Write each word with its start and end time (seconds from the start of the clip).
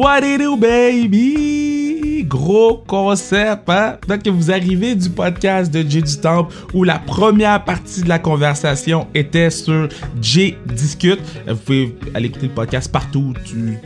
What 0.00 0.20
it 0.24 0.40
do, 0.40 0.56
baby? 0.56 2.24
Gros 2.26 2.82
concept, 2.86 3.68
hein? 3.68 3.98
Peut-être 4.00 4.22
que 4.22 4.30
vous 4.30 4.50
arrivez 4.50 4.94
du 4.94 5.10
podcast 5.10 5.70
de 5.70 5.86
Jay 5.86 6.00
du 6.00 6.16
Temple 6.16 6.54
où 6.72 6.84
la 6.84 6.98
première 6.98 7.62
partie 7.62 8.00
de 8.00 8.08
la 8.08 8.18
conversation 8.18 9.08
était 9.14 9.50
sur 9.50 9.88
Jay 10.22 10.56
Discute. 10.64 11.20
Vous 11.46 11.56
pouvez 11.56 11.94
aller 12.14 12.28
écouter 12.28 12.46
le 12.46 12.54
podcast 12.54 12.90
partout 12.90 13.18
où 13.18 13.34
tu 13.44 13.76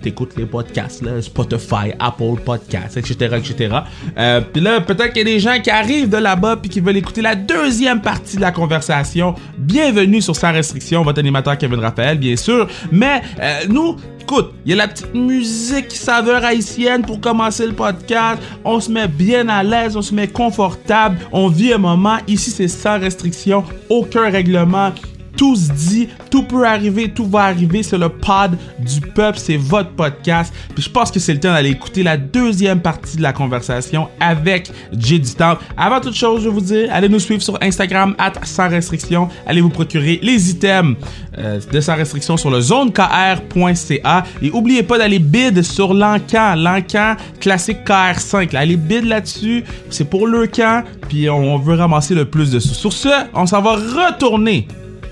t'écoutes 0.00 0.38
les 0.38 0.46
podcasts, 0.46 1.02
là, 1.02 1.20
Spotify, 1.20 1.92
Apple 1.98 2.40
Podcasts, 2.42 2.96
etc., 2.96 3.36
etc. 3.36 3.80
Euh, 4.16 4.40
puis 4.40 4.62
là, 4.62 4.80
peut-être 4.80 5.12
qu'il 5.12 5.18
y 5.18 5.30
a 5.30 5.34
des 5.34 5.38
gens 5.38 5.60
qui 5.60 5.68
arrivent 5.68 6.08
de 6.08 6.16
là-bas 6.16 6.56
puis 6.56 6.70
qui 6.70 6.80
veulent 6.80 6.96
écouter 6.96 7.20
la 7.20 7.34
deuxième 7.34 8.00
partie 8.00 8.36
de 8.36 8.40
la 8.40 8.52
conversation. 8.52 9.34
Bienvenue 9.58 10.22
sur 10.22 10.34
Sans 10.34 10.50
Restriction, 10.50 11.02
votre 11.02 11.18
animateur 11.18 11.58
Kevin 11.58 11.80
Raphaël, 11.80 12.16
bien 12.16 12.36
sûr. 12.36 12.66
Mais 12.90 13.20
euh, 13.38 13.60
nous, 13.68 13.96
écoute, 14.28 14.52
il 14.66 14.70
y 14.70 14.74
a 14.74 14.76
la 14.76 14.88
petite 14.88 15.14
musique 15.14 15.90
saveur 15.90 16.44
haïtienne 16.44 17.00
pour 17.00 17.18
commencer 17.18 17.66
le 17.66 17.72
podcast. 17.72 18.42
On 18.62 18.78
se 18.78 18.90
met 18.90 19.08
bien 19.08 19.48
à 19.48 19.62
l'aise, 19.62 19.96
on 19.96 20.02
se 20.02 20.14
met 20.14 20.28
confortable. 20.28 21.16
On 21.32 21.48
vit 21.48 21.72
un 21.72 21.78
moment. 21.78 22.18
Ici, 22.26 22.50
c'est 22.50 22.68
sans 22.68 23.00
restriction, 23.00 23.64
aucun 23.88 24.28
règlement 24.28 24.92
tout 25.38 25.54
se 25.54 25.72
dit, 25.72 26.08
tout 26.30 26.42
peut 26.42 26.66
arriver, 26.66 27.08
tout 27.08 27.24
va 27.24 27.44
arriver. 27.44 27.82
C'est 27.82 27.96
le 27.96 28.08
pod 28.08 28.58
du 28.80 29.00
peuple, 29.00 29.38
c'est 29.38 29.56
votre 29.56 29.90
podcast. 29.90 30.52
Puis 30.74 30.82
je 30.82 30.90
pense 30.90 31.10
que 31.10 31.20
c'est 31.20 31.32
le 31.32 31.40
temps 31.40 31.52
d'aller 31.52 31.70
écouter 31.70 32.02
la 32.02 32.16
deuxième 32.16 32.80
partie 32.80 33.16
de 33.16 33.22
la 33.22 33.32
conversation 33.32 34.08
avec 34.20 34.70
Jay 34.92 35.20
du. 35.20 35.58
Avant 35.76 36.00
toute 36.00 36.14
chose, 36.14 36.42
je 36.42 36.48
vous 36.48 36.60
dis, 36.60 36.86
allez 36.90 37.08
nous 37.08 37.20
suivre 37.20 37.40
sur 37.40 37.56
Instagram, 37.62 38.16
at 38.18 38.32
sans 38.42 38.68
restriction. 38.68 39.28
Allez 39.46 39.60
vous 39.60 39.68
procurer 39.68 40.18
les 40.22 40.50
items 40.50 40.96
euh, 41.38 41.60
de 41.72 41.80
sans 41.80 41.94
restriction 41.94 42.36
sur 42.36 42.50
le 42.50 42.60
zonekr.ca. 42.60 44.24
Et 44.42 44.50
oubliez 44.50 44.82
pas 44.82 44.98
d'aller 44.98 45.20
bid 45.20 45.62
sur 45.62 45.94
l'encan, 45.94 46.56
l'encan 46.56 47.14
classique 47.38 47.78
KR5. 47.86 48.52
Là. 48.52 48.60
Allez 48.60 48.76
bid 48.76 49.04
là-dessus, 49.04 49.62
c'est 49.88 50.10
pour 50.10 50.26
le 50.26 50.48
camp, 50.48 50.82
puis 51.08 51.30
on 51.30 51.58
veut 51.58 51.76
ramasser 51.76 52.16
le 52.16 52.24
plus 52.24 52.50
de 52.50 52.58
sous. 52.58 52.74
Sur 52.74 52.92
ce, 52.92 53.08
on 53.34 53.46
s'en 53.46 53.62
va 53.62 53.76
retourner 53.76 54.66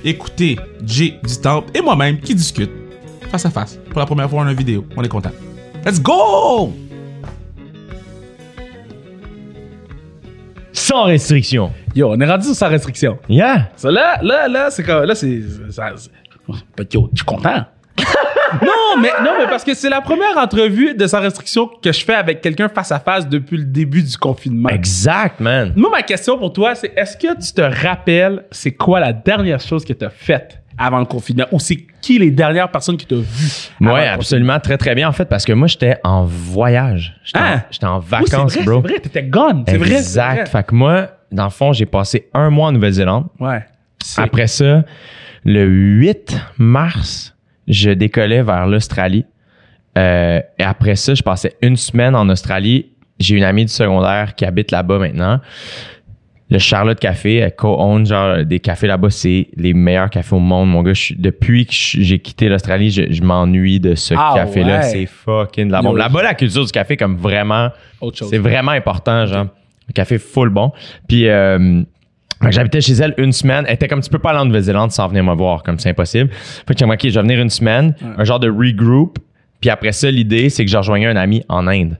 écouter 0.05 0.57
Jay 0.85 1.19
du 1.23 1.37
Temple 1.41 1.71
et 1.75 1.81
moi-même 1.81 2.19
qui 2.21 2.35
discutent 2.35 2.71
face 3.31 3.47
à 3.47 3.51
face 3.51 3.79
pour 3.91 3.99
la 4.01 4.07
première 4.07 4.29
fois 4.31 4.43
en 4.43 4.49
une 4.49 4.57
vidéo. 4.57 4.85
On 4.97 5.03
est 5.03 5.09
content. 5.09 5.33
Let's 5.85 6.01
go! 6.01 6.73
Sans 10.73 11.05
restriction. 11.05 11.73
Yo, 11.95 12.11
on 12.11 12.21
est 12.21 12.27
rendu 12.31 12.49
sans 12.55 12.69
restriction. 12.69 13.19
Yeah. 13.29 13.71
Ça 13.77 13.91
là, 13.91 14.19
là, 14.23 14.47
là, 14.47 14.71
c'est 14.71 14.83
comme, 14.85 15.05
là, 15.05 15.15
c'est, 15.15 15.41
ça, 15.71 15.93
c'est- 15.97 16.95
yo, 16.95 17.09
je 17.13 17.19
suis 17.19 17.25
content. 17.25 17.65
Non, 18.63 19.01
mais, 19.01 19.11
non, 19.23 19.33
mais 19.39 19.47
parce 19.47 19.65
que 19.65 19.75
c'est 19.75 19.89
la 19.89 20.01
première 20.01 20.37
entrevue 20.37 20.95
de 20.95 21.07
sans 21.07 21.21
restriction 21.21 21.69
que 21.83 21.93
je 21.93 22.05
fais 22.05 22.15
avec 22.15 22.41
quelqu'un 22.41 22.69
face 22.69 22.93
à 22.93 22.99
face 23.01 23.29
depuis 23.29 23.57
le 23.59 23.65
début 23.65 24.03
du 24.03 24.17
confinement. 24.17 24.69
Exact, 24.69 25.41
man. 25.41 25.73
Moi, 25.77 25.91
ma 25.91 26.03
question 26.03 26.39
pour 26.39 26.53
toi, 26.53 26.75
c'est 26.75 26.93
est-ce 26.97 27.17
que 27.17 27.35
tu 27.35 27.53
te 27.53 27.61
rappelles 27.61 28.45
c'est 28.51 28.73
quoi 28.73 29.01
la 29.01 29.13
dernière 29.13 29.61
chose 29.61 29.85
que 29.85 29.93
tu 29.93 30.05
as 30.05 30.11
faite 30.11 30.61
avant 30.79 30.99
le 30.99 31.07
confinement? 31.07 31.47
Ou 31.53 31.59
c'est 31.59 31.87
qui 32.01 32.19
les 32.19 32.31
dernières 32.31 32.71
personnes 32.71 32.97
vues? 33.15 33.71
avant 33.81 33.95
Ouais, 33.95 34.05
le 34.05 34.11
absolument. 34.11 34.61
Très, 34.61 34.77
très 34.79 34.95
bien, 34.95 35.09
en 35.09 35.13
fait, 35.13 35.27
parce 35.27 35.45
que 35.45 35.53
moi, 35.53 35.69
j'étais 35.69 35.97
en 36.05 36.25
voyage. 36.25 37.19
J'étais 37.25 37.39
Ah! 37.43 37.55
en, 37.55 37.61
j'étais 37.71 37.87
en? 37.87 37.99
Oui, 37.99 38.05
vacances, 38.09 38.55
vrai, 38.55 38.65
bro. 38.65 38.83
C'est 38.83 38.89
vrai, 38.89 39.01
t'étais 39.01 39.23
gone. 39.25 39.65
C'est 39.67 39.77
vrai. 39.77 39.93
Exact. 39.93 40.49
Fait 40.49 40.67
que 40.67 40.75
moi, 40.75 41.09
dans 41.33 41.45
le 41.45 41.51
fond, 41.51 41.73
j'ai 41.73 41.87
passé 41.87 42.29
un 42.35 42.51
mois 42.51 42.69
en 42.69 42.73
Nouvelle-Zélande. 42.73 43.27
Ouais. 43.41 43.65
Après 44.19 44.47
ça, 44.47 44.85
le 45.45 45.65
8 45.65 46.37
mars, 46.59 47.36
je 47.69 47.91
décollais 47.91 48.43
vers 48.43 48.67
l'Australie. 48.67 49.25
Euh, 49.99 50.41
et 50.59 50.63
après 50.63 50.95
ça, 50.97 51.15
je 51.15 51.23
passais 51.23 51.55
une 51.63 51.77
semaine 51.77 52.15
en 52.15 52.29
Australie. 52.29 52.87
J'ai 53.19 53.37
une 53.37 53.45
amie 53.45 53.65
du 53.65 53.73
secondaire 53.73 54.35
qui 54.35 54.45
habite 54.45 54.71
là-bas 54.71 54.99
maintenant. 54.99 55.41
Le 56.49 56.59
Charlotte 56.59 57.01
Café, 57.01 57.37
elle 57.37 57.57
co-own 57.57 58.07
genre 58.07 58.45
des 58.45 58.61
cafés 58.61 58.87
là-bas, 58.87 59.11
c'est 59.11 59.49
les 59.57 59.75
meilleurs 59.75 60.11
cafés 60.11 60.37
au 60.37 60.39
monde, 60.39 60.69
mon 60.71 60.83
gars. 60.83 60.93
Je 60.95 61.15
depuis 61.19 61.67
que 61.67 61.73
j'ai 61.75 62.21
quitté 62.21 62.49
l'Australie, 62.49 62.91
je, 62.91 63.11
je 63.11 63.21
m'ennuie 63.23 63.81
de 63.81 63.97
ce 63.97 64.15
Ah 64.17 64.33
café-là. 64.37 64.77
ouais. 64.79 64.83
C'est 64.85 65.07
fucking 65.07 65.67
de 65.67 65.73
la 65.73 65.83
bombe. 65.83 65.97
Là-bas, 65.97 66.23
la 66.23 66.35
culture 66.35 66.65
du 66.65 66.71
café, 66.71 66.97
comme 66.97 67.17
vraiment, 67.17 67.71
c'est 68.13 68.39
vraiment 68.39 68.71
important, 68.73 69.27
genre. 69.27 69.47
Le 69.89 69.93
café 69.93 70.19
full 70.19 70.51
bon. 70.51 70.73
Puis 71.09 71.29
euh, 71.29 71.83
j'habitais 72.53 72.81
chez 72.81 72.95
elle 72.95 73.15
une 73.19 73.33
semaine. 73.33 73.65
Elle 73.69 73.75
était 73.75 73.89
comme 73.89 74.01
tu 74.03 74.11
peux 74.11 74.19
pas 74.19 74.31
aller 74.31 74.41
en 74.41 74.45
Nouvelle-Zélande 74.47 74.93
sans 74.93 75.09
venir 75.09 75.25
me 75.25 75.35
voir, 75.35 75.63
comme 75.63 75.79
c'est 75.79 75.91
impossible. 75.91 76.31
Fait 76.33 76.75
que 76.75 76.79
j'ai 76.79 76.85
dit, 76.87 76.91
OK, 76.93 77.01
je 77.09 77.15
vais 77.15 77.23
venir 77.23 77.41
une 77.41 77.51
semaine, 77.51 77.95
un 78.19 78.25
genre 78.25 78.41
de 78.41 78.49
regroup. 78.51 79.19
Puis 79.61 79.71
après 79.71 79.93
ça, 79.93 80.11
l'idée, 80.11 80.49
c'est 80.51 80.65
que 80.65 80.71
je 80.71 80.77
rejoignais 80.77 81.07
un 81.07 81.17
ami 81.17 81.43
en 81.49 81.67
Inde. 81.67 81.99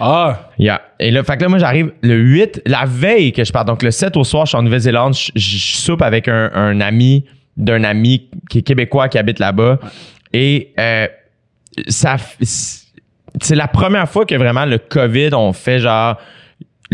Ah. 0.00 0.50
Yeah. 0.58 0.80
Et 0.98 1.10
là, 1.10 1.22
fait 1.22 1.36
que 1.36 1.42
là, 1.42 1.48
moi, 1.48 1.58
j'arrive 1.58 1.92
le 2.02 2.16
8, 2.16 2.62
la 2.66 2.84
veille 2.86 3.32
que 3.32 3.44
je 3.44 3.52
pars. 3.52 3.64
Donc, 3.64 3.82
le 3.82 3.90
7 3.90 4.16
au 4.16 4.24
soir, 4.24 4.44
je 4.46 4.50
suis 4.50 4.56
en 4.58 4.62
Nouvelle-Zélande. 4.62 5.14
Je, 5.14 5.30
je- 5.36 5.56
je 5.58 5.76
soupe 5.76 6.02
avec 6.02 6.26
un, 6.28 6.50
un 6.54 6.80
ami 6.80 7.24
d'un 7.56 7.84
ami 7.84 8.28
qui 8.50 8.58
est 8.58 8.62
québécois 8.62 9.08
qui 9.08 9.18
habite 9.18 9.38
là-bas. 9.38 9.78
Et 10.32 10.72
euh, 10.80 11.06
ça, 11.88 12.16
c'est 12.42 13.54
la 13.54 13.68
première 13.68 14.08
fois 14.08 14.24
que 14.26 14.34
vraiment 14.34 14.64
le 14.64 14.78
COVID, 14.78 15.30
on 15.34 15.52
fait 15.52 15.78
genre, 15.78 16.16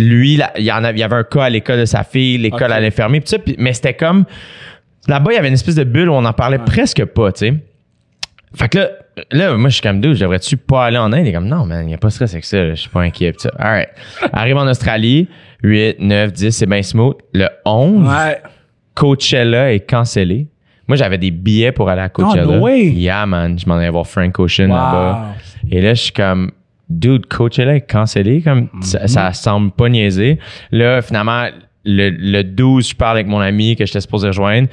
lui, 0.00 0.36
là, 0.36 0.52
il 0.58 0.64
y 0.64 0.72
en 0.72 0.82
a- 0.84 0.90
il 0.92 0.98
y 0.98 1.02
avait 1.02 1.16
un 1.16 1.24
cas 1.24 1.44
à 1.44 1.50
l'école 1.50 1.78
de 1.80 1.84
sa 1.84 2.02
fille, 2.04 2.38
l'école 2.38 2.64
Ok. 2.70 2.76
allait 2.76 2.90
fermer, 2.90 3.20
pis 3.20 3.28
ça, 3.30 3.38
pis- 3.38 3.56
mais 3.58 3.72
c'était 3.72 3.94
comme, 3.94 4.24
là-bas, 5.08 5.32
il 5.32 5.34
y 5.34 5.38
avait 5.38 5.48
une 5.48 5.54
espèce 5.54 5.74
de 5.76 5.84
bulle 5.84 6.08
où 6.08 6.14
on 6.14 6.24
en 6.24 6.32
parlait 6.32 6.58
presque 6.58 7.04
pas, 7.04 7.32
tu 7.32 7.38
sais. 7.48 7.54
Fait 8.54 8.68
que 8.68 8.78
là, 8.78 8.88
là, 9.30 9.56
moi, 9.56 9.68
je 9.68 9.74
suis 9.74 9.82
comme, 9.82 10.00
deux, 10.00 10.14
je 10.14 10.20
devrais-tu 10.20 10.56
pas 10.56 10.86
aller 10.86 10.98
en 10.98 11.12
Inde? 11.12 11.24
Il 11.24 11.28
est 11.28 11.32
comme, 11.32 11.46
non, 11.46 11.64
man, 11.66 11.82
il 11.84 11.86
n'y 11.88 11.94
a 11.94 11.98
pas 11.98 12.08
de 12.08 12.12
stress 12.12 12.32
avec 12.32 12.44
ça, 12.44 12.56
là, 12.64 12.70
je 12.74 12.80
suis 12.80 12.88
pas 12.90 13.02
inquiet. 13.02 13.32
pis 13.32 13.40
ça. 13.42 13.50
All 13.58 13.70
right. 13.72 13.88
Arrive 14.32 14.56
en 14.56 14.66
Australie, 14.66 15.28
8, 15.62 15.96
9, 16.00 16.32
10, 16.32 16.50
c'est 16.50 16.66
bien 16.66 16.82
smooth. 16.82 17.14
Le 17.32 17.48
11, 17.64 18.08
Ouais. 18.08 18.38
Coachella 18.94 19.72
est 19.72 19.80
cancellé. 19.88 20.48
Moi, 20.88 20.96
j'avais 20.96 21.18
des 21.18 21.30
billets 21.30 21.70
pour 21.72 21.88
aller 21.88 22.02
à 22.02 22.08
Coachella. 22.08 22.44
no 22.44 22.58
way. 22.58 22.86
Yeah, 22.86 23.24
man. 23.26 23.56
Je 23.58 23.66
m'en 23.68 23.76
allais 23.76 23.88
voir 23.90 24.06
Frank 24.06 24.36
Ocean 24.40 24.64
Wow. 24.68 24.74
là-bas. 24.74 25.26
Et 25.70 25.80
là, 25.80 25.94
je 25.94 26.02
suis 26.02 26.12
comme, 26.12 26.50
dude, 26.90 27.26
Coachella 27.26 27.76
est 27.76 27.90
cancellé. 27.90 28.42
Comme, 28.42 28.68
ça, 28.82 29.06
ça 29.06 29.32
semble 29.32 29.70
pas 29.70 29.88
niaiser. 29.88 30.38
Là, 30.72 31.00
finalement, 31.00 31.46
le, 31.84 32.10
le 32.10 32.44
12, 32.44 32.90
je 32.90 32.94
parle 32.94 33.16
avec 33.16 33.26
mon 33.26 33.40
ami 33.40 33.76
que 33.76 33.86
j'étais 33.86 34.00
supposé 34.00 34.26
rejoindre. 34.26 34.68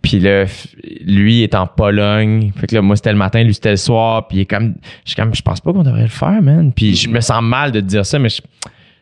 Puis 0.00 0.18
là, 0.18 0.46
lui 1.04 1.42
est 1.42 1.54
en 1.54 1.66
Pologne. 1.66 2.52
Fait 2.56 2.66
que 2.66 2.74
là, 2.74 2.82
moi, 2.82 2.96
c'était 2.96 3.12
le 3.12 3.18
matin, 3.18 3.42
lui, 3.42 3.54
c'était 3.54 3.70
le 3.70 3.76
soir. 3.76 4.26
Puis 4.26 4.38
il 4.38 4.40
est 4.42 4.46
comme, 4.46 4.74
je 5.04 5.10
suis 5.10 5.16
comme, 5.16 5.34
je 5.34 5.42
pense 5.42 5.60
pas 5.60 5.72
qu'on 5.72 5.82
devrait 5.82 6.02
le 6.02 6.08
faire, 6.08 6.42
man. 6.42 6.72
Puis 6.72 6.96
je 6.96 7.08
me 7.08 7.20
sens 7.20 7.42
mal 7.42 7.70
de 7.70 7.80
te 7.80 7.86
dire 7.86 8.04
ça, 8.04 8.18
mais 8.18 8.28
je, 8.28 8.42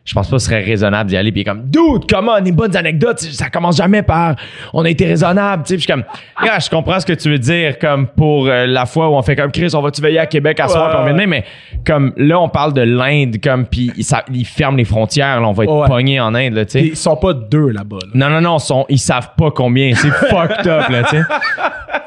je 0.03 0.13
pense 0.15 0.27
pas 0.29 0.37
que 0.37 0.41
ce 0.41 0.47
serait 0.47 0.63
raisonnable 0.63 1.09
d'y 1.09 1.15
aller. 1.17 1.31
Puis 1.31 1.41
il 1.41 1.43
est 1.43 1.45
comme, 1.51 1.63
dude, 1.69 2.09
comment, 2.09 2.41
des 2.41 2.51
bonnes 2.51 2.75
anecdotes. 2.75 3.19
Ça 3.19 3.49
commence 3.49 3.77
jamais 3.77 4.01
par, 4.01 4.35
on 4.73 4.83
a 4.83 4.89
été 4.89 5.05
raisonnable. 5.05 5.63
Tu 5.63 5.69
sais, 5.69 5.75
Puis 5.75 5.81
je 5.81 5.85
suis 5.85 5.93
comme, 5.93 6.03
yeah, 6.43 6.57
je 6.59 6.69
comprends 6.69 6.99
ce 6.99 7.05
que 7.05 7.13
tu 7.13 7.29
veux 7.29 7.37
dire, 7.37 7.77
comme 7.77 8.07
pour 8.07 8.47
euh, 8.47 8.65
la 8.65 8.85
fois 8.87 9.09
où 9.09 9.13
on 9.13 9.21
fait 9.21 9.35
comme 9.35 9.51
Chris, 9.51 9.69
on 9.75 9.81
va-tu 9.81 10.01
veiller 10.01 10.19
à 10.19 10.25
Québec 10.25 10.59
à 10.59 10.67
soir, 10.67 10.85
Ouais, 10.87 11.03
puis 11.05 11.13
on 11.13 11.17
vient. 11.17 11.27
Mais 11.27 11.45
comme 11.85 12.13
là, 12.17 12.39
on 12.39 12.49
parle 12.49 12.73
de 12.73 12.81
l'Inde, 12.81 13.37
comme, 13.43 13.65
puis 13.65 13.91
ils 13.95 14.45
ferment 14.45 14.77
les 14.77 14.85
frontières. 14.85 15.39
Là, 15.39 15.47
on 15.47 15.51
va 15.53 15.63
être 15.65 15.71
Ouais. 15.71 15.87
pogné 15.87 16.19
en 16.19 16.33
Inde, 16.33 16.53
là, 16.53 16.65
tu 16.65 16.71
sais. 16.71 16.81
Ils 16.87 16.95
sont 16.97 17.15
pas 17.15 17.33
deux 17.33 17.69
là-bas. 17.69 17.99
là. 18.01 18.09
Non, 18.15 18.29
non, 18.29 18.41
non, 18.41 18.59
sont, 18.59 18.85
ils 18.89 18.97
savent 18.99 19.31
pas 19.37 19.51
combien. 19.51 19.93
C'est 19.93 20.09
fucked 20.29 20.67
up, 20.67 20.89
là, 20.89 21.03
tu 21.03 21.17
sais. 21.17 21.23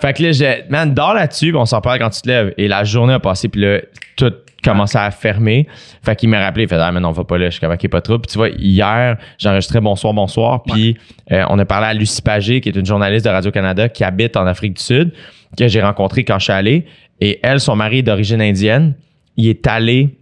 Fait 0.00 0.12
que 0.12 0.22
là, 0.22 0.33
j'ai, 0.33 0.65
man, 0.69 0.93
dors 0.93 1.15
là-dessus, 1.15 1.54
on 1.56 1.65
s'en 1.65 1.81
parle 1.81 2.00
quand 2.00 2.10
tu 2.10 2.21
te 2.22 2.28
lèves. 2.28 2.53
Et 2.59 2.66
la 2.69 2.83
journée 2.84 3.15
a 3.15 3.21
passé, 3.21 3.49
puis 3.49 3.60
là, 3.60 3.78
tout 4.16 4.33
commençait 4.64 4.98
à 4.98 5.10
fermer. 5.10 5.66
Fait 6.02 6.16
qu'il 6.16 6.28
m'a 6.28 6.41
rappelé, 6.41 6.64
il 6.64 6.69
fait, 6.69 6.76
ah, 6.76 6.91
mais 6.91 7.00
non, 7.00 7.10
on 7.10 7.12
va 7.12 7.25
pas 7.25 7.38
là. 7.38 7.47
Je 7.47 7.58
suis 7.58 7.60
comme, 7.60 7.76
pas 7.76 8.00
trop. 8.00 8.19
Puis 8.19 8.32
tu 8.32 8.38
vois, 8.38 8.48
hier, 8.48 9.16
j'enregistrais 9.38 9.80
Bonsoir, 9.80 10.14
Bonsoir. 10.14 10.62
Puis 10.62 10.97
euh, 11.30 11.44
on 11.50 11.58
a 11.58 11.64
parlé 11.64 11.86
à 11.86 11.94
Lucie 11.94 12.22
Pagé, 12.22 12.60
qui 12.60 12.69
est 12.69 12.76
une 12.76 12.86
journaliste 12.86 13.24
de 13.24 13.30
Radio-Canada 13.30 13.88
qui 13.88 14.04
habite 14.04 14.36
en 14.36 14.47
Afrique 14.47 14.74
du 14.74 14.82
Sud, 14.82 15.12
que 15.56 15.68
j'ai 15.68 15.83
rencontrée 15.83 16.24
quand 16.24 16.39
je 16.39 16.44
suis 16.44 16.53
allé. 16.53 16.86
Et 17.21 17.41
elle, 17.42 17.60
son 17.60 17.77
mari 17.77 17.98
est 17.98 18.03
d'origine 18.03 18.41
indienne. 18.41 18.94
Il 19.36 19.48
est 19.48 19.66
allé 19.66 20.16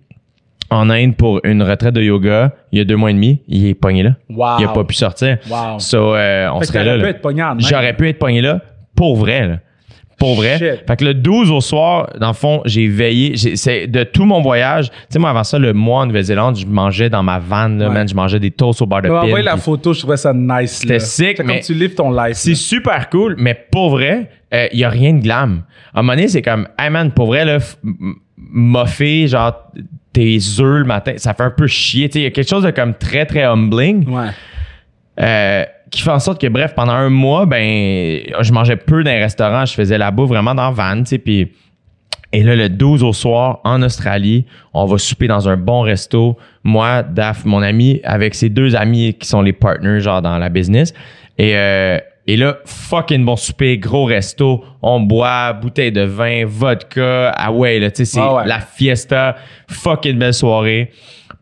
en 0.70 0.88
Inde 0.88 1.17
pour 1.17 1.40
une 1.44 1.62
retraite 1.62 1.94
de 1.94 2.02
yoga 2.02 2.52
il 2.72 2.78
y 2.78 2.81
a 2.81 2.84
deux 2.84 2.96
mois 2.96 3.11
et 3.11 3.14
demi. 3.14 3.40
Il 3.46 3.67
est 3.67 3.75
pogné 3.75 4.02
là. 4.02 4.17
Wow. 4.31 4.58
Il 4.58 4.64
a 4.64 4.69
pas 4.69 4.84
pu 4.84 4.94
sortir. 4.94 5.38
Wow. 5.49 5.78
So, 5.78 6.14
euh, 6.14 6.49
on 6.52 6.61
Fait 6.61 6.67
serait 6.67 6.84
là. 6.84 7.12
J'aurais 7.58 7.94
pu 7.94 8.08
être 8.08 8.19
pogné 8.19 8.40
là 8.40 8.61
pour 8.96 9.17
vrai. 9.17 9.46
Là. 9.46 9.58
Pour 10.22 10.36
vrai. 10.36 10.58
Shit. 10.58 10.86
Fait 10.86 10.96
que 10.96 11.04
le 11.04 11.14
12 11.14 11.50
au 11.50 11.60
soir, 11.60 12.10
dans 12.20 12.28
le 12.28 12.32
fond, 12.34 12.62
j'ai 12.64 12.86
veillé. 12.88 13.36
C'est 13.56 13.86
de 13.88 14.04
tout 14.04 14.24
mon 14.24 14.40
voyage. 14.40 14.88
Tu 14.90 14.96
sais, 15.10 15.19
moi, 15.19 15.30
avant 15.30 15.42
ça, 15.44 15.58
le 15.58 15.72
mois 15.72 16.00
en 16.02 16.06
Nouvelle-Zélande, 16.06 16.56
je 16.56 16.66
mangeais 16.66 17.10
dans 17.10 17.22
ma 17.22 17.38
van, 17.40 17.69
là, 17.69 17.88
Ouais. 17.88 17.94
man. 17.94 18.08
Je 18.08 18.14
mangeais 18.14 18.38
des 18.38 18.50
toasts 18.52 18.82
au 18.82 18.86
bar 18.86 19.02
de 19.02 19.08
pin. 19.08 19.20
envoyé 19.22 19.44
la 19.44 19.56
photo, 19.56 19.92
je 19.92 19.98
trouvais 20.00 20.16
ça 20.16 20.32
nice. 20.32 20.78
C'était 20.80 21.00
sick, 21.00 21.36
C'est 21.38 21.42
mais- 21.44 21.54
comme 21.54 21.62
tu 21.64 21.74
livres 21.74 21.94
ton 21.96 22.10
life. 22.12 22.36
C'est 22.36 22.54
super 22.54 23.10
cool, 23.10 23.34
mais 23.38 23.54
pour 23.70 23.90
vrai, 23.90 24.28
il 24.72 24.78
y 24.78 24.84
a 24.84 24.88
rien 24.88 25.12
de 25.14 25.20
glam. 25.22 25.62
À 25.94 25.98
un 25.98 26.02
moment 26.02 26.14
donné, 26.14 26.28
c'est 26.28 26.42
comme, 26.42 26.69
hey 26.78 26.88
man, 26.90 27.10
pour 27.10 27.26
vrai, 27.26 27.44
là, 27.44 27.58
moffer, 28.36 29.26
genre, 29.28 29.70
tes 30.12 30.36
œufs 30.60 30.78
le 30.80 30.84
matin, 30.84 31.14
ça 31.16 31.34
fait 31.34 31.42
un 31.42 31.50
peu 31.50 31.66
chier. 31.66 32.08
Tu 32.08 32.12
sais, 32.14 32.20
il 32.20 32.24
y 32.24 32.26
a 32.26 32.30
quelque 32.30 32.48
chose 32.48 32.64
de 32.64 32.70
comme 32.70 32.94
très, 32.94 33.24
très 33.26 33.42
humbling. 33.44 34.08
Ouais. 34.08 34.28
Euh, 35.20 35.64
qui 35.93 36.03
fait 36.03 36.11
en 36.11 36.19
sorte 36.19 36.41
que, 36.41 36.49
bref, 36.49 36.75
pendant 36.75 36.93
un 36.94 37.11
mois, 37.11 37.47
ben, 37.47 38.23
je 38.41 38.53
mangeais 38.53 38.77
peu 38.77 39.05
dans 39.05 39.11
les 39.11 39.21
restaurants. 39.23 39.65
Je 39.65 39.75
faisais 39.75 39.99
la 39.99 40.11
bouffe 40.11 40.31
vraiment 40.31 40.55
dans 40.55 40.65
la 40.65 40.71
van, 40.71 40.99
tu 41.03 41.11
sais, 41.11 41.19
puis 41.19 41.53
Et 42.33 42.43
là, 42.43 42.56
le 42.56 42.71
12 42.71 43.03
au 43.05 43.12
soir, 43.12 43.61
en 43.62 43.83
Australie, 43.83 44.47
on 44.73 44.87
va 44.87 44.97
souper 44.97 45.29
dans 45.29 45.50
un 45.50 45.59
bon 45.59 45.83
resto. 45.83 46.39
Moi, 46.65 47.03
Daf, 47.03 47.44
mon 47.44 47.61
ami, 47.61 48.00
avec 48.05 48.35
ses 48.35 48.49
deux 48.49 48.75
amis 48.75 49.12
qui 49.15 49.29
sont 49.29 49.43
les 49.43 49.53
partners, 49.53 50.00
genre, 50.00 50.23
dans 50.23 50.39
la 50.39 50.49
business. 50.49 50.94
Et, 51.37 51.55
euh, 51.56 51.99
et 52.27 52.39
là, 52.39 52.56
fucking 52.65 53.23
bon 53.25 53.37
souper, 53.37 53.77
gros 53.77 54.06
resto. 54.06 54.65
On 54.81 55.00
boit, 55.00 55.53
bouteille 55.53 55.93
de 55.93 56.03
vin, 56.05 56.47
vodka. 56.47 57.33
Ah 57.37 57.53
ouais, 57.53 57.79
là, 57.79 57.91
tu 57.91 57.99
sais, 57.99 58.05
c'est 58.06 58.21
Ah 58.21 58.35
ouais. 58.37 58.47
la 58.47 58.61
fiesta. 58.61 59.37
Fucking 59.69 60.19
belle 60.19 60.33
soirée. 60.33 60.91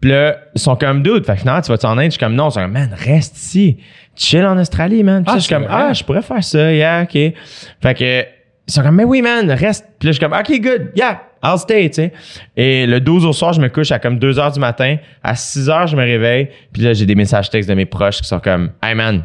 Puis 0.01 0.11
là, 0.11 0.39
ils 0.55 0.61
sont 0.61 0.75
comme 0.77 1.03
dude. 1.03 1.25
Fait 1.25 1.35
que 1.35 1.41
finalement, 1.41 1.61
tu 1.61 1.71
vas 1.71 1.89
en 1.89 1.99
Inde? 1.99 2.07
Je 2.07 2.11
suis 2.11 2.19
comme 2.19 2.35
non. 2.35 2.49
Ils 2.49 2.53
sont 2.53 2.61
comme, 2.63 2.73
man, 2.73 2.97
reste 2.97 3.37
ici. 3.37 3.77
Chill 4.23 4.45
en 4.45 4.59
Australie, 4.59 5.03
man. 5.03 5.25
Puis 5.25 5.33
Ah, 5.35 5.39
je 5.39 5.45
suis 5.45 5.55
comme, 5.55 5.65
vrai? 5.65 5.73
ah, 5.89 5.93
je 5.95 6.05
pourrais 6.05 6.21
faire 6.23 6.45
ça. 6.45 6.73
Yeah, 6.73 7.03
OK. 7.05 7.13
Fait 7.13 7.95
que, 7.95 8.21
ils 8.69 8.73
sont 8.73 8.83
comme, 8.83 8.97
mais 8.97 9.05
oui, 9.05 9.23
man, 9.23 9.51
reste. 9.51 9.87
Puis 9.99 10.07
là, 10.09 10.13
je 10.13 10.19
suis 10.19 10.21
comme, 10.29 10.39
OK, 10.39 10.61
good. 10.61 10.91
Yeah, 10.95 11.23
I'll 11.43 11.59
stay, 11.59 11.89
tu 11.89 11.95
sais. 11.95 12.13
Et 12.57 12.87
le 12.87 13.01
12 13.01 13.25
au 13.25 13.33
soir, 13.33 13.53
je 13.55 13.61
me 13.61 13.69
couche 13.69 13.91
à 13.93 13.99
comme 13.99 14.19
2 14.19 14.39
heures 14.39 14.53
du 14.53 14.61
matin. 14.61 14.97
À 15.23 15.35
6 15.35 15.71
heures, 15.71 15.87
je 15.87 15.97
me 15.97 16.03
réveille. 16.03 16.51
Puis 16.73 16.83
là, 16.83 16.93
j'ai 16.93 17.07
des 17.07 17.15
messages 17.15 17.49
textes 17.49 17.69
de 17.71 17.75
mes 17.75 17.87
proches 17.87 18.21
qui 18.21 18.29
sont 18.29 18.41
comme, 18.41 18.71
hey, 18.83 18.95
man, 18.95 19.25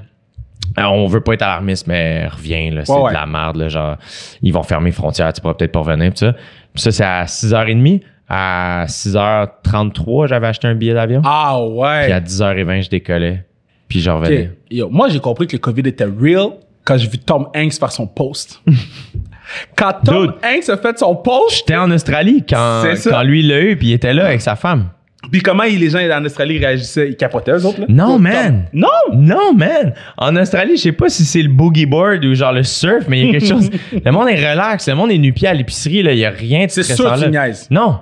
euh, 0.80 0.84
on 0.84 1.08
veut 1.08 1.22
pas 1.22 1.34
être 1.34 1.42
alarmiste, 1.42 1.88
mais 1.88 2.28
reviens, 2.28 2.72
là. 2.72 2.86
C'est 2.86 2.94
Ouais, 2.94 3.02
ouais. 3.02 3.10
de 3.10 3.16
la 3.18 3.26
merde, 3.26 3.58
là. 3.58 3.68
Genre, 3.68 3.98
ils 4.42 4.54
vont 4.54 4.64
fermer 4.64 4.88
les 4.92 4.96
frontières, 4.96 5.32
tu 5.34 5.42
pourras 5.42 5.54
peut-être 5.56 5.74
pas 5.74 5.80
revenir, 5.80 6.12
pis 6.12 6.20
ça. 6.20 6.34
Puis 6.74 6.82
ça, 6.82 6.92
c'est 6.92 7.04
à 7.04 7.26
6h30. 7.26 8.02
À 8.28 8.86
6h33, 8.88 10.28
j'avais 10.28 10.48
acheté 10.48 10.68
un 10.68 10.74
billet 10.76 10.94
d'avion. 10.94 11.22
Ah 11.24 11.58
Puis 11.60 11.78
ouais. 11.80 12.12
à 12.12 12.20
10h20, 12.20 12.84
je 12.86 12.90
décollais. 12.90 13.44
Puis 13.88 14.00
je 14.02 14.10
Ok. 14.10 14.18
revenais. 14.24 14.52
Yo, 14.72 14.90
moi, 14.90 15.10
j'ai 15.10 15.20
compris 15.20 15.48
que 15.48 15.54
le 15.54 15.60
COVID 15.60 15.84
était 15.88 16.06
real 16.06 16.48
quand 16.84 16.98
j'ai 16.98 17.08
vu 17.08 17.18
Tom 17.20 17.48
Hanks 17.56 17.74
faire 17.74 17.92
son 17.92 18.08
post. 18.08 18.62
quand 19.76 19.94
Tom 20.04 20.28
Dude. 20.28 20.36
Hanks 20.44 20.70
a 20.70 20.78
fait 20.78 20.98
son 21.00 21.16
post, 21.16 21.58
J'étais 21.60 21.76
en 21.76 21.90
Australie 21.92 22.44
quand, 22.48 22.84
quand 23.06 23.24
lui 23.24 23.42
il 23.42 23.48
l'a 23.50 23.62
eu, 23.62 23.76
puis 23.78 23.90
il 23.90 23.94
était 23.94 24.14
là 24.14 24.26
avec 24.28 24.42
sa 24.42 24.56
femme. 24.56 24.90
puis 25.32 25.42
comment 25.42 25.64
les 25.64 25.90
gens 25.90 26.00
en 26.00 26.24
Australie 26.26 26.58
réagissaient, 26.60 27.10
ils 27.10 27.16
capotaient 27.16 27.52
eux 27.54 27.66
autres 27.66 27.82
là? 27.82 27.86
Non, 27.90 28.18
man. 28.20 28.66
Non. 28.74 28.88
Non, 29.14 29.54
man! 29.54 29.94
En 30.18 30.36
Australie, 30.36 30.78
je 30.78 30.82
sais 30.84 30.92
pas 30.92 31.10
si 31.10 31.26
c'est 31.26 31.42
le 31.42 31.50
boogie 31.50 31.86
board 31.86 32.24
ou 32.26 32.34
genre 32.34 32.54
le 32.54 32.64
surf, 32.64 33.06
mais 33.08 33.20
il 33.22 33.26
y 33.28 33.30
a 33.30 33.32
quelque 33.40 33.48
chose. 33.48 33.70
Le 34.06 34.12
monde 34.12 34.30
est 34.30 34.52
relax, 34.52 34.88
le 34.88 34.96
monde 34.96 35.12
est 35.12 35.18
nu-pied 35.18 35.48
à 35.48 35.54
l'épicerie, 35.54 36.04
là. 36.04 36.12
Il 36.12 36.20
y 36.20 36.26
a 36.26 36.30
rien 36.32 36.66
de 36.66 36.72
C'est 36.72 36.84
sûr 36.84 37.12
que 37.12 37.16
tu 37.24 37.30
là. 37.32 37.48
niaises. 37.48 37.68
Non. 37.72 38.00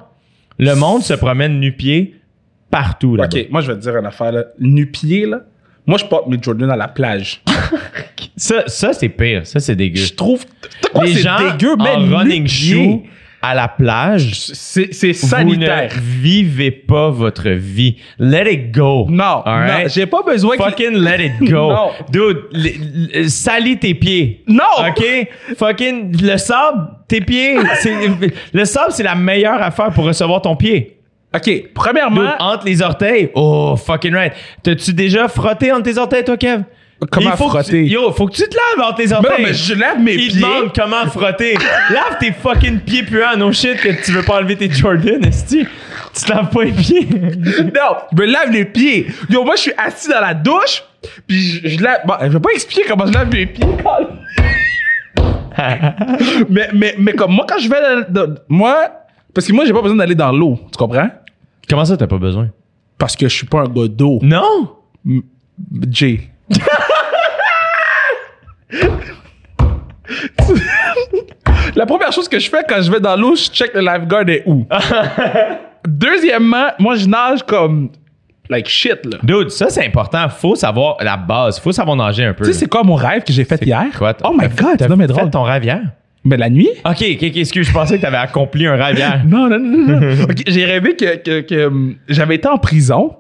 Le 0.60 0.76
monde 0.76 1.02
se 1.04 1.14
promène 1.14 1.60
nu-pied 1.60 2.16
partout, 2.70 3.16
là. 3.16 3.26
Ok, 3.26 3.48
moi 3.52 3.62
je 3.62 3.72
vais 3.72 3.78
te 3.78 3.82
dire 3.84 3.96
une 3.98 4.06
affaire 4.06 4.32
là. 4.32 4.44
Nu-pied 4.60 5.26
là. 5.26 5.42
Moi 5.86 5.98
je 5.98 6.06
porte 6.06 6.28
mes 6.28 6.38
Jordan 6.42 6.70
à 6.72 6.76
la 6.76 6.88
plage. 6.88 7.42
Ça, 8.36 8.64
ça 8.68 8.94
c'est 8.94 9.10
pire. 9.10 9.46
Ça, 9.46 9.60
c'est 9.60 9.76
dégueu. 9.76 10.02
Je 10.02 10.14
trouve. 10.14 10.44
Quoi, 10.92 11.06
Les 11.06 11.14
gens 11.14 11.38
dégueu, 11.52 11.76
en 11.78 12.18
running 12.18 12.48
shoe 12.48 13.04
à 13.42 13.54
la 13.54 13.68
plage, 13.68 14.32
C'est 14.54 14.94
c'est 14.94 15.12
vous 15.12 15.28
sanitaire. 15.28 15.92
ne 15.94 16.00
vivez 16.00 16.72
pas 16.72 17.10
votre 17.10 17.50
vie. 17.50 17.98
Let 18.18 18.52
it 18.52 18.72
go. 18.72 19.06
Non, 19.10 19.44
Alright? 19.46 19.84
non, 19.84 19.90
j'ai 19.94 20.06
pas 20.06 20.24
besoin 20.24 20.56
que. 20.58 20.64
Fucking 20.64 20.94
let 20.94 21.26
it 21.26 21.50
go. 21.50 21.70
Non. 21.74 21.90
Dude, 22.10 23.28
salis 23.28 23.78
tes 23.78 23.94
pieds. 23.94 24.44
Non! 24.48 24.64
OK? 24.88 25.28
Fucking, 25.58 26.22
le 26.22 26.38
sable, 26.38 26.88
tes 27.08 27.20
pieds, 27.22 27.58
c'est, 27.82 27.94
le 28.54 28.66
sable, 28.66 28.92
c'est 28.94 29.04
la 29.04 29.16
meilleure 29.16 29.62
affaire 29.62 29.92
pour 29.92 30.06
recevoir 30.06 30.42
ton 30.42 30.56
pied. 30.56 30.93
Ok, 31.36 31.46
Dude, 31.46 31.74
premièrement, 31.74 32.32
entre 32.40 32.66
les 32.66 32.82
orteils. 32.82 33.30
Oh, 33.34 33.76
fucking 33.76 34.14
right. 34.14 34.34
T'as-tu 34.62 34.94
déjà 34.94 35.28
frotté 35.28 35.72
entre 35.72 35.84
tes 35.84 35.98
orteils, 35.98 36.24
toi, 36.24 36.38
Kev? 36.38 36.62
Comment 37.12 37.32
faut 37.36 37.50
frotter? 37.50 37.84
tu- 37.84 37.86
yo, 37.86 38.12
faut 38.14 38.28
que 38.28 38.34
tu 38.36 38.44
te 38.48 38.56
laves 38.56 38.88
entre 38.88 38.96
tes 38.98 39.08
mais 39.08 39.14
orteils. 39.14 39.42
non, 39.42 39.48
mais 39.50 39.54
je 39.54 39.74
lève 39.74 40.00
mes 40.00 40.14
Il 40.14 40.28
pieds. 40.32 40.40
demande 40.42 40.72
comment 40.74 41.06
frotter. 41.08 41.56
Lave 41.90 42.18
tes 42.20 42.32
fucking 42.32 42.80
pieds 42.80 43.04
puants, 43.04 43.36
no 43.36 43.52
shit, 43.52 43.76
que 43.78 43.90
tu 44.06 44.12
veux 44.12 44.22
pas 44.24 44.38
enlever 44.38 44.56
tes 44.56 44.72
Jordan, 44.72 45.26
esti. 45.26 45.66
Tu 46.16 46.24
te 46.24 46.32
laves 46.32 46.50
pas 46.50 46.64
les 46.64 46.72
pieds. 46.72 47.08
Non, 47.12 47.98
je 48.16 48.22
me 48.22 48.26
lave 48.26 48.52
les 48.52 48.64
pieds. 48.66 49.08
Yo, 49.30 49.44
moi, 49.44 49.56
je 49.58 49.62
suis 49.64 49.74
assis 49.78 50.08
dans 50.08 50.22
la 50.22 50.34
douche, 50.34 50.84
puis 51.28 51.42
je, 51.42 51.68
je 51.68 51.84
lave. 51.84 52.02
Bon, 52.06 52.14
je 52.22 52.28
vais 52.30 52.40
pas 52.40 52.52
expliquer 52.54 52.84
comment 52.88 53.06
je 53.08 53.12
lave 53.14 53.30
mes 53.34 53.48
pieds. 53.48 53.66
mais, 56.50 56.70
mais, 56.74 56.96
mais 56.98 57.14
comme 57.14 57.34
moi, 57.34 57.46
quand 57.48 57.60
je 57.60 57.70
vais 57.70 57.76
dans, 58.10 58.28
dans- 58.28 58.36
moi, 58.48 58.90
parce 59.34 59.48
que 59.48 59.54
moi, 59.54 59.66
j'ai 59.66 59.74
pas 59.74 59.82
besoin 59.82 59.98
d'aller 59.98 60.16
dans 60.16 60.32
l'eau. 60.32 60.60
Tu 60.72 60.78
comprends? 60.78 61.10
Comment 61.70 61.86
ça, 61.86 61.98
t'as 61.98 62.08
pas 62.08 62.18
besoin? 62.18 62.50
Parce 62.98 63.16
que 63.16 63.28
je 63.28 63.36
suis 63.36 63.48
pas 63.48 63.62
un 63.62 63.68
gars 63.68 63.88
d'eau. 63.88 64.20
Non! 64.22 64.76
Jay. 65.90 66.30
La 71.76 71.86
première 71.86 72.12
chose 72.12 72.28
que 72.28 72.40
je 72.40 72.50
fais 72.50 72.64
quand 72.68 72.82
je 72.82 72.92
vais 72.92 73.00
dans 73.00 73.16
l'eau, 73.16 73.36
je 73.36 73.44
check 73.50 73.74
le 73.74 73.82
lifeguard 73.82 74.28
est 74.30 74.44
où. 74.46 74.66
Deuxièmement, 75.88 76.68
moi 76.80 76.96
je 76.96 77.08
nage 77.08 77.44
comme 77.44 77.90
like 78.50 78.68
shit 78.68 79.06
là. 79.06 79.18
Dude, 79.24 79.50
ça 79.50 79.70
c'est 79.70 79.86
important. 79.86 80.30
Faut 80.30 80.56
savoir 80.56 80.98
la 81.02 81.18
base. 81.18 81.60
Faut 81.60 81.72
savoir 81.72 81.96
nager 81.98 82.26
un 82.26 82.34
peu. 82.34 82.46
Tu 82.46 82.54
sais 82.54 82.60
c'est 82.60 82.68
quoi 82.70 82.84
mon 82.84 82.96
rêve 82.96 83.24
que 83.24 83.34
j'ai 83.34 83.44
fait 83.46 83.62
hier? 83.66 83.86
quoi? 83.98 84.14
oh 84.24 84.32
my 84.34 84.40
t'as- 84.40 84.48
god, 84.64 84.78
t'as 84.78 84.86
c'est 84.86 84.90
non 84.90 84.96
mais 84.96 85.08
fait 85.08 85.14
drôle. 85.14 85.30
ton 85.30 85.44
rêve 85.44 85.64
hier? 85.64 85.82
Mais 86.26 86.38
la 86.38 86.50
nuit? 86.50 86.70
Ok, 86.86 87.02
ok, 87.02 87.18
ok, 87.24 87.38
excuse, 87.38 87.68
je 87.68 87.74
pensais 87.74 87.98
que 87.98 88.02
t'avais 88.02 88.18
accompli 88.18 88.66
un 88.66 88.76
rêve 88.76 88.98
hier. 88.98 89.24
Non, 89.28 89.50
non, 89.50 89.60
non, 89.60 90.00
non. 90.00 90.24
Ok, 90.30 90.44
j'ai 90.48 90.66
rêvé 90.66 90.96
que, 90.96 91.18
que, 91.18 91.42
que, 91.42 91.66
hum, 91.68 91.96
j'avais 92.08 92.36
été 92.36 92.48
en 92.48 92.58
prison. 92.58 93.16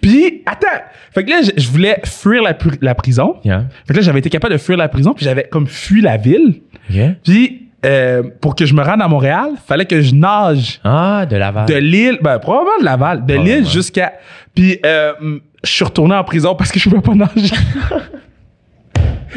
Puis, 0.00 0.42
attends. 0.44 0.66
Fait 1.14 1.24
que 1.24 1.30
là, 1.30 1.40
je, 1.42 1.50
je 1.56 1.68
voulais 1.68 2.00
fuir 2.04 2.42
la, 2.42 2.56
la 2.82 2.94
prison. 2.94 3.36
Yeah. 3.44 3.64
Fait 3.86 3.94
que 3.94 3.98
là, 3.98 4.02
j'avais 4.04 4.18
été 4.18 4.28
capable 4.28 4.52
de 4.54 4.58
fuir 4.58 4.76
la 4.76 4.88
prison, 4.88 5.14
puis 5.14 5.24
j'avais 5.24 5.44
comme 5.44 5.66
fui 5.66 6.00
la 6.02 6.16
ville. 6.16 6.60
Ok. 6.90 6.96
Puis, 7.24 7.68
euh, 7.86 8.22
pour 8.40 8.54
que 8.56 8.66
je 8.66 8.74
me 8.74 8.82
rende 8.82 9.00
à 9.00 9.08
Montréal, 9.08 9.50
fallait 9.66 9.86
que 9.86 10.00
je 10.02 10.14
nage 10.14 10.80
Ah, 10.84 11.24
de 11.30 11.36
Laval. 11.36 11.66
de 11.66 11.74
l'île, 11.74 12.18
ben, 12.20 12.38
probablement 12.38 12.78
de 12.80 12.84
Laval, 12.84 13.24
de 13.24 13.34
l'île 13.34 13.66
jusqu'à. 13.68 14.14
Puis, 14.54 14.78
euh, 14.84 15.12
hum, 15.20 15.40
je 15.62 15.70
suis 15.70 15.84
retourné 15.84 16.14
en 16.16 16.24
prison 16.24 16.54
parce 16.56 16.70
que 16.72 16.78
je 16.80 16.88
pouvais 16.88 17.00
pas 17.02 17.14
nager. 17.36 17.54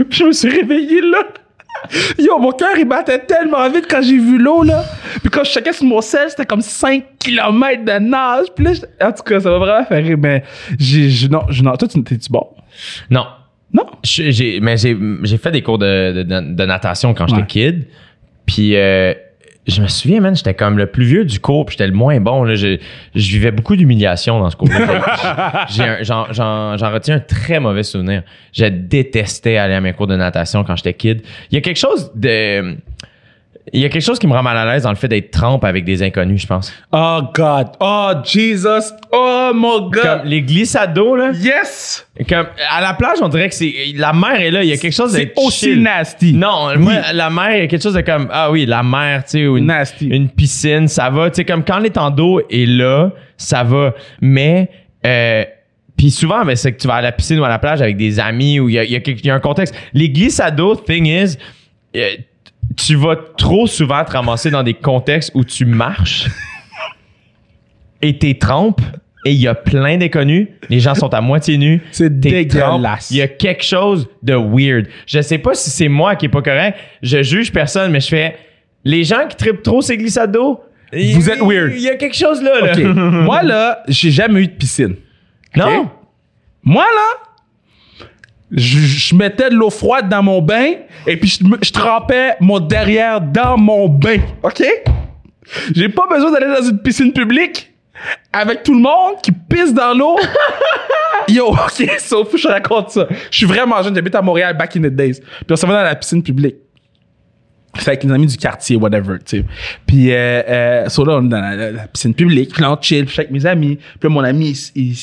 Je 0.10 0.24
me 0.24 0.32
suis 0.32 0.50
réveillé 0.50 1.02
là. 1.02 1.24
Yo, 2.19 2.38
mon 2.39 2.51
cœur, 2.51 2.78
il 2.78 2.86
battait 2.86 3.19
tellement 3.19 3.69
vite 3.69 3.86
quand 3.89 4.01
j'ai 4.01 4.18
vu 4.18 4.38
l'eau, 4.38 4.63
là. 4.63 4.83
Puis 5.22 5.30
quand 5.30 5.44
je 5.44 5.51
checkais 5.51 5.74
sur 5.74 5.86
mon 5.86 6.01
sel, 6.01 6.30
c'était 6.30 6.45
comme 6.45 6.62
5 6.62 7.04
km 7.19 7.83
de 7.86 8.00
nage. 8.00 8.48
Puis 8.56 8.66
là, 8.66 8.74
j'étais- 8.74 8.88
en 9.04 9.12
tout 9.12 9.24
cas, 9.24 9.39
ça 9.39 9.50
m'a 9.50 9.57
vraiment 9.57 9.86
fait 9.86 10.00
rire. 10.00 10.18
Mais 10.19 10.44
j'ai, 10.80 11.10
j'ai- 11.10 11.28
non, 11.30 11.42
je- 11.50 11.63
non, 11.63 11.75
toi, 11.75 11.88
tu- 11.88 12.04
t'es-tu 12.04 12.31
bon? 12.31 12.48
Non. 13.10 13.25
Non? 13.74 13.86
Je- 14.04 14.31
J'ai, 14.31 14.60
mais 14.60 14.78
j'ai, 14.78 14.98
j'ai 15.24 15.38
fait 15.38 15.51
des 15.51 15.62
cours 15.62 15.78
de, 15.78 16.12
de, 16.13 16.24
de- 16.24 16.54
de 16.56 16.66
natation 16.66 17.13
quand 17.13 17.28
j'étais 17.28 17.42
Ouais. 17.42 17.48
kid. 17.48 17.88
Puis 18.45 18.76
euh, 18.76 19.14
je 19.68 19.81
me 19.81 19.87
souviens, 19.87 20.21
man, 20.21 20.35
j'étais 20.35 20.53
comme 20.56 20.77
le 20.77 20.87
plus 20.87 21.06
vieux 21.06 21.23
du 21.25 21.39
cours, 21.39 21.65
puis 21.65 21.73
j'étais 21.73 21.87
le 21.87 21.94
moins 21.94 22.19
bon. 22.19 22.44
Là. 22.44 22.56
Je, 22.56 22.77
je 23.13 23.31
vivais 23.31 23.51
beaucoup 23.51 23.75
d'humiliation 23.75 24.39
dans 24.39 24.49
ce. 24.49 24.56
J'ai 25.69 25.83
un- 25.83 26.01
j'en, 26.01 26.91
retiens 26.91 27.18
un 27.18 27.19
très 27.19 27.59
mauvais 27.59 27.83
souvenir. 27.83 28.23
Je 28.53 28.65
détestais 28.65 29.57
aller 29.57 29.75
à 29.75 29.81
mes 29.81 29.94
cours 29.94 30.07
de 30.07 30.15
natation 30.15 30.63
quand 30.63 30.75
j'étais 30.75 30.94
kid. 30.94 31.21
Il 31.51 31.56
y 31.56 31.57
a 31.57 31.61
quelque 31.61 31.77
chose 31.77 32.11
de... 32.15 32.75
Il 33.73 33.80
y 33.80 33.85
a 33.85 33.89
quelque 33.89 34.01
chose 34.03 34.18
qui 34.18 34.25
me 34.27 34.33
rend 34.33 34.41
mal 34.41 34.57
à 34.57 34.65
l'aise 34.65 34.83
dans 34.83 34.89
le 34.89 34.95
fait 34.95 35.07
d'être 35.07 35.30
trempe 35.31 35.63
avec 35.63 35.85
des 35.85 36.01
inconnus, 36.01 36.41
je 36.41 36.47
pense. 36.47 36.73
Oh, 36.91 37.19
God. 37.33 37.68
Oh, 37.80 38.11
Jesus. 38.25 38.91
Oh, 39.11 39.51
mon 39.53 39.89
God. 39.89 40.01
Comme 40.01 40.21
les 40.25 40.41
glissades 40.41 40.94
d'eau, 40.94 41.15
là. 41.15 41.31
Yes! 41.31 42.07
Comme, 42.27 42.47
à 42.69 42.81
la 42.81 42.94
plage, 42.95 43.18
on 43.21 43.30
dirait 43.30 43.49
que 43.49 43.56
c'est... 43.56 43.73
La 43.95 44.13
mer 44.13 44.41
est 44.41 44.49
là, 44.51 44.63
il 44.63 44.69
y 44.69 44.73
a 44.73 44.77
quelque 44.77 44.95
chose 44.95 45.11
C'est 45.11 45.25
d'être 45.25 45.37
aussi 45.37 45.77
nasty. 45.77 46.33
Non, 46.33 46.75
moi, 46.77 46.95
la 47.13 47.30
mer, 47.30 47.56
il 47.56 47.59
y 47.59 47.63
a 47.63 47.68
quelque 47.68 47.83
chose 47.83 47.94
de 47.94 48.01
comme, 48.01 48.30
ah 48.31 48.49
oui, 48.51 48.65
la 48.65 48.81
mer, 48.83 49.23
tu 49.25 49.31
sais, 49.31 49.41
une, 49.41 49.65
Nasty. 49.68 50.07
une 50.07 50.30
piscine, 50.30 50.87
ça 50.87 51.09
va. 51.11 51.30
Tu 51.30 51.35
sais, 51.37 51.45
comme 51.45 51.63
quand 51.63 51.77
l'étang 51.80 52.09
d'eau 52.09 52.41
est 52.49 52.65
là, 52.68 53.11
ça 53.37 53.63
va. 53.63 53.94
Mais, 54.21 54.69
euh, 55.06 55.45
puis 55.95 56.09
souvent, 56.09 56.44
ben, 56.44 56.56
c'est 56.56 56.71
que 56.73 56.81
tu 56.81 56.87
vas 56.87 56.95
à 56.95 57.01
la 57.01 57.11
piscine 57.11 57.39
ou 57.39 57.44
à 57.44 57.49
la 57.49 57.59
plage 57.59 57.81
avec 57.81 57.95
des 57.95 58.19
amis 58.19 58.59
ou 58.59 58.69
il 58.69 58.75
y 58.75 58.80
a, 58.80 58.83
il 58.83 58.91
y 58.91 58.95
a 58.95 58.99
quelque- 59.01 59.19
il 59.19 59.27
y 59.27 59.30
a 59.30 59.35
un 59.35 59.39
contexte. 59.39 59.75
Les 59.94 60.09
glissades 60.09 60.56
d'eau, 60.56 60.75
thing 60.75 61.06
is, 61.06 61.37
euh, 61.95 62.09
tu 62.78 62.95
vas 62.95 63.16
trop 63.37 63.68
souvent 63.68 64.04
te 64.04 64.11
ramasser 64.11 64.51
dans 64.51 64.63
des 64.63 64.73
contextes 64.73 65.31
où 65.33 65.44
tu 65.44 65.66
marches 65.66 66.28
et 68.01 68.18
t'es 68.18 68.35
trempes 68.35 68.81
et 69.25 69.31
il 69.31 69.40
y 69.40 69.47
a 69.47 69.56
plein 69.56 69.97
d'inconnus. 69.97 70.47
Les 70.69 70.80
gens 70.80 70.95
sont 70.95 71.13
à 71.13 71.21
moitié 71.21 71.57
nus. 71.57 71.81
C'est 71.92 72.19
dégueulasse. 72.19 73.11
Il 73.11 73.18
y 73.18 73.21
a 73.21 73.28
quelque 73.28 73.63
chose 73.63 74.09
de 74.23 74.33
weird. 74.33 74.87
Je 75.06 75.21
sais 75.21 75.37
pas 75.37 75.54
si 75.54 75.69
c'est 75.69 75.87
moi 75.87 76.16
qui 76.16 76.25
est 76.25 76.30
pas 76.30 76.42
correct. 76.42 76.78
Je 77.04 77.21
juge 77.21 77.51
personne, 77.51 77.92
mais 77.92 77.99
je 77.99 78.07
fais 78.07 78.35
les 78.83 79.04
gens 79.04 79.28
qui 79.30 79.35
trippent 79.35 79.63
trop 79.63 79.81
ces 79.81 79.97
glissades 79.97 80.31
d'eau. 80.31 80.61
Vous 80.92 81.30
êtes 81.30 81.40
weird. 81.40 81.71
Il 81.73 81.81
y 81.81 81.90
a 81.90 81.95
quelque 81.95 82.18
chose 82.18 82.42
là. 82.42 82.75
Moi, 82.94 83.44
là, 83.44 83.83
j'ai 83.87 84.11
jamais 84.11 84.42
eu 84.42 84.47
de 84.47 84.54
piscine. 84.54 84.95
Non. 85.56 85.90
Moi, 86.63 86.83
là, 86.83 87.31
je, 88.52 88.80
je 88.80 89.16
mettais 89.16 89.50
de 89.50 89.56
l'eau 89.56 89.70
froide 89.70 90.10
dans 90.10 90.22
mon 90.24 90.42
bain 90.42 90.74
et 91.08 91.18
puis 91.18 91.30
je, 91.30 91.72
trempais 91.72 92.36
mon 92.40 92.60
derrière 92.60 93.22
dans 93.22 93.58
mon 93.58 93.88
bain. 93.88 94.18
OK? 94.44 94.64
J'ai 95.74 95.90
pas 95.90 96.08
besoin 96.10 96.31
d'aller 96.31 96.48
dans 96.60 96.68
une 96.70 96.80
piscine 96.80 97.12
publique 97.14 97.74
avec 98.34 98.64
tout 98.64 98.74
le 98.74 98.80
monde 98.81 99.16
qui 99.24 99.31
pisse 99.31 99.74
dans 99.74 99.94
l'eau. 99.98 100.18
Yo, 101.30 101.48
OK, 101.50 101.90
sauf 102.00 102.31
que 102.31 102.38
je 102.38 102.48
raconte 102.48 102.90
ça. 102.90 103.08
Je 103.30 103.38
suis 103.38 103.46
vraiment 103.46 103.81
jeune, 103.84 103.96
j'habite 103.96 104.16
à 104.16 104.22
Montréal 104.22 104.58
back 104.58 104.76
in 104.76 104.81
the 104.81 104.88
days. 104.88 105.20
Puis 105.22 105.46
on 105.52 105.56
s'en 105.56 105.68
va 105.68 105.76
dans 105.78 105.84
la 105.84 105.96
piscine 105.96 106.24
publique. 106.24 106.56
C'était 107.78 107.92
avec 107.92 108.04
les 108.04 108.12
amis 108.12 108.26
du 108.28 108.36
quartier, 108.38 108.76
whatever, 108.76 109.18
tu 109.26 109.38
sais. 109.40 109.46
Puis, 109.86 110.12
euh, 110.12 110.16
euh, 110.46 110.90
so 110.90 111.06
là, 111.06 111.14
on 111.22 111.26
est 111.26 111.30
dans 111.30 111.40
la, 111.40 111.56
la- 111.56 111.72
la 111.72 111.88
piscine 111.88 112.14
publique, 112.14 112.52
puis 112.52 112.62
là, 112.62 112.72
on 112.74 112.81
chill, 112.81 113.06
puis 113.06 113.16
avec 113.18 113.31
mes 113.31 113.46
amis. 113.46 113.78
Puis 113.78 114.00
là, 114.04 114.10
mon 114.10 114.24
ami, 114.26 114.50
il, 114.76 114.92
il, 114.92 114.98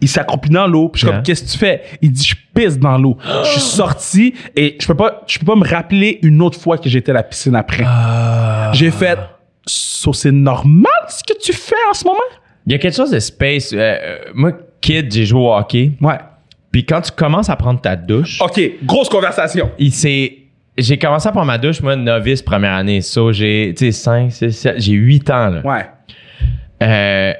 il 0.00 0.08
s'accroupit 0.08 0.50
dans 0.50 0.66
l'eau, 0.66 0.88
puis 0.88 1.00
je 1.00 1.06
suis 1.06 1.08
Yeah. 1.08 1.16
comme, 1.16 1.22
qu'est-ce 1.24 1.44
que 1.44 1.50
tu 1.50 1.58
fais? 1.58 1.82
Il 2.02 2.12
dit, 2.12 2.24
je 2.24 2.34
pisse 2.54 2.78
dans 2.78 2.96
l'eau. 2.98 3.16
Je 3.44 3.48
suis 3.50 3.60
sorti, 3.82 4.34
et 4.54 4.76
je 4.80 4.86
peux 4.86 4.94
pas, 4.94 5.22
je 5.26 5.38
peux 5.38 5.46
pas 5.46 5.56
me 5.56 5.66
rappeler 5.68 6.18
une 6.22 6.40
autre 6.42 6.60
fois 6.60 6.78
que 6.78 6.88
j'étais 6.88 7.10
à 7.10 7.14
la 7.14 7.22
piscine 7.22 7.54
après. 7.56 7.84
J'ai 8.74 8.90
fait, 8.90 9.18
so 9.66 10.12
c'est 10.12 10.32
normal 10.32 10.92
ce 11.08 11.22
que 11.24 11.38
tu 11.38 11.52
fais 11.52 11.74
en 11.90 11.94
ce 11.94 12.04
moment? 12.04 12.18
Il 12.66 12.72
y 12.72 12.74
a 12.74 12.78
quelque 12.78 12.96
chose 12.96 13.10
de 13.10 13.18
space. 13.18 13.72
euh, 13.72 13.76
euh, 13.78 14.18
moi, 14.34 14.52
kid, 14.80 15.12
j'ai 15.12 15.24
joué 15.24 15.40
au 15.40 15.52
hockey. 15.54 15.92
Ouais. 16.00 16.18
Puis 16.70 16.84
quand 16.84 17.00
tu 17.00 17.10
commences 17.12 17.48
à 17.48 17.56
prendre 17.56 17.80
ta 17.80 17.96
douche, 17.96 18.40
OK, 18.42 18.60
grosse 18.84 19.08
conversation. 19.08 19.70
il 19.78 19.90
s'est. 19.92 20.34
J'ai 20.76 20.96
commencé 20.98 21.26
à 21.28 21.32
prendre 21.32 21.46
ma 21.46 21.58
douche, 21.58 21.80
moi, 21.80 21.96
novice 21.96 22.40
première 22.42 22.74
année. 22.74 23.00
So, 23.00 23.32
j'ai, 23.32 23.74
tu 23.76 23.86
sais, 23.86 23.90
5, 23.92 24.30
6, 24.30 24.52
7, 24.52 24.74
j'ai 24.80 24.92
8 24.92 25.30
ans, 25.30 25.48
là. 25.48 25.60
Ouais. 25.64 25.86
Euh, 26.82 27.32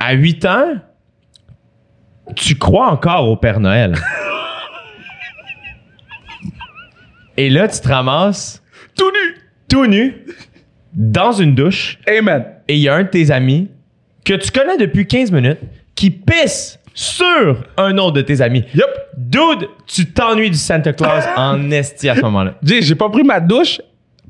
à 0.00 0.12
8 0.14 0.44
ans, 0.46 0.74
tu 2.36 2.56
crois 2.56 2.90
encore 2.90 3.28
au 3.28 3.36
Père 3.36 3.60
Noël? 3.60 3.94
Et 7.36 7.50
là, 7.50 7.68
tu 7.68 7.80
te 7.80 7.88
ramasses 7.88 8.62
Tout 8.96 9.10
nu. 9.10 9.36
tout 9.68 9.86
nu 9.86 10.16
dans 10.92 11.32
une 11.32 11.54
douche 11.54 11.98
Amen. 12.08 12.44
et 12.66 12.74
il 12.74 12.80
y 12.80 12.88
a 12.88 12.94
un 12.94 13.04
de 13.04 13.08
tes 13.08 13.30
amis 13.30 13.70
que 14.24 14.34
tu 14.34 14.50
connais 14.50 14.76
depuis 14.76 15.06
15 15.06 15.30
minutes 15.30 15.60
qui 15.94 16.10
pisse 16.10 16.78
sur 16.94 17.62
un 17.76 17.96
autre 17.98 18.14
de 18.14 18.22
tes 18.22 18.40
amis. 18.40 18.64
Yup. 18.74 18.84
Dude, 19.16 19.68
tu 19.86 20.06
t'ennuies 20.12 20.50
du 20.50 20.56
Santa 20.56 20.92
Claus 20.92 21.24
en 21.36 21.70
esti 21.70 22.08
à 22.08 22.16
ce 22.16 22.22
moment-là. 22.22 22.54
J'ai 22.62 22.82
j'ai 22.82 22.94
pas 22.96 23.08
pris 23.08 23.22
ma 23.22 23.38
douche 23.40 23.80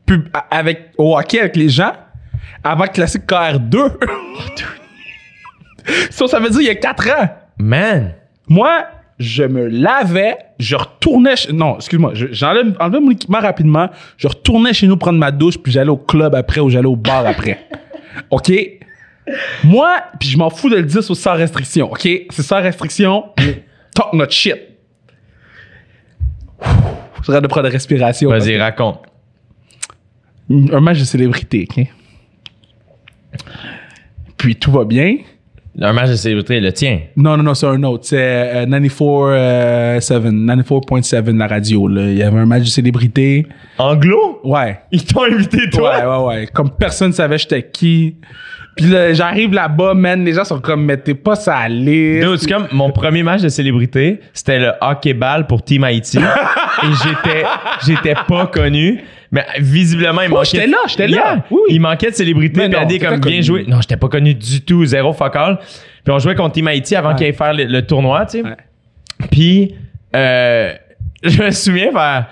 pub- 0.05 0.28
avec, 0.50 0.90
au 0.99 1.17
hockey 1.17 1.40
avec 1.40 1.57
les 1.57 1.69
gens 1.71 1.93
avant 2.62 2.85
le 2.85 2.90
classique 2.90 3.25
KR2. 3.26 3.93
ça, 6.11 6.26
ça 6.26 6.40
veut 6.40 6.50
dire 6.50 6.61
il 6.61 6.67
y 6.67 6.71
a 6.71 6.75
4 6.75 7.09
ans. 7.11 7.28
Man, 7.59 8.15
Moi, 8.49 8.85
je 9.19 9.43
me 9.43 9.67
lavais, 9.67 10.37
je 10.59 10.77
retournais 10.77 11.35
chez... 11.37 11.53
Non, 11.53 11.77
excuse-moi, 11.77 12.12
je- 12.15 12.29
j'enlève 12.33 12.77
enlevais 12.81 13.00
mon 13.00 13.11
équipement 13.11 13.41
rapidement, 13.41 13.91
je 14.17 14.29
retournais 14.29 14.73
chez 14.73 14.87
nous 14.87 14.97
prendre 14.97 15.19
ma 15.19 15.31
douche, 15.33 15.59
puis 15.59 15.73
j'allais 15.73 15.91
au 15.91 15.97
club 15.97 16.35
après 16.35 16.61
ou 16.61 16.71
j'allais 16.71 16.87
au 16.87 16.97
bar 16.97 17.27
après. 17.27 17.67
OK? 18.31 18.53
Moi, 19.65 19.97
puis 20.19 20.29
je 20.31 20.38
m'en 20.38 20.49
fous 20.50 20.71
de 20.71 20.77
le 20.77 20.85
dire, 20.85 21.03
c'est 21.03 21.15
sans 21.15 21.35
restriction, 21.35 21.91
OK? 21.91 22.00
C'est 22.31 22.43
sans 22.43 22.62
restriction, 22.62 23.25
talk 23.95 24.12
notre 24.15 24.33
shit. 24.33 24.57
J'aurais 27.27 27.41
de 27.43 27.47
prendre 27.49 27.67
de 27.69 27.73
respiration. 27.73 28.31
vas-y, 28.31 28.57
raconte. 28.57 29.00
Un 30.50 30.81
match 30.81 31.00
de 31.00 31.05
célébrité, 31.05 31.67
OK? 31.71 31.85
Puis 34.37 34.57
tout 34.57 34.71
va 34.71 34.85
bien. 34.85 35.17
Un 35.81 35.93
match 35.93 36.11
de 36.11 36.17
célébrité, 36.17 36.61
le 36.61 36.73
tien. 36.73 37.01
Non, 37.17 37.37
non, 37.37 37.45
non, 37.45 37.55
c'est 37.55 37.67
un 37.67 37.83
autre. 37.85 38.05
C'est 38.07 38.17
euh, 38.19 38.67
94.7, 38.67 40.01
94.7 40.01 41.37
la 41.37 41.47
radio. 41.47 41.87
Là. 41.87 42.03
Il 42.11 42.17
y 42.17 42.23
avait 42.23 42.39
un 42.39 42.47
match 42.47 42.65
de 42.65 42.69
célébrité. 42.69 43.47
Anglo? 43.79 44.41
Ouais. 44.43 44.81
Ils 44.91 45.05
t'ont 45.05 45.25
invité, 45.25 45.71
toi? 45.71 45.99
Ouais, 45.99 46.07
ouais, 46.07 46.27
ouais. 46.41 46.47
Comme 46.53 46.71
personne 46.71 47.13
savait 47.13 47.39
j'étais 47.39 47.63
qui. 47.63 48.17
Puis 48.78 48.87
là, 48.87 49.12
j'arrive 49.12 49.52
là-bas, 49.52 49.94
man, 49.94 50.25
les 50.25 50.35
gens 50.35 50.44
sont 50.44 50.61
comme, 50.61 50.85
mais 50.85 50.97
t'es 50.97 51.14
pas 51.14 51.35
sa 51.35 51.68
liste. 51.68 52.25
Dude, 52.25 52.37
c'est 52.38 52.49
comme 52.49 52.68
mon 52.70 52.92
premier 52.92 53.25
match 53.25 53.42
de 53.42 53.49
célébrité, 53.49 54.20
c'était 54.32 54.61
le 54.61 54.70
hockey 54.80 55.14
ball 55.14 55.49
pour 55.49 55.64
Team 55.64 55.82
Haïti. 55.82 56.18
et 56.82 56.87
j'étais, 57.02 57.44
j'étais 57.85 58.14
pas 58.28 58.47
connu. 58.47 59.02
Mais 59.32 59.44
visiblement, 59.58 60.23
il 60.23 60.30
manquait. 60.30 60.50
j'étais 60.52 60.66
là, 60.68 60.78
j'étais 60.87 61.08
là. 61.08 61.16
Yeah. 61.16 61.44
Oui. 61.50 61.61
Il 61.70 61.80
manquait 61.80 62.11
de 62.11 62.14
célébrité. 62.14 62.61
Mais 62.61 62.68
Puis 62.68 62.80
non, 62.80 62.87
t'étais 62.87 63.04
comme 63.04 63.20
bien 63.20 63.40
joué. 63.40 63.64
Non, 63.66 63.80
j'étais 63.80 63.97
pas 63.97 64.08
connu 64.08 64.32
du 64.35 64.61
tout, 64.61 64.85
zéro 64.85 65.12
fuck 65.12 65.35
all. 65.35 65.58
Puis 66.04 66.14
on 66.14 66.18
jouait 66.20 66.37
contre 66.37 66.52
Team 66.52 66.68
Haïti 66.68 66.94
avant 66.94 67.16
qu'il 67.16 67.26
aille 67.26 67.35
faire 67.35 67.52
le, 67.52 67.64
le 67.64 67.82
tournoi, 67.85 68.26
tu 68.26 68.38
sais. 68.38 68.44
Ouais. 68.44 68.56
Puis 69.30 69.75
euh, 70.14 70.73
je 71.25 71.42
me 71.42 71.50
souviens 71.50 71.90
faire. 71.90 72.26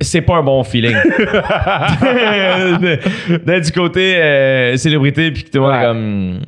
C'est 0.00 0.20
pas 0.22 0.36
un 0.36 0.42
bon 0.42 0.62
feeling. 0.62 0.94
D'être 3.44 3.64
du 3.64 3.72
côté 3.72 4.16
euh, 4.16 4.76
célébrité, 4.76 5.30
puis 5.30 5.44
que 5.44 5.50
tout 5.50 5.58
le 5.58 5.68
Ouais. 5.68 5.82
comme. 5.82 6.40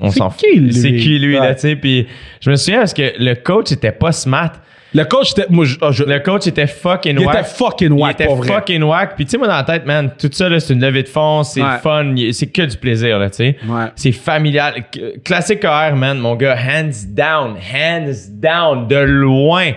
On 0.00 0.10
C'est 0.10 0.18
s'en 0.18 0.30
qui, 0.30 0.46
fout. 0.54 0.58
lui? 0.58 0.72
C'est 0.72 0.92
qui 0.96 1.18
lui, 1.18 1.38
Ouais. 1.38 1.46
là, 1.46 1.54
tu 1.54 1.60
sais? 1.60 1.76
Puis 1.76 2.06
je 2.40 2.50
me 2.50 2.56
souviens 2.56 2.80
parce 2.80 2.94
que 2.94 3.12
le 3.18 3.34
coach 3.34 3.70
était 3.72 3.92
pas 3.92 4.10
smart. 4.12 4.50
Le 4.92 5.04
coach, 5.04 5.32
était, 5.32 5.46
moi, 5.50 5.64
je, 5.64 5.76
ah, 5.82 5.90
je- 5.92 6.04
Le 6.04 6.18
coach 6.20 6.46
était 6.46 6.66
fucking 6.68 7.18
il 7.18 7.26
whack. 7.26 7.34
était 7.36 7.44
fucking 7.44 7.86
Il 7.88 7.92
whack, 8.00 8.12
était 8.14 8.26
pour 8.26 8.36
vrai. 8.36 8.46
fucking 8.48 8.82
whack. 8.84 9.16
Puis 9.16 9.24
tu 9.24 9.32
sais, 9.32 9.38
moi, 9.38 9.48
dans 9.48 9.56
la 9.56 9.62
tête, 9.64 9.84
man, 9.86 10.10
tout 10.18 10.28
ça, 10.32 10.48
là, 10.48 10.58
c'est 10.60 10.72
une 10.72 10.80
levée 10.80 11.02
de 11.02 11.08
fonds, 11.08 11.42
c'est 11.42 11.62
Ouais. 11.62 11.78
fun, 11.82 12.14
c'est 12.32 12.46
que 12.46 12.62
du 12.62 12.76
plaisir, 12.76 13.18
là, 13.18 13.28
tu 13.30 13.36
sais. 13.36 13.56
Ouais. 13.68 13.86
C'est 13.96 14.12
familial. 14.12 14.84
Classique 15.24 15.60
KR, 15.60 15.94
man, 15.96 16.18
mon 16.18 16.36
gars, 16.36 16.56
hands 16.56 17.06
down, 17.08 17.56
hands 17.56 18.28
down, 18.30 18.86
de 18.88 18.96
loin. 18.96 19.72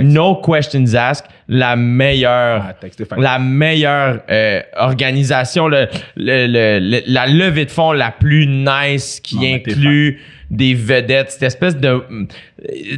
No 0.00 0.36
questions 0.36 0.94
asked, 0.94 1.26
la 1.54 1.76
meilleure, 1.76 2.62
Ah, 3.10 3.16
la 3.18 3.38
meilleure 3.38 4.20
euh, 4.30 4.60
organisation, 4.76 5.68
le, 5.68 5.86
le- 6.16 6.46
le- 6.80 7.02
la 7.06 7.26
levée 7.26 7.66
de 7.66 7.70
fonds 7.70 7.92
la 7.92 8.10
plus 8.10 8.46
nice 8.46 9.20
qui 9.20 9.36
Non, 9.36 9.54
inclut 9.56 10.20
des 10.50 10.74
vedettes, 10.74 11.30
cette 11.30 11.42
espèce 11.42 11.76
de 11.76 12.02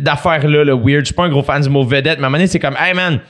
d'affaires 0.01 0.47
là, 0.49 0.65
le 0.65 0.73
weird. 0.75 1.01
Je 1.01 1.07
suis 1.07 1.15
pas 1.15 1.25
un 1.25 1.29
gros 1.31 1.43
fan 1.43 1.63
du 1.63 1.69
mot 1.69 1.83
vedette, 1.85 2.19
mais 2.19 2.25
à 2.25 2.27
un 2.27 2.31
moment 2.31 2.39
donné, 2.39 2.47
c'est 2.47 2.59
comme, 2.59 2.77
hey 2.79 2.95
man, 2.95 3.21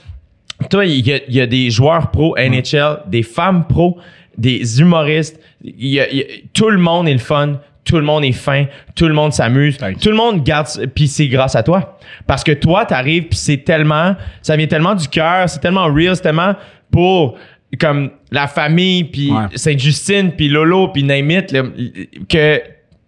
toi, 0.71 0.85
il 0.85 1.07
y 1.07 1.13
a, 1.13 1.19
il 1.29 1.35
y 1.35 1.41
a 1.41 1.47
des 1.47 1.71
joueurs 1.71 2.11
pro 2.11 2.37
NHL, 2.37 3.01
des 3.07 3.23
femmes 3.23 3.67
pro, 3.67 3.99
des 4.37 4.81
humoristes. 4.81 5.41
Y 5.63 6.01
a- 6.01 6.13
y 6.13 6.21
a- 6.21 6.25
tout 6.53 6.71
le 6.71 6.79
monde 6.79 7.09
est 7.09 7.13
le 7.13 7.19
fun. 7.19 7.61
Tout 7.95 8.01
le 8.01 8.07
monde 8.07 8.25
est 8.25 8.33
fin, 8.33 8.65
tout 8.97 9.07
le 9.07 9.15
monde 9.15 9.33
s'amuse, 9.33 9.79
tout 10.03 10.09
le 10.09 10.17
monde 10.17 10.43
garde, 10.43 10.67
puis 10.97 11.07
c'est 11.07 11.29
grâce 11.29 11.55
à 11.55 11.63
toi. 11.63 11.97
Parce 12.27 12.43
que 12.43 12.51
toi, 12.51 12.85
t'arrives, 12.85 13.29
puis 13.29 13.39
c'est 13.39 13.59
tellement, 13.59 14.17
ça 14.43 14.57
vient 14.57 14.67
tellement 14.67 14.97
du 14.97 15.07
cœur, 15.07 15.49
c'est 15.49 15.61
tellement 15.61 15.85
real, 15.85 16.17
c'est 16.17 16.23
tellement 16.23 16.57
pour 16.91 17.37
comme 17.79 18.11
la 18.33 18.49
famille, 18.49 19.05
puis 19.05 19.31
Ouais. 19.31 19.45
Sainte-Justine, 19.55 20.33
puis 20.33 20.49
Lolo, 20.49 20.89
puis 20.89 21.05
name 21.05 21.31
it, 21.31 21.53
là, 21.53 21.63
que 22.29 22.61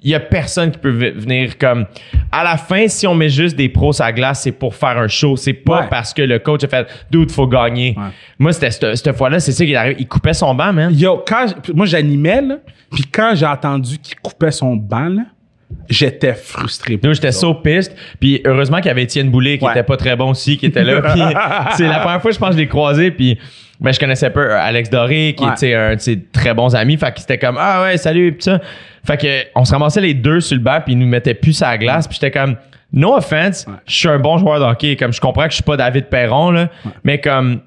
il 0.07 0.11
y 0.11 0.15
a 0.15 0.21
personne 0.21 0.71
qui 0.71 0.79
peut 0.79 0.91
venir 0.91 1.59
comme 1.59 1.85
à 2.31 2.45
la 2.45 2.57
fin 2.57 2.87
si 2.87 3.07
on 3.09 3.15
met 3.17 3.29
juste 3.29 3.57
des 3.57 3.69
pros 3.69 4.01
à 4.01 4.13
glace 4.13 4.43
c'est 4.43 4.53
pour 4.53 4.75
faire 4.75 4.97
un 4.99 5.09
show 5.09 5.35
c'est 5.37 5.53
pas 5.53 5.81
Ouais. 5.81 5.87
parce 5.91 6.15
que 6.15 6.23
le 6.23 6.39
coach 6.39 6.63
a 6.63 6.69
fait 6.69 6.87
dude 7.11 7.31
faut 7.33 7.49
gagner 7.49 7.95
Ouais. 7.97 8.05
moi 8.39 8.53
c'était 8.53 8.71
cette, 8.71 8.95
cette 8.97 9.17
fois-là 9.17 9.41
c'est 9.41 9.51
ça 9.53 9.65
qu'il 9.65 9.75
arrive 9.75 9.97
il 9.99 10.07
coupait 10.07 10.33
son 10.35 10.55
banc 10.55 10.73
man 10.73 10.97
Yo, 10.97 11.25
quand 11.27 11.47
moi 11.75 11.87
j'animais 11.87 12.41
là, 12.41 12.57
puis 12.93 13.03
quand 13.13 13.33
j'ai 13.35 13.47
entendu 13.47 13.99
qu'il 13.99 14.17
coupait 14.21 14.53
son 14.53 14.77
banc 14.77 15.09
là, 15.09 15.23
j'étais 15.91 16.35
frustré. 16.35 16.99
Nous, 17.03 17.13
j'étais 17.15 17.33
so 17.33 17.53
piste. 17.53 17.93
Puis 18.21 18.41
heureusement 18.47 18.77
qu'il 18.77 18.87
y 18.87 18.91
avait 18.91 19.03
Étienne 19.03 19.31
Boulay 19.31 19.59
qui 19.59 19.65
Ouais. 19.65 19.73
était 19.73 19.83
pas 19.83 19.97
très 19.97 20.15
bon 20.15 20.31
aussi, 20.31 20.57
qui 20.57 20.67
était 20.67 20.85
là. 20.85 21.03
Puis 21.13 21.21
c'est 21.77 21.89
la 21.89 21.99
première 21.99 22.23
fois, 22.23 22.31
je 22.31 22.39
pense, 22.39 22.51
que 22.51 22.55
je 22.55 22.59
l'ai 22.61 22.69
croisé. 22.69 23.11
Puis 23.11 23.37
ben, 23.81 23.93
je 23.93 23.99
connaissais 23.99 24.31
pas 24.31 24.41
euh, 24.41 24.59
Alex 24.61 24.89
Doré, 24.91 25.35
qui 25.37 25.45
était 25.45 25.75
un 25.75 25.97
de 25.97 26.01
ses 26.01 26.23
très 26.23 26.55
bons 26.55 26.75
amis. 26.77 26.97
Fait 26.97 27.13
qu'il 27.13 27.25
était 27.25 27.39
comme 27.39 27.57
Ah 27.59 27.83
ouais, 27.83 27.97
salut, 27.97 28.33
pis 28.33 28.45
ça. 28.45 28.61
Fait 29.07 29.17
que 29.17 29.45
on 29.55 29.65
se 29.65 29.73
ramassait 29.73 30.01
les 30.01 30.15
deux 30.15 30.41
sur 30.41 30.57
le 30.57 30.63
banc, 30.63 30.81
puis 30.85 30.95
ils 30.95 30.99
nous 30.99 31.07
mettaient 31.07 31.35
plus 31.35 31.63
à 31.63 31.69
la 31.71 31.79
glace. 31.79 32.09
Puis 32.09 32.19
j'étais 32.21 32.37
comme 32.37 32.57
No 32.93 33.15
offense, 33.15 33.67
je 33.87 33.95
suis 33.95 34.09
un 34.09 34.19
bon 34.19 34.39
joueur 34.39 34.61
de 34.61 34.65
hockey. 34.65 34.97
Comme 34.97 35.13
je 35.13 35.21
comprends 35.21 35.45
que 35.45 35.51
je 35.51 35.57
suis 35.57 35.65
pas 35.65 35.77
David 35.77 36.07
Perron, 36.07 36.51
là. 36.51 36.71
Mais 37.05 37.21
comme 37.21 37.61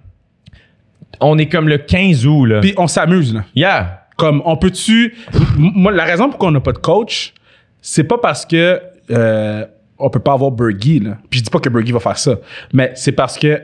on 1.21 1.37
est 1.37 1.47
comme 1.47 1.67
le 1.67 1.77
15 1.77 2.25
août, 2.25 2.45
là. 2.45 2.59
Puis 2.61 2.73
on 2.77 2.87
s'amuse 2.87 3.33
là. 3.33 3.43
yeah. 3.55 4.05
Comme 4.17 4.41
on 4.43 4.57
peut-tu 4.57 5.15
moi 5.57 5.93
la 5.93 6.03
raison 6.03 6.29
pour 6.29 6.37
qu'on 6.39 6.51
n'a 6.51 6.59
pas 6.59 6.73
de 6.73 6.77
coach, 6.77 7.33
c'est 7.81 8.03
pas 8.03 8.17
parce 8.17 8.45
que 8.45 8.81
euh, 9.11 9.65
on 9.97 10.09
peut 10.09 10.19
pas 10.19 10.33
avoir 10.33 10.51
Bergie 10.51 10.99
là. 10.99 11.17
Puis 11.29 11.39
je 11.39 11.45
dis 11.45 11.49
pas 11.49 11.59
que 11.59 11.69
Bergie 11.69 11.93
va 11.93 11.99
faire 11.99 12.17
ça, 12.17 12.35
mais 12.73 12.91
c'est 12.95 13.13
parce 13.13 13.37
que 13.37 13.61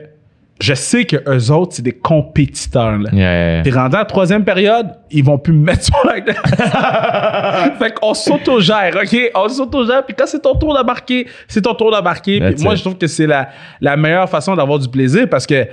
je 0.60 0.72
sais 0.74 1.04
que 1.04 1.16
eux 1.28 1.50
autres 1.52 1.74
c'est 1.76 1.82
des 1.82 1.92
compétiteurs 1.92 2.98
là. 2.98 3.10
Yeah, 3.12 3.62
rendu 3.74 3.94
à 3.96 3.98
la 4.00 4.04
troisième 4.06 4.44
période, 4.44 4.88
ils 5.10 5.22
vont 5.24 5.36
plus 5.38 5.52
me 5.52 5.64
mettre 5.64 5.84
sur 5.84 6.06
la 6.06 6.20
glace. 6.20 6.36
fait 7.78 7.94
qu'on 7.94 8.14
s'autogère, 8.14 8.96
OK? 9.02 9.16
On 9.34 9.48
s'autogère, 9.48 10.04
puis 10.04 10.14
quand 10.16 10.26
c'est 10.26 10.40
ton 10.40 10.54
tour 10.54 10.74
d'embarquer, 10.74 11.26
c'est 11.48 11.62
ton 11.62 11.74
tour 11.74 11.90
d'embarquer. 11.90 12.40
Puis 12.40 12.62
moi, 12.64 12.74
je 12.74 12.80
trouve 12.80 12.96
que 12.96 13.06
c'est 13.06 13.26
la, 13.26 13.48
la 13.80 13.96
meilleure 13.96 14.28
façon 14.30 14.54
d'avoir 14.56 14.78
du 14.78 14.88
plaisir 14.88 15.28
parce 15.28 15.46
que, 15.46 15.66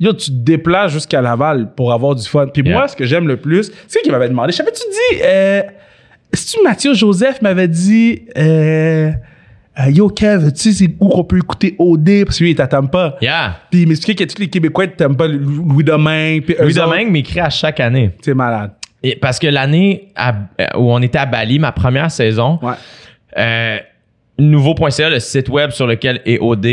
yo, 0.00 0.12
tu 0.14 0.30
te 0.30 0.36
déplaces 0.36 0.92
jusqu'à 0.92 1.20
Laval 1.20 1.74
pour 1.74 1.92
avoir 1.92 2.14
du 2.14 2.26
fun. 2.26 2.46
Puis 2.46 2.62
Yeah. 2.64 2.78
moi, 2.78 2.88
ce 2.88 2.96
que 2.96 3.04
j'aime 3.04 3.28
le 3.28 3.36
plus, 3.36 3.70
c'est 3.86 4.00
qui 4.00 4.10
m'avait 4.10 4.28
demandé, 4.28 4.52
je 4.52 4.58
t'avais-tu 4.58 4.82
dit, 4.90 5.20
euh, 5.22 5.62
est-ce 6.32 6.56
que 6.56 6.62
Mathieu 6.62 6.94
Joseph 6.94 7.42
m'avait 7.42 7.68
dit, 7.68 8.22
euh, 8.38 9.10
euh, 9.80 9.90
yo, 9.90 10.08
Kev, 10.08 10.52
tu 10.52 10.58
sais, 10.60 10.72
c'est 10.72 10.94
où 11.00 11.08
qu'on 11.08 11.24
peut 11.24 11.38
écouter 11.38 11.74
OD? 11.78 12.24
Parce 12.24 12.38
que 12.38 12.44
lui, 12.44 12.50
il 12.50 12.54
t'attend 12.56 12.86
pas. 12.86 13.16
Yeah. 13.22 13.56
Puis 13.70 13.82
il 13.82 13.88
m'expliquait 13.88 14.26
que 14.26 14.32
tous 14.32 14.40
les 14.40 14.48
Québécois 14.48 14.86
t'aiment 14.88 15.16
pas 15.16 15.26
Lou- 15.28 15.64
Louis 15.68 15.84
Domingue. 15.84 16.42
Puis 16.44 16.54
Louis 16.60 16.74
Domingue 16.74 17.10
m'écrit 17.10 17.40
à 17.40 17.48
chaque 17.50 17.80
année. 17.80 18.10
C'est 18.22 18.34
malade. 18.34 18.72
Et 19.02 19.16
parce 19.16 19.38
que 19.38 19.46
l'année 19.48 20.08
où 20.76 20.92
on 20.92 21.00
était 21.00 21.18
à 21.18 21.26
Bali, 21.26 21.58
ma 21.58 21.72
première 21.72 22.10
saison, 22.10 22.58
Ouais. 22.62 22.74
euh, 23.38 23.78
nouveau.ca, 24.38 25.10
le 25.10 25.18
site 25.20 25.48
web 25.48 25.70
sur 25.70 25.86
lequel 25.86 26.20
est 26.24 26.38
OD, 26.38 26.66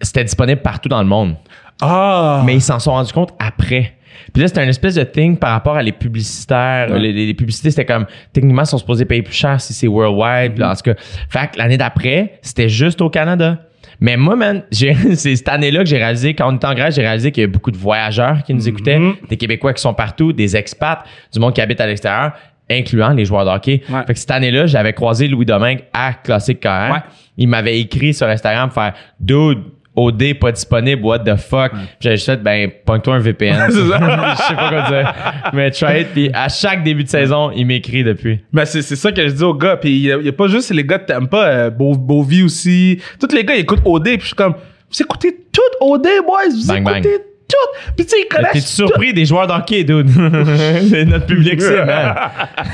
c'était 0.00 0.24
disponible 0.24 0.60
partout 0.62 0.88
dans 0.88 1.02
le 1.02 1.08
monde. 1.08 1.36
Ah. 1.82 2.42
mais 2.44 2.56
ils 2.56 2.60
s'en 2.60 2.78
sont 2.78 2.90
rendus 2.90 3.12
compte 3.12 3.32
après. 3.38 3.94
Puis 4.32 4.42
là, 4.42 4.48
c'était 4.48 4.62
une 4.62 4.68
espèce 4.68 4.94
de 4.94 5.04
thing 5.04 5.36
par 5.36 5.50
rapport 5.50 5.76
à 5.76 5.82
les 5.82 5.92
publicitaires. 5.92 6.88
Ouais. 6.90 6.98
Les, 6.98 7.34
publicités, 7.34 7.70
c'était 7.70 7.84
comme, 7.84 8.06
techniquement, 8.32 8.62
ils 8.62 8.66
sont 8.66 8.78
supposés 8.78 9.04
payer 9.04 9.22
plus 9.22 9.34
cher 9.34 9.60
si 9.60 9.72
c'est 9.72 9.88
worldwide. 9.88 10.52
Puis 10.52 10.60
là, 10.60 10.70
en 10.70 10.74
tout 10.74 10.82
cas, 10.82 10.94
fait 11.28 11.50
que 11.52 11.58
l'année 11.58 11.76
d'après, 11.78 12.38
c'était 12.42 12.68
juste 12.68 13.00
au 13.00 13.10
Canada. 13.10 13.58
Mais 14.00 14.16
moi, 14.16 14.36
man, 14.36 14.62
c'est 14.70 15.36
cette 15.36 15.48
année-là 15.48 15.80
que 15.80 15.86
j'ai 15.86 15.98
réalisé, 15.98 16.34
quand 16.34 16.50
on 16.52 16.56
était 16.56 16.66
en 16.66 16.74
Grèce, 16.74 16.94
j'ai 16.94 17.02
réalisé 17.02 17.32
qu'il 17.32 17.42
y 17.42 17.44
a 17.44 17.48
beaucoup 17.48 17.70
de 17.70 17.76
voyageurs 17.76 18.42
qui 18.44 18.54
nous 18.54 18.68
écoutaient, 18.68 18.98
Mhm. 18.98 19.14
des 19.28 19.36
Québécois 19.36 19.74
qui 19.74 19.82
sont 19.82 19.94
partout, 19.94 20.32
des 20.32 20.56
expats, 20.56 21.04
du 21.32 21.38
monde 21.40 21.52
qui 21.54 21.60
habite 21.60 21.80
à 21.80 21.86
l'extérieur, 21.86 22.32
incluant 22.70 23.10
les 23.10 23.24
joueurs 23.24 23.44
de 23.44 23.50
hockey. 23.50 23.82
Ouais. 23.90 24.04
Fait 24.06 24.14
que 24.14 24.18
cette 24.18 24.30
année-là, 24.30 24.66
j'avais 24.66 24.92
croisé 24.92 25.28
Louis 25.28 25.44
Domingue 25.44 25.80
à 25.92 26.14
Classique 26.14 26.60
KR. 26.60 26.92
Ouais. 26.92 27.00
Il 27.36 27.48
m'avait 27.48 27.78
écrit 27.80 28.14
sur 28.14 28.26
Instagram 28.26 28.70
faire 28.70 28.94
Dude, 29.18 29.58
OD 30.00 30.34
pas 30.40 30.52
disponible, 30.52 31.02
what 31.04 31.20
the 31.20 31.36
fuck? 31.36 31.72
J'avais 32.00 32.16
juste 32.16 32.26
fait, 32.26 32.36
ben, 32.42 32.70
pogne-toi 32.84 33.14
un 33.14 33.18
VPN. 33.18 33.56
Je 33.68 33.72
sais 33.74 34.54
pas 34.54 34.68
quoi 34.68 34.82
dire. 34.90 35.14
Mais 35.52 35.70
try 35.70 36.00
it. 36.02 36.08
Puis 36.12 36.30
à 36.32 36.48
chaque 36.48 36.82
début 36.82 37.04
de 37.04 37.08
saison, 37.08 37.50
il 37.54 37.66
m'écrit 37.66 38.02
depuis. 38.04 38.40
Ben, 38.52 38.64
c'est, 38.64 38.82
c'est 38.82 38.96
ça 38.96 39.12
que 39.12 39.22
je 39.28 39.32
dis 39.34 39.42
aux 39.44 39.54
gars. 39.54 39.76
Puis 39.76 39.90
il 39.90 40.02
y, 40.02 40.12
a- 40.12 40.16
il 40.16 40.26
y 40.26 40.28
a 40.28 40.32
pas 40.32 40.48
juste 40.48 40.70
les 40.72 40.84
gars 40.84 40.98
que 40.98 41.06
t'aimes 41.06 41.28
pas, 41.28 41.46
euh, 41.46 41.70
Beau, 41.70 41.94
Beauvie 41.94 42.42
aussi. 42.42 43.00
Tous 43.20 43.34
les 43.34 43.44
gars, 43.44 43.54
ils 43.54 43.60
écoutent 43.60 43.82
OD. 43.84 44.04
Puis 44.04 44.18
je 44.20 44.26
suis 44.26 44.34
comme, 44.34 44.54
vous 44.54 45.02
écoutez 45.02 45.36
tout 45.52 45.60
OD, 45.84 46.06
boys? 46.26 46.38
Vous 46.50 46.66
Bang, 46.66 46.78
écoutez 46.88 47.08
bang. 47.18 47.20
tout? 47.48 47.92
Puis 47.96 48.06
tu 48.06 48.10
sais, 48.10 48.16
ils 48.20 48.28
T'es 48.28 48.36
connaissent 48.36 48.76
tout. 48.76 48.86
surpris 48.86 49.12
des 49.12 49.24
joueurs 49.24 49.46
d'hockey, 49.46 49.84
dude. 49.84 50.08
c'est 50.88 51.04
notre 51.04 51.26
public, 51.26 51.60
c'est, 51.60 51.84
man. 51.84 52.14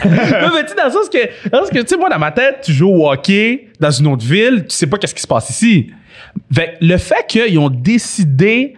non, 0.05 0.51
mais 0.55 0.63
tu 0.65 0.69
sais, 0.69 0.75
dans 0.77 0.85
le 0.87 0.91
sens 0.91 1.09
que, 1.09 1.49
dans 1.51 1.59
le 1.61 1.65
sens 1.65 1.71
que, 1.73 1.81
tu 1.81 1.87
sais, 1.89 1.97
moi, 1.97 2.09
dans 2.11 2.19
ma 2.19 2.31
tête, 2.31 2.59
tu 2.65 2.73
joues 2.73 2.91
au 2.91 3.11
hockey 3.11 3.69
dans 3.81 3.91
une 3.91 4.07
autre 4.09 4.25
ville, 4.25 4.65
tu 4.69 4.75
sais 4.77 4.87
pas 4.87 4.99
qu'est-ce 4.99 5.15
qui 5.15 5.23
se 5.23 5.27
passe 5.27 5.51
ici. 5.51 5.91
Fait 6.53 6.77
que 6.79 6.85
le 6.85 6.97
fait 6.99 7.27
qu'ils 7.29 7.59
ont 7.59 7.71
décidé 7.71 8.75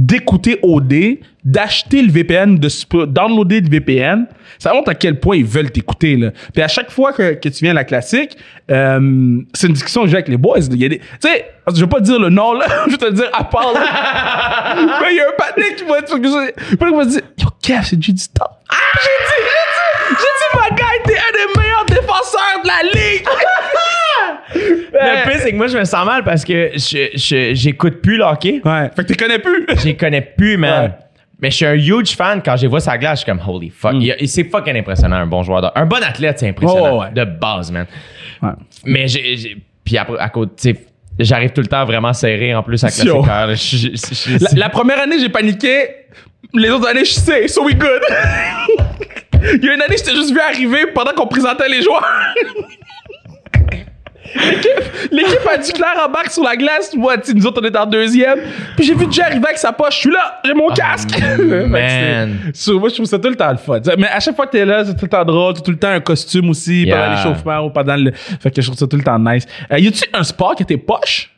d'écouter 0.00 0.58
OD, 0.62 1.18
d'acheter 1.44 2.00
le 2.00 2.10
VPN, 2.10 2.58
de 2.58 3.04
downloader 3.04 3.60
le 3.60 3.68
VPN, 3.68 4.26
ça 4.58 4.72
montre 4.72 4.90
à 4.90 4.94
quel 4.94 5.20
point 5.20 5.36
ils 5.36 5.44
veulent 5.44 5.70
t'écouter, 5.70 6.16
là. 6.16 6.30
Puis 6.54 6.62
à 6.62 6.68
chaque 6.68 6.90
fois 6.90 7.12
que, 7.12 7.34
que 7.34 7.48
tu 7.50 7.64
viens 7.64 7.72
à 7.72 7.74
la 7.74 7.84
classique, 7.84 8.36
euh, 8.70 9.40
c'est 9.52 9.66
une 9.66 9.74
discussion 9.74 10.02
que 10.02 10.08
j'ai 10.08 10.14
avec 10.14 10.28
les 10.28 10.38
boys. 10.38 10.58
là. 10.58 10.66
Il 10.70 10.80
y 10.80 10.86
a 10.86 10.88
des, 10.88 10.98
tu 11.00 11.06
sais, 11.20 11.50
je 11.74 11.80
vais 11.80 11.86
pas 11.86 11.98
te 11.98 12.04
dire 12.04 12.18
le 12.18 12.30
nom, 12.30 12.54
là. 12.54 12.66
je 12.86 12.92
vais 12.92 12.96
te 12.96 13.04
le 13.04 13.12
dire 13.12 13.28
à 13.34 13.44
part, 13.44 13.74
là. 13.74 14.74
Mais 15.02 15.12
il 15.12 15.16
y 15.16 15.20
a 15.20 15.28
un 15.28 15.36
panique 15.36 15.76
qui 15.76 15.84
va 15.84 15.98
être, 15.98 16.10
va 16.96 17.04
dire, 17.04 17.20
yo, 17.38 17.48
Kev, 17.62 17.82
c'est 17.84 17.98
du 17.98 18.14
temps. 18.14 18.50
Ah! 18.70 18.76
J'ai 18.94 19.10
dit, 19.26 19.36
j'ai 19.36 20.14
dit, 20.14 20.16
j'ai 20.16 20.16
dit, 20.16 20.70
ma 20.70 20.76
gars, 20.76 20.84
t'es 21.04 21.12
un 21.12 21.32
des 21.32 21.60
meilleurs 21.60 21.84
défenseurs 21.84 22.62
de 22.62 22.68
la 22.68 22.82
ligue. 22.90 23.26
Le 24.54 25.28
pire, 25.30 25.40
c'est 25.40 25.50
que 25.52 25.56
moi, 25.56 25.66
je 25.68 25.78
me 25.78 25.84
sens 25.84 26.04
mal 26.06 26.24
parce 26.24 26.44
que 26.44 26.70
je, 26.74 27.50
j'écoute 27.54 28.00
plus 28.02 28.16
le 28.16 28.24
hockey. 28.24 28.60
Ouais. 28.64 28.90
Fait 28.94 29.02
que 29.04 29.12
tu 29.12 29.16
connais 29.16 29.38
plus. 29.38 29.66
Je 29.78 29.84
les 29.84 29.96
connais 29.96 30.20
plus, 30.20 30.56
man. 30.56 30.84
Ouais. 30.84 30.90
Mais 31.42 31.50
je 31.50 31.56
suis 31.56 31.64
un 31.66 31.72
huge 31.74 32.14
fan. 32.16 32.42
Quand 32.44 32.54
je 32.56 32.62
les 32.62 32.68
vois 32.68 32.80
sa 32.80 32.98
glace, 32.98 33.20
je 33.20 33.24
suis 33.24 33.32
comme, 33.32 33.40
holy 33.48 33.70
fuck. 33.70 33.94
Il- 33.98 34.28
c'est 34.28 34.44
fucking 34.44 34.76
impressionnant, 34.76 35.16
un 35.16 35.26
bon 35.26 35.42
joueur. 35.42 35.62
De, 35.62 35.68
un 35.74 35.86
bon 35.86 36.02
athlète, 36.02 36.38
c'est 36.38 36.48
impressionnant. 36.48 36.96
Oh, 36.98 37.00
ouais. 37.00 37.10
De 37.14 37.24
base, 37.24 37.70
man. 37.72 37.86
Ouais. 38.42 38.50
Mais 38.84 39.08
j'ai, 39.08 39.56
puis 39.84 39.96
après, 39.96 40.18
à 40.18 40.28
côté, 40.28 40.76
j'arrive 41.18 41.50
tout 41.50 41.62
le 41.62 41.66
temps 41.66 41.84
vraiment 41.86 42.12
serré 42.12 42.54
en 42.54 42.62
plus 42.62 42.82
à 42.84 42.88
je- 42.88 44.44
La, 44.54 44.60
la 44.60 44.68
première 44.68 45.00
année, 45.00 45.18
j'ai 45.18 45.30
paniqué. 45.30 45.88
Les 46.52 46.68
autres 46.70 46.88
années, 46.88 47.04
je 47.04 47.12
sais, 47.12 47.48
so 47.48 47.64
we 47.64 47.74
good. 47.74 48.02
Il 49.54 49.64
y 49.64 49.68
a 49.70 49.74
une 49.74 49.80
année, 49.82 49.96
je 49.96 50.02
t'ai 50.04 50.14
juste 50.14 50.32
vu 50.32 50.40
arriver 50.40 50.86
pendant 50.94 51.12
qu'on 51.12 51.26
présentait 51.26 51.68
les 51.70 51.80
joueurs. 51.80 52.04
L'équipe- 54.34 55.10
L'équipe 55.12 55.48
a 55.52 55.58
du 55.58 55.72
clair 55.72 55.94
en 56.06 56.10
bac 56.10 56.30
sur 56.30 56.42
la 56.44 56.56
glace. 56.56 56.94
Moi, 56.94 57.16
nous 57.34 57.46
autres, 57.46 57.60
on 57.62 57.66
est 57.66 57.76
en 57.76 57.86
deuxième. 57.86 58.38
Puis 58.76 58.86
j'ai 58.86 58.94
vu 58.94 59.06
Jay 59.10 59.22
arriver 59.22 59.44
avec 59.46 59.58
sa 59.58 59.72
poche. 59.72 59.94
Je 59.94 59.98
suis 60.00 60.10
là, 60.10 60.40
j'ai 60.44 60.54
mon 60.54 60.68
casque. 60.68 61.10
Fait 61.14 61.36
que 61.36 61.64
man. 61.66 62.38
so, 62.54 62.78
moi, 62.78 62.88
je 62.90 62.94
trouve 62.94 63.06
ça 63.06 63.18
tout 63.18 63.28
le 63.28 63.34
temps 63.36 63.50
le 63.50 63.56
fun. 63.56 63.80
Mais 63.98 64.06
à 64.08 64.20
chaque 64.20 64.36
fois 64.36 64.46
que 64.46 64.52
t'es 64.52 64.64
là, 64.64 64.84
c'est 64.84 64.94
tout 64.94 65.04
le 65.06 65.08
temps 65.10 65.24
drôle. 65.24 65.54
T'as 65.54 65.60
tout 65.62 65.70
le 65.70 65.78
temps 65.78 65.88
un 65.90 66.00
costume 66.00 66.50
aussi 66.50 66.84
Yeah. 66.84 66.96
pendant 66.96 67.16
l'échauffement 67.16 67.58
ou 67.60 67.70
pendant 67.70 67.96
le. 67.96 68.12
Fait 68.12 68.50
que 68.50 68.60
je 68.62 68.66
trouve 68.68 68.78
ça 68.78 68.86
tout 68.86 68.96
le 68.96 69.02
temps 69.02 69.18
nice. 69.18 69.46
Euh, 69.72 69.78
y 69.78 69.88
a-tu 69.88 70.04
un 70.12 70.22
sport 70.22 70.54
qui 70.54 70.62
était 70.62 70.76
poche? 70.76 71.30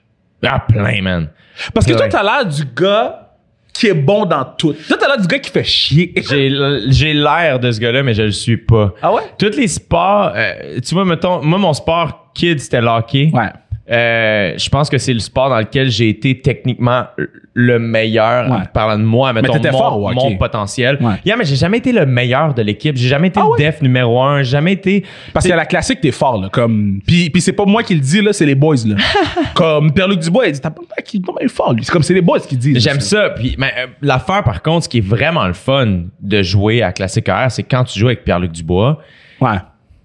Ah, 0.45 0.59
plein, 0.59 1.01
man. 1.03 1.29
Parce 1.73 1.87
que 1.87 1.93
Ouais. 1.93 1.99
toi, 1.99 2.09
t'as 2.09 2.23
l'air 2.23 2.47
du 2.47 2.63
gars 2.77 3.31
qui 3.73 3.87
est 3.87 3.95
bon 3.95 4.27
dans 4.27 4.45
tout. 4.45 4.75
Toi, 4.89 4.97
t'as 5.01 5.07
l'air 5.07 5.19
du 5.21 5.27
gars 5.27 5.39
qui 5.39 5.51
fait 5.51 5.65
chier. 5.65 6.13
J'ai 6.89 7.13
l'air 7.15 7.59
de 7.59 7.71
ce 7.73 7.81
gars-là, 7.81 8.03
mais 8.03 8.13
je 8.15 8.23
le 8.23 8.31
suis 8.33 8.57
pas. 8.59 8.93
Ah 9.01 9.13
ouais? 9.13 9.23
Tous 9.39 9.57
les 9.57 9.69
sports, 9.69 10.33
euh, 10.35 10.79
tu 10.87 10.95
vois, 10.95 11.05
mettons, 11.05 11.43
moi, 11.43 11.59
mon 11.59 11.73
sport 11.73 12.22
kid, 12.35 12.61
c'était 12.61 12.81
le 12.81 12.89
hockey. 12.89 13.31
Ouais. 13.33 13.49
Euh, 13.91 14.55
je 14.57 14.69
pense 14.71 14.89
que 14.89 14.97
c'est 14.97 15.13
le 15.13 15.19
sport 15.19 15.51
dans 15.51 15.59
lequel 15.59 15.91
j'ai 15.91 16.09
été 16.09 16.41
techniquement 16.41 17.05
le 17.53 17.79
meilleur 17.81 18.49
Ouais. 18.51 18.59
parlant 18.73 18.97
de 18.97 19.05
moi, 19.05 19.33
mettons, 19.33 19.53
t'étais 19.53 19.73
mon, 19.73 19.79
fort 19.79 20.03
hockey. 20.03 20.15
mon 20.15 20.37
potentiel. 20.37 20.97
Ouais. 21.01 21.15
Yeah, 21.27 21.37
mais 21.37 21.45
j'ai 21.45 21.57
jamais 21.57 21.79
été 21.79 21.93
le 21.93 22.07
meilleur 22.07 22.55
de 22.55 22.63
l'équipe. 22.63 22.97
J'ai 22.97 23.09
jamais 23.09 23.29
été 23.29 23.41
Ah 23.41 23.45
le 23.45 23.51
ouais? 23.51 23.59
def 23.59 23.83
numéro 23.83 24.23
un. 24.23 24.39
J'ai 24.45 24.53
jamais 24.53 24.75
été. 24.75 25.05
Parce 25.35 25.47
qu'à 25.47 25.57
la 25.57 25.67
classique, 25.67 26.01
t'es 26.01 26.13
fort, 26.13 26.41
là. 26.41 26.49
Comme... 26.51 27.01
Puis, 27.07 27.29
puis 27.29 27.43
c'est 27.43 27.53
pas 27.53 27.65
moi 27.67 27.83
qui 27.83 27.95
le 27.95 28.01
dis, 28.01 28.23
là, 28.23 28.33
c'est 28.33 28.47
les 28.47 28.55
boys, 28.55 28.77
là. 28.87 28.95
comme 29.55 29.93
Pierre-Luc 29.93 30.21
Dubois, 30.21 30.47
il 30.47 30.53
dit, 30.53 30.61
t'as 30.61 30.71
pas 30.71 30.81
qui 31.05 31.21
est 31.41 31.49
fort, 31.49 31.75
lui. 31.75 31.85
C'est 31.85 31.93
comme 31.93 32.05
c'est 32.05 32.15
les 32.15 32.23
boys 32.23 32.39
qui 32.41 32.57
disent. 32.57 32.79
J'aime 32.79 33.01
ça. 33.01 33.31
Puis, 33.31 33.57
mais, 33.59 33.73
euh, 33.79 33.87
l'affaire, 34.01 34.45
par 34.45 34.63
contre, 34.63 34.85
ce 34.85 34.89
qui 34.89 34.99
est 34.99 35.07
vraiment 35.07 35.47
le 35.49 35.55
fun 35.55 36.03
de 36.21 36.43
jouer 36.43 36.83
à 36.83 36.93
Classique 36.93 37.29
R, 37.29 37.51
c'est 37.51 37.65
quand 37.65 37.83
tu 37.85 37.99
joues 37.99 38.07
avec 38.07 38.25
Pierre-Luc 38.25 38.53
Dubois, 38.53 39.01
Ouais. 39.41 39.59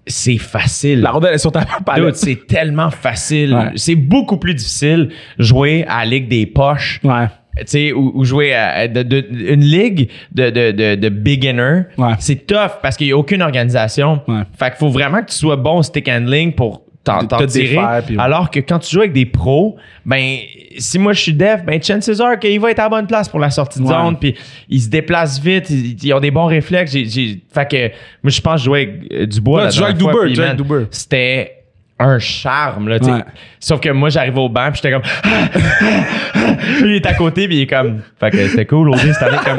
C'est 0.08 0.38
facile. 0.38 1.00
La 1.02 1.10
rondelle 1.12 1.34
est 1.34 1.38
sur 1.38 1.52
ta 1.52 1.64
palette. 1.86 2.16
c'est 2.16 2.46
tellement 2.46 2.90
facile. 2.90 3.54
Ouais. 3.54 3.70
C'est 3.76 3.94
beaucoup 3.94 4.36
plus 4.38 4.54
difficile 4.54 5.10
jouer 5.38 5.84
à 5.88 6.00
la 6.00 6.10
Ligue 6.10 6.28
des 6.28 6.46
poches. 6.46 7.00
Ouais. 7.04 7.26
Tu 7.58 7.64
sais, 7.66 7.92
ou, 7.92 8.12
ou 8.14 8.24
jouer 8.24 8.54
à, 8.54 8.86
de- 8.86 9.02
de- 9.02 9.26
une 9.30 9.62
ligue 9.62 10.10
de, 10.32 10.48
de, 10.50 10.70
de, 10.70 10.94
de 10.94 11.08
beginner, 11.08 11.82
Ouais. 11.96 12.12
c'est 12.20 12.46
tough 12.46 12.78
parce 12.80 12.96
qu'il 12.96 13.08
n'y 13.08 13.12
a 13.12 13.16
aucune 13.16 13.42
organisation. 13.42 14.20
Ouais. 14.28 14.42
Fait 14.56 14.66
qu'il 14.70 14.78
faut 14.78 14.90
vraiment 14.90 15.22
que 15.22 15.30
tu 15.30 15.36
sois 15.36 15.56
bon 15.56 15.78
au 15.78 15.82
stick 15.82 16.08
handling 16.08 16.52
pour 16.52 16.82
t'en 17.12 17.18
Te- 17.20 17.26
t'en 17.26 17.38
te 17.38 17.44
tirer. 17.44 17.68
défaire, 17.68 18.02
puis 18.06 18.16
ouais. 18.16 18.22
Alors 18.22 18.50
que 18.50 18.60
quand 18.60 18.78
tu 18.78 18.90
joues 18.92 19.00
avec 19.00 19.12
des 19.12 19.26
pros, 19.26 19.76
ben 20.06 20.38
si 20.78 20.98
moi 20.98 21.12
je 21.12 21.20
suis 21.20 21.32
def, 21.32 21.64
ben 21.64 21.82
chances 21.82 22.20
are 22.20 22.38
qu'il 22.38 22.60
va 22.60 22.70
être 22.70 22.78
à 22.78 22.84
la 22.84 22.88
bonne 22.88 23.06
place 23.06 23.28
pour 23.28 23.40
la 23.40 23.50
sortie 23.50 23.80
de 23.80 23.84
Ouais. 23.84 23.90
zone, 23.94 24.16
puis 24.18 24.34
ils 24.68 24.80
se 24.80 24.88
déplacent 24.88 25.40
vite, 25.40 25.68
ils, 25.70 25.96
ils 26.04 26.12
ont 26.14 26.20
des 26.20 26.30
bons 26.30 26.46
réflexes. 26.46 26.92
J'ai, 26.92 27.04
j'ai- 27.06 27.40
fait 27.52 27.68
que 27.68 27.88
moi 28.22 28.30
je 28.30 28.40
pense 28.40 28.54
que 28.54 28.58
je 28.60 28.64
jouais 28.64 28.80
avec 28.82 29.12
euh, 29.12 29.26
Dubois. 29.26 29.64
Ouais, 29.64 29.68
tu 29.70 29.82
avec 29.82 29.96
Dubois, 29.96 30.24
puis 30.26 30.36
man, 30.36 30.56
Dubois. 30.56 30.80
C'était 30.90 31.54
un 32.00 32.20
charme 32.20 32.88
là. 32.88 32.98
Ouais. 33.02 33.24
Sauf 33.58 33.80
que 33.80 33.88
moi 33.88 34.08
j'arrivais 34.08 34.38
au 34.38 34.48
banc, 34.48 34.70
puis 34.70 34.80
j'étais 34.82 34.92
comme 34.92 35.02
il 36.84 36.92
est 36.94 37.06
à 37.06 37.14
côté, 37.14 37.48
puis 37.48 37.56
il 37.56 37.62
est 37.62 37.66
comme. 37.66 38.02
Fait 38.20 38.30
que 38.30 38.46
c'était 38.48 38.66
cool, 38.66 38.88
aujourd'hui, 38.90 39.12
cette 39.14 39.22
année, 39.28 39.38
comme. 39.44 39.58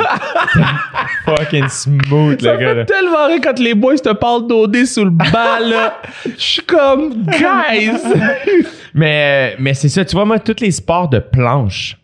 Fucking 1.37 1.67
smooth, 1.69 2.41
Ça 2.41 2.53
le 2.53 2.59
gars, 2.59 2.67
fait 2.69 2.75
là. 2.75 2.85
tellement 2.85 3.27
rire 3.27 3.39
quand 3.43 3.59
les 3.59 3.73
boys 3.73 3.97
te 3.97 4.13
parlent 4.13 4.47
d'OD 4.47 4.85
sous 4.85 5.05
le 5.05 5.11
bas, 5.11 5.59
là. 5.61 5.97
Je 6.25 6.31
suis 6.41 6.61
comme, 6.63 7.25
guys! 7.25 7.91
Mais, 8.93 9.55
mais 9.59 9.73
c'est 9.73 9.89
ça, 9.89 10.03
tu 10.05 10.15
vois, 10.15 10.25
moi, 10.25 10.39
tous 10.39 10.59
les 10.61 10.71
sports 10.71 11.07
de 11.09 11.19
planche, 11.19 11.97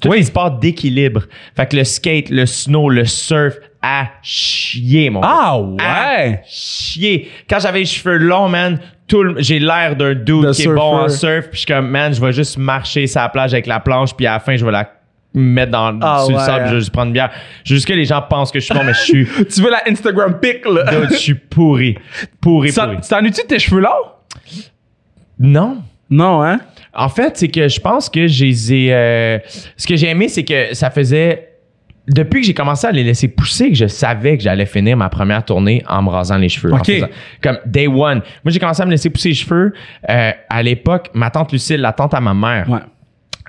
tous 0.00 0.12
les 0.12 0.22
sports 0.24 0.52
d'équilibre, 0.52 1.22
fait 1.56 1.66
que 1.70 1.76
le 1.76 1.84
skate, 1.84 2.30
le 2.30 2.46
snow, 2.46 2.88
le 2.88 3.04
surf, 3.04 3.54
à 3.82 4.06
chier, 4.22 5.08
mon 5.10 5.20
Ah. 5.22 5.58
À 5.78 6.16
ouais! 6.18 6.42
chier. 6.46 7.30
Quand 7.48 7.58
j'avais 7.60 7.80
les 7.80 7.84
cheveux 7.86 8.18
longs, 8.18 8.48
man, 8.48 8.78
tout 9.06 9.22
le- 9.22 9.36
j'ai 9.38 9.58
l'air 9.58 9.96
d'un 9.96 10.14
dude 10.14 10.44
De 10.46 10.52
qui 10.52 10.62
est 10.62 10.66
bon 10.68 10.98
en 10.98 11.08
surf, 11.08 11.46
puis 11.48 11.52
je 11.52 11.58
suis 11.58 11.66
comme, 11.66 11.88
man, 11.88 12.12
je 12.12 12.20
vais 12.20 12.32
juste 12.32 12.58
marcher 12.58 13.06
sur 13.06 13.20
la 13.20 13.28
plage 13.30 13.52
avec 13.54 13.66
la 13.66 13.80
planche, 13.80 14.14
puis 14.14 14.26
à 14.26 14.32
la 14.34 14.40
fin, 14.40 14.56
je 14.56 14.64
vais 14.64 14.70
la 14.72 14.90
mettre 15.34 15.70
dans, 15.72 15.98
Ah 16.02 16.20
sur 16.24 16.30
le 16.32 16.36
ouais. 16.38 16.44
sable, 16.44 16.66
je 16.68 16.72
vais 16.74 16.78
juste 16.80 16.92
prendre 16.92 17.08
une 17.08 17.12
bière. 17.12 17.30
Juste 17.64 17.86
que 17.86 17.92
les 17.92 18.04
gens 18.04 18.22
pensent 18.22 18.50
que 18.50 18.58
je 18.60 18.64
suis 18.64 18.74
bon, 18.74 18.82
mais 18.84 18.92
je 18.94 18.98
suis, 19.00 19.26
Tu 19.54 19.60
veux 19.62 19.70
la 19.70 19.82
Instagram 19.88 20.38
pic, 20.40 20.64
là? 20.66 20.84
dude, 20.90 21.10
je 21.12 21.16
suis 21.16 21.34
pourri. 21.34 21.96
Pourri, 22.40 22.72
Ça- 22.72 22.86
pourri. 22.86 23.00
Tu 23.00 23.08
t'en 23.08 23.22
de 23.22 23.28
tes 23.46 23.58
cheveux 23.58 23.80
longs? 23.80 23.88
Non. 25.38 25.82
Non, 26.10 26.42
hein? 26.42 26.60
En 26.92 27.08
fait, 27.08 27.36
c'est 27.36 27.48
que 27.48 27.68
je 27.68 27.80
pense 27.80 28.08
que 28.10 28.26
j'ai 28.26 28.52
euh, 28.92 29.38
ce 29.76 29.86
que 29.86 29.94
j'ai 29.96 30.08
aimé, 30.08 30.28
c'est 30.28 30.44
que 30.44 30.74
ça 30.74 30.90
faisait 30.90 31.46
depuis 32.08 32.40
que 32.40 32.46
j'ai 32.48 32.54
commencé 32.54 32.84
à 32.88 32.90
les 32.90 33.04
laisser 33.04 33.28
pousser 33.28 33.68
que 33.68 33.76
je 33.76 33.86
savais 33.86 34.36
que 34.36 34.42
j'allais 34.42 34.66
finir 34.66 34.96
ma 34.96 35.08
première 35.08 35.44
tournée 35.44 35.84
en 35.88 36.02
me 36.02 36.08
rasant 36.08 36.36
les 36.38 36.48
cheveux. 36.48 36.72
en 36.72 36.78
Ok. 36.78 36.86
faisant- 36.86 37.06
comme 37.40 37.58
day 37.64 37.86
one. 37.86 38.22
Moi, 38.44 38.50
j'ai 38.50 38.58
commencé 38.58 38.82
à 38.82 38.86
me 38.86 38.90
laisser 38.90 39.08
pousser 39.10 39.28
les 39.28 39.34
cheveux. 39.36 39.72
euh, 40.08 40.32
à 40.48 40.62
l'époque, 40.64 41.10
ma 41.14 41.30
tante 41.30 41.52
Lucille, 41.52 41.80
la 41.80 41.92
tante 41.92 42.12
à 42.14 42.20
ma 42.20 42.34
mère, 42.34 42.68
Ouais. 42.68 42.80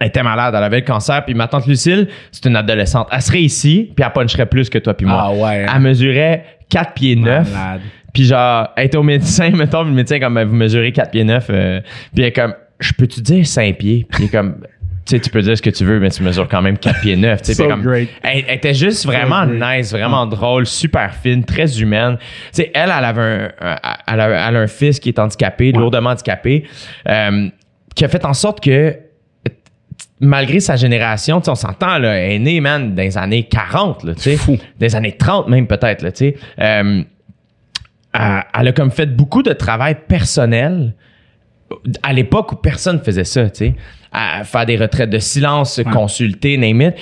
Elle 0.02 0.08
était 0.08 0.24
malade, 0.24 0.56
elle 0.58 0.64
avait 0.64 0.80
le 0.80 0.86
cancer. 0.86 1.24
Puis 1.24 1.36
ma 1.36 1.48
tante 1.48 1.68
Lucille, 1.68 2.08
c'est 2.32 2.46
une 2.48 2.56
adolescente. 2.56 3.08
Elle 3.12 3.22
serait 3.22 3.42
ici, 3.42 3.92
puis 3.96 4.04
elle 4.04 4.12
puncherait 4.12 4.48
plus 4.48 4.68
que 4.68 4.80
toi 4.80 4.96
puis 4.96 5.06
moi. 5.06 5.26
Ah 5.28 5.32
ouais. 5.32 5.66
Elle 5.72 5.82
mesurait 5.82 6.44
4 6.70 6.94
pieds 6.94 7.16
9. 7.16 7.52
Malade. 7.54 7.82
Puis 8.12 8.24
genre, 8.26 8.70
elle 8.76 8.88
était 8.88 8.98
au 8.98 9.04
médecin, 9.04 9.50
mettons, 9.54 9.84
le 9.84 9.92
médecin 9.92 10.20
comme, 10.20 10.42
vous 10.42 10.56
mesurez 10.56 10.92
4 10.92 11.12
pieds 11.12 11.24
9. 11.24 11.48
euh, 11.52 11.82
puis 12.14 12.24
elle 12.24 12.30
est 12.30 12.32
comme, 12.32 12.56
je 12.80 12.94
peux-tu 12.94 13.22
dire 13.22 13.46
5 13.46 13.78
pieds? 13.78 14.08
Puis 14.10 14.24
il 14.24 14.26
est 14.26 14.30
comme, 14.30 14.56
tu 15.06 15.16
sais, 15.16 15.20
tu 15.20 15.30
peux 15.30 15.42
dire 15.44 15.56
ce 15.56 15.62
que 15.62 15.70
tu 15.70 15.86
veux, 15.86 16.00
mais 16.00 16.10
tu 16.10 16.24
mesures 16.24 16.48
quand 16.48 16.64
même 16.64 16.80
4 16.80 17.02
pieds 17.02 17.16
9. 17.16 17.42
Tu 17.44 17.54
sais, 17.54 17.54
So 17.54 17.70
comme, 17.70 17.84
great. 17.84 18.10
Elle, 18.24 18.44
elle 18.48 18.56
était 18.56 18.74
juste 18.74 19.06
vraiment 19.06 19.46
nice, 19.46 19.92
vraiment 19.92 20.26
drôle, 20.26 20.66
super 20.66 21.14
fine, 21.14 21.44
très 21.44 21.80
humaine. 21.80 22.18
Tu 22.20 22.26
sais, 22.54 22.72
elle, 22.74 22.92
elle 22.98 23.06
avait 23.06 23.22
un, 23.22 23.52
elle 24.08 24.20
a, 24.20 24.50
elle 24.50 24.56
a 24.56 24.60
un 24.62 24.68
fils 24.68 25.00
qui 25.00 25.10
est 25.10 25.20
handicapé, 25.20 25.72
lourdement 25.72 26.10
handicapé, 26.10 26.64
euh, 27.08 27.50
qui 27.96 28.04
a 28.04 28.08
fait 28.08 28.26
en 28.26 28.34
sorte 28.34 28.64
que 28.64 28.98
malgré 30.22 30.60
sa 30.60 30.76
génération, 30.76 31.42
tu 31.42 31.46
sais, 31.46 31.52
on 31.52 31.56
s'entend, 31.56 31.98
là, 31.98 32.16
elle 32.16 32.34
est 32.34 32.40
née, 32.40 32.62
man, 32.62 32.96
dans 32.96 33.02
les 33.02 33.18
années 33.18 33.44
40, 33.44 34.04
là, 34.04 34.14
tu 34.14 34.22
sais. 34.22 34.38
Fou. 34.38 34.58
Les 34.80 34.96
années 34.96 35.18
30 35.18 35.50
même, 35.50 35.68
peut-être, 35.68 36.04
là, 36.04 36.12
tu 36.12 36.18
sais. 36.18 36.36
Euh, 36.60 37.02
elle, 38.14 38.68
a 38.68 38.72
comme 38.72 38.92
fait 38.92 39.08
beaucoup 39.08 39.42
de 39.42 39.54
travail 39.54 39.98
personnel 40.08 40.94
à 42.04 42.14
l'époque 42.14 42.52
où 42.52 42.56
personne 42.56 43.02
faisait 43.02 43.24
ça, 43.24 43.50
tu 43.50 43.58
sais. 43.58 43.74
À 44.12 44.44
faire 44.44 44.66
des 44.66 44.78
retraites 44.78 45.10
de 45.10 45.20
silence, 45.20 45.82
consulter, 45.92 46.58
name 46.58 46.82
it. 46.82 46.96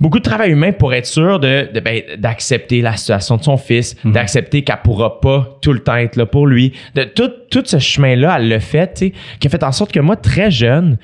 Beaucoup 0.00 0.18
de 0.18 0.24
travail 0.24 0.50
humain 0.50 0.72
pour 0.72 0.92
être 0.94 1.06
sûr 1.06 1.40
de, 1.40 1.68
de, 1.72 1.80
ben, 1.80 2.02
d'accepter 2.18 2.82
la 2.82 2.96
situation 2.96 3.36
de 3.36 3.42
son 3.42 3.56
fils, 3.56 3.96
d'accepter 4.04 4.62
qu'elle 4.62 4.78
pourra 4.84 5.20
pas 5.20 5.58
tout 5.60 5.72
le 5.72 5.80
temps 5.80 5.96
être 5.96 6.16
là 6.16 6.26
pour 6.26 6.46
lui. 6.46 6.72
De 6.94 7.04
tout, 7.04 7.30
tout 7.50 7.62
ce 7.64 7.78
chemin-là, 7.78 8.36
elle 8.38 8.48
l'a 8.48 8.60
fait, 8.60 8.94
tu 8.94 9.06
sais, 9.06 9.12
qui 9.40 9.46
a 9.46 9.50
fait 9.50 9.62
en 9.62 9.72
sorte 9.72 9.92
que 9.92 10.00
moi, 10.00 10.16
très 10.16 10.50
jeune, 10.50 10.98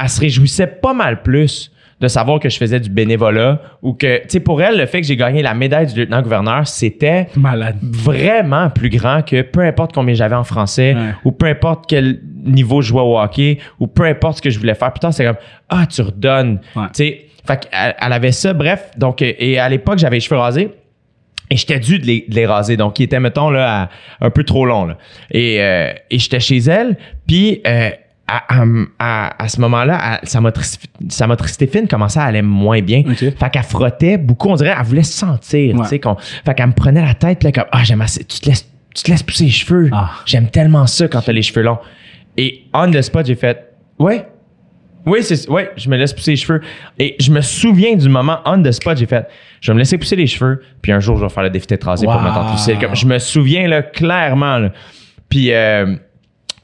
elle 0.00 0.08
se 0.08 0.20
réjouissait 0.20 0.66
pas 0.66 0.94
mal 0.94 1.22
plus 1.22 1.70
de 2.00 2.08
savoir 2.08 2.40
que 2.40 2.48
je 2.48 2.56
faisais 2.56 2.80
du 2.80 2.90
bénévolat 2.90 3.60
ou 3.80 3.92
que, 3.92 4.18
tu 4.22 4.24
sais, 4.30 4.40
pour 4.40 4.60
elle, 4.60 4.76
le 4.76 4.86
fait 4.86 5.00
que 5.00 5.06
j'ai 5.06 5.16
gagné 5.16 5.40
la 5.40 5.54
médaille 5.54 5.86
du 5.86 6.00
lieutenant-gouverneur, 6.00 6.66
c'était 6.66 7.28
Malade. 7.36 7.76
vraiment 7.80 8.70
plus 8.70 8.88
grand 8.90 9.22
que 9.22 9.42
peu 9.42 9.60
importe 9.60 9.92
combien 9.94 10.12
j'avais 10.14 10.34
en 10.34 10.42
français 10.42 10.94
Ouais. 10.96 11.14
ou 11.24 11.30
peu 11.30 11.46
importe 11.46 11.84
quel 11.86 12.20
niveau 12.44 12.82
je 12.82 12.88
jouais 12.88 13.02
au 13.02 13.16
hockey 13.20 13.58
ou 13.78 13.86
peu 13.86 14.02
importe 14.04 14.38
ce 14.38 14.42
que 14.42 14.50
je 14.50 14.58
voulais 14.58 14.74
faire. 14.74 14.92
Putain, 14.92 15.12
c'est 15.12 15.24
comme, 15.24 15.36
ah, 15.68 15.86
tu 15.86 16.02
redonnes. 16.02 16.58
Ouais. 16.74 16.86
Tu 16.86 16.90
sais, 16.94 17.26
fait 17.46 17.68
qu'elle 17.70 17.94
elle 18.00 18.12
avait 18.12 18.32
ça, 18.32 18.52
bref. 18.52 18.90
Donc, 18.96 19.22
euh, 19.22 19.32
et 19.38 19.60
à 19.60 19.68
l'époque, 19.68 19.98
j'avais 19.98 20.16
les 20.16 20.20
cheveux 20.20 20.40
rasés. 20.40 20.70
Et 21.50 21.56
j'étais 21.56 21.78
dû 21.78 21.98
de 22.00 22.06
les, 22.06 22.24
de 22.28 22.34
les 22.34 22.46
raser. 22.46 22.76
Donc, 22.76 22.98
ils 22.98 23.02
étaient, 23.04 23.20
mettons, 23.20 23.50
là, 23.50 23.82
à- 23.82 23.88
un 24.26 24.30
peu 24.30 24.42
trop 24.42 24.64
longs. 24.66 24.86
Là. 24.86 24.96
Et, 25.30 25.60
euh, 25.62 25.92
et 26.10 26.18
j'étais 26.18 26.40
chez 26.40 26.56
elle. 26.58 26.96
Puis, 27.26 27.60
euh, 27.66 27.90
à, 28.38 28.64
à, 28.98 29.42
à- 29.44 29.48
ce 29.48 29.60
moment-là, 29.60 30.20
sa, 30.22 30.40
motricité, 30.40 30.88
sa 31.08 31.26
motricité 31.26 31.66
fine 31.66 31.86
commençait 31.88 32.20
à 32.20 32.24
aller 32.24 32.42
moins 32.42 32.80
bien. 32.80 33.02
Fait 33.14 33.50
qu'elle 33.50 33.62
frottait 33.62 34.16
beaucoup. 34.18 34.48
On 34.48 34.54
dirait 34.56 34.74
elle 34.78 34.84
voulait 34.86 35.02
se 35.02 35.12
sentir. 35.12 35.74
Ouais. 35.74 35.82
tu 35.82 35.88
sais, 35.88 35.98
qu'on- 36.00 36.16
fait 36.16 36.54
qu'elle 36.54 36.68
me 36.68 36.72
prenait 36.72 37.04
la 37.04 37.14
tête. 37.14 37.42
Là, 37.44 37.52
comme, 37.52 37.64
ah, 37.72 37.82
j'aime 37.84 38.00
assez. 38.02 38.24
Tu 38.24 38.40
te 38.40 38.48
laisses, 38.48 38.68
tu 38.94 39.02
te 39.02 39.10
laisses 39.10 39.22
pousser 39.22 39.44
les 39.44 39.50
cheveux. 39.50 39.90
Ah. 39.92 40.10
J'aime 40.26 40.48
tellement 40.48 40.86
ça 40.86 41.08
quand 41.08 41.20
t'as 41.20 41.32
les 41.32 41.42
cheveux 41.42 41.62
longs. 41.62 41.78
Et 42.36 42.64
on 42.72 42.90
the 42.90 43.02
spot, 43.02 43.26
j'ai 43.26 43.34
fait, 43.34 43.74
ouais. 43.98 44.26
Oui, 45.04 45.18
c'est 45.24 45.48
ouais, 45.50 45.70
je 45.76 45.88
me 45.90 45.96
laisse 45.96 46.12
pousser 46.12 46.30
les 46.30 46.36
cheveux. 46.36 46.60
Et 46.98 47.16
je 47.18 47.32
me 47.32 47.40
souviens 47.40 47.96
du 47.96 48.08
moment 48.08 48.38
on 48.44 48.62
the 48.62 48.70
spot, 48.70 48.96
j'ai 48.96 49.06
fait, 49.06 49.26
je 49.60 49.70
vais 49.70 49.74
me 49.74 49.80
laisser 49.80 49.98
pousser 49.98 50.14
les 50.14 50.28
cheveux, 50.28 50.62
puis 50.80 50.92
un 50.92 51.00
jour 51.00 51.16
je 51.16 51.24
vais 51.24 51.28
faire 51.28 51.42
le 51.42 51.50
défi 51.50 51.66
rasée 51.82 52.06
pour 52.06 52.20
me. 52.20 52.80
Comme 52.80 52.94
je 52.94 53.06
me 53.06 53.18
souviens 53.18 53.66
là 53.66 53.82
clairement. 53.82 54.58
Là. 54.58 54.70
Puis 55.28 55.52
euh, 55.52 55.96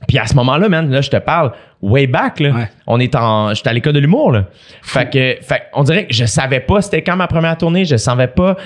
puis 0.08 0.18
à 0.18 0.26
ce 0.26 0.34
moment-là, 0.34 0.68
man, 0.68 0.90
là 0.90 1.00
je 1.02 1.10
te 1.10 1.16
parle 1.18 1.52
way 1.80 2.08
back 2.08 2.40
là. 2.40 2.50
Ouais. 2.50 2.68
On 2.88 2.98
est 2.98 3.14
en 3.14 3.54
j'étais 3.54 3.68
à 3.68 3.72
l'école 3.72 3.92
de 3.92 4.00
l'humour 4.00 4.32
là. 4.32 4.46
Fait 4.82 5.08
que 5.08 5.36
fait 5.44 5.62
on 5.74 5.84
dirait 5.84 6.06
que 6.08 6.12
je 6.14 6.24
savais 6.24 6.58
pas 6.60 6.82
c'était 6.82 7.02
quand 7.02 7.14
ma 7.14 7.28
première 7.28 7.56
tournée, 7.56 7.84
je 7.84 7.94
savais 7.96 8.26
pas 8.26 8.56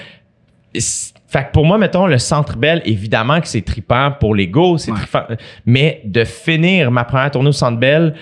fait 0.74 1.44
que 1.44 1.50
pour 1.52 1.66
moi, 1.66 1.76
mettons, 1.78 2.06
le 2.06 2.16
Centre 2.18 2.56
Bell, 2.56 2.80
évidemment 2.86 3.40
que 3.40 3.48
c'est 3.48 3.60
trippant 3.62 4.10
pour 4.18 4.34
l'ego, 4.34 4.78
c'est 4.78 4.90
Ouais. 4.90 4.98
trippant. 4.98 5.24
Mais 5.66 6.00
de 6.04 6.24
finir 6.24 6.90
ma 6.90 7.04
première 7.04 7.30
tournée 7.30 7.48
au 7.50 7.52
Centre 7.52 7.78
Bell 7.78 8.14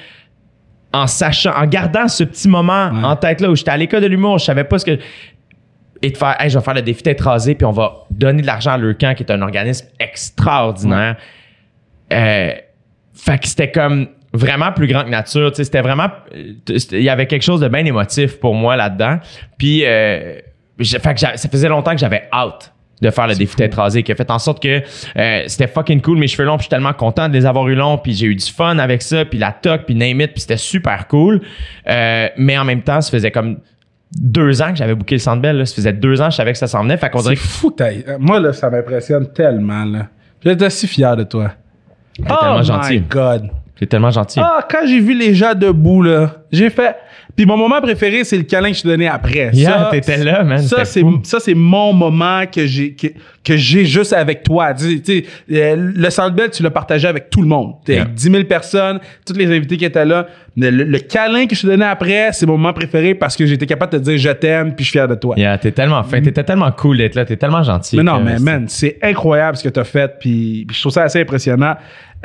en 0.93 1.07
sachant, 1.07 1.53
en 1.57 1.67
gardant 1.67 2.09
ce 2.09 2.25
petit 2.25 2.49
moment 2.49 2.91
Ouais. 2.93 3.05
en 3.05 3.15
tête 3.17 3.41
là 3.41 3.51
où 3.51 3.55
j'étais 3.57 3.71
à 3.71 3.77
l'école 3.77 4.01
de 4.03 4.07
l'humour, 4.09 4.39
je 4.39 4.45
savais 4.47 4.65
pas 4.65 4.79
ce 4.81 4.85
que. 4.85 4.99
Et 6.03 6.11
de 6.11 6.17
faire, 6.17 6.35
hey, 6.41 6.49
je 6.51 6.59
vais 6.59 6.65
faire 6.65 6.75
le 6.75 6.83
défi 6.83 7.03
tête 7.03 7.21
rasée, 7.21 7.55
puis 7.55 7.65
on 7.67 7.73
va 7.73 7.93
donner 8.11 8.43
de 8.43 8.47
l'argent 8.47 8.73
à 8.73 8.79
Leucan, 8.79 9.15
qui 9.15 9.23
est 9.23 9.31
un 9.31 9.43
organisme 9.43 9.87
extraordinaire. 10.01 11.17
Euh, 12.13 12.53
fait 13.23 13.39
que 13.39 13.49
c'était 13.49 13.71
comme 13.71 14.09
vraiment 14.33 14.73
plus 14.73 14.87
grand 14.87 15.05
que 15.05 15.11
nature. 15.11 15.51
tu 15.51 15.57
sais, 15.57 15.65
C'était 15.65 15.83
vraiment. 15.83 16.09
Il 16.35 17.03
y 17.03 17.09
avait 17.09 17.27
quelque 17.27 17.43
chose 17.43 17.61
de 17.61 17.69
bien 17.69 17.85
émotif 17.85 18.39
pour 18.39 18.55
moi 18.55 18.77
là-dedans. 18.77 19.19
Puis, 19.59 19.85
euh, 19.85 20.39
fait 20.83 21.15
que 21.15 21.21
ça 21.21 21.37
faisait 21.37 21.69
longtemps 21.69 21.93
que 21.93 21.99
j'avais 21.99 22.29
hâte 22.33 22.73
de 23.01 23.11
faire 23.11 23.27
le 23.27 23.35
défi 23.35 23.57
tête 23.57 23.75
rasée, 23.75 24.03
qui 24.03 24.13
a 24.13 24.15
fait 24.15 24.31
en 24.31 24.39
sorte 24.39 24.63
que 24.63 24.83
euh, 25.17 25.43
c'était 25.47 25.67
fucking 25.67 26.03
cool 26.03 26.19
mes 26.19 26.27
cheveux 26.27 26.45
longs, 26.45 26.57
puis 26.57 26.65
je 26.65 26.65
suis 26.65 26.71
tellement 26.71 26.93
content 26.93 27.29
de 27.29 27.33
les 27.33 27.47
avoir 27.47 27.67
eu 27.69 27.75
longs, 27.75 27.97
puis 27.97 28.13
j'ai 28.13 28.27
eu 28.27 28.35
du 28.35 28.45
fun 28.45 28.79
avec 28.79 29.01
ça, 29.01 29.25
puis 29.25 29.39
la 29.39 29.53
toque, 29.53 29.87
puis 29.87 29.95
name 29.95 30.21
it, 30.21 30.33
puis 30.33 30.43
c'était 30.43 30.59
super 30.59 31.07
cool. 31.09 31.41
Euh, 31.89 32.29
mais 32.37 32.59
en 32.59 32.65
même 32.65 32.83
temps, 32.83 33.01
ça 33.01 33.11
faisait 33.11 33.31
comme 33.31 33.61
deux 34.13 34.61
ans 34.61 34.71
que 34.71 34.77
j'avais 34.77 34.95
booké 34.95 35.15
le 35.15 35.21
Centre 35.21 35.41
Bell, 35.41 35.57
là. 35.57 35.65
ça 35.65 35.75
faisait 35.75 35.93
deux 35.93 36.21
ans 36.21 36.27
que 36.27 36.33
je 36.33 36.37
savais 36.37 36.53
que 36.53 36.59
ça 36.59 36.67
s'en 36.67 36.83
venait, 36.83 36.99
fait 36.99 37.09
qu'on 37.09 37.23
dirait 37.23 37.37
que 37.37 37.41
fou 37.41 37.71
que 37.71 37.83
euh, 37.83 38.19
Moi, 38.19 38.39
là, 38.39 38.53
ça 38.53 38.69
m'impressionne 38.69 39.33
tellement, 39.33 39.85
là. 39.85 40.09
J'étais 40.45 40.71
si 40.71 40.87
fier 40.87 41.17
de 41.17 41.25
toi. 41.25 41.53
T'es 42.23 42.35
tellement 42.35 42.57
oh 42.59 42.63
gentil. 42.63 42.95
my 42.95 43.01
God. 43.01 43.51
T'es 43.79 43.87
tellement 43.87 44.11
gentil. 44.11 44.41
Ah, 44.43 44.67
quand 44.71 44.87
j'ai 44.87 45.01
vu 45.01 45.15
les 45.15 45.35
gens 45.35 45.55
debout, 45.55 46.03
là, 46.03 46.33
j'ai 46.53 46.71
fait... 46.71 46.97
Puis 47.41 47.47
mon 47.47 47.57
moment 47.57 47.81
préféré, 47.81 48.23
c'est 48.23 48.37
le 48.37 48.43
câlin 48.43 48.71
que 48.71 48.77
je 48.77 48.83
te 48.83 48.89
donnais 48.89 49.07
après. 49.07 49.49
Yeah, 49.55 49.89
t'étais 49.91 50.23
là, 50.23 50.45
man. 50.45 50.59
Ça, 50.59 50.85
c'est, 50.85 51.03
ça, 51.23 51.41
c'est 51.41 51.55
mon 51.55 51.95
moment 51.95 52.43
que 52.45 52.67
j'ai, 52.67 52.93
que, 52.93 53.07
que 53.43 53.57
j'ai 53.57 53.87
juste 53.87 54.13
avec 54.13 54.43
toi. 54.43 54.75
Tu 54.75 54.99
sais, 54.99 55.01
tu 55.01 55.25
euh, 55.57 55.75
le 55.97 56.11
Centre 56.11 56.35
Bell, 56.37 56.51
tu 56.51 56.63
l'as 56.63 56.69
partagé 56.71 57.09
avec 57.09 57.31
tout 57.31 57.41
le 57.41 57.49
monde. 57.49 57.77
T'es 57.87 57.95
Yeah. 57.95 58.03
avec 58.03 58.13
10 58.13 58.31
000 58.31 58.45
personnes, 58.45 59.01
tous 59.25 59.33
les 59.33 59.47
invités 59.57 59.79
qui 59.79 59.87
étaient 59.87 60.05
là. 60.05 60.27
Le, 60.55 60.69
le- 60.69 60.99
câlin 60.99 61.47
que 61.47 61.55
je 61.55 61.63
te 61.63 61.67
donnais 61.69 61.87
après, 61.87 62.29
c'est 62.35 62.45
mon 62.45 62.59
moment 62.59 62.75
préféré 62.75 63.15
parce 63.15 63.39
que 63.39 63.47
j'étais 63.47 63.65
capable 63.65 63.95
de 63.95 63.99
te 64.01 64.03
dire 64.05 64.19
je 64.19 64.31
t'aime 64.33 64.75
puis 64.75 64.85
je 64.85 64.91
suis 64.91 64.99
fier 64.99 65.09
de 65.09 65.15
toi. 65.15 65.35
Yeah, 65.39 65.57
t'es 65.57 65.73
tellement 65.73 66.03
fin, 66.03 66.21
t'étais 66.21 66.45
tellement 66.45 66.71
cool 66.73 66.99
d'être 66.99 67.15
là, 67.15 67.25
t'es 67.25 67.39
tellement 67.39 67.63
gentil. 67.63 67.97
Mais 67.97 68.03
non, 68.03 68.21
mais 68.21 68.39
man, 68.39 68.67
c'est 68.69 68.99
incroyable 69.01 69.57
ce 69.57 69.65
que 69.65 69.71
t'as 69.71 69.85
fait, 69.85 70.19
puis, 70.21 70.67
puis 70.69 70.77
je 70.77 70.81
trouve 70.83 70.93
ça 70.93 71.05
assez 71.05 71.23
impressionnant. 71.23 71.77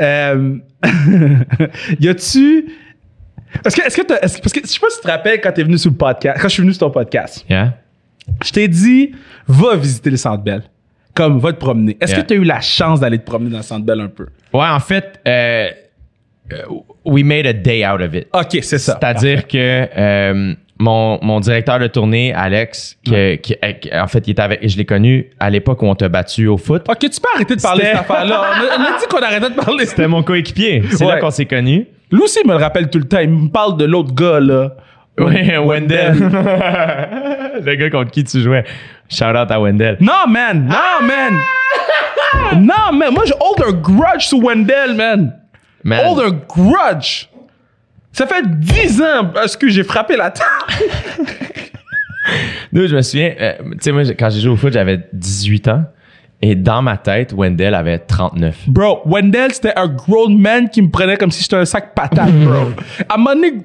Euh, 0.01 0.57
y 2.01 2.09
a-tu... 2.09 2.65
Est-ce 3.65 3.75
que, 3.75 3.81
est-ce 3.87 3.97
que 4.01 4.13
est-ce 4.23 4.39
parce 4.39 4.51
que 4.53 4.59
je 4.61 4.67
sais 4.67 4.79
pas 4.79 4.89
si 4.89 4.97
tu 4.99 5.03
te 5.05 5.11
rappelles 5.11 5.39
quand 5.41 5.51
t'es 5.51 5.63
venu 5.63 5.77
sur 5.77 5.91
le 5.91 5.97
podcast, 5.97 6.37
quand 6.41 6.47
je 6.47 6.53
suis 6.53 6.61
venu 6.61 6.73
sur 6.73 6.79
ton 6.87 6.91
podcast, 6.91 7.45
Yeah. 7.49 7.73
je 8.43 8.51
t'ai 8.51 8.67
dit, 8.67 9.11
va 9.47 9.75
visiter 9.75 10.09
le 10.09 10.17
Centre 10.17 10.43
Bell. 10.43 10.63
Comme, 11.13 11.39
va 11.39 11.53
te 11.53 11.59
promener. 11.59 11.95
Est-ce 12.01 12.11
Yeah. 12.11 12.21
que 12.23 12.27
t'as 12.27 12.35
eu 12.35 12.43
la 12.43 12.59
chance 12.59 12.99
d'aller 12.99 13.19
te 13.19 13.23
promener 13.25 13.51
dans 13.51 13.57
le 13.57 13.63
Centre 13.63 13.85
Bell 13.85 14.01
un 14.01 14.07
peu? 14.09 14.25
Ouais, 14.53 14.67
en 14.67 14.79
fait, 14.81 15.19
euh, 15.27 15.69
euh, 16.51 16.55
we 17.05 17.23
made 17.23 17.47
a 17.47 17.53
day 17.53 17.85
out 17.87 18.01
of 18.01 18.13
it. 18.13 18.27
OK, 18.33 18.59
c'est 18.61 18.77
ça. 18.77 18.97
C'est-à-dire 18.99 19.47
que 19.47 19.87
euh, 19.97 20.53
mon, 20.77 21.17
mon 21.23 21.39
directeur 21.39 21.79
de 21.79 21.87
tournée, 21.87 22.33
Alex, 22.33 22.97
qui, 23.03 23.15
euh, 23.15 23.37
qui- 23.37 23.55
en 23.93 24.07
fait, 24.07 24.27
il 24.27 24.31
était 24.31 24.41
avec, 24.41 24.67
je 24.67 24.75
l'ai 24.75 24.83
connu 24.85 25.29
à 25.39 25.49
l'époque 25.49 25.81
où 25.83 25.85
on 25.85 25.95
t'a 25.95 26.09
battu 26.09 26.47
au 26.47 26.57
foot. 26.57 26.83
OK, 26.89 26.97
tu 26.99 27.09
peux 27.09 27.29
arrêter 27.33 27.55
de 27.55 27.61
parler 27.61 27.83
de 27.83 27.87
cette 27.87 27.95
affaire-là. 27.99 28.41
On 28.41 28.63
a, 28.65 28.77
on 28.79 28.95
a 28.95 28.99
dit 28.99 29.05
qu'on 29.09 29.21
arrêtait 29.21 29.49
de 29.51 29.55
parler. 29.55 29.85
C'était 29.85 30.07
mon 30.09 30.21
coéquipier. 30.21 30.83
C'est 30.91 31.05
Ouais. 31.05 31.13
là 31.15 31.19
qu'on 31.21 31.31
s'est 31.31 31.45
connus. 31.45 31.87
Lui 32.15 32.23
aussi, 32.23 32.39
il 32.43 32.47
me 32.47 32.53
le 32.53 32.63
rappelle 32.63 32.89
tout 32.89 32.97
le 32.99 33.05
temps. 33.05 33.19
Il 33.19 33.29
me 33.29 33.49
parle 33.49 33.75
de 33.77 33.83
l'autre 33.83 34.13
gars, 34.13 34.39
là. 34.39 34.71
Ouais, 35.19 35.57
Wendell. 35.57 36.13
le 37.63 37.75
gars 37.75 37.89
contre 37.89 38.11
qui 38.11 38.23
tu 38.23 38.39
jouais. 38.39 38.63
Shout 39.09 39.25
out 39.25 39.51
à 39.51 39.59
Wendell. 39.59 39.97
Non, 39.99 40.25
man! 40.27 40.65
Non, 40.65 41.05
man! 41.05 41.33
non, 42.55 42.97
man! 42.97 43.13
Moi, 43.13 43.25
je 43.25 43.33
hold 43.33 43.63
un 43.67 43.73
grudge 43.73 44.27
sur 44.27 44.39
Wendell, 44.39 44.95
man! 44.95 45.33
Man, 45.83 46.05
Hold 46.05 46.19
a 46.19 46.31
grudge! 46.47 47.27
Ça 48.13 48.25
fait 48.25 48.43
10 48.47 49.01
ans 49.01 49.25
parce 49.33 49.57
que 49.57 49.67
j'ai 49.67 49.83
frappé 49.83 50.15
la 50.15 50.31
table. 50.31 50.47
nous, 52.71 52.87
je 52.87 52.95
me 52.95 53.01
souviens, 53.01 53.33
euh, 53.39 53.53
tu 53.73 53.77
sais, 53.81 53.91
moi, 53.91 54.03
quand 54.17 54.29
j'ai 54.29 54.39
joué 54.39 54.51
au 54.51 54.55
foot, 54.55 54.71
j'avais 54.71 55.01
18 55.11 55.67
ans. 55.67 55.83
Et 56.41 56.55
dans 56.55 56.81
ma 56.81 56.97
tête, 56.97 57.33
Wendell 57.33 57.73
avait 57.73 57.99
39. 57.99 58.67
Bro, 58.67 59.01
Wendell, 59.05 59.53
c'était 59.53 59.73
un 59.75 59.87
grown 59.87 60.37
man 60.37 60.69
qui 60.69 60.81
me 60.81 60.89
prenait 60.89 61.17
comme 61.17 61.31
si 61.31 61.41
j'étais 61.41 61.55
un 61.55 61.65
sac 61.65 61.95
patate, 61.95 62.31
bro. 62.31 62.71
À 63.09 63.15
un 63.15 63.17
moment 63.17 63.33
donné, 63.33 63.63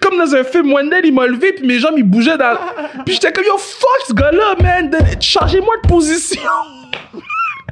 comme 0.00 0.18
dans 0.18 0.34
un 0.34 0.44
film, 0.44 0.72
Wendell, 0.72 1.04
il 1.04 1.14
m'a 1.14 1.26
levé, 1.26 1.52
puis 1.52 1.66
mes 1.66 1.78
jambes, 1.78 1.94
ils 1.96 2.02
bougeaient 2.02 2.38
dans... 2.38 2.56
Puis 3.04 3.14
j'étais 3.14 3.32
comme, 3.32 3.44
yo, 3.44 3.56
fuck 3.58 4.06
ce 4.08 4.14
gars-là, 4.14 4.56
man! 4.60 4.90
Changez-moi 5.20 5.74
de 5.82 5.88
position! 5.88 6.40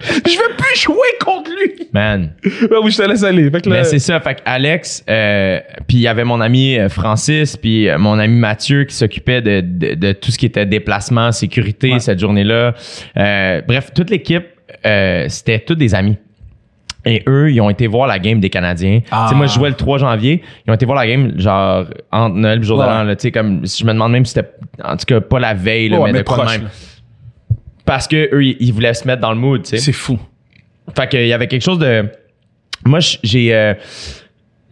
Je 0.02 0.36
veux 0.36 0.56
plus 0.56 0.78
jouer 0.80 0.96
contre 1.24 1.50
lui! 1.50 1.88
Man. 1.92 2.32
Ouais, 2.44 2.76
oui, 2.82 2.90
je 2.90 2.98
te 2.98 3.08
laisse 3.08 3.22
aller. 3.22 3.50
Fait 3.50 3.62
que 3.62 3.70
là- 3.70 3.76
Mais 3.78 3.84
c'est 3.84 3.98
ça, 3.98 4.20
fait 4.20 4.34
que 4.36 4.40
Alex, 4.44 5.02
euh, 5.08 5.58
puis 5.88 5.96
il 5.96 6.00
y 6.00 6.08
avait 6.08 6.24
mon 6.24 6.40
ami 6.40 6.78
euh, 6.78 6.88
Francis, 6.90 7.56
puis 7.56 7.88
euh, 7.88 7.96
mon 7.98 8.18
ami 8.18 8.38
Mathieu 8.38 8.84
qui 8.84 8.94
s'occupait 8.94 9.40
de, 9.40 9.60
de, 9.62 9.94
de 9.94 10.12
tout 10.12 10.30
ce 10.30 10.38
qui 10.38 10.46
était 10.46 10.66
déplacement, 10.66 11.32
sécurité 11.32 11.94
Ouais. 11.94 11.98
cette 12.00 12.18
journée-là. 12.18 12.74
Euh, 13.16 13.62
bref, 13.66 13.90
toute 13.94 14.10
l'équipe, 14.10 14.44
euh, 14.84 15.26
c'était 15.28 15.60
tous 15.60 15.74
des 15.76 15.94
amis. 15.94 16.18
Et 17.08 17.22
eux, 17.28 17.52
ils 17.52 17.60
ont 17.60 17.70
été 17.70 17.86
voir 17.86 18.08
la 18.08 18.18
game 18.18 18.40
des 18.40 18.50
Canadiens. 18.50 19.00
Ah. 19.12 19.26
Tu 19.26 19.30
sais, 19.30 19.34
moi, 19.36 19.46
je 19.46 19.54
jouais 19.54 19.68
le 19.68 19.76
3 19.76 19.98
janvier. 19.98 20.42
Ils 20.66 20.70
ont 20.72 20.74
été 20.74 20.84
voir 20.86 20.98
la 20.98 21.06
game, 21.06 21.38
genre, 21.38 21.84
entre 22.10 22.34
Noël 22.34 22.56
et 22.56 22.58
le 22.58 22.64
jour 22.64 22.78
de 22.78 22.82
Ouais. 22.82 22.88
l'an. 22.88 23.06
Tu 23.10 23.14
sais, 23.20 23.30
comme, 23.30 23.62
je 23.64 23.84
me 23.84 23.92
demande 23.92 24.10
même 24.10 24.24
si 24.24 24.32
c'était, 24.34 24.48
en 24.82 24.96
tout 24.96 25.04
cas, 25.06 25.20
pas 25.20 25.38
la 25.38 25.54
veille, 25.54 25.88
là, 25.88 25.98
Ouais, 26.00 26.06
mais, 26.06 26.12
mais 26.14 26.18
de 26.18 26.24
quoi 26.24 26.44
de 26.44 26.50
même. 26.50 26.62
là. 26.64 26.68
Parce 27.86 28.06
que 28.08 28.28
eux, 28.34 28.44
ils, 28.44 28.72
voulaient 28.72 28.92
se 28.94 29.06
mettre 29.06 29.22
dans 29.22 29.30
le 29.32 29.38
mood, 29.38 29.62
tu 29.62 29.70
sais. 29.70 29.78
C'est 29.78 29.92
fou. 29.92 30.18
Fait 30.94 31.08
qu'il 31.08 31.26
y 31.26 31.32
avait 31.32 31.46
quelque 31.46 31.62
chose 31.62 31.78
de. 31.78 32.04
Moi, 32.84 32.98
j'ai. 33.22 33.54
euh, 33.54 33.74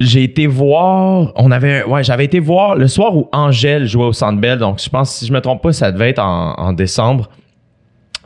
j'ai 0.01 0.25
été 0.25 0.47
voir. 0.49 1.33
On 1.37 1.51
avait. 1.53 1.85
Ouais, 1.85 2.03
j'avais 2.05 2.25
été 2.25 2.41
voir 2.41 2.75
le 2.75 2.89
soir 2.89 3.17
où 3.17 3.29
Angèle 3.33 3.87
jouait 3.87 4.05
au 4.07 4.13
Centre 4.13 4.41
Bell. 4.41 4.59
Donc, 4.59 4.81
je 4.83 4.89
pense, 4.91 5.15
si 5.15 5.27
je 5.27 5.33
me 5.33 5.41
trompe 5.41 5.63
pas, 5.63 5.73
ça 5.73 5.93
devait 5.93 6.11
être 6.11 6.19
en, 6.19 6.55
en 6.59 6.73
décembre. 6.73 7.31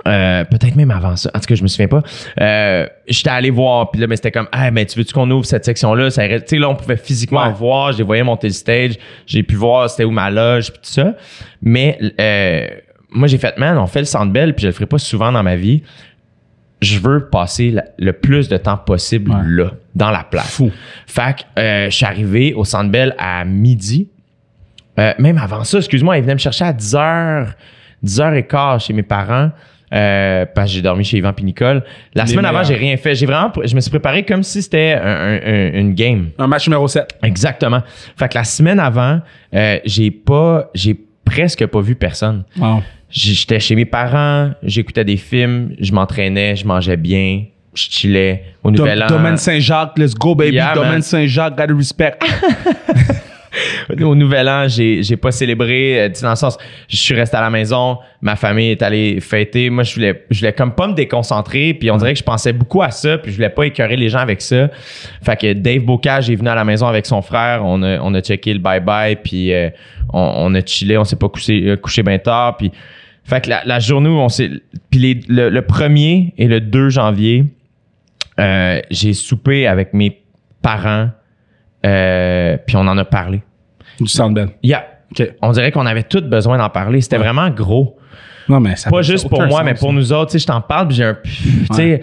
Euh, 0.07 0.45
peut- 0.45 0.57
peut-être 0.57 0.77
même 0.77 0.91
avant 0.91 1.17
ça. 1.17 1.31
En 1.35 1.39
tout 1.41 1.47
cas, 1.47 1.55
je 1.55 1.63
me 1.63 1.69
souviens 1.69 1.89
pas. 1.89 2.03
Euh, 2.41 2.87
j'étais 3.07 3.29
allé 3.31 3.51
voir, 3.51 3.91
puis 3.91 4.01
là, 4.01 4.07
mais 4.07 4.17
c'était 4.17 4.31
comme, 4.31 4.49
ah, 4.53 4.71
mais 4.71 4.87
tu 4.87 4.99
veux-tu 4.99 5.13
qu'on 5.13 5.31
ouvre 5.31 5.45
cette 5.45 5.67
section-là? 5.67 6.09
Ça 6.11 6.27
Tu 6.27 6.41
sais, 6.47 6.57
là, 6.57 6.71
on 6.71 6.75
pouvait 6.77 6.97
physiquement 6.97 7.47
Ouais. 7.47 7.53
voir. 7.53 7.93
Je 7.93 7.99
les 7.99 8.05
voyais 8.05 8.23
monter 8.23 8.47
le 8.47 8.55
stage. 8.55 8.95
J'ai 9.27 9.43
pu 9.43 9.57
voir 9.57 9.91
c'était 9.91 10.05
où 10.05 10.11
ma 10.11 10.31
loge, 10.31 10.71
puis 10.73 10.81
tout 10.83 10.91
ça. 10.91 11.15
Mais 11.61 11.99
euh, 12.21 12.69
moi, 13.11 13.29
j'ai 13.29 13.39
fait, 13.39 13.57
man, 13.59 13.79
on 13.79 13.87
fait 13.87 14.01
le 14.01 14.05
Centre 14.05 14.33
Bell, 14.33 14.55
puis 14.55 14.63
je 14.63 14.67
le 14.69 14.73
ferai 14.73 14.87
pas 14.87 14.99
souvent 14.99 15.33
dans 15.33 15.43
ma 15.43 15.57
vie. 15.57 15.83
Je 16.81 16.99
veux 17.01 17.29
passer 17.29 17.71
la- 17.73 17.85
le 17.99 18.13
plus 18.13 18.49
de 18.49 18.57
temps 18.57 18.77
possible 18.77 19.31
Ouais. 19.33 19.41
là, 19.45 19.71
dans 19.95 20.11
la 20.11 20.23
place. 20.25 20.51
Fou. 20.53 20.71
Fait 21.07 21.37
que 21.39 21.61
euh, 21.61 21.91
je 21.91 21.97
suis 21.97 22.07
arrivé 22.07 22.55
au 22.55 22.65
Centre 22.65 22.91
Bell 22.91 23.15
à 23.19 23.45
midi. 23.45 24.09
Euh, 24.99 25.13
même 25.19 25.39
avant 25.39 25.65
ça, 25.65 25.79
excuse-moi, 25.79 26.19
ils 26.19 26.23
venaient 26.23 26.35
me 26.35 26.39
chercher 26.39 26.65
à 26.67 26.73
10h, 26.73 27.49
10h15 28.05 28.81
chez 28.87 28.93
mes 28.93 29.03
parents. 29.03 29.51
Euh, 29.91 30.45
parce 30.55 30.69
que 30.69 30.75
j'ai 30.75 30.83
dormi 30.83 31.03
chez 31.03 31.17
Yvan 31.17 31.33
puis 31.33 31.47
Nicole. 31.47 31.83
La 32.15 32.25
Les 32.25 32.31
semaine 32.33 32.45
avant, 32.45 32.63
j'ai 32.63 32.75
rien 32.75 32.95
fait. 32.99 33.15
J'ai 33.15 33.25
vraiment, 33.25 33.51
je 33.65 33.75
me 33.75 33.81
suis 33.81 33.91
préparé 33.91 34.23
comme 34.23 34.43
si 34.43 34.61
c'était 34.61 34.99
un- 35.03 35.73
une 35.73 35.95
game. 35.95 36.29
Un 36.39 36.47
match 36.47 36.67
numéro 36.69 36.87
7. 36.87 37.09
Exactement. 37.23 37.83
Fait 38.17 38.29
que 38.29 38.35
la 38.37 38.45
semaine 38.45 38.79
avant, 38.81 39.21
euh, 39.55 39.79
j'ai 39.87 40.11
pas, 40.11 40.69
j'ai 40.75 40.95
presque 41.25 41.65
pas 41.67 41.81
vu 41.81 41.95
personne. 41.95 42.45
Wow. 42.59 42.83
J'étais 43.11 43.59
chez 43.59 43.75
mes 43.75 43.87
parents, 43.87 44.51
j'écoutais 44.63 45.05
des 45.05 45.17
films, 45.17 45.75
je 45.81 45.93
m'entraînais, 45.93 46.57
je 46.57 46.67
mangeais 46.67 46.97
bien, 46.99 47.45
je 47.75 47.91
chillais 47.91 48.45
au 48.63 48.71
Nouvel 48.71 49.03
An. 49.03 49.07
Domaine 49.07 49.37
Saint-Jacques, 49.37 49.99
let's 49.99 50.15
go, 50.15 50.35
baby. 50.35 50.57
Yeah, 50.57 50.75
Domaine. 50.75 51.03
Saint-Jacques, 51.03 51.57
gotta 51.57 51.75
respect. 51.75 52.19
Au 54.01 54.15
Nouvel 54.15 54.49
An, 54.49 54.69
j'ai 54.69 55.03
j'ai 55.03 55.17
pas 55.17 55.33
célébré, 55.33 56.01
euh, 56.01 56.09
tu 56.09 56.17
sais, 56.17 56.23
dans 56.23 56.31
le 56.31 56.37
sens, 56.37 56.59
je 56.87 56.97
suis 56.97 57.15
resté 57.15 57.37
à 57.37 57.41
la 57.41 57.51
maison, 57.51 57.99
ma 58.21 58.37
famille 58.37 58.71
est 58.71 58.83
allée 58.83 59.21
fêter. 59.21 59.71
Moi, 59.71 59.83
je 59.83 59.95
voulais, 59.95 60.25
je 60.31 60.41
voulais 60.41 60.53
comme 60.53 60.75
pas 60.75 60.87
me 60.87 60.95
déconcentrer, 60.95 61.75
puis 61.75 61.91
on 61.91 61.97
dirait 61.97 62.13
que 62.13 62.19
je 62.19 62.25
pensais 62.25 62.53
beaucoup 62.53 62.83
à 62.83 62.91
ça, 62.91 63.19
puis 63.19 63.33
je 63.33 63.37
voulais 63.37 63.49
pas 63.49 63.65
écœurer 63.65 63.97
les 63.97 64.11
gens 64.11 64.19
avec 64.19 64.43
ça. 64.43 64.69
Fait 65.23 65.37
que 65.37 65.53
Dave 65.55 65.81
Bocage 65.81 66.31
est 66.31 66.37
venu 66.37 66.49
à 66.51 66.55
la 66.55 66.65
maison 66.65 66.87
avec 66.87 67.07
son 67.07 67.23
frère, 67.23 67.63
on 67.65 67.83
a, 67.83 67.99
on 68.01 68.13
a 68.15 68.21
checké 68.21 68.53
le 68.53 68.61
bye-bye, 68.61 69.17
puis 69.17 69.53
euh, 69.53 69.71
on, 70.13 70.33
on 70.37 70.55
a 70.55 70.65
chillé, 70.65 70.99
on 70.99 71.05
s'est 71.05 71.17
pas 71.17 71.29
couché, 71.29 71.63
euh, 71.67 71.77
couché 71.77 72.03
bien 72.03 72.19
tard, 72.19 72.59
puis 72.59 72.71
fait 73.29 73.43
que 73.43 73.51
la, 73.51 73.63
la 73.65 73.79
journée 73.79 74.09
où 74.09 74.19
on 74.19 74.29
s'est, 74.29 74.51
puis 74.91 74.99
les- 75.01 75.21
le, 75.29 75.49
le 75.51 75.61
1er 75.63 76.33
et 76.39 76.47
le 76.49 76.61
2 76.61 76.89
janvier, 76.91 77.45
euh, 78.41 78.81
j'ai 78.91 79.13
soupé 79.15 79.67
avec 79.67 79.93
mes 79.95 80.21
parents, 80.63 81.11
euh, 81.87 82.57
puis 82.67 82.77
on 82.77 82.81
en 82.87 82.97
a 82.99 83.05
parlé. 83.05 83.43
Du 84.01 84.07
Bell. 84.33 84.49
Yeah. 84.63 84.85
On 85.43 85.53
dirait 85.53 85.73
qu'on 85.73 85.87
avait 85.87 86.03
tous 86.03 86.21
besoin 86.21 86.59
d'en 86.59 86.69
parler. 86.69 87.01
C'était 87.01 87.17
Ouais. 87.17 87.25
vraiment 87.25 87.49
gros. 87.51 87.97
Non, 88.49 88.61
mais 88.61 88.77
ça 88.77 88.91
Pas 88.91 89.03
juste 89.03 89.29
pour 89.29 89.41
moi, 89.41 89.51
sens, 89.59 89.63
mais 89.65 89.75
pour 89.75 89.89
ça. 89.91 89.95
nous 89.95 90.13
autres. 90.13 90.31
Tu 90.31 90.39
sais, 90.39 90.43
je 90.43 90.47
t'en 90.47 90.61
parle, 90.61 90.89
puis 90.89 90.97
j'ai 90.97 91.05
un... 91.05 91.17
Tu 91.25 91.75
sais, 91.75 92.01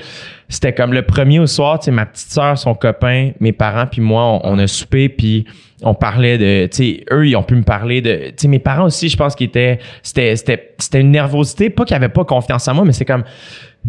c'était 0.50 0.74
comme 0.74 0.94
le 0.94 1.02
premier 1.04 1.40
au 1.40 1.48
soir, 1.48 1.80
tu 1.80 1.86
sais, 1.86 1.92
ma 1.92 2.06
petite 2.06 2.30
sœur, 2.32 2.58
son 2.58 2.76
copain, 2.76 3.32
mes 3.40 3.52
parents, 3.52 3.88
puis 3.88 4.02
moi, 4.02 4.24
on, 4.24 4.42
on 4.44 4.60
a 4.60 4.68
soupé, 4.68 5.10
puis 5.10 5.46
on 5.82 5.94
parlait 5.94 6.38
de... 6.38 6.68
Tu 6.68 6.78
sais, 6.78 7.06
eux, 7.12 7.28
ils 7.28 7.36
ont 7.36 7.44
pu 7.44 7.56
me 7.56 7.64
parler 7.64 8.02
de... 8.02 8.28
Tu 8.30 8.34
sais, 8.38 8.48
mes 8.48 8.60
parents 8.60 8.86
aussi, 8.86 9.10
je 9.10 9.18
pense 9.18 9.36
qu'ils 9.36 9.48
étaient... 9.48 9.80
C'était 10.04 10.36
c'était 10.36 10.74
c'était 10.78 11.02
une 11.02 11.12
nervosité, 11.12 11.70
pas 11.70 11.84
qu'ils 11.86 11.96
avaient 11.96 12.10
pas 12.10 12.24
confiance 12.26 12.68
en 12.68 12.74
moi, 12.76 12.86
mais 12.86 12.94
c'est 12.94 13.06
comme... 13.06 13.24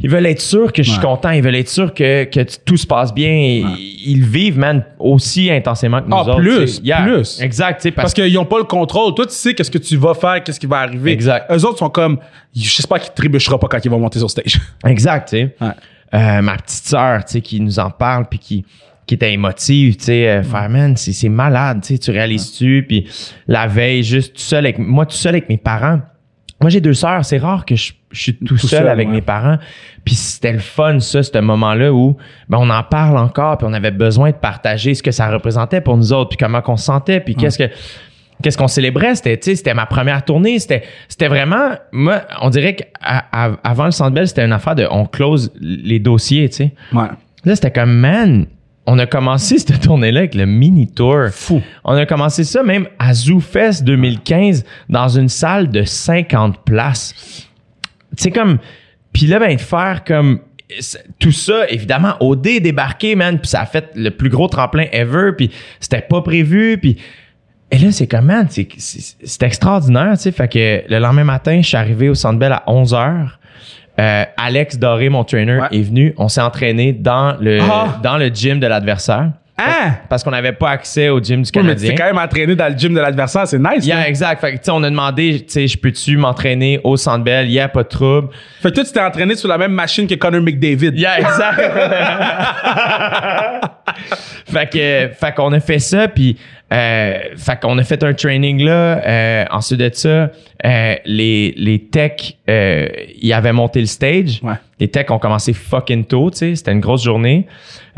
Ils 0.03 0.11
veulent 0.11 0.27
être 0.27 0.42
sûrs 0.42 0.75
que 0.75 0.83
je 0.83 0.90
suis 0.90 0.99
Ouais. 0.99 1.07
content, 1.07 1.31
ils 1.31 1.42
veulent 1.42 1.55
être 1.55 1.71
sûrs 1.71 1.95
que, 1.95 2.29
tout 2.66 2.77
se 2.77 2.87
passe 2.87 3.14
bien. 3.14 3.31
Ils 3.79 4.23
vivent, 4.23 4.59
man, 4.59 4.85
aussi 4.99 5.51
intensément 5.51 6.03
que 6.03 6.09
nous 6.09 6.16
Ah, 6.16 6.21
autres. 6.21 6.37
plus. 6.37 6.83
Yeah. 6.85 7.01
plus. 7.03 7.40
Exact, 7.40 7.81
tu 7.81 7.85
sais, 7.85 7.90
Parce 7.92 8.12
qu'ils 8.12 8.35
n'ont 8.35 8.45
pas 8.45 8.59
le 8.59 8.64
contrôle. 8.64 9.14
Toi, 9.14 9.25
tu 9.25 9.33
sais 9.33 9.55
qu'est-ce 9.55 9.71
que 9.71 9.79
tu 9.79 9.97
vas 9.97 10.12
faire, 10.12 10.42
qu'est-ce 10.45 10.61
qui 10.61 10.66
va 10.66 10.81
arriver. 10.81 11.12
Exact. 11.12 11.51
Eux 11.51 11.64
autres 11.64 11.79
sont 11.79 11.88
comme, 11.88 12.19
j'espère 12.55 13.01
qu'ils 13.01 13.14
trébucheront 13.14 13.57
pas 13.57 13.69
quand 13.69 13.83
ils 13.83 13.90
vont 13.90 13.99
monter 13.99 14.19
sur 14.19 14.31
stage. 14.31 14.61
Exact, 14.87 15.31
tu 15.31 15.37
sais. 15.38 15.57
Ouais. 15.62 15.69
Euh, 16.16 16.42
ma 16.42 16.57
petite 16.57 16.87
sœur, 16.87 17.24
tu 17.24 17.33
sais, 17.33 17.40
qui 17.40 17.61
nous 17.61 17.79
en 17.79 17.90
parle 17.90 18.26
puis 18.29 18.38
qui 18.38 18.64
qui 19.07 19.14
était 19.14 19.33
émotive, 19.33 19.96
tu 19.96 20.05
sais, 20.07 20.29
euh, 20.29 20.42
faire 20.42 20.68
man, 20.68 20.96
c'est 20.96 21.12
c'est 21.12 21.29
malade, 21.29 21.81
tu 21.81 21.94
sais, 21.94 21.98
tu 21.98 22.11
réalises-tu? 22.11 22.85
Puis 22.88 23.09
la 23.46 23.68
veille 23.68 24.02
juste 24.02 24.35
tout 24.35 24.40
seul 24.40 24.66
avec 24.66 24.79
moi 24.79 25.07
tout 25.07 25.16
seul 25.16 25.35
avec 25.35 25.48
mes 25.48 25.59
parents. 25.59 26.00
Moi 26.61 26.70
j'ai 26.70 26.81
deux 26.81 26.94
sœurs, 26.94 27.24
c'est 27.24 27.38
rare 27.38 27.64
que 27.66 27.76
je, 27.76 27.92
je 28.11 28.20
suis 28.20 28.37
tout, 28.37 28.46
Tout 28.46 28.59
seul, 28.59 28.81
seul, 28.81 28.88
avec 28.88 29.07
ouais. 29.09 29.14
mes 29.14 29.20
parents. 29.20 29.59
Puis 30.05 30.14
c'était 30.14 30.52
le 30.52 30.59
fun 30.59 30.98
ça, 31.00 31.22
ce 31.22 31.38
moment-là 31.38 31.92
où 31.92 32.16
ben 32.48 32.59
on 32.59 32.70
en 32.70 32.83
parle 32.83 33.18
encore 33.18 33.59
puis 33.59 33.66
on 33.70 33.74
avait 33.74 33.90
besoin 33.90 34.31
de 34.31 34.37
partager 34.37 34.94
ce 34.94 35.02
que 35.02 35.12
ça 35.12 35.29
représentait 35.29 35.81
pour 35.81 35.96
nous 35.96 36.12
autres 36.12 36.31
puis 36.31 36.38
comment 36.38 36.62
qu'on 36.62 36.76
se 36.76 36.87
sentait 36.87 37.20
puis 37.20 37.37
qu'est-ce 37.37 37.59
que 37.59 37.70
qu'est-ce 38.42 38.59
qu'on 38.59 38.68
célébrait? 38.68 39.14
C'était 39.14 39.37
tu 39.38 39.51
sais 39.51 39.57
c'était 39.57 39.75
ma 39.75 39.87
première 39.87 40.25
tournée 40.25 40.59
c'était 40.59 40.83
c'était 41.09 41.29
vraiment 41.29 41.70
moi 41.92 42.22
on 42.42 42.51
dirait 42.51 42.77
qu'avant 42.77 43.87
le 43.87 43.90
Centre 43.90 44.11
Bell 44.12 44.29
c'était 44.29 44.44
une 44.44 44.53
affaire 44.53 44.75
de 44.75 44.87
on 44.90 45.07
close 45.07 45.53
les 45.61 45.99
dossiers 45.99 46.49
tu 46.49 46.57
sais 46.57 46.72
Ouais. 46.92 47.09
là 47.44 47.55
c'était 47.55 47.70
comme 47.72 47.92
man 47.92 48.46
on 48.87 48.99
a 49.01 49.07
commencé 49.07 49.59
cette 49.61 49.81
tournée-là 49.81 50.20
avec 50.20 50.35
le 50.37 50.46
mini 50.46 50.87
tour. 50.87 51.27
Fou. 51.33 51.61
On 51.85 51.94
a 51.94 52.07
commencé 52.07 52.44
ça 52.44 52.62
même 52.62 52.87
à 53.01 53.14
ZooFest 53.14 53.83
2015 53.83 54.64
dans 54.88 55.09
une 55.09 55.29
salle 55.29 55.70
de 55.70 55.83
50 55.83 56.64
places. 56.64 57.49
C'est 58.16 58.31
comme 58.31 58.59
puis 59.12 59.27
là 59.27 59.38
ben 59.40 59.59
faire 59.59 60.05
comme 60.05 60.40
tout 61.18 61.33
ça 61.33 61.68
évidemment 61.68 62.14
OD 62.20 62.46
est 62.46 62.61
débarqué 62.61 63.14
man 63.16 63.38
puis 63.38 63.49
ça 63.49 63.61
a 63.62 63.66
fait 63.66 63.90
le 63.94 64.11
plus 64.11 64.29
gros 64.29 64.49
tremplin 64.49 64.87
ever 64.92 65.31
puis 65.37 65.51
c'était 65.81 66.01
pas 66.03 66.22
prévu 66.22 66.79
puis 66.79 66.96
et 67.70 67.79
là 67.79 67.90
c'est 67.92 68.07
comme 68.07 68.26
man 68.26 68.46
c'est 68.48 69.42
extraordinaire 69.42 70.12
tu 70.14 70.22
sais 70.22 70.33
fait 70.33 70.48
que 70.48 70.83
le 70.92 70.98
lendemain 70.98 71.24
matin 71.24 71.59
je 71.62 71.66
suis 71.66 71.76
arrivé 71.76 72.09
au 72.09 72.14
Centre 72.14 72.38
Bell 72.38 72.52
à 72.52 72.62
11h 72.68 73.29
euh, 73.98 74.24
Alex 74.37 74.79
Doré 74.79 75.09
mon 75.09 75.24
trainer 75.24 75.59
Ouais. 75.59 75.68
est 75.79 75.83
venu 75.83 76.14
on 76.18 76.29
s'est 76.29 76.42
entraîné 76.42 76.92
dans 76.92 77.35
le 77.40 77.59
Ah! 77.62 77.98
dans 78.02 78.18
le 78.18 78.26
gym 78.29 78.61
de 78.61 78.66
l'adversaire 78.66 79.31
Hein? 79.59 79.92
parce 80.11 80.22
qu'on 80.22 80.33
n'avait 80.33 80.52
pas 80.52 80.68
accès 80.68 81.09
au 81.09 81.18
gym 81.18 81.40
du 81.40 81.48
Oui, 81.57 81.62
mais 81.64 81.74
tu 81.74 81.87
Canadien 81.87 81.94
quand 81.96 82.05
même 82.05 82.18
entraîné 82.22 82.55
dans 82.55 82.70
le 82.70 82.76
gym 82.79 82.92
de 82.92 83.00
l'adversaire, 83.00 83.48
c'est 83.48 83.59
nice. 83.59 83.87
Yeah, 83.87 84.07
exact. 84.07 84.38
Fait 84.38 84.52
que, 84.52 84.57
tu 84.59 84.64
sais, 84.64 84.70
on 84.70 84.83
a 84.83 84.90
demandé, 84.90 85.46
tu 85.46 85.50
sais, 85.50 85.66
je 85.66 85.79
peux-tu 85.79 86.18
m'entraîner 86.18 86.79
au 86.85 86.98
Centre 86.98 87.24
Bell? 87.24 87.48
Yeah, 87.48 87.68
pas 87.68 87.83
de 87.83 87.88
trouble. 87.88 88.29
Fait 88.61 88.68
que 88.68 88.74
toi, 88.74 88.85
tu 88.85 88.92
t'es 88.92 89.00
entraîné 89.00 89.35
sur 89.35 89.48
la 89.48 89.57
même 89.57 89.72
machine 89.72 90.07
que 90.07 90.14
Connor 90.14 90.42
McDavid. 90.42 90.92
Yeah, 90.98 91.20
exact. 91.20 91.59
fait 94.46 94.70
que, 94.70 95.14
fait 95.14 95.35
qu'on 95.35 95.52
a 95.52 95.61
fait 95.61 95.78
ça, 95.78 96.09
puis 96.09 96.37
euh, 96.72 97.18
fait 97.37 97.61
qu'on 97.61 97.78
a 97.78 97.85
fait 97.85 98.02
un 98.02 98.12
training 98.12 98.62
là. 98.64 99.00
Euh, 99.06 99.44
ensuite 99.50 99.80
de 99.80 99.90
ça, 99.92 100.30
euh, 100.64 100.94
les 101.04 101.54
les 101.56 101.78
techs, 101.78 102.38
euh, 102.48 102.88
ils 103.20 103.32
avaient 103.32 103.52
monté 103.52 103.80
le 103.80 103.87
stage. 103.87 104.40
Ouais. 104.42 104.54
Les 104.80 104.88
techs 104.88 105.11
ont 105.11 105.18
commencé 105.18 105.52
fucking 105.52 106.04
tôt, 106.04 106.30
tu 106.30 106.38
sais. 106.38 106.56
C'était 106.56 106.72
une 106.72 106.80
grosse 106.80 107.04
journée. 107.04 107.46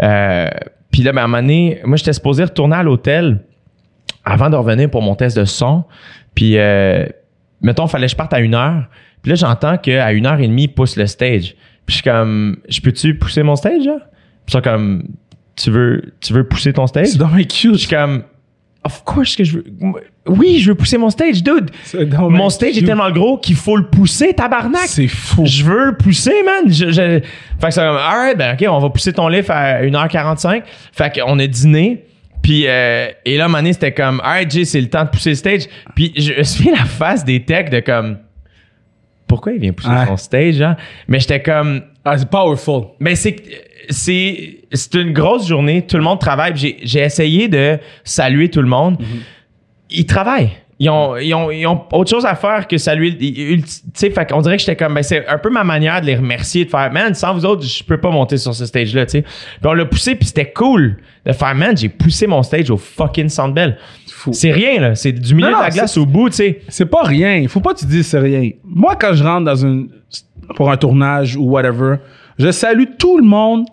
Euh, 0.03 0.49
puis 0.91 1.03
là, 1.03 1.13
ben, 1.13 1.23
à 1.23 1.25
un 1.25 1.29
moment 1.29 1.43
donné, 1.43 1.81
moi, 1.85 1.97
j'étais 1.97 2.13
supposé 2.13 2.45
retourner 2.45 2.77
à 2.77 2.83
l'hôtel 2.83 3.41
avant 4.25 4.51
de 4.51 4.57
revenir 4.57 4.91
pour 4.91 5.03
mon 5.03 5.15
test 5.15 5.37
de 5.37 5.45
son. 5.45 5.85
Puis, 6.35 6.59
euh, 6.59 7.07
mettons, 7.63 7.87
fallait 7.87 8.07
que 8.07 8.13
je 8.13 8.17
parte 8.17 8.33
à 8.33 8.41
une 8.41 8.55
heure. 8.55 8.85
Puis 9.23 9.31
là, 9.31 9.37
j'entends 9.37 9.77
qu'à 9.79 10.13
une 10.13 10.27
heure 10.27 10.39
et 10.41 10.47
demie, 10.47 10.65
ils 10.65 10.69
poussent 10.75 10.97
le 10.97 11.07
stage. 11.07 11.55
Puis 11.87 11.89
je 11.89 11.93
suis 11.95 12.03
comme, 12.03 12.59
je 12.69 12.81
peux-tu 12.81 13.17
pousser 13.17 13.43
mon 13.43 13.57
stage, 13.57 13.85
là? 13.85 13.99
Puis 14.47 14.53
sont 14.53 14.61
comme, 14.61 15.05
tu 15.59 15.71
veux, 15.71 16.03
tu 16.21 16.33
veux 16.33 16.45
pousser 16.45 16.73
ton 16.73 16.87
stage? 16.87 17.09
C'est 17.09 17.19
dommage 17.19 17.43
Je 17.43 17.47
cute. 17.69 17.77
suis 17.77 17.89
comme, 17.89 18.23
of 18.85 19.03
course 19.05 19.37
que 19.37 19.45
je 19.45 19.57
veux. 19.59 19.65
Oui, 20.27 20.59
je 20.61 20.69
veux 20.71 20.75
pousser 20.75 20.99
mon 20.99 21.11
stage, 21.11 21.43
dude. 21.43 21.71
Mon 22.19 22.51
stage 22.51 22.77
est 22.79 22.85
tellement 22.85 23.11
gros 23.11 23.39
qu'il 23.39 23.57
faut 23.57 23.77
le 23.77 23.87
pousser, 23.89 24.35
tabarnak. 24.35 24.83
C'est 24.87 25.09
fou. 25.09 25.45
Je 25.47 25.65
veux 25.65 25.87
le 25.87 25.97
pousser, 25.97 26.43
man. 26.45 26.71
Je, 26.73 26.91
je... 26.91 27.21
Fait 27.21 27.69
que 27.69 27.71
c'est 27.71 27.81
comme, 27.81 27.97
alright, 27.97 28.37
ben, 28.37 28.55
OK, 28.55 28.67
on 28.69 28.79
va 28.79 28.91
pousser 28.91 29.13
ton 29.13 29.29
livre 29.29 29.51
à 29.51 29.83
1h45. 29.83 30.63
Fait 30.93 31.19
qu'on 31.21 31.39
a 31.39 31.47
dîné. 31.47 32.05
Puis, 32.43 32.65
euh, 32.67 33.09
et 33.25 33.37
là, 33.37 33.49
donné, 33.49 33.73
c'était 33.73 33.93
comme, 33.93 34.21
alright, 34.21 34.51
Jay, 34.51 34.65
c'est 34.65 34.81
le 34.81 34.89
temps 34.89 35.05
de 35.05 35.11
pousser 35.11 35.31
le 35.31 35.37
stage. 35.37 35.63
Puis, 35.95 36.13
je 36.17 36.35
me 36.35 36.43
suis 36.43 36.71
la 36.71 36.85
face 36.85 37.25
des 37.25 37.45
techs 37.45 37.71
de 37.71 37.81
comme, 37.81 38.19
pourquoi 39.27 39.53
il 39.53 39.61
vient 39.61 39.73
pousser 39.73 39.89
Ouais. 39.91 40.07
son 40.07 40.17
stage, 40.17 40.61
hein? 40.63 40.77
Mais 41.09 41.21
j'étais 41.21 41.43
comme, 41.43 41.83
Ah, 42.05 42.17
c'est 42.17 42.31
powerful. 42.31 42.85
mais 43.01 43.15
c'est 43.17 43.37
c'est 43.89 44.59
c'est 44.73 44.95
une 44.95 45.13
grosse 45.13 45.47
journée, 45.49 45.87
tout 45.87 45.97
le 45.97 46.03
monde 46.03 46.21
travaille. 46.21 46.53
J'ai 46.57 46.77
j'ai 46.83 47.01
essayé 47.01 47.49
de 47.49 47.79
saluer 48.05 48.49
tout 48.49 48.63
le 48.63 48.69
monde. 48.69 48.99
Ils 49.91 50.07
travaillent. 50.07 50.51
Ils 50.81 50.91
ont, 50.91 51.17
ils, 51.17 51.35
ont, 51.35 51.51
ils 51.51 51.67
ont 51.67 51.83
autre 51.91 52.09
chose 52.09 52.25
à 52.25 52.37
faire 52.37 52.69
que 52.69 52.79
saluer. 52.79 53.17
Tu 53.17 53.63
sais, 53.95 54.11
fait 54.11 54.31
qu'on 54.31 54.41
dirait 54.43 54.57
que 54.57 54.61
j'étais 54.61 54.77
comme, 54.77 54.95
ben, 54.95 55.03
c'est 55.03 55.27
un 55.27 55.39
peu 55.39 55.51
ma 55.51 55.65
manière 55.65 56.01
de 56.01 56.07
les 56.07 56.15
remercier, 56.15 56.67
de 56.67 56.71
faire, 56.71 56.93
man, 56.93 57.15
sans 57.15 57.35
vous 57.35 57.45
autres, 57.45 57.65
je 57.65 57.83
peux 57.83 57.99
pas 57.99 58.11
monter 58.11 58.37
sur 58.37 58.55
ce 58.55 58.65
stage-là, 58.65 59.05
tu 59.07 59.11
sais. 59.11 59.23
Puis 59.23 59.65
on 59.65 59.73
l'a 59.73 59.87
poussé, 59.87 60.15
puis 60.15 60.27
c'était 60.29 60.53
cool 60.53 60.99
de 61.27 61.33
faire, 61.33 61.53
man, 61.57 61.77
j'ai 61.77 61.89
poussé 61.89 62.29
mon 62.29 62.45
stage 62.45 62.71
au 62.71 62.77
fucking 62.77 63.29
Sandbell. 63.29 63.77
C'est 64.31 64.53
rien, 64.53 64.81
là. 64.81 64.95
C'est 64.95 65.11
du 65.11 65.35
milieu 65.35 65.51
Non, 65.51 65.59
de 65.59 65.63
la 65.65 65.71
glace 65.71 65.97
au 65.97 66.07
bout, 66.07 66.31
tu 66.31 66.37
sais. 66.37 66.61
C'est 66.69 66.87
pas 66.87 67.03
rien. 67.03 67.35
Il 67.35 67.49
faut 67.49 67.61
pas 67.61 67.75
que 67.75 67.81
tu 67.81 67.87
dises 67.87 68.07
c'est 68.07 68.21
rien. 68.21 68.51
Moi, 68.65 68.95
quand 68.95 69.15
je 69.15 69.25
rentre 69.25 69.47
dans 69.47 69.57
une, 69.57 69.89
pour 70.55 70.71
un 70.71 70.77
tournage 70.77 71.35
ou 71.37 71.51
whatever, 71.51 71.97
je 72.39 72.53
salue 72.53 72.85
tout 72.97 73.19
le 73.19 73.25
monde 73.25 73.67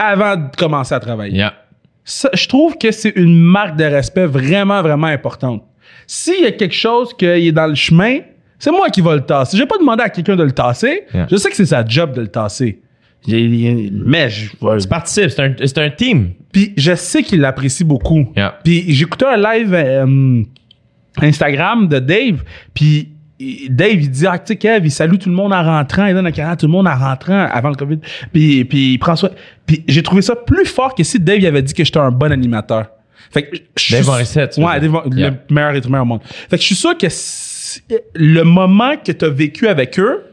avant 0.00 0.36
de 0.36 0.56
commencer 0.56 0.94
à 0.94 1.00
travailler. 1.00 1.36
Yeah. 1.36 1.54
Ça, 2.04 2.30
je 2.32 2.48
trouve 2.48 2.76
que 2.78 2.90
c'est 2.90 3.12
une 3.16 3.38
marque 3.40 3.76
de 3.76 3.84
respect 3.84 4.26
vraiment, 4.26 4.82
vraiment 4.82 5.06
importante. 5.06 5.62
S'il 6.06 6.42
y 6.42 6.46
a 6.46 6.52
quelque 6.52 6.74
chose 6.74 7.14
qui 7.16 7.26
est 7.26 7.52
dans 7.52 7.66
le 7.66 7.74
chemin, 7.74 8.18
C'est 8.58 8.70
moi 8.70 8.90
qui 8.90 9.00
vais 9.00 9.14
le 9.14 9.22
tasser. 9.22 9.56
Je 9.56 9.62
vais 9.62 9.66
pas 9.66 9.78
demander 9.78 10.02
à 10.02 10.10
quelqu'un 10.10 10.36
de 10.36 10.42
le 10.42 10.52
tasser. 10.52 11.04
Yeah. 11.14 11.26
Je 11.30 11.36
sais 11.36 11.48
que 11.48 11.56
c'est 11.56 11.66
sa 11.66 11.84
job 11.84 12.12
de 12.14 12.20
le 12.20 12.28
tasser. 12.28 12.80
Mais 13.26 14.28
je 14.28 14.50
Tu 14.50 14.88
participes, 14.88 15.30
c'est 15.30 15.42
un, 15.42 15.54
c'est 15.58 15.78
un 15.78 15.90
team. 15.90 16.32
Puis 16.52 16.74
je 16.76 16.94
sais 16.94 17.22
qu'il 17.22 17.40
l'apprécie 17.40 17.84
beaucoup. 17.84 18.28
Yeah. 18.36 18.58
Puis 18.64 18.84
j'écoutais 18.92 19.26
un 19.26 19.36
live 19.36 19.72
euh, 19.72 20.42
Instagram 21.22 21.88
de 21.88 21.98
Dave. 21.98 22.42
Puis 22.74 23.09
Dave, 23.70 23.92
il 24.02 24.10
dit, 24.10 24.26
ah, 24.26 24.38
tu 24.38 24.52
sais, 24.52 24.56
Kev, 24.56 24.86
il 24.86 24.90
salue 24.90 25.16
tout 25.16 25.28
le 25.30 25.34
monde 25.34 25.52
en 25.52 25.62
rentrant, 25.62 26.04
il 26.06 26.14
donne 26.14 26.26
un 26.26 26.30
câlin 26.30 26.50
à 26.50 26.56
tout 26.56 26.66
le 26.66 26.72
monde 26.72 26.86
en 26.86 26.94
rentrant 26.96 27.46
avant 27.50 27.70
le 27.70 27.74
COVID. 27.74 27.98
Puis, 28.32 28.64
puis 28.66 28.92
il 28.94 28.98
prend 28.98 29.16
soin. 29.16 29.30
Puis 29.66 29.82
j'ai 29.88 30.02
trouvé 30.02 30.20
ça 30.22 30.36
plus 30.36 30.66
fort 30.66 30.94
que 30.94 31.02
si 31.02 31.18
Dave 31.18 31.38
il 31.38 31.46
avait 31.46 31.62
dit 31.62 31.72
que 31.72 31.82
j'étais 31.84 31.98
un 31.98 32.10
bon 32.10 32.30
animateur. 32.32 32.86
Fait 33.32 33.44
que 33.44 33.56
je 33.76 33.82
suis- 33.82 33.94
Dave 33.94 34.06
Morissette, 34.06 34.56
Ouais. 34.58 34.80
Dave, 34.80 35.02
Yeah. 35.16 35.30
le 35.30 35.54
meilleur 35.54 35.74
être 35.74 35.86
humain 35.88 36.02
au 36.02 36.04
monde. 36.04 36.20
Fait 36.24 36.56
que 36.56 36.62
je 36.62 36.66
suis 36.66 36.74
sûr 36.74 36.98
que 36.98 37.06
si- 37.08 37.80
le 38.14 38.42
moment 38.42 38.96
que 39.02 39.12
tu 39.12 39.24
as 39.24 39.28
vécu 39.28 39.68
avec 39.68 39.98
eux, 39.98 40.24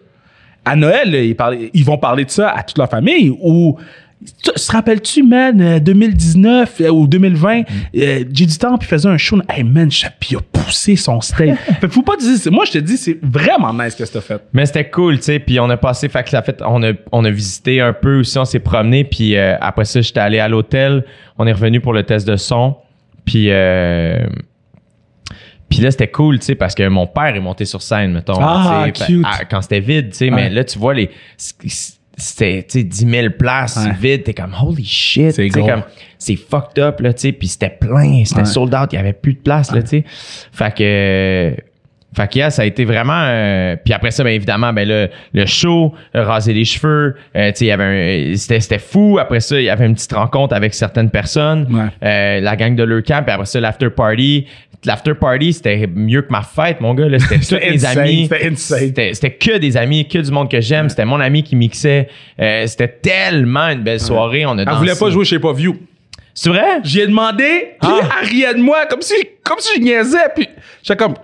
à 0.65 0.75
Noël, 0.75 1.13
ils, 1.15 1.35
parlaient- 1.35 1.69
ils 1.73 1.85
vont 1.85 1.97
parler 1.97 2.25
de 2.25 2.29
ça 2.31 2.49
à 2.49 2.63
toute 2.63 2.77
leur 2.77 2.89
famille. 2.89 3.29
Ou, 3.39 3.77
tu 4.25 4.51
te 4.51 4.71
rappelles-tu, 4.71 5.23
man, 5.23 5.62
euh, 5.62 5.80
2019 5.80 6.82
euh, 6.82 6.89
ou 6.89 7.08
2020, 7.08 7.60
euh, 7.60 8.23
j'ai 8.34 8.45
du 8.45 8.58
temps, 8.58 8.77
puis 8.77 8.88
faisait 8.88 9.08
un 9.08 9.17
show. 9.17 9.39
Hey, 9.47 9.63
man, 9.63 9.89
il 10.30 10.38
a 10.38 10.39
poussé 10.41 10.95
son 10.95 11.21
steak. 11.21 11.56
fait 11.82 11.88
faut 11.88 12.01
pas 12.01 12.17
dire, 12.17 12.51
moi, 12.51 12.65
je 12.65 12.71
te 12.71 12.77
dis, 12.80 12.97
c'est 12.97 13.19
vraiment 13.21 13.73
nice 13.73 13.95
que 13.95 14.03
tu 14.03 14.17
as 14.17 14.21
fait. 14.21 14.41
Mais 14.53 14.65
c'était 14.65 14.89
cool, 14.89 15.17
tu 15.17 15.23
sais. 15.23 15.39
Puis 15.39 15.60
on 15.60 15.69
a 15.69 15.77
passé, 15.77 16.10
fait 16.10 16.23
que 16.23 16.30
ça 16.30 16.41
fait, 16.41 16.62
on 16.65 16.82
a, 16.84 16.93
on 17.12 17.25
a 17.25 17.30
visité 17.30 17.80
un 17.80 17.93
peu 17.93 18.19
aussi, 18.19 18.38
on 18.39 18.45
s'est 18.45 18.60
promené. 18.60 19.03
Puis 19.03 19.36
euh, 19.38 19.56
après 19.62 19.86
ça, 19.86 20.01
j'étais 20.01 20.19
allé 20.19 20.39
à 20.39 20.47
l'hôtel. 20.47 21.06
On 21.38 21.45
est 21.45 21.53
revenu 21.53 21.80
pour 21.80 21.93
le 21.93 22.03
test 22.03 22.27
de 22.27 22.38
son. 22.38 22.75
Puis, 23.23 23.51
euh, 23.51 24.25
puis 25.69 25.80
là, 25.80 25.91
c'était 25.91 26.08
cool, 26.08 26.39
tu 26.39 26.45
sais, 26.45 26.56
parce 26.56 26.73
que 26.73 26.88
mon 26.88 27.08
père 27.08 27.36
est 27.36 27.41
monté 27.41 27.65
sur 27.65 27.82
scène, 27.82 28.13
mettons. 28.13 28.39
Ah, 28.39 28.86
à- 28.86 29.45
quand 29.45 29.62
c'était 29.62 29.82
vide, 29.82 30.10
tu 30.12 30.17
sais. 30.17 30.25
Ouais. 30.30 30.36
Mais 30.36 30.49
là, 30.49 30.63
tu 30.63 30.80
vois, 30.80 30.93
les 30.93 31.12
sais, 32.17 32.65
10 32.84 33.08
000 33.10 33.27
places 33.38 33.77
Ouais. 33.77 33.93
vides. 33.99 34.23
T'es 34.23 34.34
comme, 34.34 34.53
holy 34.62 34.84
shit. 34.86 35.32
C'est 35.32 35.49
comme, 35.49 35.84
c'est 36.17 36.36
fucked 36.36 36.80
up, 36.84 36.99
là, 36.99 37.13
tu 37.13 37.21
sais. 37.21 37.32
Puis 37.32 37.47
c'était 37.47 37.69
plein, 37.69 38.23
c'était 38.25 38.39
Ouais. 38.41 38.45
sold 38.45 38.73
out. 38.75 38.89
Il 38.91 38.95
y 38.95 38.99
avait 38.99 39.13
plus 39.13 39.34
de 39.34 39.39
place, 39.39 39.71
là, 39.71 39.82
tu 39.82 39.88
sais. 39.89 40.03
Fait 40.51 40.73
que... 40.75 41.56
Fait 42.15 42.27
que 42.32 42.39
yeah, 42.39 42.49
ça 42.49 42.63
a 42.63 42.65
été 42.65 42.84
vraiment. 42.84 43.21
euh, 43.25 43.75
puis 43.84 43.93
après 43.93 44.10
ça, 44.10 44.23
ben 44.23 44.32
évidemment, 44.32 44.73
ben 44.73 44.88
là, 44.88 45.08
le 45.34 45.45
show, 45.45 45.93
raser 46.15 46.51
les 46.53 46.63
cheveux, 46.65 47.15
euh, 47.36 47.51
tu 47.51 47.58
sais, 47.58 47.65
il 47.65 47.67
y 47.67 47.71
avait 47.71 48.34
c'était 48.38 48.60
c'était 48.60 48.80
fou. 48.80 49.19
Après 49.21 49.39
ça, 49.39 49.60
il 49.60 49.65
y 49.65 49.69
avait 49.69 49.86
une 49.86 49.93
petite 49.93 50.13
rencontre 50.13 50.56
avec 50.56 50.73
certaines 50.73 51.12
personnes, 51.12 51.67
Ouais. 51.69 51.89
euh, 52.01 52.39
la 52.41 52.56
gang 52.56 52.75
de 52.75 52.82
leur 52.84 53.03
camp. 53.03 53.21
Puis 53.23 53.32
après 53.34 53.45
ça, 53.45 53.60
l'after 53.60 53.89
party. 53.91 54.47
L'after 54.88 55.13
party, 55.13 55.54
c'était 55.54 55.86
mieux 55.93 56.21
que 56.23 56.32
ma 56.32 56.41
fête, 56.41 56.82
mon 56.82 56.93
gars. 56.93 57.06
C'était 57.19 57.39
tous 57.39 57.56
mes 57.71 57.86
amis. 57.86 58.28
c'était 58.32 58.47
insane. 58.47 58.80
C'était 58.80 59.13
c'était 59.13 59.32
que 59.32 59.58
des 59.58 59.76
amis, 59.78 60.08
que 60.08 60.17
du 60.19 60.32
monde 60.32 60.50
que 60.50 60.62
j'aime. 60.62 60.88
C'était 60.89 61.06
mon 61.06 61.19
ami 61.19 61.43
qui 61.43 61.56
mixait. 61.56 62.08
Euh, 62.39 62.65
c'était 62.65 62.88
tellement 62.88 63.67
une 63.69 63.84
belle 63.84 64.00
soirée. 64.00 64.45
On 64.45 64.58
a 64.58 64.62
Elle 64.63 64.69
voulait 64.78 64.95
pas 64.97 65.10
jouer 65.10 65.26
chez 65.26 65.39
Pas 65.39 65.54
View. 65.54 65.76
C'est 66.34 66.50
vrai? 66.50 66.80
J'y 66.84 67.02
ai 67.02 67.08
demandé, 67.08 67.76
puis 67.82 67.91
Ah. 68.02 68.10
elle 68.21 68.30
riait 68.30 68.54
de 68.54 68.62
moi, 68.62 68.86
comme 68.89 69.02
si, 69.02 69.13
comme 69.43 69.58
si 69.60 69.78
je 69.78 69.82
niaisais, 69.84 70.30
puis 70.36 70.47
j'étais 70.84 70.95
comme, 70.95 71.15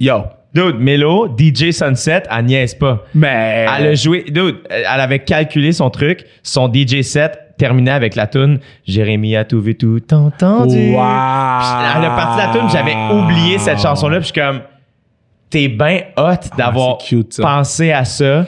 yo. 0.00 0.22
Dude, 0.54 0.80
Melo, 0.80 1.28
DJ 1.34 1.70
Sunset, 1.70 2.24
elle 2.30 2.44
niaise 2.44 2.74
pas. 2.74 3.06
Mais. 3.14 3.66
Elle 3.78 3.86
a 3.86 3.94
joué, 3.94 4.24
dude, 4.28 4.56
elle 4.68 4.84
avait 4.86 5.20
calculé 5.20 5.72
son 5.72 5.88
truc, 5.88 6.24
son 6.42 6.70
DJ 6.70 7.00
set 7.00 7.38
terminait 7.62 7.92
avec 7.92 8.16
la 8.16 8.26
tune 8.26 8.58
Jérémy 8.84 9.36
a 9.36 9.44
tout 9.44 9.60
vu 9.60 9.76
tout 9.76 10.02
entendu. 10.12 10.74
Wow. 10.94 10.98
Puis 11.60 11.96
Elle 11.96 12.04
a 12.04 12.12
parti 12.16 12.38
la 12.38 12.52
tune, 12.52 12.68
j'avais 12.70 12.96
oublié 13.12 13.58
cette 13.58 13.78
chanson 13.80 14.08
là, 14.08 14.18
puis 14.18 14.28
je 14.28 14.32
suis 14.32 14.40
comme 14.42 14.60
t'es 15.48 15.68
bien 15.68 16.00
hot 16.16 16.56
d'avoir 16.58 16.98
ça. 17.30 17.42
pensé 17.42 17.92
à 17.92 18.04
ça. 18.04 18.46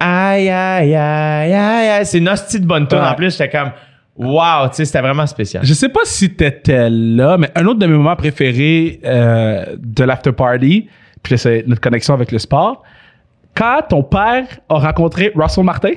Aïe 0.00 0.48
aïe 0.48 0.94
aïe 0.96 1.52
aïe, 1.54 1.88
aïe. 1.88 2.06
c'est 2.06 2.18
une 2.18 2.28
hostie 2.28 2.58
de 2.58 2.66
bonne 2.66 2.88
tune 2.88 2.98
Ouais. 2.98 3.06
en 3.06 3.14
plus, 3.14 3.30
j'étais 3.36 3.48
comme 3.56 3.70
wow, 4.16 4.66
tu 4.68 4.74
sais, 4.76 4.84
c'était 4.86 5.00
vraiment 5.02 5.26
spécial. 5.26 5.64
Je 5.64 5.72
sais 5.74 5.88
pas 5.88 6.00
si 6.04 6.34
t'étais 6.34 6.90
là, 6.90 7.36
mais 7.38 7.50
un 7.54 7.64
autre 7.66 7.78
de 7.78 7.86
mes 7.86 7.96
moments 7.96 8.16
préférés 8.16 8.98
euh, 9.04 9.76
de 9.78 10.02
l'after 10.04 10.32
party, 10.32 10.88
puis 11.22 11.34
là, 11.34 11.38
c'est 11.38 11.64
notre 11.68 11.80
connexion 11.80 12.12
avec 12.14 12.32
le 12.32 12.38
sport, 12.40 12.82
quand 13.54 13.82
ton 13.88 14.02
père 14.02 14.44
a 14.68 14.74
rencontré 14.80 15.30
Russell 15.36 15.64
Martin, 15.64 15.92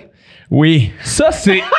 Oui. 0.52 0.92
ça 1.02 1.32
c'est. 1.32 1.62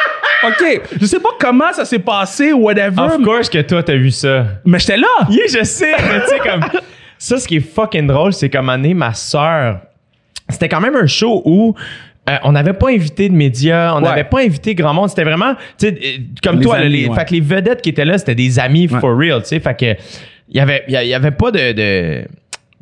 OK, 0.44 0.80
je 1.00 1.06
sais 1.06 1.20
pas 1.20 1.30
comment 1.40 1.72
ça 1.72 1.84
s'est 1.84 1.98
passé, 1.98 2.52
whatever, 2.52 3.00
Of 3.02 3.22
course 3.22 3.48
que 3.48 3.60
toi 3.62 3.82
t'as 3.82 3.94
vu 3.96 4.10
ça. 4.10 4.46
mais 4.64 4.78
j'étais 4.78 4.96
là. 4.98 5.06
Yeah, 5.30 5.46
je 5.60 5.64
sais, 5.64 5.92
mais 5.92 6.20
tu 6.22 6.28
sais, 6.28 6.38
comme. 6.38 6.64
Ça, 7.18 7.38
ce 7.38 7.48
qui 7.48 7.56
est 7.56 7.60
fucking 7.60 8.06
drôle, 8.06 8.34
c'est 8.34 8.50
comme 8.50 8.68
année, 8.68 8.92
ma 8.92 9.14
sœur. 9.14 9.80
C'était 10.50 10.68
quand 10.68 10.82
même 10.82 10.94
un 10.96 11.06
show 11.06 11.40
où. 11.46 11.74
euh, 12.28 12.36
on 12.42 12.52
n'avait 12.52 12.74
pas 12.74 12.90
invité 12.90 13.30
de 13.30 13.34
médias, 13.34 13.94
on 13.94 14.02
Ouais. 14.02 14.08
n'avait 14.10 14.24
pas 14.24 14.40
invité 14.40 14.74
grand 14.74 14.92
monde. 14.92 15.08
C'était 15.08 15.24
vraiment, 15.24 15.54
tu 15.78 15.88
sais, 15.88 15.94
euh, 15.94 16.18
comme 16.42 16.56
Les 16.58 16.62
toi, 16.64 16.76
amis, 16.76 16.88
les, 16.90 17.08
ouais. 17.08 17.16
fait 17.16 17.24
que 17.24 17.32
les 17.32 17.40
vedettes 17.40 17.80
qui 17.80 17.88
étaient 17.88 18.04
là, 18.04 18.18
c'était 18.18 18.34
des 18.34 18.58
amis 18.58 18.86
Ouais. 18.92 19.00
for 19.00 19.16
real, 19.16 19.40
tu 19.40 19.48
sais. 19.48 19.60
Fait 19.60 19.74
que 19.74 19.94
il 20.50 20.56
y 20.56 20.60
avait, 20.60 20.84
il 20.88 20.92
y 20.94 21.14
avait 21.14 21.30
pas 21.30 21.50
de, 21.50 21.72
de, 21.72 22.24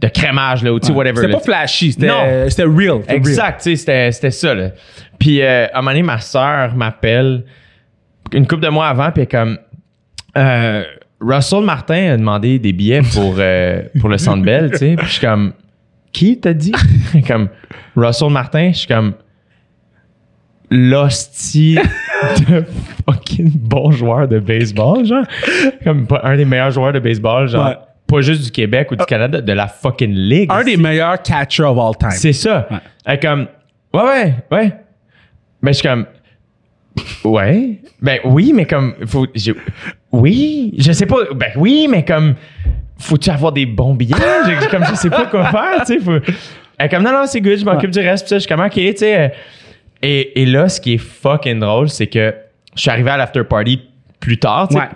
de 0.04 0.10
crémage 0.10 0.62
là, 0.62 0.72
ou 0.72 0.78
tu 0.78 0.88
sais, 0.88 0.92
whatever. 0.92 1.16
C'était 1.20 1.32
pas 1.32 1.40
flashy, 1.40 1.92
c'était 1.92 2.06
Non. 2.08 2.48
c'était 2.48 2.64
real. 2.64 3.00
c'était 3.00 3.12
real. 3.12 3.16
Exact, 3.16 3.62
tu 3.62 3.70
sais, 3.70 3.76
c'était, 3.76 4.12
c'était 4.12 4.30
ça, 4.30 4.54
là. 4.54 4.70
Puis, 5.18 5.40
euh, 5.40 5.66
à 5.72 5.78
un 5.78 5.80
moment 5.80 5.92
donné, 5.92 6.02
ma 6.02 6.20
sœur 6.20 6.74
m'appelle 6.74 7.44
une 8.32 8.46
couple 8.46 8.62
de 8.64 8.68
mois 8.68 8.88
avant, 8.88 9.10
puis 9.10 9.22
elle 9.22 9.22
est 9.22 9.30
comme, 9.30 9.58
euh, 10.36 10.82
Russell 11.20 11.62
Martin 11.62 12.12
a 12.12 12.16
demandé 12.16 12.58
des 12.58 12.72
billets 12.72 13.02
pour, 13.14 13.36
euh, 13.38 13.82
pour 14.00 14.08
le 14.10 14.18
Centre 14.18 14.42
Bell, 14.44 14.70
tu 14.72 14.78
sais. 14.78 14.94
Puis 14.96 15.06
je 15.06 15.12
suis 15.12 15.26
comme, 15.26 15.52
qui 16.12 16.38
t'a 16.38 16.52
dit? 16.52 16.72
Comme, 17.26 17.48
Russell 17.96 18.30
Martin, 18.30 18.72
je 18.72 18.78
suis 18.80 18.88
comme, 18.88 19.14
l'hostie 20.70 21.78
de 22.48 22.64
fucking 23.06 23.50
bon 23.54 23.90
joueur 23.90 24.28
de 24.28 24.38
baseball, 24.38 25.04
genre. 25.06 25.24
Comme 25.82 26.06
pas 26.06 26.20
un 26.24 26.36
des 26.36 26.44
meilleurs 26.44 26.72
joueurs 26.72 26.92
de 26.92 26.98
baseball, 26.98 27.48
genre. 27.48 27.68
Ouais. 27.68 27.76
Pas 28.16 28.20
juste 28.22 28.44
du 28.44 28.50
Québec 28.50 28.90
ou 28.92 28.96
du 28.96 29.04
Canada, 29.04 29.40
de 29.40 29.52
la 29.52 29.66
fucking 29.68 30.12
ligue. 30.12 30.50
Un 30.52 30.62
des 30.64 30.76
meilleurs 30.76 31.20
catchers 31.22 31.64
of 31.64 31.78
all 31.78 31.96
time. 31.98 32.10
C'est 32.18 32.32
ça. 32.32 32.66
Ouais. 32.70 33.12
Est 33.14 33.18
comme, 33.22 33.46
ouais, 33.92 34.02
ouais, 34.02 34.34
ouais. 34.52 34.72
Mais 35.62 35.72
je 35.72 35.78
suis 35.78 35.88
comme, 35.88 36.06
ouais. 37.24 37.78
Ben 38.00 38.18
oui, 38.24 38.52
mais 38.54 38.66
comme, 38.66 38.94
faut, 39.06 39.26
j'ai- 39.34 39.54
oui, 40.12 40.74
je 40.78 40.92
sais 40.92 41.06
pas. 41.06 41.16
Ben 41.34 41.50
oui, 41.56 41.86
mais 41.90 42.04
comme, 42.04 42.34
faut-tu 42.98 43.30
avoir 43.30 43.52
des 43.52 43.66
bons 43.66 43.94
billets? 43.94 44.14
J'ai- 44.46 44.68
comme, 44.68 44.84
je 44.84 44.94
sais 44.94 45.10
pas 45.10 45.26
quoi 45.26 45.46
faire, 45.50 45.84
tu 45.86 45.94
sais. 45.94 46.00
faut- 46.00 46.32
Elle 46.78 46.88
comme, 46.88 47.02
non, 47.02 47.12
non, 47.12 47.24
c'est 47.26 47.40
good, 47.40 47.58
je 47.58 47.64
m'occupe 47.64 47.90
du 47.90 48.00
reste. 48.00 48.24
Puis 48.24 48.30
ça, 48.30 48.36
je 48.36 48.40
suis 48.40 48.48
comme, 48.48 48.60
ok, 48.64 48.72
tu 48.72 48.92
sais. 48.96 49.18
euh, 49.18 49.28
Et, 50.02 50.42
et 50.42 50.46
là, 50.46 50.68
ce 50.68 50.80
qui 50.80 50.94
est 50.94 50.98
fucking 50.98 51.60
drôle, 51.60 51.88
c'est 51.88 52.06
que 52.08 52.34
je 52.76 52.80
suis 52.82 52.90
arrivé 52.90 53.10
à 53.10 53.16
l'after 53.16 53.42
party 53.44 53.80
plus 54.20 54.38
tard, 54.38 54.68
tu 54.68 54.74
sais. 54.74 54.80
Ouais. 54.80 54.88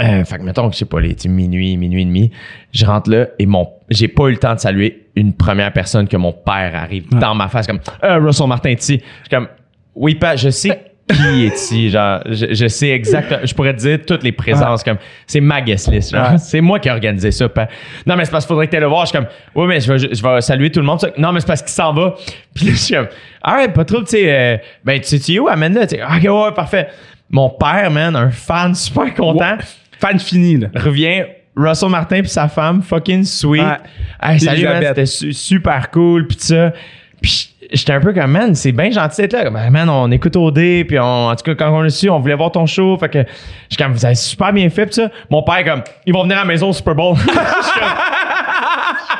Euh, 0.00 0.24
fait 0.24 0.38
que 0.38 0.42
mettons 0.42 0.68
que 0.68 0.74
je 0.74 0.78
sais 0.78 0.84
pas 0.84 1.00
les 1.00 1.14
tu 1.16 1.28
minuit, 1.28 1.76
minuit 1.76 2.02
et 2.02 2.04
demi, 2.04 2.30
je 2.72 2.86
rentre 2.86 3.10
là 3.10 3.26
et 3.38 3.46
mon 3.46 3.68
j'ai 3.90 4.06
pas 4.08 4.28
eu 4.28 4.32
le 4.32 4.36
temps 4.38 4.54
de 4.54 4.60
saluer 4.60 5.06
une 5.16 5.32
première 5.32 5.72
personne 5.72 6.06
que 6.06 6.16
mon 6.16 6.32
père 6.32 6.72
arrive 6.76 7.08
dans 7.10 7.34
ma 7.34 7.48
face 7.48 7.66
comme 7.66 7.80
euh, 8.04 8.18
Russell 8.18 8.46
Martin 8.46 8.70
ici. 8.70 8.98
Je 8.98 9.04
suis 9.22 9.28
comme 9.30 9.48
oui 9.96 10.14
pas, 10.14 10.36
je 10.36 10.50
sais 10.50 10.84
qui 11.12 11.46
est 11.46 11.54
ici, 11.56 11.90
genre 11.90 12.20
je, 12.26 12.52
je 12.54 12.68
sais 12.68 12.90
exactement, 12.90 13.40
je 13.42 13.52
pourrais 13.54 13.72
te 13.74 13.80
dire 13.80 13.98
toutes 14.06 14.22
les 14.22 14.30
présences 14.30 14.84
comme 14.84 14.98
c'est 15.26 15.40
ma 15.40 15.62
guest 15.62 15.90
list, 15.90 16.12
genre. 16.14 16.32
Ouais. 16.32 16.38
c'est 16.38 16.60
moi 16.60 16.78
qui 16.78 16.88
ai 16.88 16.92
organisé 16.92 17.30
ça. 17.32 17.48
pas- 17.48 17.66
Non 18.06 18.14
mais 18.14 18.24
c'est 18.26 18.30
parce 18.30 18.44
qu'il 18.44 18.50
faudrait 18.52 18.66
que 18.68 18.74
tu 18.76 18.80
le 18.80 18.86
voir, 18.86 19.06
je 19.06 19.08
suis 19.10 19.18
comme 19.18 19.26
oui 19.56 19.66
mais 19.66 19.80
je 19.80 19.90
vais 19.92 19.98
je 20.14 20.22
vais 20.22 20.40
saluer 20.42 20.70
tout 20.70 20.80
le 20.80 20.86
monde. 20.86 21.00
Non 21.18 21.32
mais 21.32 21.40
c'est 21.40 21.46
parce 21.46 21.62
qu'il 21.62 21.72
s'en 21.72 21.92
va. 21.92 22.14
Puis 22.54 22.66
là 22.66 22.72
je 22.72 22.76
suis 22.76 22.94
comme 22.94 23.08
alright, 23.42 23.72
pas 23.72 23.84
trop 23.84 24.00
tu 24.02 24.10
sais 24.10 24.26
euh, 24.32 24.56
ben 24.84 25.00
tu 25.00 25.18
sais 25.18 25.38
où? 25.40 25.48
Amène 25.48 25.74
là, 25.74 25.86
tu 25.88 25.96
sais 25.96 26.02
OK 26.04 26.22
ouais, 26.22 26.54
parfait. 26.54 26.86
Mon 27.30 27.50
père 27.50 27.90
man, 27.90 28.14
un 28.14 28.30
fan 28.30 28.74
super 28.74 29.12
content 29.14 29.56
Fan 30.00 30.18
fini, 30.18 30.56
là. 30.56 30.68
revient 30.76 31.24
Russell 31.56 31.88
Martin 31.90 32.20
puis 32.20 32.28
sa 32.30 32.46
femme 32.48 32.82
fucking 32.82 33.24
sweet. 33.24 33.62
Ouais. 33.62 33.76
Hey, 34.22 34.38
salut 34.40 34.64
man, 34.64 34.82
c'était 34.86 35.06
su- 35.06 35.32
super 35.32 35.90
cool 35.90 36.26
puis 36.28 36.36
ça. 36.40 36.72
Puis 37.20 37.52
j'étais 37.72 37.92
un 37.94 38.00
peu 38.00 38.12
comme 38.12 38.30
man, 38.30 38.54
c'est 38.54 38.70
bien 38.70 38.90
gentil 38.92 39.22
d'être 39.22 39.32
là. 39.32 39.44
Comme, 39.44 39.70
man, 39.70 39.88
on 39.88 40.08
écoute 40.12 40.36
OD 40.36 40.54
puis 40.86 40.98
on, 41.00 41.02
en 41.28 41.34
tout 41.34 41.42
cas 41.42 41.54
quand 41.56 41.76
on 41.76 41.84
est 41.84 41.90
su, 41.90 42.08
on 42.08 42.20
voulait 42.20 42.36
voir 42.36 42.52
ton 42.52 42.64
show, 42.66 42.96
fait 42.96 43.08
que 43.08 43.24
je 43.70 43.76
comme 43.76 43.92
vous 43.92 44.04
avez 44.06 44.14
super 44.14 44.52
bien 44.52 44.70
fait 44.70 44.86
pis 44.86 44.94
ça. 44.94 45.10
Mon 45.30 45.42
père 45.42 45.64
comme 45.64 45.82
ils 46.06 46.12
vont 46.14 46.22
venir 46.22 46.36
à 46.36 46.40
la 46.42 46.46
maison 46.46 46.68
au 46.68 46.72
Super 46.72 46.94
Bowl. 46.94 47.16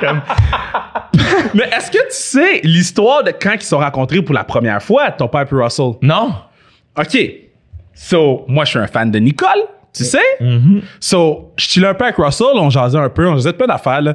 Comme 0.00 0.20
Mais 1.54 1.64
est-ce 1.76 1.90
que 1.90 1.98
tu 1.98 2.04
sais 2.10 2.60
l'histoire 2.62 3.24
de 3.24 3.32
quand 3.32 3.52
ils 3.54 3.62
se 3.62 3.68
sont 3.68 3.78
rencontrés 3.78 4.22
pour 4.22 4.34
la 4.34 4.44
première 4.44 4.80
fois, 4.82 5.10
ton 5.10 5.26
père 5.28 5.42
et 5.50 5.54
Russell? 5.54 5.92
non. 6.02 6.34
OK. 6.96 7.18
So, 7.94 8.44
moi, 8.46 8.64
je 8.64 8.70
suis 8.70 8.78
un 8.78 8.86
fan 8.86 9.10
de 9.10 9.18
Nicole, 9.18 9.48
tu 9.92 10.04
sais? 10.04 10.18
So, 11.00 11.52
je 11.56 11.64
chillais 11.64 11.88
un 11.88 11.94
peu 11.94 12.04
avec 12.04 12.16
Russell, 12.16 12.46
on 12.54 12.70
jasait 12.70 12.98
un 12.98 13.08
peu, 13.08 13.28
on 13.28 13.36
jasait 13.36 13.52
plein 13.52 13.66
d'affaires, 13.66 14.00
là. 14.00 14.14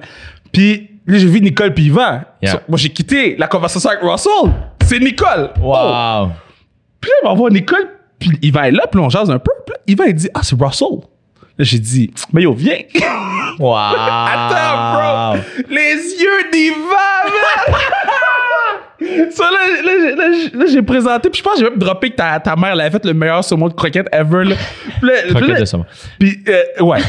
Puis, 0.52 0.90
là, 1.08 1.18
j'ai 1.18 1.28
vu 1.28 1.42
Nicole 1.42 1.74
puis 1.74 1.86
Yvan. 1.86 2.22
Yeah. 2.42 2.52
So, 2.54 2.58
moi, 2.70 2.78
j'ai 2.78 2.90
quitté 2.90 3.36
la 3.38 3.48
conversation 3.48 3.90
avec 3.90 4.04
Russell. 4.04 4.52
C'est 4.86 5.00
Nicole. 5.00 5.52
Oh. 5.62 5.74
Wow. 5.74 6.32
Puis 7.02 7.12
là, 7.24 7.32
il 7.32 7.38
voir 7.38 7.52
Nicole, 7.52 7.90
puis 8.20 8.38
Yvan 8.42 8.64
est 8.64 8.72
là, 8.72 8.88
puis 8.90 9.00
on 9.00 9.10
jase 9.10 9.30
un 9.30 9.40
peu. 9.40 9.52
Puis 9.66 9.74
là, 9.74 9.80
Yvan, 9.88 10.04
il 10.06 10.14
dit, 10.14 10.30
ah, 10.34 10.42
c'est 10.44 10.60
Russell. 10.60 11.00
Là, 11.58 11.66
j'ai 11.66 11.80
dit, 11.80 12.12
mais 12.32 12.44
yo, 12.44 12.54
viens. 12.54 12.80
Wow. 13.60 13.76
Attends, 13.78 15.34
bro. 15.34 15.44
Les 15.70 15.96
yeux 15.96 16.52
d'Ivan, 16.52 16.78
So, 19.32 19.44
là, 19.44 20.16
là, 20.54 20.66
j'ai 20.68 20.82
présenté, 20.82 21.30
puis 21.30 21.40
je 21.40 21.44
pense 21.44 21.54
que 21.54 21.60
j'ai 21.60 21.70
même 21.70 21.80
droppé 21.80 22.10
que 22.12 22.16
ta, 22.16 22.40
ta 22.40 22.56
mère 22.56 22.72
elle 22.74 22.82
avait 22.82 22.92
fait 22.92 23.06
le 23.06 23.14
meilleur 23.14 23.44
saumon 23.44 23.68
de 23.68 23.74
croquette 23.74 24.08
ever. 24.12 24.44
Là. 24.46 24.56
Puis 25.00 25.10
là- 25.10 25.14
Croquette 25.30 25.60
de 25.60 25.66
saumon. 25.66 25.86
Puis, 26.20 26.40
euh, 26.48 26.84
ouais. 26.84 27.00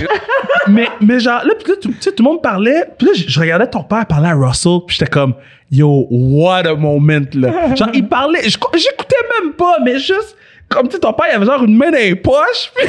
mais, 0.69 0.89
mais 1.01 1.21
genre, 1.21 1.45
là, 1.45 1.55
puis 1.63 1.73
là, 1.73 1.79
tu 1.81 1.93
sais, 2.01 2.13
tout 2.13 2.23
le 2.23 2.31
monde 2.31 2.43
parlait. 2.43 2.85
Puis 2.99 3.07
là, 3.07 3.13
je, 3.15 3.41
regardais 3.41 3.67
ton 3.69 3.83
père 3.83 4.07
parler 4.07 4.29
à 4.29 4.35
Russell. 4.35 4.79
Puis 4.87 4.97
j'étais 4.99 5.11
comme, 5.11 5.35
yo, 5.71 6.07
what 6.11 6.67
a 6.67 6.75
moment, 6.75 7.21
là. 7.35 7.75
Genre, 7.75 7.89
il 7.95 8.09
parlait. 8.09 8.43
J'écoutais 8.43 9.17
même 9.41 9.53
pas, 9.53 9.77
mais 9.85 9.99
juste, 9.99 10.37
comme, 10.69 10.89
tu 10.89 10.95
sais, 10.95 11.01
ton 11.01 11.13
père, 11.13 11.27
il 11.31 11.37
avait 11.37 11.47
genre 11.47 11.63
une 11.65 11.77
main 11.77 11.91
dans 11.91 11.99
les 11.99 12.15
poches. 12.15 12.73
Puis, 12.75 12.87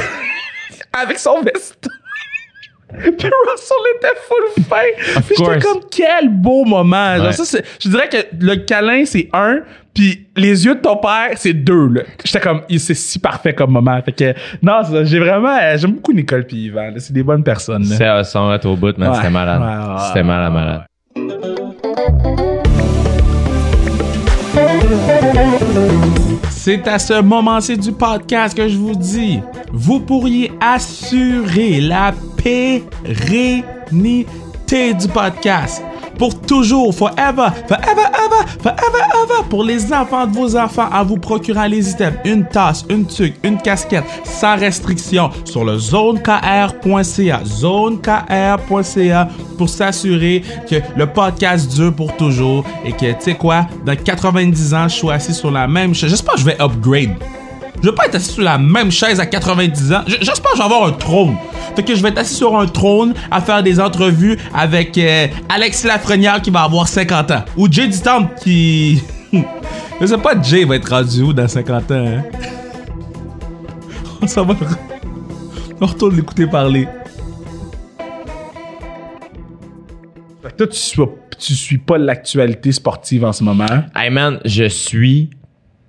avec 0.92 1.18
son 1.18 1.42
veston. 1.42 1.90
Puis 2.88 3.08
Russell 3.10 3.76
était 3.96 4.14
full 4.28 4.64
fin. 4.64 5.20
Puis 5.26 5.36
j'étais 5.38 5.58
comme, 5.58 5.80
quel 5.90 6.28
beau 6.28 6.64
moment. 6.64 7.16
Genre, 7.16 7.32
ça, 7.32 7.58
je 7.80 7.88
dirais 7.88 8.08
que 8.08 8.16
le 8.40 8.56
câlin, 8.56 9.04
c'est 9.04 9.28
un. 9.32 9.60
Puis 9.92 10.26
les 10.36 10.64
yeux 10.66 10.74
de 10.76 10.80
ton 10.80 10.96
père, 10.98 11.30
c'est 11.36 11.52
deux. 11.54 11.88
Là. 11.88 12.02
J'étais 12.24 12.40
comme, 12.40 12.62
c'est 12.68 12.94
si 12.94 13.18
parfait 13.18 13.54
comme 13.54 13.70
moment. 13.72 14.00
Fait 14.02 14.12
que, 14.12 14.34
non, 14.62 14.84
ça, 14.84 15.04
j'ai 15.04 15.18
vraiment, 15.18 15.56
euh, 15.60 15.76
j'aime 15.76 15.92
beaucoup 15.92 16.12
Nicole 16.12 16.46
puis 16.46 16.66
Yvan. 16.66 16.90
là. 16.90 16.98
C'est 16.98 17.12
des 17.14 17.22
bonnes 17.22 17.42
personnes. 17.44 17.82
là. 17.88 17.96
C'est 17.96 18.06
euh, 18.06 18.22
son 18.24 18.52
être 18.52 18.66
au 18.66 18.76
bout, 18.76 18.96
man. 18.98 19.10
Ouais. 19.10 19.16
C'était 19.16 19.30
malade. 19.30 19.60
Ouais, 19.60 20.02
C'était 20.08 20.22
malade, 20.22 20.52
malade. 20.52 22.25
C'est 26.50 26.88
à 26.88 26.98
ce 26.98 27.20
moment-ci 27.20 27.76
du 27.76 27.92
podcast 27.92 28.56
que 28.56 28.68
je 28.68 28.76
vous 28.76 28.94
dis, 28.94 29.40
vous 29.72 30.00
pourriez 30.00 30.50
assurer 30.60 31.80
la 31.80 32.12
pérennité 32.36 33.64
du 34.94 35.08
podcast 35.08 35.82
pour 36.18 36.40
toujours, 36.40 36.94
forever, 36.94 37.48
forever, 37.68 38.06
ever, 38.24 38.46
forever, 38.62 39.04
ever, 39.22 39.48
pour 39.48 39.64
les 39.64 39.92
enfants 39.92 40.26
de 40.26 40.34
vos 40.34 40.56
enfants 40.56 40.88
en 40.92 41.04
vous 41.04 41.16
procurant 41.16 41.66
les 41.66 41.90
items, 41.90 42.18
une 42.24 42.46
tasse, 42.46 42.84
une 42.88 43.06
tuque, 43.06 43.36
une 43.42 43.58
casquette, 43.58 44.04
sans 44.24 44.56
restriction 44.56 45.30
sur 45.44 45.64
le 45.64 45.78
zonekr.ca, 45.78 47.40
zonekr.ca 47.44 49.28
pour 49.58 49.68
s'assurer 49.68 50.42
que 50.68 50.76
le 50.96 51.06
podcast 51.06 51.74
dure 51.74 51.94
pour 51.94 52.16
toujours 52.16 52.64
et 52.84 52.92
que, 52.92 53.12
tu 53.12 53.20
sais 53.20 53.34
quoi, 53.34 53.66
dans 53.84 53.96
90 53.96 54.74
ans, 54.74 54.88
je 54.88 54.94
suis 54.94 55.10
assis 55.10 55.34
sur 55.34 55.50
la 55.50 55.66
même. 55.66 55.94
J'espère 55.94 56.34
que 56.34 56.40
je 56.40 56.44
vais 56.44 56.60
upgrade. 56.60 57.16
Je 57.86 57.92
vais 57.92 57.94
pas 57.94 58.06
être 58.06 58.16
assis 58.16 58.32
sur 58.32 58.42
la 58.42 58.58
même 58.58 58.90
chaise 58.90 59.20
à 59.20 59.26
90 59.26 59.92
ans. 59.92 60.02
J'espère 60.08 60.50
que 60.50 60.56
je 60.56 60.58
vais 60.58 60.64
avoir 60.64 60.88
un 60.88 60.92
trône. 60.92 61.36
Fait 61.76 61.84
que 61.84 61.94
je 61.94 62.02
vais 62.02 62.08
être 62.08 62.18
assis 62.18 62.34
sur 62.34 62.58
un 62.58 62.66
trône 62.66 63.14
à 63.30 63.40
faire 63.40 63.62
des 63.62 63.78
entrevues 63.78 64.36
avec 64.52 64.98
euh, 64.98 65.28
Alexis 65.48 65.86
Lafrenière 65.86 66.42
qui 66.42 66.50
va 66.50 66.62
avoir 66.62 66.88
50 66.88 67.30
ans. 67.30 67.44
Ou 67.56 67.70
Jay 67.70 67.86
du 67.86 68.00
Temple 68.00 68.34
qui... 68.42 69.00
je 70.00 70.06
sais 70.06 70.18
pas, 70.18 70.34
Jay 70.42 70.64
va 70.64 70.74
être 70.74 70.90
rendu 70.90 71.22
où 71.22 71.32
dans 71.32 71.46
50 71.46 71.92
ans. 71.92 71.94
Hein? 71.94 72.22
On 74.20 74.26
s'en 74.26 74.44
va... 74.44 74.56
On 75.80 75.86
retourne 75.86 76.16
l'écouter 76.16 76.48
parler. 76.48 76.88
Fait 80.42 80.50
que 80.50 80.56
toi, 80.56 80.66
tu 80.66 80.76
suis, 80.76 81.02
tu 81.38 81.54
suis 81.54 81.78
pas 81.78 81.98
l'actualité 81.98 82.72
sportive 82.72 83.24
en 83.24 83.32
ce 83.32 83.44
moment. 83.44 83.84
Hey 83.94 84.10
man, 84.10 84.40
je 84.44 84.64
suis 84.64 85.30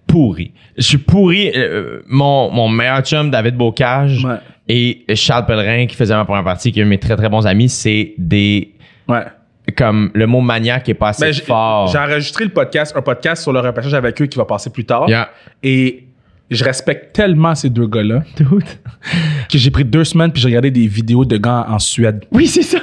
pourri. 0.08 0.52
Je 0.78 0.84
suis 0.84 0.98
pourri. 0.98 1.52
Euh, 1.56 2.00
mon, 2.08 2.50
mon 2.52 2.70
meilleur 2.70 3.02
chum, 3.02 3.30
David 3.30 3.56
Bocage, 3.56 4.24
Ouais. 4.26 4.38
et 4.68 5.06
Charles 5.16 5.46
Pellerin, 5.46 5.86
qui 5.86 5.96
faisait 5.96 6.16
ma 6.16 6.26
première 6.26 6.44
partie, 6.44 6.72
qui 6.72 6.80
est 6.80 6.84
un 6.84 6.86
de 6.86 6.90
mes 6.90 6.98
très 7.00 7.16
très 7.16 7.30
bons 7.30 7.46
amis, 7.46 7.70
c'est 7.70 8.14
des. 8.18 8.74
Ouais. 9.08 9.24
Comme 9.76 10.12
le 10.14 10.26
mot 10.28 10.40
maniaque 10.40 10.88
est 10.88 10.94
pas 10.94 11.10
assez 11.10 11.26
Ben, 11.26 11.34
fort. 11.34 11.88
j'ai 11.88 11.98
enregistré 11.98 12.46
le 12.46 12.52
podcast, 12.52 12.94
un 12.96 13.02
podcast 13.02 13.44
sur 13.44 13.52
le 13.52 13.60
repêchage 13.60 13.94
avec 13.94 14.22
eux 14.22 14.26
qui 14.26 14.38
va 14.38 14.46
passer 14.46 14.70
plus 14.70 14.86
tard. 14.86 15.10
Yeah. 15.10 15.30
Et 15.62 16.06
je 16.50 16.64
respecte 16.64 17.14
tellement 17.14 17.54
ces 17.54 17.70
deux 17.70 17.86
gars-là 17.88 18.24
que 19.52 19.58
j'ai 19.58 19.70
pris 19.70 19.84
deux 19.84 20.06
semaines 20.06 20.32
puis 20.32 20.42
j'ai 20.42 20.48
regardé 20.48 20.72
des 20.72 20.88
vidéos 20.88 21.26
de 21.26 21.36
gars 21.36 21.66
en 21.70 21.80
Suède. 21.80 22.24
Oui, 22.32 22.48
c'est 22.48 22.62
ça. 22.62 22.80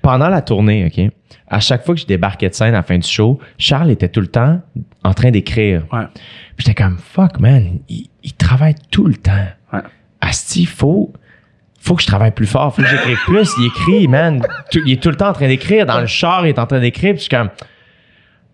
Pendant 0.00 0.28
la 0.28 0.40
tournée, 0.40 0.86
OK, 0.86 1.12
à 1.52 1.60
chaque 1.60 1.84
fois 1.84 1.94
que 1.94 2.00
je 2.00 2.06
débarquais 2.06 2.48
de 2.48 2.54
scène 2.54 2.74
à 2.74 2.78
la 2.78 2.82
fin 2.82 2.98
du 2.98 3.06
show, 3.06 3.38
Charles 3.58 3.90
était 3.90 4.08
tout 4.08 4.20
le 4.20 4.26
temps 4.26 4.60
en 5.04 5.12
train 5.14 5.30
d'écrire. 5.30 5.84
Ouais. 5.92 6.04
Puis 6.56 6.66
J'étais 6.66 6.82
comme, 6.82 6.98
fuck, 6.98 7.38
man, 7.38 7.78
il, 7.88 8.08
il 8.24 8.32
travaille 8.32 8.74
tout 8.90 9.06
le 9.06 9.14
temps. 9.14 9.46
Ouais. 9.72 9.80
Asti, 10.20 10.64
faut, 10.66 11.12
faut 11.80 11.94
que 11.94 12.02
je 12.02 12.06
travaille 12.06 12.30
plus 12.32 12.46
fort, 12.46 12.74
faut 12.74 12.82
que 12.82 12.88
j'écrive 12.88 13.18
plus. 13.26 13.50
Il 13.58 13.66
écrit, 13.66 14.08
man. 14.08 14.42
Tout- 14.70 14.80
il 14.86 14.92
est 14.94 15.02
tout 15.02 15.10
le 15.10 15.16
temps 15.16 15.28
en 15.28 15.32
train 15.32 15.48
d'écrire. 15.48 15.84
Dans 15.86 16.00
le 16.00 16.06
char, 16.06 16.46
il 16.46 16.50
est 16.50 16.58
en 16.58 16.66
train 16.66 16.80
d'écrire. 16.80 17.12
Puis 17.14 17.18
je 17.18 17.22
suis 17.24 17.30
comme, 17.30 17.50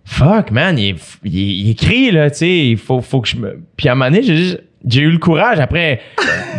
fuck, 0.04 0.50
man, 0.50 0.78
il, 0.78 0.90
est- 0.90 1.18
il, 1.24 1.36
il 1.66 1.70
écrit, 1.70 2.10
là, 2.10 2.30
tu 2.30 2.38
sais. 2.38 2.66
Il 2.68 2.76
faut, 2.78 3.00
faut 3.00 3.20
que 3.20 3.28
je 3.28 3.36
me. 3.36 3.62
Puis 3.76 3.88
à 3.88 3.92
un 3.92 3.94
moment 3.94 4.10
donné, 4.10 4.22
j'ai 4.22 4.36
juste- 4.36 4.62
j'ai 4.86 5.00
eu 5.02 5.10
le 5.10 5.18
courage 5.18 5.58
après 5.60 6.00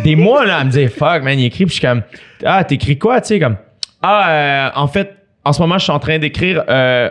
des 0.04 0.14
mois, 0.14 0.44
là, 0.44 0.58
à 0.58 0.64
me 0.64 0.70
dire, 0.70 0.90
fuck, 0.90 1.22
man, 1.22 1.38
il 1.38 1.44
écrit. 1.46 1.64
Puis 1.64 1.74
je 1.74 1.80
suis 1.80 1.86
comme, 1.86 2.02
ah, 2.44 2.62
t'écris 2.64 2.98
quoi, 2.98 3.20
tu 3.20 3.28
sais, 3.28 3.40
comme, 3.40 3.56
ah, 4.02 4.30
euh, 4.30 4.70
en 4.74 4.86
fait, 4.88 5.16
en 5.44 5.52
ce 5.52 5.60
moment, 5.60 5.78
je 5.78 5.84
suis 5.84 5.92
en 5.92 5.98
train 5.98 6.18
d'écrire, 6.18 6.62
euh, 6.68 7.08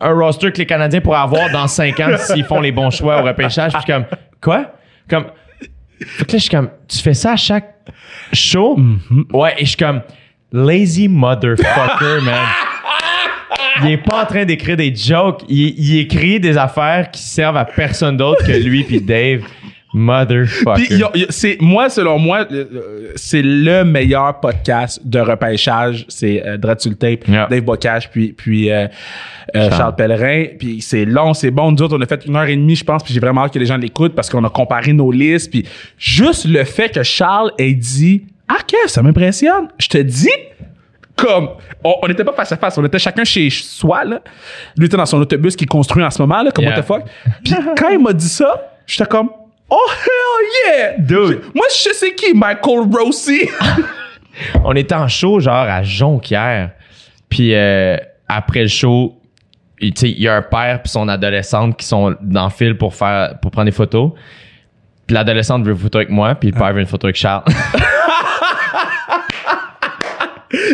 un 0.00 0.12
roster 0.12 0.52
que 0.52 0.58
les 0.58 0.66
Canadiens 0.66 1.00
pourraient 1.00 1.20
avoir 1.20 1.50
dans 1.50 1.66
5 1.66 2.00
ans 2.00 2.16
s'ils 2.18 2.44
font 2.44 2.60
les 2.60 2.72
bons 2.72 2.90
choix 2.90 3.22
au 3.22 3.24
repêchage. 3.24 3.72
Puis 3.72 3.80
je 3.86 3.92
suis 3.92 3.92
comme, 3.92 4.18
quoi? 4.42 4.72
Comme, 5.08 5.26
fait 5.98 6.24
que 6.26 6.32
là, 6.32 6.38
je 6.38 6.42
suis 6.42 6.50
comme, 6.50 6.68
tu 6.88 6.98
fais 6.98 7.14
ça 7.14 7.32
à 7.32 7.36
chaque 7.36 7.74
show? 8.32 8.78
Ouais, 9.32 9.54
et 9.56 9.64
je 9.64 9.70
suis 9.70 9.76
comme, 9.76 10.02
lazy 10.52 11.08
motherfucker, 11.08 12.20
man. 12.22 12.44
Il 13.82 13.90
est 13.90 13.98
pas 13.98 14.22
en 14.22 14.26
train 14.26 14.44
d'écrire 14.44 14.76
des 14.76 14.94
jokes. 14.94 15.42
Il, 15.48 15.74
il 15.78 15.98
écrit 15.98 16.40
des 16.40 16.56
affaires 16.56 17.10
qui 17.10 17.22
servent 17.22 17.58
à 17.58 17.64
personne 17.64 18.16
d'autre 18.16 18.44
que 18.46 18.52
lui 18.52 18.84
puis 18.84 19.00
Dave. 19.00 19.42
Motherfucker. 19.96 20.74
Puis, 20.86 20.94
y 20.98 21.02
a- 21.02 21.10
y 21.14 21.22
a- 21.24 21.26
c'est 21.30 21.56
moi, 21.60 21.88
selon 21.88 22.18
moi, 22.18 22.46
euh, 22.52 22.64
euh, 22.74 23.12
c'est 23.16 23.40
le 23.42 23.82
meilleur 23.84 24.38
podcast 24.40 25.00
de 25.04 25.18
repêchage. 25.18 26.04
C'est 26.08 26.46
euh, 26.46 26.58
le 26.62 26.94
tape, 26.94 27.26
Yeah. 27.26 27.46
Dave 27.48 27.62
Bocage, 27.62 28.10
puis 28.10 28.32
puis 28.34 28.70
euh, 28.70 28.86
euh, 29.56 29.70
Charles. 29.70 29.96
Pellerin. 29.96 30.44
Puis 30.58 30.82
c'est 30.82 31.04
long, 31.06 31.32
c'est 31.32 31.50
bon. 31.50 31.72
Nous 31.72 31.82
autres, 31.82 31.96
on 31.96 32.00
a 32.02 32.06
fait 32.06 32.26
une 32.26 32.36
heure 32.36 32.44
et 32.46 32.56
demie, 32.56 32.76
je 32.76 32.84
pense. 32.84 33.02
Puis 33.02 33.14
j'ai 33.14 33.20
vraiment 33.20 33.44
hâte 33.44 33.54
que 33.54 33.58
les 33.58 33.66
gens 33.66 33.78
l'écoutent 33.78 34.14
parce 34.14 34.28
qu'on 34.28 34.44
a 34.44 34.50
comparé 34.50 34.92
nos 34.92 35.10
listes. 35.10 35.50
Puis 35.50 35.64
juste 35.96 36.44
le 36.46 36.62
fait 36.64 36.90
que 36.94 37.02
Charles 37.02 37.50
ait 37.58 37.72
dit, 37.72 38.26
ah 38.48 38.56
ok, 38.60 38.76
ça 38.88 39.02
m'impressionne. 39.02 39.68
Je 39.78 39.88
te 39.88 39.98
dis. 39.98 40.28
Comme, 41.16 41.48
on 41.82 42.06
n'était 42.08 42.24
pas 42.24 42.34
face 42.34 42.52
à 42.52 42.58
face, 42.58 42.76
on 42.76 42.84
était 42.84 42.98
chacun 42.98 43.24
chez 43.24 43.48
soi, 43.48 44.04
là. 44.04 44.20
Lui 44.76 44.84
était 44.84 44.98
dans 44.98 45.06
son 45.06 45.18
autobus 45.18 45.56
qui 45.56 45.64
est 45.64 45.66
construit 45.66 46.04
en 46.04 46.10
ce 46.10 46.20
moment, 46.20 46.42
là, 46.42 46.50
comme 46.50 46.66
Yeah. 46.66 46.74
what 46.76 46.82
the 46.82 46.86
fuck. 46.86 47.04
Puis 47.42 47.54
quand 47.78 47.88
il 47.88 47.98
m'a 47.98 48.12
dit 48.12 48.28
ça, 48.28 48.70
j'étais 48.86 49.08
comme, 49.08 49.30
oh 49.70 49.90
hell 49.90 50.46
yeah! 50.66 50.98
Dude. 50.98 51.42
Moi, 51.54 51.66
je 51.70 51.92
sais 51.92 52.14
qui, 52.14 52.34
Michael 52.34 52.88
Rossi. 52.92 53.48
on 54.64 54.74
était 54.74 54.94
en 54.94 55.08
show 55.08 55.40
genre 55.40 55.66
à 55.68 55.82
Jonquière. 55.82 56.70
Puis 57.28 57.54
euh, 57.54 57.96
après 58.28 58.62
le 58.62 58.68
show, 58.68 59.20
il 59.80 59.92
tu 59.92 60.00
sais, 60.00 60.10
il 60.10 60.20
y 60.20 60.28
a 60.28 60.36
un 60.36 60.42
père 60.42 60.82
puis 60.82 60.90
son 60.90 61.08
adolescente 61.08 61.76
qui 61.76 61.86
sont 61.86 62.14
dans 62.20 62.44
le 62.44 62.50
fil 62.50 62.76
pour 62.76 62.94
faire 62.94 63.38
pour 63.40 63.50
prendre 63.50 63.66
des 63.66 63.72
photos. 63.72 64.12
Puis 65.06 65.14
l'adolescente 65.14 65.64
veut 65.64 65.72
une 65.72 65.78
photo 65.78 65.98
avec 65.98 66.10
moi, 66.10 66.34
puis 66.34 66.50
le 66.50 66.58
père 66.58 66.72
veut 66.72 66.80
une 66.80 66.86
photo 66.86 67.06
avec 67.06 67.16
Charles. 67.16 67.44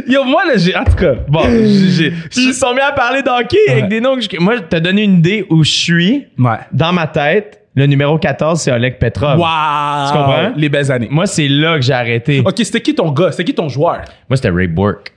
Yo, 0.07 0.25
moi, 0.25 0.45
là, 0.45 0.57
j'ai, 0.57 0.77
en 0.77 0.85
tout 0.85 0.95
cas, 0.95 1.15
bon, 1.29 1.43
j'ai, 1.45 2.13
ils 2.37 2.55
sont 2.55 2.73
mis 2.75 2.81
à 2.81 2.93
parler 2.93 3.23
d'hockey 3.23 3.59
avec 3.69 3.89
des 3.89 4.01
noms 4.01 4.17
que 4.17 4.23
je... 4.23 4.29
Moi, 4.39 4.61
t'as 4.61 4.81
donné 4.81 5.03
une 5.03 5.19
idée 5.19 5.47
où 5.51 5.65
je 5.65 5.71
suis. 5.71 6.27
ouais. 6.39 6.59
Dans 6.73 6.93
ma 6.93 7.07
tête, 7.07 7.62
le 7.75 7.87
numéro 7.87 8.19
14, 8.19 8.61
c'est 8.61 8.73
Oleg 8.73 8.99
Petrov. 8.99 9.39
Wow! 9.39 10.07
Tu 10.07 10.13
comprends? 10.13 10.53
Les 10.57 10.69
belles 10.69 10.91
années. 10.93 11.09
Moi, 11.11 11.27
c'est 11.27 11.49
là 11.49 11.77
que 11.77 11.83
j'ai 11.83 11.93
arrêté. 11.93 12.43
Ok, 12.45 12.55
c'était 12.59 12.81
qui 12.81 12.95
ton 12.95 13.11
gars? 13.11 13.31
C'était 13.31 13.45
qui 13.45 13.55
ton 13.55 13.69
joueur? 13.69 14.03
Moi, 14.29 14.37
c'était 14.37 14.51
Ray 14.51 14.69
Burke. 14.69 15.13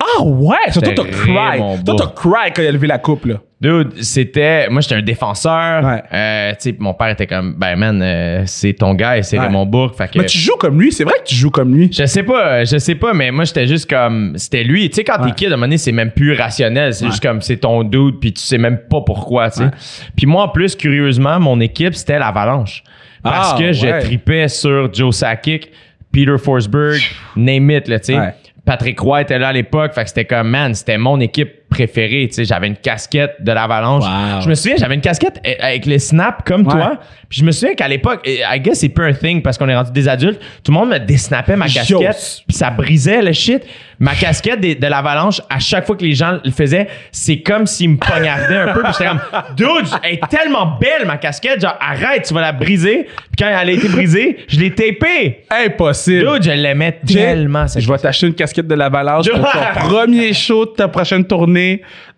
Ah 0.00 0.22
ouais! 0.22 0.56
Toi, 0.72 0.82
t'as 0.82 1.04
cry. 1.04 1.84
Toi, 1.84 1.94
t'as 1.96 2.06
cry 2.08 2.52
quand 2.54 2.62
il 2.62 2.66
a 2.66 2.72
levé 2.72 2.86
la 2.86 2.98
coupe, 2.98 3.26
là. 3.26 3.36
Dude, 3.64 4.02
c'était. 4.02 4.68
Moi, 4.68 4.82
j'étais 4.82 4.96
un 4.96 5.02
défenseur. 5.02 5.82
Ouais. 5.82 6.02
Euh, 6.12 6.50
tu 6.52 6.56
sais, 6.70 6.76
mon 6.78 6.92
père 6.92 7.08
était 7.08 7.26
comme, 7.26 7.54
ben, 7.56 7.76
man, 7.76 8.00
euh, 8.02 8.42
c'est 8.44 8.74
ton 8.74 8.92
gars 8.92 9.22
c'est 9.22 9.38
Ouais. 9.38 9.46
Raymond 9.46 9.64
Bourque. 9.64 9.96
Fait 9.96 10.08
que. 10.12 10.18
Mais 10.18 10.26
tu 10.26 10.36
joues 10.38 10.56
comme 10.58 10.78
lui. 10.78 10.92
C'est 10.92 11.04
vrai 11.04 11.14
que 11.22 11.28
tu 11.28 11.34
joues 11.34 11.50
comme 11.50 11.74
lui. 11.74 11.90
Je 11.90 12.04
sais 12.04 12.22
pas, 12.22 12.64
je 12.64 12.76
sais 12.76 12.94
pas, 12.94 13.14
mais 13.14 13.30
moi, 13.30 13.44
j'étais 13.44 13.66
juste 13.66 13.88
comme. 13.88 14.34
C'était 14.36 14.64
lui. 14.64 14.90
Tu 14.90 14.96
sais, 14.96 15.04
quand 15.04 15.18
Ouais. 15.22 15.30
t'es 15.30 15.34
kid, 15.34 15.46
à 15.46 15.54
un 15.54 15.56
moment 15.56 15.66
donné, 15.66 15.78
c'est 15.78 15.92
même 15.92 16.10
plus 16.10 16.34
rationnel. 16.34 16.92
C'est 16.92 17.06
juste 17.06 17.22
comme, 17.22 17.40
c'est 17.40 17.56
ton 17.56 17.82
dude, 17.84 18.20
puis 18.20 18.32
tu 18.34 18.42
sais 18.42 18.58
même 18.58 18.78
pas 18.90 19.00
pourquoi, 19.00 19.50
tu 19.50 19.58
sais. 19.58 19.64
Ouais. 19.64 19.70
Puis 20.16 20.26
moi, 20.26 20.42
en 20.44 20.48
plus, 20.48 20.76
curieusement, 20.76 21.40
mon 21.40 21.58
équipe, 21.60 21.94
c'était 21.94 22.18
l'Avalanche. 22.18 22.82
Parce 23.22 23.54
Ah, 23.54 23.58
que 23.58 23.72
je 23.72 24.00
tripais 24.00 24.48
sur 24.48 24.92
Joe 24.92 25.16
Sakic, 25.16 25.70
Peter 26.12 26.36
Forsberg, 26.36 27.00
name 27.34 27.70
it, 27.70 27.88
là, 27.88 27.98
tu 27.98 28.12
sais. 28.12 28.18
Ouais. 28.18 28.34
Patrick 28.66 28.98
Roy 29.00 29.22
était 29.22 29.38
là 29.38 29.48
à 29.48 29.52
l'époque, 29.52 29.92
fait 29.94 30.02
que 30.04 30.08
c'était 30.08 30.24
comme, 30.24 30.48
man, 30.48 30.74
c'était 30.74 30.96
mon 30.98 31.20
équipe 31.20 31.50
préférés. 31.74 32.28
Tu 32.28 32.34
sais, 32.34 32.44
j'avais 32.44 32.68
une 32.68 32.76
casquette 32.76 33.34
de 33.40 33.50
l'Avalanche. 33.52 34.04
Wow. 34.04 34.40
Je 34.42 34.48
me 34.48 34.54
souviens, 34.54 34.76
j'avais 34.78 34.94
une 34.94 35.00
casquette 35.00 35.40
eh, 35.44 35.60
avec 35.60 35.86
les 35.86 35.98
snaps 35.98 36.42
comme 36.46 36.64
Ouais. 36.66 36.72
toi. 36.72 36.98
Puis 37.28 37.40
je 37.40 37.44
me 37.44 37.50
souviens 37.50 37.74
qu'à 37.74 37.88
l'époque, 37.88 38.20
eh, 38.24 38.40
I 38.48 38.60
guess 38.60 38.78
c'est 38.80 38.88
peu 38.88 39.02
un 39.04 39.12
thing 39.12 39.42
parce 39.42 39.58
qu'on 39.58 39.68
est 39.68 39.74
rendu 39.74 39.90
des 39.90 40.08
adultes. 40.08 40.40
Tout 40.62 40.70
le 40.70 40.78
monde 40.78 40.90
me 40.90 40.98
désnappait 40.98 41.56
ma 41.56 41.66
casquette. 41.66 42.42
Puis 42.46 42.56
ça 42.56 42.70
brisait 42.70 43.22
le 43.22 43.32
shit. 43.32 43.62
Ma 43.98 44.14
casquette 44.14 44.60
de, 44.60 44.86
l'Avalanche, 44.86 45.40
à 45.48 45.58
chaque 45.58 45.86
fois 45.86 45.96
que 45.96 46.04
les 46.04 46.14
gens 46.14 46.38
le 46.44 46.50
faisaient, 46.50 46.88
c'est 47.12 47.38
comme 47.40 47.66
s'ils 47.66 47.90
me 47.90 47.96
poignardaient 47.96 48.56
un 48.56 48.72
peu. 48.72 48.82
Puis 48.82 48.92
j'étais 48.98 49.10
comme, 49.10 49.20
dude, 49.56 49.88
elle 50.02 50.14
est 50.14 50.28
tellement 50.28 50.76
belle 50.80 51.06
ma 51.06 51.16
casquette. 51.16 51.60
Genre, 51.60 51.76
arrête, 51.80 52.24
tu 52.26 52.34
vas 52.34 52.40
la 52.40 52.52
briser. 52.52 53.04
Puis 53.04 53.36
quand 53.38 53.46
elle 53.48 53.68
a 53.68 53.72
été 53.72 53.88
brisée, 53.88 54.38
je 54.48 54.60
l'ai 54.60 54.70
tapée. 54.74 55.44
Impossible. 55.50 56.32
Dude, 56.34 56.42
je 56.42 56.50
l'aimais 56.50 56.98
tellement. 57.06 57.66
je 57.66 57.90
vais 57.90 57.98
t'acheter 57.98 58.26
une 58.26 58.34
casquette 58.34 58.66
de 58.66 58.74
l'Avalanche 58.74 59.28
pour 59.30 59.50
ton 59.50 59.88
premier 59.88 60.32
show 60.32 60.66
de 60.66 60.70
ta 60.70 60.88
prochaine 60.88 61.24
tournée. 61.24 61.63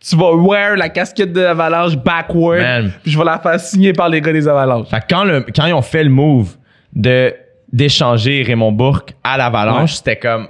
Tu 0.00 0.16
vas 0.16 0.32
wear 0.34 0.76
la 0.76 0.88
casquette 0.88 1.32
de 1.32 1.40
l'Avalanche 1.40 1.96
backward. 1.96 2.60
Man. 2.62 2.92
Puis 3.02 3.12
je 3.12 3.18
vais 3.18 3.24
la 3.24 3.38
faire 3.38 3.58
signer 3.60 3.92
par 3.92 4.08
les 4.08 4.20
gars 4.20 4.32
des 4.32 4.46
Avalanches. 4.48 4.88
Fait 4.88 5.00
que 5.00 5.06
quand, 5.10 5.24
le, 5.24 5.44
quand 5.54 5.66
ils 5.66 5.74
ont 5.74 5.82
fait 5.82 6.04
le 6.04 6.10
move 6.10 6.56
de 6.92 7.34
d'échanger 7.72 8.42
Raymond 8.46 8.72
Bourque 8.72 9.14
à 9.24 9.36
l'Avalanche, 9.36 9.90
Ouais. 9.90 9.96
c'était 9.96 10.16
comme 10.16 10.48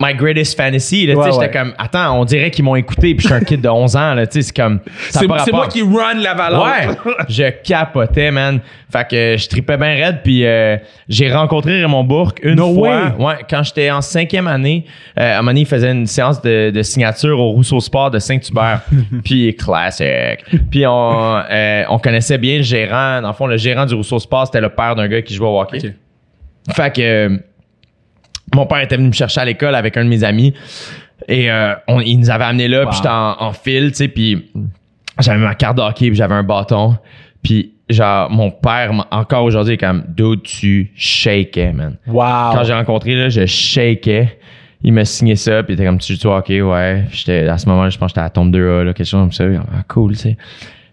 my 0.00 0.14
greatest 0.14 0.56
fantasy. 0.56 1.06
Là, 1.06 1.14
tu 1.14 1.20
sais, 1.22 1.28
Ouais, 1.28 1.32
j'étais 1.34 1.58
comme, 1.58 1.74
attends, 1.78 2.18
on 2.18 2.24
dirait 2.24 2.50
qu'ils 2.50 2.64
m'ont 2.64 2.74
écouté, 2.74 3.14
puis 3.14 3.22
je 3.22 3.26
suis 3.26 3.34
un 3.34 3.40
kid 3.40 3.60
de 3.60 3.68
11 3.68 3.96
ans. 3.96 4.14
Là, 4.14 4.26
tu 4.26 4.40
sais, 4.40 4.42
c'est 4.42 4.56
comme, 4.56 4.80
C'est 5.10 5.26
moi 5.26 5.68
qui 5.68 5.82
run 5.82 6.14
l'Avalanche. 6.20 6.88
Ouais, 7.04 7.14
je 7.28 7.50
capotais, 7.62 8.30
man. 8.30 8.60
Fait 8.90 9.06
que 9.08 9.36
je 9.36 9.48
tripais 9.48 9.76
bien 9.76 9.94
raide, 9.94 10.20
puis 10.24 10.44
euh, 10.44 10.76
j'ai 11.08 11.32
rencontré 11.32 11.80
Raymond 11.82 12.02
Bourque 12.04 12.40
une 12.42 12.56
No 12.56 12.74
fois. 12.74 13.14
Ouais, 13.18 13.34
quand 13.48 13.62
j'étais 13.62 13.90
en 13.90 14.00
cinquième 14.00 14.48
année, 14.48 14.84
euh, 15.18 15.22
à 15.22 15.34
un 15.34 15.36
moment 15.42 15.50
donné, 15.50 15.60
il 15.60 15.66
faisait 15.66 15.92
une 15.92 16.06
séance 16.06 16.42
de, 16.42 16.70
de 16.70 16.82
signature 16.82 17.38
au 17.38 17.50
Rousseau 17.50 17.78
Sport 17.78 18.10
de 18.10 18.18
Saint-Hubert. 18.18 18.80
puis 19.24 19.54
classique. 19.54 20.44
Puis 20.70 20.86
on, 20.86 21.36
euh, 21.50 21.84
on 21.88 21.98
connaissait 21.98 22.38
bien 22.38 22.56
le 22.56 22.62
gérant. 22.62 23.20
Dans 23.20 23.28
le 23.28 23.34
fond, 23.34 23.46
le 23.46 23.56
gérant 23.58 23.86
du 23.86 23.94
Rousseau 23.94 24.18
Sport, 24.18 24.46
c'était 24.46 24.60
le 24.60 24.70
père 24.70 24.94
d'un 24.96 25.06
gars 25.08 25.22
qui 25.22 25.34
jouait 25.34 25.46
au 25.48 25.60
hockey. 25.60 25.94
Fait 26.72 26.94
que 26.94 27.00
euh, 27.00 27.38
mon 28.54 28.66
père 28.66 28.80
était 28.80 28.96
venu 28.96 29.08
me 29.08 29.12
chercher 29.12 29.40
à 29.40 29.44
l'école 29.44 29.74
avec 29.74 29.96
un 29.96 30.04
de 30.04 30.08
mes 30.08 30.24
amis 30.24 30.54
et 31.28 31.50
euh, 31.50 31.74
on, 31.88 32.00
il 32.00 32.16
nous 32.18 32.30
avait 32.30 32.44
amené 32.44 32.66
là, 32.68 32.80
Wow. 32.82 32.88
puis 32.88 32.96
j'étais 32.96 33.08
en, 33.08 33.36
en 33.40 33.52
file, 33.52 33.90
tu 33.90 33.96
sais, 33.96 34.08
puis 34.08 34.50
j'avais 35.20 35.38
ma 35.38 35.54
carte 35.54 35.76
de 35.76 35.82
hockey, 35.82 36.06
puis 36.08 36.16
j'avais 36.16 36.34
un 36.34 36.42
bâton, 36.42 36.96
puis 37.42 37.74
genre 37.88 38.30
mon 38.30 38.50
père 38.50 38.92
encore 39.10 39.44
aujourd'hui 39.44 39.74
est 39.74 39.78
comme 39.78 40.04
dude 40.08 40.42
tu 40.42 40.92
shakais 40.96 41.72
man. 41.72 41.96
Wow. 42.06 42.52
Quand 42.54 42.64
j'ai 42.64 42.72
rencontré 42.74 43.14
là, 43.14 43.28
je 43.28 43.44
shakais. 43.46 44.38
Il 44.82 44.94
m'a 44.94 45.04
signé 45.04 45.36
ça, 45.36 45.62
puis 45.62 45.72
il 45.72 45.74
était 45.74 45.84
comme 45.84 45.98
tu 45.98 46.14
joues 46.14 46.30
hockey, 46.30 46.62
ouais. 46.62 47.04
J'étais 47.12 47.46
à 47.46 47.58
ce 47.58 47.68
moment-là, 47.68 47.90
je 47.90 47.98
pense 47.98 48.06
que 48.06 48.10
j'étais 48.12 48.20
à 48.20 48.24
la 48.24 48.30
tombe 48.30 48.50
2A 48.54 48.82
là, 48.84 48.94
quelque 48.94 49.06
chose 49.06 49.20
comme 49.20 49.32
ça. 49.32 49.44
Ah, 49.70 49.82
cool, 49.88 50.12
tu 50.12 50.20
sais. 50.20 50.36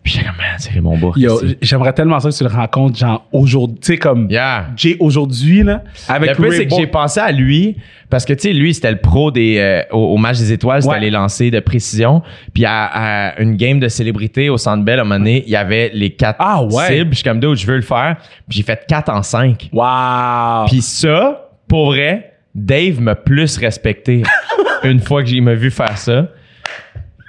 Puis 0.08 0.14
j'étais 0.16 0.28
comme 0.28 0.38
man, 0.38 0.55
c'est 0.58 0.80
Bourque. 0.80 1.18
Yo, 1.18 1.41
j'aimerais 1.62 1.91
tellement 1.91 2.18
ça 2.22 2.30
que 2.30 2.34
tu 2.36 2.43
le 2.45 2.49
rencontres, 2.49 2.97
genre, 2.97 3.28
aujourd'hui. 3.34 3.78
Tu 3.82 3.88
sais, 3.93 3.97
comme 3.97 4.30
Yeah. 4.32 4.68
Jay 4.78 4.95
aujourd'hui, 5.01 5.64
là. 5.64 5.84
Avec 6.08 6.30
Le 6.30 6.36
plus, 6.38 6.55
c'est 6.55 6.66
que 6.66 6.76
j'ai 6.78 6.88
pensé 6.88 7.20
à 7.20 7.30
lui 7.34 7.76
parce 8.10 8.24
que, 8.24 8.32
tu 8.32 8.43
sais, 8.43 8.53
lui, 8.53 8.74
c'était 8.74 8.91
le 8.91 8.99
pro 8.99 9.32
des, 9.32 9.58
euh, 9.58 9.82
au, 9.91 10.14
au 10.14 10.18
match 10.18 10.38
des 10.38 10.53
étoiles, 10.53 10.82
c'était 10.82 10.93
Ouais. 10.93 11.01
les 11.01 11.10
lancers 11.10 11.51
de 11.51 11.60
précision. 11.60 12.22
Puis 12.53 12.64
à, 12.64 12.86
à 12.86 13.41
une 13.41 13.58
game 13.58 13.82
de 13.82 13.89
célébrité 13.89 14.47
au 14.49 14.58
Centre 14.58 14.86
Bell, 14.86 14.99
à 14.99 15.01
un 15.01 15.03
moment 15.03 15.20
donné, 15.20 15.43
il 15.45 15.51
y 15.51 15.58
avait 15.58 15.91
les 15.93 16.12
quatre 16.12 16.38
Ah, 16.39 16.64
ouais. 16.64 16.88
cibles. 16.99 17.10
Je 17.12 17.16
suis 17.16 17.24
comme, 17.26 17.41
d'autres, 17.41 17.60
je 17.60 17.68
veux 17.68 17.76
le 17.76 17.82
faire. 17.82 18.16
Puis 18.47 18.60
j'ai 18.60 18.64
fait 18.64 18.86
4 18.88 19.10
en 19.10 19.24
5. 19.24 19.70
Wow. 19.74 20.68
Puis 20.70 20.82
ça, 20.82 21.49
pour 21.68 21.88
vrai, 21.88 22.32
Dave 22.55 23.01
m'a 23.01 23.16
plus 23.16 23.58
respecté 23.58 24.24
une 24.86 25.01
fois 25.01 25.22
que 25.22 25.28
j'ai 25.28 25.41
m'a 25.41 25.53
vu 25.53 25.70
faire 25.70 25.97
ça. 25.97 26.30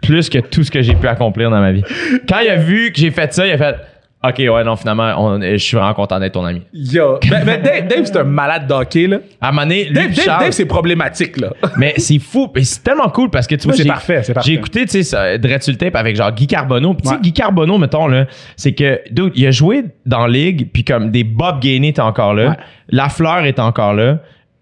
Plus 0.03 0.29
que 0.31 0.39
tout 0.39 0.63
ce 0.65 0.71
que 0.71 0.83
j'ai 0.83 0.95
pu 0.95 1.07
accomplir 1.09 1.51
dans 1.51 1.61
ma 1.61 1.73
vie. 1.73 1.83
Quand 2.29 2.39
il 2.41 2.49
a 2.49 2.57
vu 2.57 2.93
que 2.93 2.99
j'ai 2.99 3.11
fait 3.11 3.33
ça, 3.33 3.47
il 3.47 3.53
a 3.53 3.59
fait 3.59 3.77
OK, 4.25 4.35
ouais, 4.39 4.65
non, 4.65 4.75
finalement, 4.75 5.15
on- 5.17 5.41
je 5.41 5.57
suis 5.59 5.77
vraiment 5.77 5.95
content 5.95 6.19
d'être 6.19 6.33
ton 6.33 6.45
ami. 6.45 6.63
Yo. 6.73 7.21
Ben, 7.31 7.45
ben, 7.45 7.63
Dave, 7.63 7.87
Dave, 7.87 8.05
c'est 8.05 8.17
un 8.17 8.25
malade 8.25 8.67
d'hockey, 8.67 9.07
là. 9.07 9.19
À 9.41 9.49
un 9.49 9.53
moment 9.53 9.63
donné, 9.63 9.91
Dave, 9.93 10.11
Dave, 10.27 10.51
c'est 10.51 10.65
problématique, 10.67 11.37
là. 11.41 11.51
mais 11.77 11.95
c'est 11.99 12.19
fou. 12.19 12.49
Mais 12.53 12.65
c'est 12.65 12.83
tellement 12.83 13.09
cool 13.11 13.31
parce 13.31 13.47
que 13.47 13.55
tu 13.55 13.69
vois, 13.69 13.77
c'est 13.77 13.85
parfait, 13.85 14.25
c'est 14.25 14.35
parfait. 14.35 14.51
J'ai 14.51 14.57
écouté, 14.59 14.87
tu 14.87 14.89
sais, 14.91 15.03
ça, 15.05 15.39
Dread 15.39 15.63
sur 15.63 15.71
le 15.71 15.79
tape 15.79 15.95
avec 15.95 16.17
genre 16.17 16.33
Guy 16.33 16.49
Carbonneau. 16.49 16.95
Puis 16.95 17.09
Ouais. 17.09 17.17
Guy 17.23 17.33
Carbonneau, 17.33 17.79
mettons, 17.79 18.09
là, 18.09 18.27
c'est 18.57 18.73
que, 18.73 19.01
dude, 19.13 19.33
il 19.37 19.47
a 19.47 19.53
joué 19.53 19.85
dans 20.05 20.27
la 20.27 20.33
ligue, 20.33 20.69
puis 20.73 20.83
comme 20.83 21.13
des 21.13 21.23
Bob 21.23 21.61
Gainey 21.61 21.91
étaient 21.91 22.01
encore 22.01 22.35
là. 22.35 22.49
Ouais. 22.51 22.57
Lafleur 22.91 23.45
est 23.45 23.61
encore 23.61 23.95
là. 23.95 24.19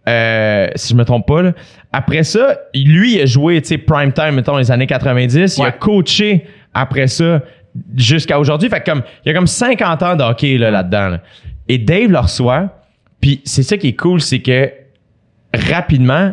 Euh, 0.08 0.68
si 0.76 0.92
je 0.92 0.94
me 0.94 1.04
trompe 1.04 1.26
pas, 1.26 1.42
là. 1.42 1.52
Après 1.92 2.22
ça, 2.22 2.58
lui, 2.74 3.16
il 3.16 3.22
a 3.22 3.26
joué, 3.26 3.60
tu 3.60 3.68
sais, 3.68 3.78
prime 3.78 4.12
time, 4.12 4.32
mettons, 4.32 4.56
les 4.56 4.70
années 4.70 4.86
90. 4.86 5.58
Il 5.58 5.64
a 5.64 5.72
coaché 5.72 6.46
après 6.74 7.06
ça 7.06 7.42
jusqu'à 7.96 8.38
aujourd'hui. 8.38 8.68
Fait 8.68 8.80
que 8.80 8.90
comme, 8.90 9.02
il 9.24 9.28
y 9.28 9.30
a 9.32 9.34
comme 9.34 9.46
50 9.46 10.02
ans 10.02 10.16
de 10.16 10.22
hockey, 10.22 10.58
là, 10.58 10.70
là-dedans, 10.70 11.08
là. 11.08 11.20
Et 11.68 11.78
Dave 11.78 12.10
le 12.10 12.18
reçoit. 12.18 12.82
Puis 13.20 13.40
c'est 13.44 13.62
ça 13.62 13.76
qui 13.76 13.88
est 13.88 13.96
cool, 13.96 14.20
c'est 14.20 14.40
que 14.40 14.70
rapidement, 15.52 16.32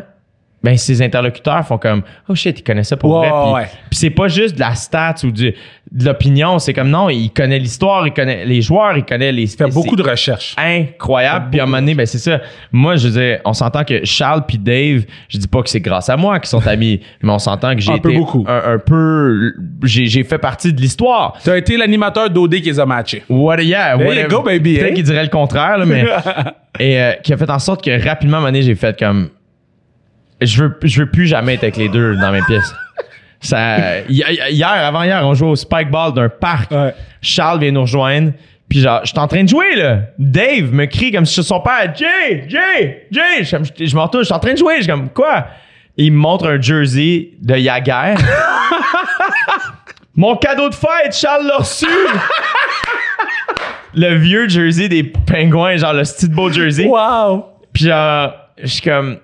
ben 0.63 0.77
ses 0.77 1.01
interlocuteurs 1.01 1.65
font 1.67 1.77
comme 1.77 2.03
oh 2.29 2.35
shit, 2.35 2.59
il 2.59 2.63
connaît 2.63 2.83
ça 2.83 2.95
pour 2.97 3.17
vrai. 3.17 3.29
Puis, 3.29 3.53
ouais. 3.53 3.65
puis 3.89 3.99
c'est 3.99 4.09
pas 4.09 4.27
juste 4.29 4.55
de 4.55 4.61
la 4.61 4.75
stat 4.75 5.15
ou 5.23 5.31
du- 5.31 5.53
de 5.91 6.05
l'opinion, 6.05 6.57
c'est 6.57 6.73
comme 6.73 6.89
non, 6.89 7.09
il 7.09 7.29
connaît 7.31 7.59
l'histoire, 7.59 8.07
il 8.07 8.13
connaît 8.13 8.45
les 8.45 8.61
joueurs, 8.61 8.97
il 8.97 9.03
connaît 9.05 9.31
les. 9.31 9.45
Fait 9.47 9.67
beaucoup 9.67 9.95
de 9.95 10.01
recherches. 10.03 10.55
incroyable. 10.57 11.47
Puis 11.51 11.59
à 11.59 11.63
un 11.63 11.65
moment 11.65 11.79
donné, 11.79 11.93
ben 11.95 12.05
c'est 12.05 12.17
ça. 12.17 12.39
Moi, 12.71 12.95
je 12.95 13.07
veux 13.09 13.21
dire, 13.21 13.39
on 13.45 13.53
s'entend 13.53 13.83
que 13.83 14.03
Charles 14.05 14.45
puis 14.47 14.57
Dave, 14.57 15.03
je 15.29 15.37
dis 15.37 15.47
pas 15.47 15.61
que 15.61 15.69
c'est 15.69 15.81
grâce 15.81 16.09
à 16.09 16.17
moi 16.17 16.39
qu'ils 16.39 16.49
sont 16.49 16.65
amis, 16.65 17.01
mais 17.21 17.31
on 17.31 17.39
s'entend 17.39 17.75
que 17.75 17.81
j'ai 17.81 17.91
Un 17.93 17.97
peu 17.99 18.09
été 18.09 18.17
beaucoup. 18.17 18.45
un, 18.47 18.73
un 18.75 18.79
peu, 18.79 19.53
j'ai 19.83 20.05
j'ai 20.07 20.23
fait 20.23 20.37
partie 20.39 20.73
de 20.73 20.81
l'histoire. 20.81 21.37
T'as 21.43 21.57
été 21.57 21.77
l'animateur 21.77 22.29
d'OD 22.29 22.55
qui 22.55 22.61
les 22.69 22.79
a 22.79 22.85
matchés. 22.85 23.23
What, 23.29 23.61
yeah, 23.61 23.95
you 23.97 24.27
go, 24.29 24.41
baby, 24.41 24.75
Peut-être 24.75 24.91
hein? 24.91 24.95
qu'il 24.95 25.03
dirait 25.03 25.23
le 25.23 25.29
contraire, 25.29 25.77
là, 25.77 25.85
mais. 25.85 26.05
et 26.79 26.99
euh, 26.99 27.11
qui 27.23 27.33
a 27.33 27.37
fait 27.37 27.49
en 27.49 27.59
sorte 27.59 27.83
que 27.83 28.03
rapidement, 28.03 28.37
à 28.37 28.39
un 28.39 28.41
moment 28.43 28.51
donné, 28.51 28.61
j'ai 28.63 28.75
fait 28.75 28.97
comme. 28.97 29.29
Je 30.45 30.63
veux, 30.63 30.77
je 30.83 31.01
veux 31.01 31.09
plus 31.09 31.27
jamais 31.27 31.55
être 31.55 31.63
avec 31.63 31.77
les 31.77 31.89
deux 31.89 32.15
dans 32.15 32.31
mes 32.31 32.41
pièces. 32.41 32.73
Ça, 33.39 33.99
hi- 34.07 34.23
hier, 34.51 34.69
avant-hier, 34.69 35.21
on 35.25 35.33
jouait 35.33 35.49
au 35.49 35.55
spike 35.55 35.91
ball 35.91 36.13
d'un 36.13 36.29
parc. 36.29 36.71
Ouais. 36.71 36.93
Charles 37.21 37.59
vient 37.59 37.71
nous 37.71 37.81
rejoindre. 37.81 38.31
Puis 38.69 38.79
genre, 38.79 39.01
je 39.03 39.09
suis 39.09 39.19
en 39.19 39.27
train 39.27 39.43
de 39.43 39.49
jouer, 39.49 39.75
là. 39.75 39.99
Dave 40.17 40.71
me 40.71 40.85
crie 40.85 41.11
comme 41.11 41.25
si 41.25 41.35
c'était 41.35 41.47
son 41.49 41.59
père. 41.59 41.93
Jay! 41.95 42.45
Jay! 42.47 43.07
Jay! 43.11 43.43
Je, 43.43 43.57
je, 43.77 43.85
je 43.85 43.95
m'en 43.95 44.03
retourne, 44.05 44.23
je 44.23 44.27
suis 44.27 44.33
en 44.33 44.39
train 44.39 44.53
de 44.53 44.57
jouer. 44.57 44.75
Je 44.77 44.83
suis 44.83 44.91
comme, 44.91 45.09
quoi? 45.09 45.47
Il 45.97 46.11
me 46.13 46.17
montre 46.17 46.47
un 46.47 46.59
jersey 46.59 47.31
de 47.41 47.55
Yaguerre. 47.55 48.17
Mon 50.15 50.35
cadeau 50.37 50.69
de 50.69 50.75
fête, 50.75 51.13
Charles 51.13 51.45
l'a 51.47 51.57
reçu! 51.57 51.85
le 53.95 54.15
vieux 54.15 54.47
jersey 54.47 54.89
des 54.89 55.03
pingouins, 55.03 55.77
genre 55.77 55.93
le 55.93 56.03
style 56.03 56.29
beau 56.29 56.51
jersey. 56.51 56.85
Wow. 56.85 57.45
Puis 57.73 57.85
genre, 57.85 58.33
je 58.61 58.67
suis 58.67 58.81
comme. 58.81 59.17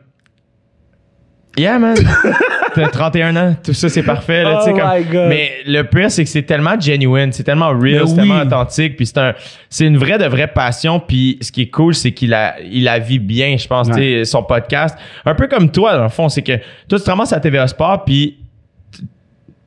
Yeah, 1.59 1.79
man. 1.79 1.95
T'as 2.75 2.87
31 2.87 3.35
ans, 3.35 3.55
tout 3.63 3.73
ça 3.73 3.89
c'est 3.89 4.03
parfait. 4.03 4.43
Là, 4.43 4.59
Oh 4.61 4.65
comme- 4.65 4.75
my 4.77 5.03
God. 5.03 5.27
Mais 5.29 5.51
le 5.65 5.81
pire, 5.83 6.11
c'est 6.11 6.23
que 6.23 6.29
c'est 6.29 6.43
tellement 6.43 6.79
genuine, 6.79 7.31
c'est 7.31 7.43
tellement 7.43 7.69
real, 7.69 8.03
c'est 8.07 8.11
oui. 8.11 8.15
tellement 8.15 8.41
authentique. 8.41 8.95
Puis 8.95 9.07
c'est 9.07 9.17
un, 9.17 9.33
c'est 9.69 9.85
une 9.85 9.97
vraie 9.97 10.19
de 10.19 10.25
vraie 10.25 10.47
passion. 10.47 10.99
Puis 10.99 11.39
ce 11.41 11.51
qui 11.51 11.63
est 11.63 11.69
cool, 11.69 11.95
c'est 11.95 12.11
qu'il 12.11 12.31
a, 12.33 12.55
il 12.61 12.83
la 12.83 12.99
vit 12.99 13.17
bien, 13.19 13.57
je 13.57 13.67
pense, 13.67 13.87
Ouais. 13.89 14.23
son 14.23 14.43
podcast. 14.43 14.95
Un 15.25 15.33
peu 15.33 15.47
comme 15.47 15.71
toi, 15.71 15.97
dans 15.97 16.03
le 16.03 16.09
fond, 16.09 16.29
c'est 16.29 16.43
que 16.43 16.57
toi, 16.87 16.99
tu 16.99 17.03
te 17.03 17.09
ramasses 17.09 17.33
à 17.33 17.39
TVA 17.39 17.67
Sport, 17.67 18.05
puis 18.05 18.37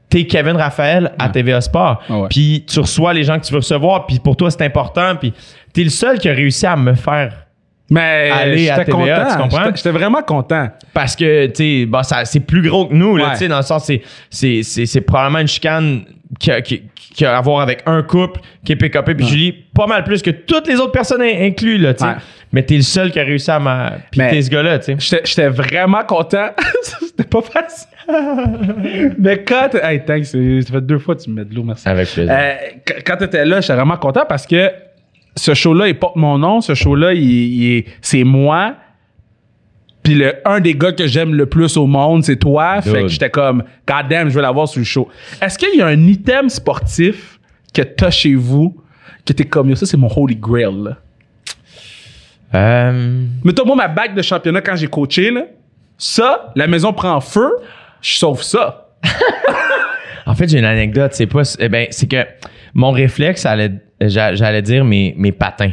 t'es 0.08 0.24
Kevin 0.26 0.56
Raphaël 0.56 1.12
à 1.18 1.28
TVA 1.28 1.60
Sport. 1.60 2.02
Ah 2.08 2.18
ouais. 2.20 2.28
Puis 2.30 2.64
tu 2.68 2.78
reçois 2.80 3.12
les 3.14 3.24
gens 3.24 3.38
que 3.38 3.44
tu 3.44 3.52
veux 3.52 3.58
recevoir, 3.60 4.06
puis 4.06 4.20
pour 4.20 4.36
toi, 4.36 4.50
c'est 4.50 4.62
important. 4.62 5.16
Puis 5.16 5.32
t'es 5.72 5.82
le 5.84 5.90
seul 5.90 6.18
qui 6.18 6.28
a 6.28 6.32
réussi 6.32 6.66
à 6.66 6.76
me 6.76 6.94
faire 6.94 7.46
Mais 7.90 8.30
Aller 8.32 8.70
à 8.70 8.84
TVA, 8.84 8.94
content. 8.96 9.26
tu 9.36 9.42
comprends? 9.42 9.64
J'étais- 9.74 9.90
vraiment 9.90 10.22
content. 10.22 10.68
parce 10.94 11.14
que 11.16 11.46
tu 11.46 11.80
sais 11.82 11.86
bah 11.86 12.02
c'est 12.24 12.40
plus 12.40 12.62
gros 12.68 12.86
que 12.86 12.94
nous 12.94 13.16
là 13.16 13.24
Ouais. 13.26 13.30
tu 13.32 13.38
sais 13.38 13.48
dans 13.48 13.58
le 13.58 13.62
sens 13.62 13.84
c'est 13.84 14.00
c'est 14.30 14.62
c'est 14.62 14.86
c'est 14.86 15.00
probablement 15.02 15.40
une 15.40 15.48
chicane 15.48 16.02
qui 16.38 16.50
a, 16.50 16.62
qui, 16.62 16.82
qui 16.94 17.26
a 17.26 17.36
à 17.36 17.40
voir 17.42 17.60
avec 17.60 17.82
un 17.84 18.02
couple 18.02 18.40
qui 18.64 18.72
est 18.72 18.76
PKP 18.76 19.14
puis 19.14 19.26
Julie 19.26 19.52
pas 19.74 19.86
mal 19.86 20.04
plus 20.04 20.22
que 20.22 20.30
toutes 20.30 20.66
les 20.68 20.76
autres 20.76 20.92
personnes 20.92 21.20
in- 21.20 21.44
inclus 21.46 21.76
là 21.76 21.92
tu 21.92 22.04
sais 22.04 22.10
Ouais. 22.10 22.16
mais 22.52 22.62
t'es 22.62 22.76
le 22.76 22.82
seul 22.82 23.10
qui 23.10 23.20
a 23.20 23.24
réussi 23.24 23.50
à 23.50 23.58
m'a 23.58 23.92
piquer 24.10 24.40
ce 24.40 24.48
gars 24.48 24.62
là 24.62 24.78
tu 24.78 24.86
sais 24.86 24.96
J'étais 24.98 25.22
j'étais 25.26 25.48
vraiment 25.48 26.02
content. 26.04 26.48
C'était 27.02 27.24
pas 27.24 27.42
facile. 27.42 27.88
Mais 29.18 29.42
quand... 29.44 29.68
t'es- 29.70 29.80
Hey, 29.84 30.04
thanks. 30.04 30.24
Ça 30.26 30.38
fait 30.38 30.80
deux 30.80 30.98
fois 30.98 31.14
que 31.14 31.22
tu 31.22 31.30
me 31.30 31.36
mets 31.36 31.44
de 31.44 31.54
l'eau, 31.54 31.62
merci. 31.62 31.86
avec 31.88 32.08
plaisir 32.08 32.32
Euh, 32.34 32.54
qu- 32.86 33.02
quand 33.04 33.16
t'étais 33.16 33.44
là, 33.44 33.60
j'étais 33.60 33.74
vraiment 33.74 33.96
content 33.98 34.24
parce 34.28 34.46
que 34.46 34.70
ce 35.36 35.54
show-là, 35.54 35.88
il 35.88 35.98
porte 35.98 36.16
mon 36.16 36.38
nom. 36.38 36.60
Ce 36.60 36.74
show-là, 36.74 37.14
il, 37.14 37.22
il 37.22 37.72
est- 37.78 37.86
c'est 38.00 38.24
moi. 38.24 38.74
Puis 40.02 40.14
le 40.14 40.34
un 40.44 40.58
des 40.60 40.74
gars 40.74 40.92
que 40.92 41.06
j'aime 41.06 41.32
le 41.34 41.46
plus 41.46 41.76
au 41.76 41.86
monde, 41.86 42.24
c'est 42.24 42.36
toi. 42.36 42.82
Fait 42.82 43.02
que 43.02 43.08
j'étais 43.08 43.30
comme, 43.30 43.62
God 43.86 44.08
damn, 44.10 44.28
je 44.28 44.34
veux 44.34 44.42
l'avoir 44.42 44.66
sur 44.68 44.80
le 44.80 44.84
show. 44.84 45.08
Est-ce 45.40 45.56
qu'il 45.56 45.78
y 45.78 45.80
a 45.82 45.86
un 45.86 46.06
item 46.06 46.48
sportif 46.48 47.38
que 47.72 47.82
t'as 47.82 48.10
chez 48.10 48.34
vous 48.34 48.76
que 49.24 49.32
t'es 49.32 49.44
comme, 49.44 49.74
ça 49.76 49.86
c'est 49.86 49.96
mon 49.96 50.10
holy 50.14 50.34
grail, 50.36 50.74
là? 50.82 50.96
euh, 52.54 53.24
Mettons, 53.44 53.64
moi, 53.64 53.76
ma 53.76 53.88
bague 53.88 54.14
de 54.14 54.22
championnat 54.22 54.60
quand 54.60 54.76
j'ai 54.76 54.88
coaché, 54.88 55.30
là, 55.30 55.44
ça, 55.96 56.52
la 56.56 56.66
maison 56.66 56.92
prend 56.92 57.20
feu, 57.20 57.50
je 58.00 58.16
sauve 58.16 58.42
ça. 58.42 58.88
En 60.24 60.36
fait, 60.36 60.48
j'ai 60.48 60.60
une 60.60 60.64
anecdote. 60.64 61.10
C'est 61.14 61.26
pas, 61.26 61.42
eh 61.58 61.68
ben, 61.68 61.88
c'est 61.90 62.06
que 62.08 62.24
mon 62.74 62.92
réflexe, 62.92 63.44
allait, 63.44 63.72
j'allais 64.08 64.62
dire 64.62 64.84
mes, 64.84 65.14
mes 65.16 65.32
patins. 65.32 65.72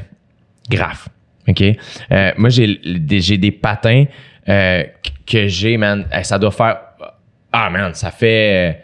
Grave. 0.69 1.07
OK? 1.47 1.63
Euh, 2.11 2.31
moi, 2.37 2.49
j'ai 2.49 2.79
des, 2.85 3.21
j'ai 3.21 3.37
des 3.37 3.51
patins 3.51 4.05
euh, 4.47 4.83
que 5.25 5.47
j'ai, 5.47 5.77
man. 5.77 6.05
Ça 6.23 6.37
doit 6.37 6.51
faire. 6.51 6.77
Ah, 7.51 7.69
man, 7.69 7.93
ça 7.93 8.11
fait. 8.11 8.83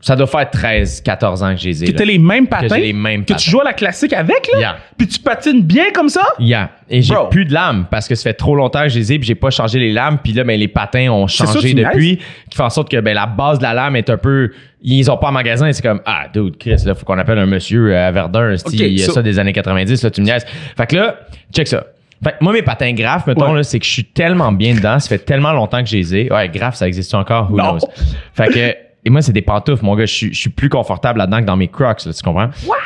Ça 0.00 0.14
doit 0.14 0.28
faire 0.28 0.48
13, 0.48 1.00
14 1.00 1.42
ans 1.42 1.54
que 1.54 1.60
j'ai 1.60 1.70
les 1.70 1.82
ai. 1.82 1.86
Que 1.88 1.92
là. 1.92 1.98
t'as 1.98 2.04
les 2.04 2.18
mêmes 2.18 2.46
patins. 2.46 2.76
j'ai 2.76 2.80
les 2.82 2.92
mêmes 2.92 3.22
Que 3.24 3.32
patins. 3.32 3.42
tu 3.42 3.50
joues 3.50 3.60
à 3.60 3.64
la 3.64 3.72
classique 3.72 4.12
avec, 4.12 4.48
là? 4.52 4.58
Yeah. 4.60 4.76
Puis 4.96 5.08
tu 5.08 5.18
patines 5.18 5.60
bien 5.60 5.90
comme 5.92 6.08
ça? 6.08 6.22
Yeah. 6.38 6.70
Et 6.88 7.02
j'ai 7.02 7.14
Bro. 7.14 7.26
plus 7.30 7.44
de 7.44 7.52
lames 7.52 7.86
parce 7.90 8.06
que 8.06 8.14
ça 8.14 8.22
fait 8.22 8.34
trop 8.34 8.54
longtemps 8.54 8.82
que 8.82 8.90
je 8.90 8.98
les 9.00 9.12
ai 9.12 9.18
puis 9.18 9.26
j'ai 9.26 9.34
pas 9.34 9.50
changé 9.50 9.80
les 9.80 9.92
lames 9.92 10.18
puis 10.22 10.32
là 10.32 10.44
ben 10.44 10.58
les 10.58 10.68
patins 10.68 11.08
ont 11.10 11.26
changé 11.26 11.70
tu 11.70 11.74
depuis 11.74 12.18
qui 12.48 12.56
fait 12.56 12.62
en 12.62 12.70
sorte 12.70 12.88
que 12.90 13.00
ben 13.00 13.12
la 13.14 13.26
base 13.26 13.58
de 13.58 13.64
la 13.64 13.74
lame 13.74 13.96
est 13.96 14.08
un 14.08 14.16
peu 14.16 14.52
ils 14.82 15.10
ont 15.10 15.16
pas 15.18 15.28
en 15.28 15.32
magasin 15.32 15.70
c'est 15.72 15.82
comme 15.82 16.00
ah 16.06 16.26
dude 16.32 16.56
Chris 16.58 16.76
là 16.86 16.94
faut 16.94 17.04
qu'on 17.04 17.18
appelle 17.18 17.38
un 17.38 17.46
monsieur 17.46 17.92
euh, 17.92 18.08
à 18.08 18.10
Verdun 18.12 18.52
esti, 18.52 18.68
Ok, 18.68 18.80
il 18.80 18.98
y 18.98 19.02
a 19.02 19.06
so- 19.06 19.12
ça 19.12 19.22
des 19.22 19.38
années 19.38 19.52
90 19.52 20.02
là 20.02 20.10
tu 20.10 20.20
me 20.22 20.26
niaises 20.26 20.46
fait 20.76 20.86
que 20.86 20.96
là 20.96 21.16
check 21.52 21.66
ça 21.68 21.84
fait 22.24 22.30
que 22.30 22.36
moi 22.40 22.52
mes 22.54 22.62
patins 22.62 22.92
graphes 22.94 23.26
mettons 23.26 23.50
Ouais. 23.50 23.56
là 23.58 23.62
c'est 23.64 23.78
que 23.80 23.84
je 23.84 23.90
suis 23.90 24.04
tellement 24.04 24.52
bien 24.52 24.74
dedans 24.76 24.98
ça 25.00 25.08
fait 25.08 25.18
tellement 25.18 25.52
longtemps 25.52 25.82
que 25.82 25.88
je 25.90 25.96
les 25.96 26.16
ai 26.16 26.32
ouais 26.32 26.48
graphes 26.48 26.76
ça 26.76 26.86
existe 26.88 27.12
encore 27.14 27.50
who 27.50 27.56
Non. 27.58 27.72
knows? 27.78 27.88
Fait 28.32 28.46
que 28.48 28.87
et 29.08 29.10
moi 29.10 29.22
c'est 29.22 29.32
des 29.32 29.42
pantoufles 29.42 29.84
mon 29.84 29.96
gars 29.96 30.04
je 30.04 30.14
suis 30.14 30.34
je 30.34 30.38
suis 30.38 30.50
plus 30.50 30.68
confortable 30.68 31.18
là-dedans 31.18 31.40
que 31.40 31.46
dans 31.46 31.56
mes 31.56 31.68
Crocs 31.68 32.04
là, 32.04 32.12
tu 32.12 32.22
comprends? 32.22 32.50
What? 32.66 32.76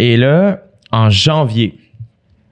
et 0.00 0.16
là, 0.16 0.58
en 0.90 1.08
janvier, 1.10 1.78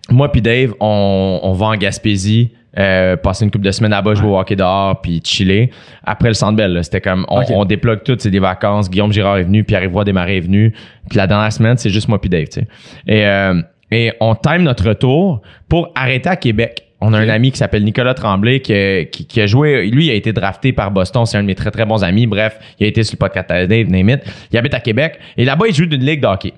moi 0.09 0.31
puis 0.31 0.41
Dave, 0.41 0.75
on, 0.81 1.41
on 1.43 1.53
va 1.53 1.67
en 1.67 1.75
Gaspésie, 1.77 2.53
euh, 2.79 3.17
passer 3.17 3.45
une 3.45 3.51
couple 3.51 3.65
de 3.65 3.71
semaines 3.71 3.91
là-bas, 3.91 4.15
jouer 4.15 4.29
au 4.31 4.39
hockey 4.39 4.57
dehors, 4.57 5.01
puis 5.01 5.21
chiller. 5.25 5.71
Après 6.05 6.29
le 6.29 6.35
Centre 6.35 6.57
Bell, 6.57 6.73
là, 6.73 6.83
c'était 6.83 7.01
comme, 7.01 7.27
on, 7.29 7.41
Ok. 7.41 7.49
on 7.51 7.65
débloque 7.65 8.05
tout, 8.05 8.17
c'est 8.19 8.31
des 8.31 8.39
vacances. 8.39 8.89
Guillaume 8.89 9.13
Girard 9.13 9.39
est 9.39 9.43
venu, 9.45 9.65
Pierre-Yves 9.65 10.05
Desmarais 10.05 10.37
est 10.39 10.41
venu. 10.41 10.73
Puis 11.09 11.19
la 11.19 11.27
dernière 11.27 11.53
semaine, 11.53 11.77
c'est 11.77 11.91
juste 11.91 12.09
moi 12.09 12.21
puis 12.21 12.31
Dave, 12.31 12.47
tu 12.47 12.61
sais. 12.61 12.69
Et, 13.07 13.27
euh, 13.27 13.61
et 13.91 14.13
on 14.21 14.35
time 14.35 14.63
notre 14.63 14.89
retour 14.89 15.43
pour 15.69 15.91
arrêter 15.95 16.31
à 16.31 16.37
Québec. 16.37 16.87
On 17.05 17.13
a 17.13 17.19
un 17.19 17.29
ami 17.29 17.51
qui 17.51 17.59
s'appelle 17.59 17.85
Nicolas 17.85 18.15
Tremblay 18.15 18.61
qui, 18.61 18.73
a- 18.73 19.05
qui, 19.05 19.27
qui 19.27 19.41
a 19.41 19.47
joué, 19.47 19.89
lui, 19.91 20.07
il 20.07 20.11
a 20.11 20.15
été 20.15 20.33
drafté 20.33 20.73
par 20.73 20.91
Boston. 20.91 21.27
C'est 21.27 21.37
un 21.37 21.43
de 21.43 21.47
mes 21.49 21.55
très, 21.55 21.71
très 21.71 21.85
bons 21.85 22.05
amis. 22.05 22.27
Bref, 22.27 22.59
il 22.79 22.85
a 22.85 22.89
été 22.89 23.03
sur 23.03 23.15
le 23.15 23.19
podcast 23.19 23.49
Dave, 23.51 23.89
name 23.89 24.09
it. 24.11 24.21
Il 24.53 24.57
habite 24.59 24.75
à 24.75 24.81
Québec. 24.81 25.19
Et 25.37 25.45
là-bas, 25.45 25.67
il 25.69 25.75
joue 25.75 25.87
d'une 25.87 26.05
ligue 26.05 26.21
de 26.23 26.27
hockey. 26.27 26.53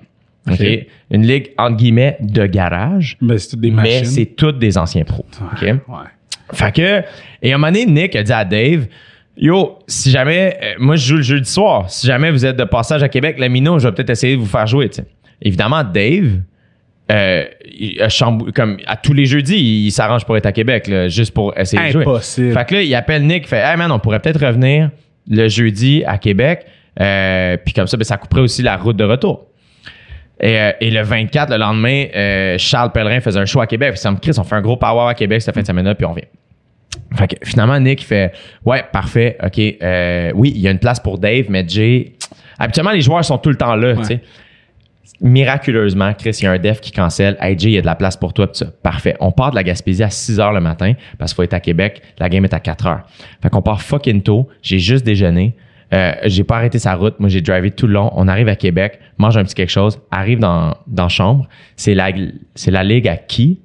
OK? 0.47 0.57
Ok? 0.61 0.67
Une 1.11 1.25
ligue, 1.25 1.51
entre 1.57 1.77
guillemets, 1.77 2.17
de 2.21 2.45
garage. 2.45 3.17
Mais 3.21 3.37
c'est 3.39 3.49
toutes 3.49 3.61
des 3.61 3.71
Mais 3.71 3.81
machines. 3.81 4.05
c'est 4.05 4.25
toutes 4.35 4.59
des 4.59 4.77
anciens 4.77 5.03
pros. 5.03 5.25
OK? 5.41 5.61
Ouais. 5.63 5.77
Fait 6.53 6.71
que, 6.75 7.01
et 7.41 7.51
à 7.51 7.55
un 7.55 7.57
moment 7.57 7.71
donné, 7.71 7.87
Nick 7.87 8.15
a 8.15 8.21
dit 8.21 8.31
à 8.31 8.45
Dave, 8.45 8.85
Yo, 9.37 9.79
si 9.87 10.11
jamais, 10.11 10.57
euh, 10.63 10.73
moi 10.79 10.95
je 10.95 11.07
joue 11.07 11.15
le 11.17 11.21
jeudi 11.23 11.49
soir, 11.49 11.89
si 11.89 12.07
jamais 12.07 12.29
vous 12.31 12.45
êtes 12.45 12.55
de 12.55 12.63
passage 12.63 13.03
à 13.03 13.09
Québec, 13.09 13.37
la 13.39 13.49
Mino, 13.49 13.79
je 13.79 13.87
vais 13.87 13.93
peut-être 13.93 14.11
essayer 14.11 14.35
de 14.35 14.39
vous 14.39 14.45
faire 14.45 14.65
jouer, 14.67 14.87
tu 14.89 14.97
sais. 15.01 15.07
Évidemment, 15.41 15.83
Dave, 15.83 16.39
euh, 17.11 17.45
il 17.65 18.01
a 18.01 18.09
chambou- 18.09 18.51
comme 18.51 18.77
à 18.87 18.97
tous 18.97 19.13
les 19.13 19.25
jeudis, 19.25 19.57
il, 19.57 19.91
s'arrange 19.91 20.25
pour 20.25 20.35
être 20.37 20.45
à 20.45 20.51
Québec, 20.51 20.87
là, 20.87 21.07
juste 21.07 21.33
pour 21.33 21.57
essayer 21.57 21.87
de 21.87 21.91
jouer. 21.91 22.01
Impossible. 22.01 22.53
Fait 22.53 22.65
que 22.65 22.75
là, 22.75 22.81
il 22.81 22.95
appelle 22.95 23.23
Nick, 23.23 23.43
il 23.43 23.47
fait 23.47 23.59
Hey 23.59 23.77
man, 23.77 23.91
on 23.91 23.99
pourrait 23.99 24.19
peut-être 24.19 24.43
revenir 24.43 24.89
le 25.29 25.47
jeudi 25.47 26.03
à 26.05 26.17
Québec. 26.17 26.65
Euh, 26.99 27.57
puis 27.63 27.73
comme 27.73 27.87
ça, 27.87 27.97
ben, 27.97 28.03
ça 28.03 28.17
couperait 28.17 28.41
aussi 28.41 28.61
la 28.61 28.77
route 28.77 28.97
de 28.97 29.03
retour. 29.03 29.45
Et, 30.39 30.59
euh, 30.59 30.71
et 30.81 30.91
le 30.91 31.01
24, 31.01 31.51
le 31.51 31.57
lendemain, 31.57 32.05
euh, 32.15 32.57
Charles 32.57 32.91
Pellerin 32.91 33.19
faisait 33.21 33.39
un 33.39 33.45
show 33.45 33.61
à 33.61 33.67
Québec. 33.67 33.91
Puis 33.91 33.99
ça 33.99 34.11
me 34.11 34.17
crie, 34.17 34.31
on 34.37 34.43
fait 34.43 34.55
un 34.55 34.61
gros 34.61 34.77
power 34.77 35.09
à 35.09 35.13
Québec 35.13 35.41
cette 35.41 35.55
fin 35.55 35.61
de 35.61 35.67
semaine-là, 35.67 35.95
puis 35.95 36.05
on 36.05 36.13
vient. 36.13 36.25
Fait 37.15 37.27
que 37.27 37.35
finalement, 37.43 37.79
Nick 37.79 38.01
il 38.01 38.05
fait 38.05 38.33
Ouais, 38.65 38.83
parfait, 38.91 39.37
OK. 39.43 39.59
euh, 39.59 40.31
oui, 40.35 40.53
il 40.55 40.61
y 40.61 40.67
a 40.67 40.71
une 40.71 40.79
place 40.79 40.99
pour 40.99 41.17
Dave, 41.17 41.45
mais 41.49 41.65
Jay. 41.67 42.13
Habituellement, 42.57 42.91
les 42.91 43.01
joueurs 43.01 43.23
sont 43.23 43.37
tout 43.37 43.49
le 43.49 43.57
temps 43.57 43.75
là, 43.75 43.95
tu 43.97 44.03
sais. 44.05 44.21
Miraculeusement, 45.21 46.13
Chris, 46.13 46.37
il 46.41 46.43
y 46.43 46.47
a 46.47 46.51
un 46.51 46.59
def 46.59 46.81
qui 46.81 46.91
cancelle. 46.91 47.37
Hey 47.39 47.57
Jay, 47.57 47.69
il 47.69 47.73
y 47.73 47.77
a 47.77 47.81
de 47.81 47.85
la 47.85 47.95
place 47.95 48.17
pour 48.17 48.33
toi. 48.33 48.47
pis 48.51 48.59
ça. 48.59 48.67
Parfait. 48.83 49.15
On 49.19 49.31
part 49.31 49.51
de 49.51 49.55
la 49.55 49.63
Gaspésie 49.63 50.03
à 50.03 50.09
6 50.09 50.39
h 50.39 50.53
le 50.53 50.61
matin 50.61 50.93
parce 51.17 51.31
qu'il 51.31 51.37
faut 51.37 51.43
être 51.43 51.53
à 51.53 51.59
Québec. 51.59 52.01
La 52.17 52.29
game 52.29 52.43
est 52.43 52.53
à 52.53 52.59
4 52.59 52.85
h. 52.85 53.01
Fait 53.41 53.49
qu'on 53.49 53.61
part 53.61 53.81
fucking 53.81 54.21
tôt. 54.21 54.47
J'ai 54.61 54.79
juste 54.79 55.05
déjeuné. 55.05 55.55
Euh, 55.93 56.13
j'ai 56.25 56.43
pas 56.43 56.57
arrêté 56.57 56.79
sa 56.79 56.95
route. 56.95 57.19
Moi, 57.19 57.29
j'ai 57.29 57.41
drivé 57.41 57.71
tout 57.71 57.87
le 57.87 57.93
long. 57.93 58.11
On 58.15 58.27
arrive 58.27 58.47
à 58.47 58.55
Québec, 58.55 58.99
mange 59.17 59.37
un 59.37 59.43
petit 59.43 59.55
quelque 59.55 59.69
chose, 59.69 59.99
arrive 60.11 60.39
dans, 60.39 60.75
dans 60.87 61.03
la 61.03 61.09
chambre. 61.09 61.47
C'est 61.75 61.93
la, 61.93 62.11
c'est 62.55 62.71
la 62.71 62.83
ligue 62.83 63.07
à 63.07 63.17
qui? 63.17 63.59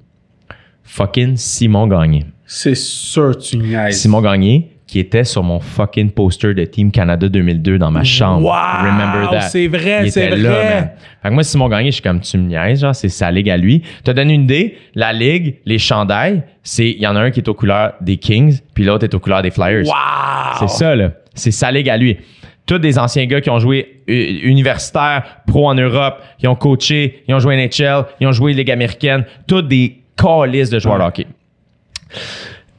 Fucking 0.83 1.35
Simon 1.37 1.87
Gagné. 1.87 2.25
C'est 2.45 2.75
sûr, 2.75 3.37
tu 3.37 3.57
niaises. 3.57 3.99
Simon 3.99 4.21
Gagné, 4.21 4.71
qui 4.91 4.99
était 4.99 5.23
sur 5.23 5.41
mon 5.41 5.61
fucking 5.61 6.11
poster 6.11 6.53
de 6.53 6.65
Team 6.65 6.91
Canada 6.91 7.29
2002 7.29 7.77
dans 7.77 7.91
ma 7.91 8.03
chambre. 8.03 8.45
Wow! 8.45 8.87
Remember 8.87 9.31
that? 9.31 9.47
C'est 9.47 9.69
vrai, 9.69 10.09
c'est 10.09 10.27
vrai. 10.27 10.37
là. 10.37 10.81
Fait 11.23 11.29
que 11.29 11.33
moi, 11.33 11.43
Simon 11.43 11.69
Gagné, 11.69 11.91
je 11.91 11.93
suis 11.93 12.01
comme, 12.01 12.19
tu 12.19 12.37
me 12.37 12.49
niaises, 12.49 12.81
genre, 12.81 12.93
c'est 12.93 13.07
sa 13.07 13.31
ligue 13.31 13.49
à 13.49 13.55
lui. 13.55 13.83
T'as 14.03 14.11
donné 14.11 14.33
une 14.33 14.43
idée, 14.43 14.77
la 14.93 15.13
ligue, 15.13 15.59
les 15.65 15.77
chandails, 15.77 16.43
c'est, 16.61 16.89
il 16.89 16.99
y 16.99 17.07
en 17.07 17.15
a 17.15 17.21
un 17.21 17.31
qui 17.31 17.39
est 17.39 17.47
aux 17.47 17.53
couleurs 17.53 17.93
des 18.01 18.17
Kings, 18.17 18.59
puis 18.73 18.83
l'autre 18.83 19.05
est 19.05 19.13
aux 19.13 19.21
couleurs 19.21 19.41
des 19.41 19.51
Flyers. 19.51 19.85
Wow! 19.85 20.57
C'est 20.59 20.69
ça, 20.69 20.93
là. 20.93 21.11
C'est 21.35 21.51
sa 21.51 21.71
ligue 21.71 21.89
à 21.89 21.95
lui. 21.95 22.17
Tous 22.65 22.77
des 22.77 22.99
anciens 22.99 23.25
gars 23.27 23.39
qui 23.39 23.49
ont 23.49 23.59
joué 23.59 24.01
euh, 24.09 24.39
universitaire, 24.43 25.23
pro 25.47 25.69
en 25.69 25.75
Europe, 25.75 26.21
qui 26.37 26.49
ont 26.49 26.55
coaché, 26.55 27.23
ils 27.29 27.33
ont 27.33 27.39
joué 27.39 27.55
NHL, 27.55 28.07
ils 28.19 28.27
ont 28.27 28.33
joué 28.33 28.51
Ligue 28.51 28.71
américaine, 28.71 29.23
tous 29.47 29.61
des 29.61 30.01
calices 30.17 30.69
de 30.69 30.79
joueurs 30.79 30.99
de 30.99 31.03
hockey. 31.03 31.27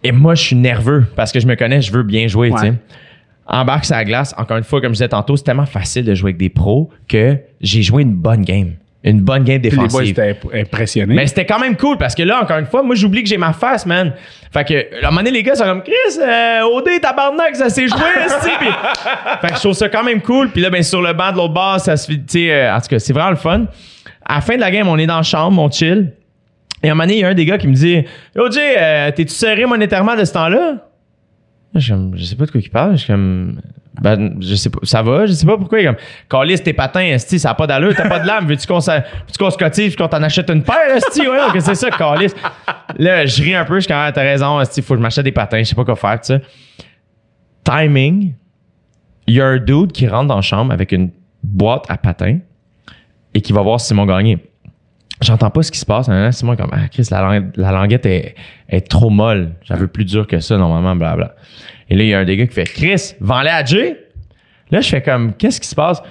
Et 0.04 0.12
moi, 0.12 0.34
je 0.34 0.42
suis 0.42 0.56
nerveux 0.56 1.04
parce 1.16 1.32
que 1.32 1.40
je 1.40 1.46
me 1.46 1.54
connais, 1.54 1.80
je 1.80 1.92
veux 1.92 2.02
bien 2.02 2.26
jouer, 2.28 2.50
tu 2.50 2.58
sais. 2.58 2.68
Ouais. 2.70 2.74
Embarque 3.46 3.84
sur 3.84 3.94
la 3.96 4.04
glace, 4.04 4.34
encore 4.38 4.56
une 4.56 4.64
fois, 4.64 4.80
comme 4.80 4.90
je 4.90 4.94
disais 4.98 5.08
tantôt, 5.08 5.36
c'est 5.36 5.44
tellement 5.44 5.66
facile 5.66 6.04
de 6.04 6.14
jouer 6.14 6.28
avec 6.30 6.38
des 6.38 6.48
pros 6.48 6.90
que 7.08 7.36
j'ai 7.60 7.82
joué 7.82 8.02
une 8.02 8.14
bonne 8.14 8.42
game. 8.42 8.72
Une 9.04 9.20
bonne 9.20 9.42
game 9.42 9.60
Puis 9.60 9.70
les 9.70 9.76
boys 9.76 9.86
défensive. 10.04 10.10
étaient 10.10 10.30
imp- 10.30 10.54
impressionnés. 10.54 11.14
Mais 11.16 11.26
c'était 11.26 11.44
quand 11.44 11.58
même 11.58 11.76
cool 11.76 11.98
parce 11.98 12.14
que 12.14 12.22
là, 12.22 12.40
encore 12.40 12.58
une 12.58 12.66
fois, 12.66 12.84
moi, 12.84 12.94
j'oublie 12.94 13.24
que 13.24 13.28
j'ai 13.28 13.36
ma 13.36 13.52
face, 13.52 13.84
man. 13.84 14.12
Fait 14.52 14.64
que, 14.64 14.74
à 15.04 15.08
un 15.08 15.10
moment 15.10 15.22
donné, 15.22 15.32
les 15.32 15.42
gars 15.42 15.56
sont 15.56 15.64
comme, 15.64 15.82
Chris, 15.82 15.92
euh, 16.22 16.60
OD, 16.72 17.00
tabarnak, 17.00 17.56
ça 17.56 17.68
s'est 17.68 17.88
joué. 17.88 17.98
Puis- 18.60 18.68
Fait 19.40 19.48
que 19.48 19.54
je 19.54 19.58
trouve 19.60 19.72
ça 19.72 19.88
quand 19.88 20.04
même 20.04 20.20
cool. 20.22 20.50
Puis 20.50 20.62
là, 20.62 20.70
ben, 20.70 20.84
sur 20.84 21.02
le 21.02 21.12
banc 21.14 21.32
de 21.32 21.36
l'autre 21.38 21.52
bord, 21.52 21.80
ça 21.80 21.96
se 21.96 22.06
fait, 22.12 22.18
tu 22.18 22.22
sais, 22.28 22.52
euh, 22.52 22.76
en 22.76 22.80
tout 22.80 22.86
cas, 22.90 22.98
c'est 23.00 23.12
vraiment 23.12 23.30
le 23.30 23.36
fun. 23.36 23.64
À 24.24 24.36
la 24.36 24.40
fin 24.40 24.54
de 24.54 24.60
la 24.60 24.70
game, 24.70 24.86
on 24.86 24.96
est 24.98 25.06
dans 25.06 25.16
la 25.16 25.22
chambre, 25.24 25.60
on 25.60 25.68
chill. 25.68 26.12
Et 26.82 26.88
à 26.88 26.92
un 26.92 26.94
moment 26.94 27.08
il 27.08 27.18
y 27.18 27.24
a 27.24 27.28
un 27.28 27.34
des 27.34 27.44
gars 27.44 27.58
qui 27.58 27.68
me 27.68 27.74
dit, 27.74 28.04
Yo, 28.34 28.50
Jay, 28.50 28.74
euh, 28.78 29.10
t'es-tu 29.12 29.32
serré 29.32 29.66
monétairement 29.66 30.16
de 30.16 30.24
ce 30.24 30.32
temps-là? 30.32 30.88
Je, 31.74 31.94
sais 32.24 32.36
pas 32.36 32.46
de 32.46 32.50
quoi 32.50 32.60
il 32.60 32.70
parle. 32.70 32.92
Je 32.92 33.04
suis 33.04 33.12
comme, 33.12 33.60
ben, 34.00 34.36
je 34.40 34.54
sais 34.54 34.68
pas, 34.68 34.80
ça 34.82 35.02
va, 35.02 35.26
je 35.26 35.32
sais 35.32 35.46
pas 35.46 35.56
pourquoi. 35.56 35.80
Est 35.80 35.86
comme, 35.86 35.96
Calis, 36.28 36.60
tes 36.60 36.72
patins, 36.72 37.00
esti, 37.00 37.38
ça 37.38 37.50
a 37.50 37.54
pas 37.54 37.66
d'allure, 37.66 37.94
t'as 37.96 38.08
pas 38.08 38.18
de 38.20 38.26
lame, 38.26 38.46
veux-tu 38.46 38.66
qu'on 38.66 38.78
qu'on 38.78 39.50
se 39.50 39.56
cotise 39.56 39.96
qu'on 39.96 40.08
t'en 40.08 40.22
achète 40.22 40.50
une 40.50 40.62
paire, 40.62 40.96
esti, 40.96 41.22
ouais, 41.22 41.38
que 41.52 41.60
c'est 41.60 41.74
ça, 41.74 41.90
Calis. 41.90 42.32
Là, 42.98 43.24
je 43.24 43.42
ris 43.42 43.54
un 43.54 43.64
peu, 43.64 43.76
je 43.76 43.80
suis 43.80 43.88
comme, 43.88 43.96
ah, 43.98 44.12
t'as 44.12 44.22
raison, 44.22 44.60
esti, 44.60 44.82
faut 44.82 44.94
que 44.94 44.98
je 44.98 45.02
m'achète 45.02 45.24
des 45.24 45.32
patins, 45.32 45.58
je 45.58 45.64
sais 45.64 45.74
pas 45.74 45.84
quoi 45.84 45.96
faire, 45.96 46.20
tu 46.20 46.26
sais. 46.26 46.42
Timing, 47.64 48.34
il 49.26 49.34
y 49.34 49.40
a 49.40 49.46
un 49.46 49.58
dude 49.58 49.92
qui 49.92 50.06
rentre 50.08 50.28
dans 50.28 50.36
la 50.36 50.42
chambre 50.42 50.72
avec 50.72 50.92
une 50.92 51.10
boîte 51.42 51.84
à 51.88 51.96
patins 51.96 52.38
et 53.34 53.40
qui 53.40 53.52
va 53.52 53.62
voir 53.62 53.80
Simon 53.80 54.04
Gagné. 54.04 54.38
J'entends 55.22 55.50
pas 55.50 55.62
ce 55.62 55.70
qui 55.72 55.78
se 55.78 55.86
passe. 55.86 56.08
Hein, 56.08 56.32
Simon 56.32 56.54
est 56.54 56.56
comme, 56.56 56.70
ah, 56.72 56.88
Chris, 56.92 57.06
la, 57.10 57.20
langue- 57.22 57.50
la 57.56 57.72
languette 57.72 58.06
est, 58.06 58.34
est 58.68 58.86
trop 58.88 59.08
molle. 59.10 59.50
J'en 59.64 59.76
veux 59.76 59.88
plus 59.88 60.04
dur 60.04 60.26
que 60.26 60.40
ça, 60.40 60.56
normalement, 60.56 60.94
blabla. 60.96 61.34
Et 61.88 61.94
là, 61.96 62.02
il 62.02 62.08
y 62.08 62.14
a 62.14 62.18
un 62.20 62.24
des 62.24 62.36
gars 62.36 62.46
qui 62.46 62.54
fait, 62.54 62.64
Chris, 62.64 63.14
vends-les 63.20 63.50
à 63.50 63.64
Jay. 63.64 63.96
Là, 64.70 64.80
je 64.80 64.88
fais 64.88 65.02
comme, 65.02 65.34
qu'est-ce 65.34 65.60
qui 65.60 65.68
se 65.68 65.74
passe? 65.74 66.02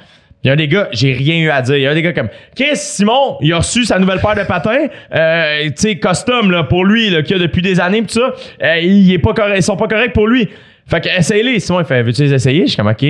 Il 0.43 0.47
y 0.47 0.49
a 0.49 0.53
un 0.53 0.55
des 0.57 0.67
gars, 0.67 0.87
j'ai 0.91 1.13
rien 1.13 1.37
eu 1.39 1.49
à 1.49 1.61
dire. 1.61 1.75
Il 1.77 1.81
y 1.83 1.87
a 1.87 1.91
un 1.91 1.93
des 1.93 2.01
gars 2.01 2.13
comme, 2.13 2.29
Chris, 2.55 2.75
Simon, 2.75 3.37
il 3.41 3.51
a 3.53 3.57
reçu 3.57 3.85
sa 3.85 3.99
nouvelle 3.99 4.19
paire 4.19 4.35
de 4.35 4.43
patins, 4.43 4.87
euh, 5.13 5.63
tu 5.65 5.71
sais, 5.75 5.99
custom, 5.99 6.49
là, 6.49 6.63
pour 6.63 6.83
lui, 6.85 7.09
là, 7.11 7.21
qu'il 7.21 7.35
a 7.35 7.39
depuis 7.39 7.61
des 7.61 7.79
années, 7.79 8.01
pis 8.01 8.13
ça. 8.13 8.33
Euh, 8.63 8.79
il 8.79 9.11
est 9.13 9.19
pas 9.19 9.33
correct, 9.33 9.55
ils 9.57 9.63
sont 9.63 9.77
pas 9.77 9.87
corrects 9.87 10.13
pour 10.13 10.27
lui. 10.27 10.47
Fait 10.87 10.99
que, 11.01 11.09
essaye-les. 11.09 11.59
Simon, 11.59 11.79
il 11.81 11.85
fait, 11.85 12.01
veux-tu 12.01 12.23
les 12.23 12.33
essayer? 12.33 12.61
Je 12.63 12.67
suis 12.71 12.77
comme, 12.77 12.87
OK. 12.87 13.05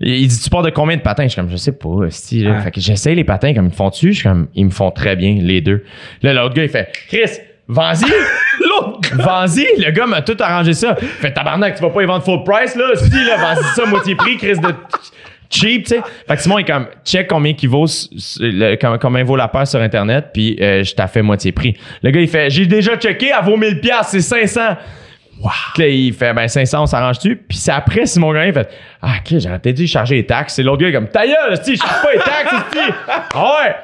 Il 0.00 0.28
dit, 0.28 0.38
tu 0.40 0.50
pars 0.50 0.62
de 0.62 0.70
combien 0.70 0.96
de 0.96 1.02
patins? 1.02 1.22
Je 1.24 1.28
suis 1.28 1.40
comme, 1.40 1.50
je 1.50 1.56
sais 1.56 1.72
pas, 1.72 2.04
esti, 2.06 2.40
là. 2.40 2.50
Ouais. 2.52 2.60
Fait 2.60 2.70
que 2.70 2.80
j'essaye 2.80 3.14
les 3.14 3.24
patins, 3.24 3.54
comme 3.54 3.64
ils 3.66 3.70
me 3.70 3.74
font 3.74 3.88
dessus. 3.88 4.12
Je 4.12 4.18
suis 4.20 4.28
comme, 4.28 4.48
ils 4.54 4.66
me 4.66 4.70
font 4.70 4.90
très 4.90 5.16
bien, 5.16 5.38
les 5.40 5.60
deux. 5.62 5.84
Là, 6.22 6.32
l'autre 6.34 6.54
gars, 6.54 6.64
il 6.64 6.68
fait, 6.68 6.90
Chris, 7.08 7.38
vends-y. 7.68 8.04
L'autre 8.68 9.00
gars, 9.16 9.24
Vends-y, 9.24 9.66
le 9.82 9.90
gars 9.92 10.06
m'a 10.06 10.22
tout 10.22 10.36
arrangé 10.40 10.72
ça. 10.72 10.96
Fait 10.96 11.32
tabarnak, 11.32 11.76
tu 11.76 11.82
vas 11.82 11.90
pas 11.90 12.02
y 12.02 12.06
vendre 12.06 12.24
full 12.24 12.42
price, 12.44 12.74
là. 12.76 12.84
Si, 12.96 13.10
là, 13.10 13.36
vends-y 13.38 13.64
ça, 13.74 13.86
moitié 13.86 14.14
prix, 14.14 14.36
Chris 14.36 14.58
de 14.58 14.68
cheap, 15.48 15.84
tu 15.84 15.94
sais. 15.94 16.00
Fait 16.26 16.36
que 16.36 16.42
Simon 16.42 16.58
est 16.58 16.64
comme, 16.64 16.86
check 17.04 17.28
combien 17.28 17.54
qu'il 17.54 17.68
vaut, 17.68 17.86
le- 18.40 18.74
com- 18.76 18.98
combien 19.00 19.24
vaut 19.24 19.36
la 19.36 19.48
paire 19.48 19.66
sur 19.66 19.80
Internet, 19.80 20.26
puis 20.34 20.56
euh, 20.60 20.82
je 20.82 20.94
t'ai 20.94 21.06
fait 21.06 21.22
moitié 21.22 21.52
prix. 21.52 21.76
Le 22.02 22.10
gars, 22.10 22.20
il 22.20 22.28
fait, 22.28 22.50
j'ai 22.50 22.66
déjà 22.66 22.96
checké, 22.96 23.30
elle 23.38 23.44
vaut 23.44 23.56
1000 23.56 23.80
pièces, 23.80 24.08
c'est 24.08 24.20
500. 24.20 24.60
Wow. 25.46 25.52
Là, 25.78 25.88
il 25.88 26.12
fait, 26.12 26.32
ben 26.34 26.48
500, 26.48 26.82
on 26.82 26.86
s'arrange-tu? 26.86 27.36
Puis 27.36 27.58
c'est 27.58 27.70
après, 27.72 28.06
Simon 28.06 28.32
Gagné, 28.32 28.48
il 28.48 28.54
fait, 28.54 28.68
ah, 29.02 29.14
ok, 29.20 29.38
j'aurais 29.38 29.58
peut-être 29.58 29.76
dû 29.76 29.86
charger 29.86 30.16
les 30.16 30.26
taxes. 30.26 30.54
C'est 30.54 30.62
l'autre 30.62 30.82
gars, 30.82 30.88
il 30.88 30.90
est 30.90 30.94
comme, 30.94 31.08
ta 31.08 31.26
gueule, 31.26 31.56
si, 31.62 31.76
je 31.76 31.80
charge 31.80 32.02
pas 32.02 32.12
les 32.12 32.18
taxes. 32.18 32.54
Ah 33.34 33.54
ouais! 33.60 33.74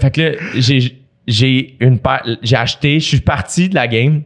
Fait 0.00 0.10
que 0.10 0.20
là, 0.22 0.30
j'ai, 0.56 1.02
j'ai 1.26 1.76
une 1.80 1.98
paire, 1.98 2.22
j'ai 2.42 2.56
acheté, 2.56 2.98
je 3.00 3.06
suis 3.06 3.20
parti 3.20 3.68
de 3.68 3.74
la 3.74 3.86
game 3.88 4.22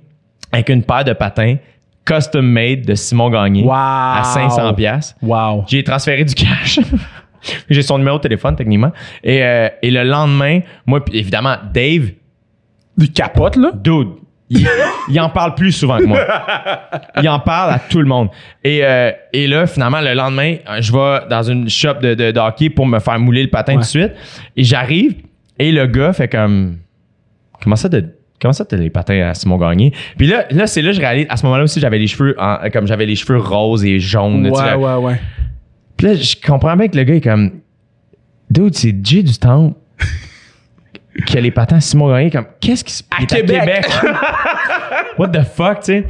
avec 0.52 0.68
une 0.68 0.82
paire 0.82 1.04
de 1.04 1.12
patins 1.12 1.56
custom 2.04 2.44
made 2.46 2.82
de 2.86 2.94
Simon 2.94 3.30
Gagné 3.30 3.62
Wow. 3.62 3.72
à 3.72 4.22
500 4.24 4.74
pièces. 4.74 5.14
Wow. 5.22 5.64
J'ai 5.68 5.82
transféré 5.84 6.24
du 6.24 6.34
cash. 6.34 6.78
J'ai 7.70 7.82
son 7.82 7.98
numéro 7.98 8.18
de 8.18 8.22
téléphone 8.22 8.54
techniquement. 8.56 8.92
Et, 9.24 9.42
euh, 9.44 9.68
et 9.82 9.90
le 9.90 10.02
lendemain, 10.04 10.60
moi, 10.86 11.04
puis 11.04 11.18
évidemment, 11.18 11.56
Dave, 11.72 12.10
Du 12.98 13.10
capote, 13.10 13.56
là? 13.56 13.70
dude, 13.74 14.08
il, 14.50 14.68
il 15.08 15.20
en 15.20 15.30
parle 15.30 15.54
plus 15.54 15.72
souvent 15.72 15.98
que 15.98 16.04
moi. 16.04 16.18
Il 17.22 17.28
en 17.28 17.38
parle 17.40 17.72
à 17.72 17.78
tout 17.78 18.00
le 18.00 18.06
monde. 18.06 18.28
Et, 18.64 18.80
euh, 18.84 19.12
et 19.32 19.46
là, 19.46 19.66
finalement, 19.66 20.00
le 20.00 20.12
lendemain, 20.14 20.56
euh, 20.68 20.80
je 20.80 20.92
vais 20.92 21.28
dans 21.30 21.42
une 21.42 21.68
shop 21.68 21.94
de, 22.02 22.14
de, 22.14 22.30
de 22.32 22.38
hockey 22.40 22.68
pour 22.70 22.86
me 22.86 22.98
faire 22.98 23.18
mouler 23.18 23.42
le 23.42 23.50
patin 23.50 23.74
tout 23.74 23.80
de 23.80 23.84
suite. 23.84 24.12
Et 24.56 24.64
j'arrive 24.64 25.14
et 25.58 25.72
le 25.72 25.86
gars 25.86 26.12
fait 26.12 26.28
comme 26.28 26.78
comment 27.62 27.76
ça 27.76 27.88
de 27.88 28.04
Comment 28.42 28.54
ça, 28.54 28.64
t'as 28.64 28.78
les 28.78 28.88
patins 28.88 29.20
à 29.28 29.34
Simon 29.34 29.58
Gagné? 29.58 29.92
Puis 30.16 30.26
là, 30.26 30.46
là 30.50 30.66
c'est 30.66 30.80
là 30.80 30.88
que 30.92 30.96
je 30.96 31.00
réalise. 31.02 31.26
À 31.28 31.36
ce 31.36 31.44
moment-là 31.44 31.64
aussi, 31.64 31.78
j'avais 31.78 31.98
les 31.98 32.06
cheveux, 32.06 32.34
en- 32.40 32.56
comme 32.72 32.86
j'avais 32.86 33.04
les 33.04 33.14
cheveux 33.14 33.36
roses 33.38 33.84
et 33.84 34.00
jaunes. 34.00 34.44
tu 34.44 34.50
Ouais, 34.50 34.56
sais. 34.56 34.74
ouais, 34.76 34.94
ouais. 34.94 35.20
Puis 35.98 36.06
là, 36.06 36.14
je 36.14 36.36
comprends 36.42 36.74
bien 36.74 36.88
que 36.88 36.96
le 36.96 37.02
gars 37.04 37.16
est 37.16 37.20
comme, 37.20 37.50
dude, 38.48 38.74
c'est 38.74 38.94
Jay 39.04 39.22
du 39.22 39.36
Temple 39.36 39.74
qui 41.20 41.38
a 41.38 41.40
les 41.40 41.50
patins 41.50 41.76
à 41.76 41.80
Simon 41.80 42.10
Gagné. 42.10 42.30
Comme, 42.30 42.46
qu'est-ce 42.60 42.84
qui 42.84 42.92
se 42.92 43.02
À 43.10 43.18
il 43.20 43.24
est 43.24 43.46
Québec. 43.46 43.86
What 45.18 45.28
the 45.28 45.42
fuck, 45.44 45.80
tu 45.80 45.84
sais? 45.86 46.06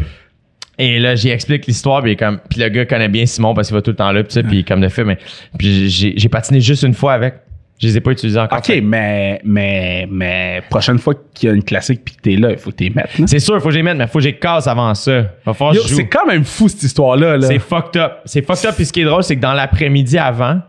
Et 0.80 0.98
là, 0.98 1.14
j'y 1.14 1.28
explique 1.28 1.66
l'histoire, 1.66 2.00
puis 2.00 2.12
il 2.12 2.16
comme, 2.16 2.38
puis 2.48 2.58
le 2.58 2.68
gars 2.70 2.86
connaît 2.86 3.08
bien 3.08 3.26
Simon 3.26 3.52
parce 3.52 3.68
qu'il 3.68 3.74
va 3.74 3.82
tout 3.82 3.90
le 3.90 3.96
temps 3.96 4.12
là, 4.12 4.24
puis 4.24 4.32
ça, 4.32 4.42
puis 4.42 4.60
il 4.60 4.64
comme 4.64 4.80
de 4.80 4.88
fait, 4.88 5.04
mais 5.04 5.18
puis 5.58 5.90
j'ai, 5.90 6.28
patiné 6.30 6.60
juste 6.60 6.84
une 6.84 6.94
fois 6.94 7.12
avec. 7.12 7.34
Je 7.78 7.86
les 7.86 7.96
ai 7.96 8.00
pas 8.00 8.12
utilisés 8.12 8.38
encore. 8.38 8.58
OK, 8.58 8.80
mais, 8.82 9.40
mais, 9.42 10.06
mais, 10.10 10.62
prochaine 10.68 10.98
fois 10.98 11.14
qu'il 11.34 11.48
y 11.48 11.52
a 11.52 11.54
une 11.54 11.62
classique 11.62 12.04
pis 12.04 12.14
que 12.14 12.20
t'es 12.20 12.36
là, 12.36 12.50
il 12.50 12.58
faut 12.58 12.70
que 12.70 12.76
t'es 12.76 12.90
mettre. 12.90 13.18
là. 13.18 13.26
C'est 13.26 13.38
sûr, 13.38 13.56
il 13.56 13.60
faut 13.60 13.68
que 13.68 13.74
j'y 13.74 13.82
mette, 13.82 13.96
mais 13.96 14.06
faut 14.06 14.18
que 14.18 14.24
j'y 14.24 14.38
casse 14.38 14.66
avant 14.66 14.94
ça. 14.94 15.22
Va 15.46 15.54
falloir 15.54 15.74
que. 15.74 15.88
C'est 15.88 16.06
quand 16.06 16.26
même 16.26 16.44
fou, 16.44 16.68
cette 16.68 16.82
histoire-là. 16.82 17.38
Là. 17.38 17.46
C'est 17.46 17.58
fucked 17.58 18.00
up. 18.00 18.18
C'est 18.26 18.44
fucked 18.44 18.66
up. 18.66 18.74
Puis 18.76 18.84
ce 18.84 18.92
qui 18.92 19.00
est 19.00 19.04
drôle, 19.04 19.22
c'est 19.22 19.36
que 19.36 19.40
dans 19.40 19.54
l'après-midi 19.54 20.18
avant, 20.18 20.60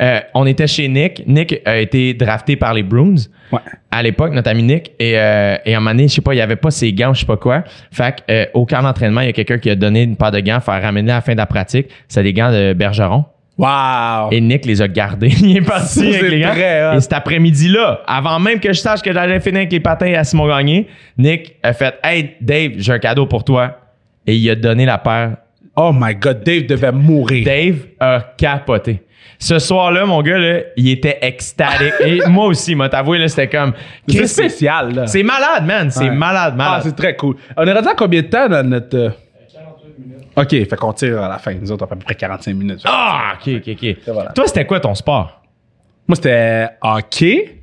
euh, 0.00 0.20
on 0.34 0.46
était 0.46 0.66
chez 0.66 0.88
Nick. 0.88 1.22
Nick 1.26 1.60
a 1.64 1.76
été 1.78 2.14
drafté 2.14 2.56
par 2.56 2.74
les 2.74 2.82
Bruins. 2.82 3.14
Ouais. 3.50 3.58
À 3.90 4.02
l'époque, 4.02 4.32
notre 4.32 4.48
ami 4.50 4.62
Nick. 4.62 4.92
Et, 4.98 5.18
euh, 5.18 5.56
et 5.64 5.74
à 5.74 5.76
un 5.76 5.80
moment 5.80 5.90
donné, 5.90 6.08
je 6.08 6.14
sais 6.14 6.20
pas, 6.22 6.34
il 6.34 6.40
avait 6.40 6.56
pas 6.56 6.70
ses 6.70 6.92
gants, 6.92 7.12
je 7.12 7.20
sais 7.20 7.26
pas 7.26 7.36
quoi. 7.36 7.64
Fait 7.90 8.16
que, 8.16 8.32
euh, 8.32 8.46
au 8.54 8.64
camp 8.64 8.82
d'entraînement, 8.82 9.20
il 9.20 9.26
y 9.26 9.30
a 9.30 9.32
quelqu'un 9.32 9.58
qui 9.58 9.68
a 9.70 9.74
donné 9.74 10.02
une 10.02 10.16
paire 10.16 10.30
de 10.30 10.40
gants, 10.40 10.60
faire 10.60 10.80
ramener 10.82 11.12
à 11.12 11.16
la 11.16 11.20
fin 11.20 11.32
de 11.32 11.38
la 11.38 11.46
pratique. 11.46 11.88
C'est 12.08 12.22
des 12.22 12.32
gants 12.32 12.50
de 12.50 12.72
Bergeron. 12.72 13.24
Wow. 13.58 14.30
Et 14.32 14.40
Nick 14.40 14.64
les 14.64 14.80
a 14.80 14.88
gardés. 14.88 15.28
il 15.42 15.58
est 15.58 15.60
parti 15.60 15.86
Ça, 15.86 16.00
avec 16.00 16.20
c'est 16.20 16.28
les 16.30 16.40
gants. 16.40 16.50
très 16.52 16.84
hot. 16.90 16.96
Et 16.96 17.00
cet 17.00 17.12
après-midi-là, 17.12 18.00
avant 18.06 18.40
même 18.40 18.60
que 18.60 18.72
je 18.72 18.78
sache 18.78 19.02
que 19.02 19.12
j'allais 19.12 19.40
finir 19.40 19.58
avec 19.58 19.72
les 19.72 19.80
patins 19.80 20.14
à 20.14 20.24
Simon 20.24 20.48
Gagné, 20.48 20.88
Nick 21.18 21.56
a 21.62 21.74
fait 21.74 21.94
Hey 22.02 22.30
Dave, 22.40 22.72
j'ai 22.78 22.92
un 22.94 22.98
cadeau 22.98 23.26
pour 23.26 23.44
toi. 23.44 23.78
Et 24.26 24.36
il 24.36 24.48
a 24.50 24.54
donné 24.54 24.86
la 24.86 24.98
paire 24.98 25.36
Oh 25.76 25.90
my 25.94 26.14
God, 26.14 26.42
Dave 26.44 26.66
devait 26.66 26.92
mourir. 26.92 27.44
Dave 27.44 27.76
a 27.98 28.20
capoté. 28.36 29.02
Ce 29.38 29.58
soir-là, 29.58 30.04
mon 30.06 30.20
gars, 30.22 30.38
là, 30.38 30.60
il 30.76 30.88
était 30.90 31.18
extatique. 31.22 31.94
Et 32.04 32.20
moi 32.28 32.46
aussi, 32.46 32.74
moi, 32.74 32.88
t'avoué, 32.88 33.18
là, 33.18 33.26
c'était 33.28 33.48
comme. 33.48 33.72
C'est 34.06 34.26
spécial, 34.26 34.94
là. 34.94 35.06
C'est 35.06 35.22
malade, 35.22 35.64
man. 35.66 35.90
C'est 35.90 36.04
Ouais. 36.04 36.14
malade, 36.14 36.52
Ah, 36.54 36.56
malade. 36.56 36.82
c'est 36.84 36.94
très 36.96 37.16
cool. 37.16 37.36
On 37.56 37.66
est 37.66 37.72
rendu 37.72 37.88
à 37.88 37.94
combien 37.94 38.22
de 38.22 38.26
temps 38.28 38.48
dans 38.48 38.68
notre. 38.68 38.96
euh, 38.96 39.10
OK, 40.36 40.50
fait 40.50 40.76
qu'on 40.76 40.92
tire 40.92 41.20
à 41.22 41.28
la 41.28 41.38
fin. 41.38 41.54
Nous 41.54 41.70
autres, 41.72 41.84
on 41.84 41.88
fait 41.88 41.94
à 41.94 41.96
peu 41.96 42.04
près 42.04 42.14
45 42.14 42.54
minutes. 42.54 42.80
Ah, 42.84 43.34
ok, 43.34 43.54
ok, 43.56 43.68
ok. 43.82 43.96
voilà. 44.08 44.32
Toi, 44.32 44.46
c'était 44.46 44.64
quoi 44.64 44.80
ton 44.80 44.94
sport? 44.94 45.42
Moi, 46.08 46.16
c'était 46.16 46.68
hockey. 46.80 47.61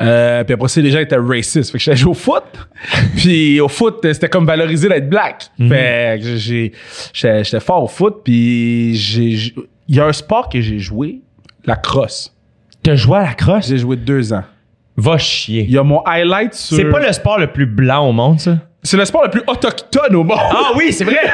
Euh, 0.00 0.44
puis 0.44 0.54
après 0.54 0.68
ça, 0.68 0.80
les 0.80 0.90
gens 0.90 0.98
étaient 1.00 1.16
racist. 1.16 1.70
Fait 1.72 1.78
que 1.78 1.84
j'allais 1.84 1.96
jouer 1.96 2.10
au 2.12 2.14
foot. 2.14 2.42
puis 3.16 3.60
au 3.60 3.68
foot, 3.68 3.98
c'était 4.02 4.28
comme 4.28 4.46
valoriser 4.46 4.88
d'être 4.88 5.08
black. 5.10 5.50
Fait 5.68 6.18
que 6.22 6.36
j'ai, 6.36 6.72
j'étais 7.12 7.44
j'étais 7.44 7.60
fort 7.60 7.84
au 7.84 7.88
foot. 7.88 8.22
Puis 8.24 8.94
j'ai, 8.96 9.52
il 9.88 9.96
y 9.96 10.00
a 10.00 10.06
un 10.06 10.12
sport 10.12 10.48
que 10.48 10.60
j'ai 10.60 10.78
joué, 10.78 11.20
la 11.64 11.76
crosse. 11.76 12.34
T'as 12.82 12.94
joué 12.94 13.18
à 13.18 13.22
la 13.22 13.34
crosse? 13.34 13.68
J'ai 13.68 13.78
joué 13.78 13.96
deux 13.96 14.32
ans. 14.32 14.44
Va 14.96 15.14
Il 15.14 15.18
chier. 15.18 15.64
y 15.68 15.76
a 15.78 15.82
mon 15.82 16.02
highlight 16.06 16.54
sur. 16.54 16.76
C'est 16.76 16.84
pas 16.90 17.00
le 17.00 17.12
sport 17.12 17.38
le 17.38 17.48
plus 17.48 17.66
blanc 17.66 18.08
au 18.08 18.12
monde, 18.12 18.40
ça? 18.40 18.56
C'est 18.82 18.96
le 18.96 19.04
sport 19.04 19.24
le 19.24 19.30
plus 19.30 19.42
autochtone 19.46 20.14
au 20.16 20.24
monde. 20.24 20.38
Ah 20.40 20.72
oui, 20.76 20.90
c'est 20.92 21.04
vrai! 21.04 21.18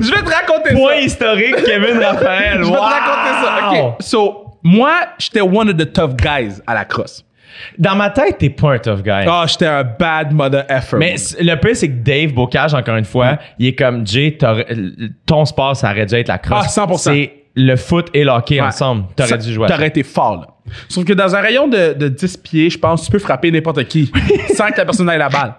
Je 0.00 0.10
vais 0.10 0.22
te 0.22 0.30
raconter 0.30 0.74
Point 0.74 0.94
ça. 0.94 1.00
historique, 1.00 1.54
Kevin 1.64 1.98
Raphaël. 2.02 2.58
Je 2.58 2.64
vais 2.68 2.72
te 2.72 2.76
raconter 2.76 3.44
ça. 3.44 3.70
OK. 3.70 3.94
So, 4.00 4.43
moi, 4.64 4.92
j'étais 5.18 5.40
one 5.42 5.68
of 5.70 5.76
the 5.76 5.92
tough 5.92 6.16
guys 6.16 6.60
à 6.66 6.74
la 6.74 6.84
crosse. 6.84 7.24
Dans 7.78 7.94
ma 7.94 8.10
tête, 8.10 8.38
t'es 8.38 8.50
pas 8.50 8.72
un 8.72 8.78
tough 8.78 9.02
guy. 9.02 9.24
Ah, 9.28 9.44
j'étais 9.46 9.66
un 9.66 9.84
bad 9.84 10.32
mother 10.32 10.64
effer. 10.68 10.96
Mais 10.96 11.14
le 11.38 11.54
pire, 11.54 11.76
c'est 11.76 11.88
que 11.88 12.02
Dave 12.02 12.32
Bocage, 12.32 12.74
encore 12.74 12.96
une 12.96 13.04
fois, 13.04 13.38
il 13.60 13.68
est 13.68 13.74
comme 13.76 14.04
Jay, 14.04 14.36
ton 15.26 15.44
sport, 15.44 15.76
ça 15.76 15.90
aurait 15.92 16.06
dû 16.06 16.14
être 16.16 16.28
la 16.28 16.38
crosse. 16.38 16.76
Ah, 16.78 16.86
100%. 16.86 16.98
C'est 16.98 17.32
le 17.54 17.76
foot 17.76 18.08
et 18.12 18.24
le 18.24 18.30
hockey 18.30 18.56
Ouais. 18.60 18.66
ensemble. 18.66 19.04
T'aurais 19.14 19.38
dû 19.38 19.52
jouer 19.52 19.66
à. 19.66 19.68
T'aurais 19.68 19.86
été 19.86 20.02
fort, 20.02 20.36
là. 20.40 20.46
Sauf 20.88 21.04
que 21.04 21.12
dans 21.12 21.36
un 21.36 21.40
rayon 21.40 21.68
de, 21.68 21.92
de 21.92 22.08
10 22.08 22.38
pieds, 22.38 22.70
je 22.70 22.78
pense, 22.78 23.04
tu 23.04 23.10
peux 23.12 23.18
frapper 23.20 23.50
n'importe 23.52 23.84
qui 23.84 24.10
sans 24.56 24.70
que 24.70 24.78
la 24.78 24.84
personne 24.86 25.08
ait 25.10 25.18
la 25.18 25.28
balle. 25.28 25.54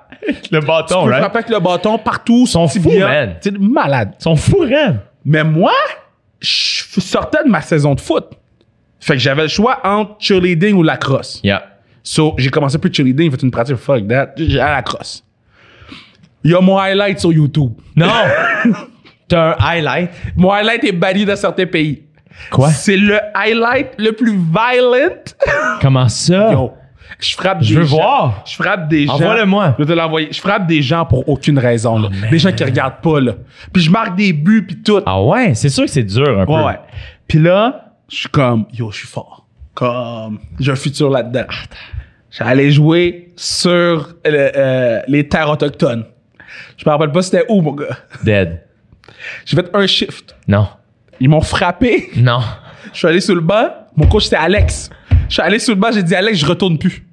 Le 0.51 0.59
Tu 0.59 0.65
bâton, 0.65 1.03
peux 1.05 1.11
right? 1.11 1.21
frapper 1.21 1.37
avec 1.37 1.49
le 1.51 1.59
bâton 1.59 1.97
partout, 1.99 2.45
son 2.47 2.67
Sont 2.67 2.81
fous, 2.81 2.91
man. 2.99 3.35
C'est 3.39 3.57
malade. 3.57 4.15
Ils 4.19 4.23
sont 4.23 4.35
fous. 4.35 4.65
Mais 5.23 5.43
moi, 5.43 5.71
je 6.41 6.83
sortais 6.99 7.43
de 7.45 7.49
ma 7.49 7.61
saison 7.61 7.93
de 7.95 8.01
foot. 8.01 8.25
Fait 9.05 9.13
que 9.13 9.19
j'avais 9.19 9.43
le 9.43 9.47
choix 9.47 9.79
entre 9.85 10.15
cheerleading 10.19 10.73
ou 10.75 10.81
lacrosse. 10.83 11.39
Yeah. 11.43 11.63
So, 12.01 12.33
j'ai 12.39 12.49
commencé 12.49 12.79
plus 12.79 12.89
de 12.89 12.95
cheerleading, 12.95 13.29
j'ai 13.29 13.37
fait 13.37 13.43
une 13.43 13.51
pratique, 13.51 13.75
fuck 13.75 14.07
that, 14.07 14.33
j'ai- 14.37 14.59
à 14.59 14.71
la 14.71 14.81
crosse. 14.81 15.23
Il 16.43 16.49
y 16.51 16.55
a 16.55 16.61
mon 16.61 16.77
highlight 16.77 17.19
sur 17.19 17.31
YouTube. 17.31 17.71
Non! 17.95 18.07
T'as 19.27 19.51
un 19.51 19.55
highlight? 19.59 20.09
Mon 20.35 20.51
highlight 20.51 20.83
est 20.83 20.91
banni 20.91 21.23
dans 21.25 21.35
certains 21.35 21.65
pays. 21.67 22.03
Quoi? 22.51 22.69
C'est 22.69 22.97
le 22.97 23.19
highlight 23.35 23.89
le 23.97 24.11
plus 24.11 24.35
violent. 24.37 25.15
Comment 25.81 26.07
ça? 26.09 26.51
Yo, 26.51 26.73
je 27.19 27.33
frappe 27.35 27.61
Je 27.63 27.73
des 27.73 27.79
veux 27.81 27.85
gens. 27.85 27.95
voir. 27.97 28.43
Je 28.45 28.55
frappe 28.55 28.87
des 28.87 29.05
gens. 29.07 29.13
Envoie-le-moi. 29.13 29.75
Je 29.79 29.83
vais 29.83 29.93
te 29.93 29.97
l'envoyer. 29.97 30.27
Je 30.31 30.39
frappe 30.41 30.67
des 30.67 30.81
gens 30.81 31.05
pour 31.05 31.27
aucune 31.29 31.57
raison. 31.59 31.97
là. 31.99 32.09
des 32.31 32.39
gens 32.39 32.51
qui 32.51 32.63
regardent 32.63 33.01
pas. 33.01 33.19
Là. 33.19 33.33
Puis 33.71 33.83
je 33.83 33.89
marque 33.91 34.15
des 34.15 34.33
buts 34.33 34.65
puis 34.67 34.77
tout. 34.81 34.99
Ah 35.05 35.21
ouais, 35.21 35.53
c'est 35.55 35.69
sûr 35.69 35.85
que 35.85 35.91
c'est 35.91 36.03
dur 36.03 36.39
un 36.39 36.45
peu. 36.45 36.51
Ouais, 36.51 36.63
ouais. 36.63 36.79
Puis 37.27 37.39
là, 37.39 37.84
je 38.09 38.15
suis 38.15 38.29
comme, 38.29 38.65
yo, 38.73 38.91
je 38.91 38.97
suis 38.97 39.07
fort. 39.07 39.45
Comme, 39.73 40.39
j'ai 40.59 40.71
un 40.71 40.75
futur 40.75 41.09
là-dedans. 41.09 41.45
J'allais 42.31 42.71
jouer 42.71 43.33
sur 43.35 43.65
euh, 43.65 44.05
euh, 44.25 45.01
les 45.07 45.27
terres 45.27 45.49
autochtones. 45.49 46.05
Je 46.77 46.83
me 46.85 46.91
rappelle 46.91 47.11
pas 47.11 47.21
c'était 47.21 47.45
où, 47.49 47.61
mon 47.61 47.73
gars. 47.73 47.97
Dead. 48.23 48.61
J'ai 49.45 49.55
fait 49.55 49.69
un 49.73 49.87
shift. 49.87 50.35
Non. 50.47 50.67
Ils 51.19 51.29
m'ont 51.29 51.41
frappé. 51.41 52.09
Non. 52.17 52.41
Je 52.93 52.99
suis 52.99 53.07
allé 53.07 53.21
sur 53.21 53.35
le 53.35 53.41
banc. 53.41 53.69
Mon 53.95 54.07
coach, 54.07 54.25
c'était 54.25 54.35
Alex. 54.35 54.89
Je 55.27 55.33
suis 55.33 55.41
allé 55.41 55.59
sur 55.59 55.73
le 55.73 55.79
banc, 55.79 55.91
j'ai 55.91 56.03
dit, 56.03 56.15
Alex, 56.15 56.39
je 56.39 56.45
retourne 56.45 56.77
plus. 56.77 57.05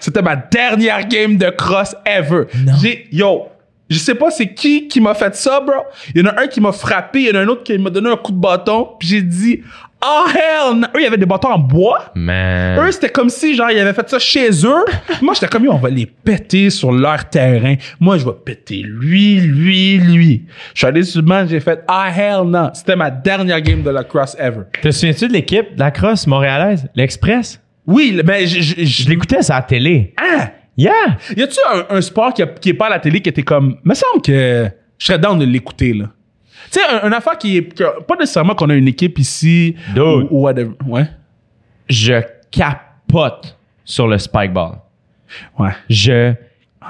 C'était 0.00 0.22
ma 0.22 0.36
dernière 0.36 1.06
game 1.08 1.36
de 1.36 1.48
cross 1.50 1.94
ever. 2.04 2.44
J'ai, 2.80 3.08
yo, 3.12 3.48
je 3.88 3.98
sais 3.98 4.14
pas 4.14 4.30
c'est 4.30 4.52
qui 4.52 4.88
qui 4.88 5.00
m'a 5.00 5.14
fait 5.14 5.34
ça, 5.34 5.60
bro. 5.60 5.74
Il 6.14 6.22
y 6.22 6.24
en 6.24 6.30
a 6.30 6.42
un 6.42 6.46
qui 6.46 6.60
m'a 6.60 6.72
frappé, 6.72 7.20
il 7.20 7.28
y 7.28 7.30
en 7.30 7.36
a 7.36 7.42
un 7.42 7.48
autre 7.48 7.62
qui 7.62 7.76
m'a 7.78 7.90
donné 7.90 8.10
un 8.10 8.16
coup 8.16 8.32
de 8.32 8.40
bâton, 8.40 8.90
puis 8.98 9.08
j'ai 9.08 9.22
dit, 9.22 9.62
oh 10.06 10.24
hell 10.34 10.78
no. 10.78 10.86
Eux, 10.94 11.00
il 11.00 11.02
y 11.02 11.06
avait 11.06 11.16
des 11.16 11.26
bâtons 11.26 11.48
en 11.52 11.58
bois. 11.58 12.12
Man. 12.14 12.78
Eux, 12.78 12.92
c'était 12.92 13.08
comme 13.10 13.28
si, 13.30 13.54
genre, 13.56 13.70
ils 13.70 13.78
avaient 13.78 13.92
fait 13.92 14.08
ça 14.08 14.18
chez 14.18 14.50
eux. 14.64 14.84
Moi, 15.22 15.34
j'étais 15.34 15.48
comme, 15.48 15.66
on 15.68 15.76
va 15.78 15.88
les 15.90 16.06
péter 16.06 16.70
sur 16.70 16.92
leur 16.92 17.28
terrain. 17.28 17.74
Moi, 18.00 18.18
je 18.18 18.24
vais 18.24 18.32
péter 18.44 18.82
lui, 18.84 19.40
lui, 19.40 19.98
lui. 19.98 20.44
Je 20.74 20.78
suis 20.78 20.86
allé 20.86 21.02
sur 21.02 21.20
le 21.22 21.26
banc, 21.26 21.46
j'ai 21.48 21.60
fait, 21.60 21.82
ah, 21.88 22.08
hell 22.16 22.42
no. 22.46 22.68
C'était 22.74 22.96
ma 22.96 23.10
dernière 23.10 23.60
game 23.60 23.82
de 23.82 23.90
la 23.90 24.04
cross 24.04 24.36
ever. 24.38 24.62
Te 24.82 24.90
souviens-tu 24.90 25.28
de 25.28 25.32
l'équipe 25.32 25.74
de 25.74 25.80
la 25.80 25.90
crosse 25.90 26.26
montréalaise? 26.26 26.86
L'Express? 26.94 27.60
Oui, 27.86 28.12
le- 28.16 28.22
ben, 28.22 28.46
je, 28.46 28.60
je, 28.60 28.74
Je 28.78 28.84
je- 28.84 29.08
l'écoutais 29.08 29.50
à 29.50 29.56
la 29.56 29.62
télé. 29.62 30.14
Ah! 30.16 30.48
Yeah! 30.76 30.90
Y 31.36 31.42
a-tu 31.42 31.58
un, 31.72 31.96
un 31.96 32.00
sport 32.00 32.34
qui, 32.34 32.42
a- 32.42 32.46
qui 32.46 32.70
est 32.70 32.74
pas 32.74 32.86
à 32.86 32.90
la 32.90 32.98
télé 32.98 33.20
qui 33.20 33.28
était 33.28 33.42
comme. 33.44 33.76
Me 33.84 33.94
semble 33.94 34.22
que 34.22 34.68
je 34.98 35.06
serais 35.06 35.18
down 35.18 35.38
de 35.38 35.44
l'écouter, 35.44 35.92
là. 35.92 36.06
Tu 36.72 36.80
sais, 36.80 36.86
un, 36.90 37.08
un 37.08 37.12
affaire 37.12 37.38
qui 37.38 37.56
est. 37.58 37.74
que- 37.74 38.02
pas 38.02 38.16
nécessairement 38.16 38.54
qu'on 38.54 38.70
a 38.70 38.74
une 38.74 38.88
équipe 38.88 39.18
ici. 39.18 39.76
Dude. 39.94 39.98
Ou, 40.02 40.28
ou 40.30 40.40
whatever. 40.42 40.72
Ouais. 40.86 41.06
Je 41.88 42.14
capote 42.50 43.56
sur 43.84 44.08
le 44.08 44.18
spike 44.18 44.52
ball. 44.52 44.72
Ouais. 45.58 45.70
Je 45.90 46.32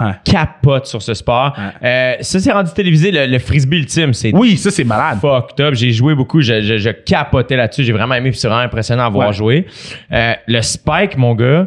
ouais. 0.00 0.12
capote 0.24 0.86
sur 0.86 1.02
ce 1.02 1.14
sport. 1.14 1.54
Euh, 1.82 2.14
ça, 2.20 2.38
c'est 2.40 2.52
rendu 2.52 2.70
télévisé, 2.72 3.10
le, 3.10 3.26
le 3.26 3.38
frisbee 3.38 3.78
ultime. 3.78 4.12
C'est 4.12 4.32
Oui, 4.34 4.56
ça, 4.56 4.70
c'est 4.70 4.84
malade. 4.84 5.18
fucked 5.20 5.60
up. 5.64 5.74
J'ai 5.74 5.90
joué 5.92 6.14
beaucoup. 6.14 6.40
Je, 6.40 6.60
je, 6.60 6.76
je 6.78 6.90
capotais 6.90 7.56
là-dessus. 7.56 7.84
J'ai 7.84 7.92
vraiment 7.92 8.14
aimé. 8.14 8.30
puis 8.30 8.38
C'est 8.38 8.48
vraiment 8.48 8.62
impressionnant 8.62 9.06
à 9.06 9.08
voir 9.08 9.28
Ouais. 9.28 9.34
jouer. 9.34 9.66
Euh, 10.12 10.34
le 10.46 10.60
spike, 10.62 11.16
mon 11.16 11.34
gars, 11.34 11.66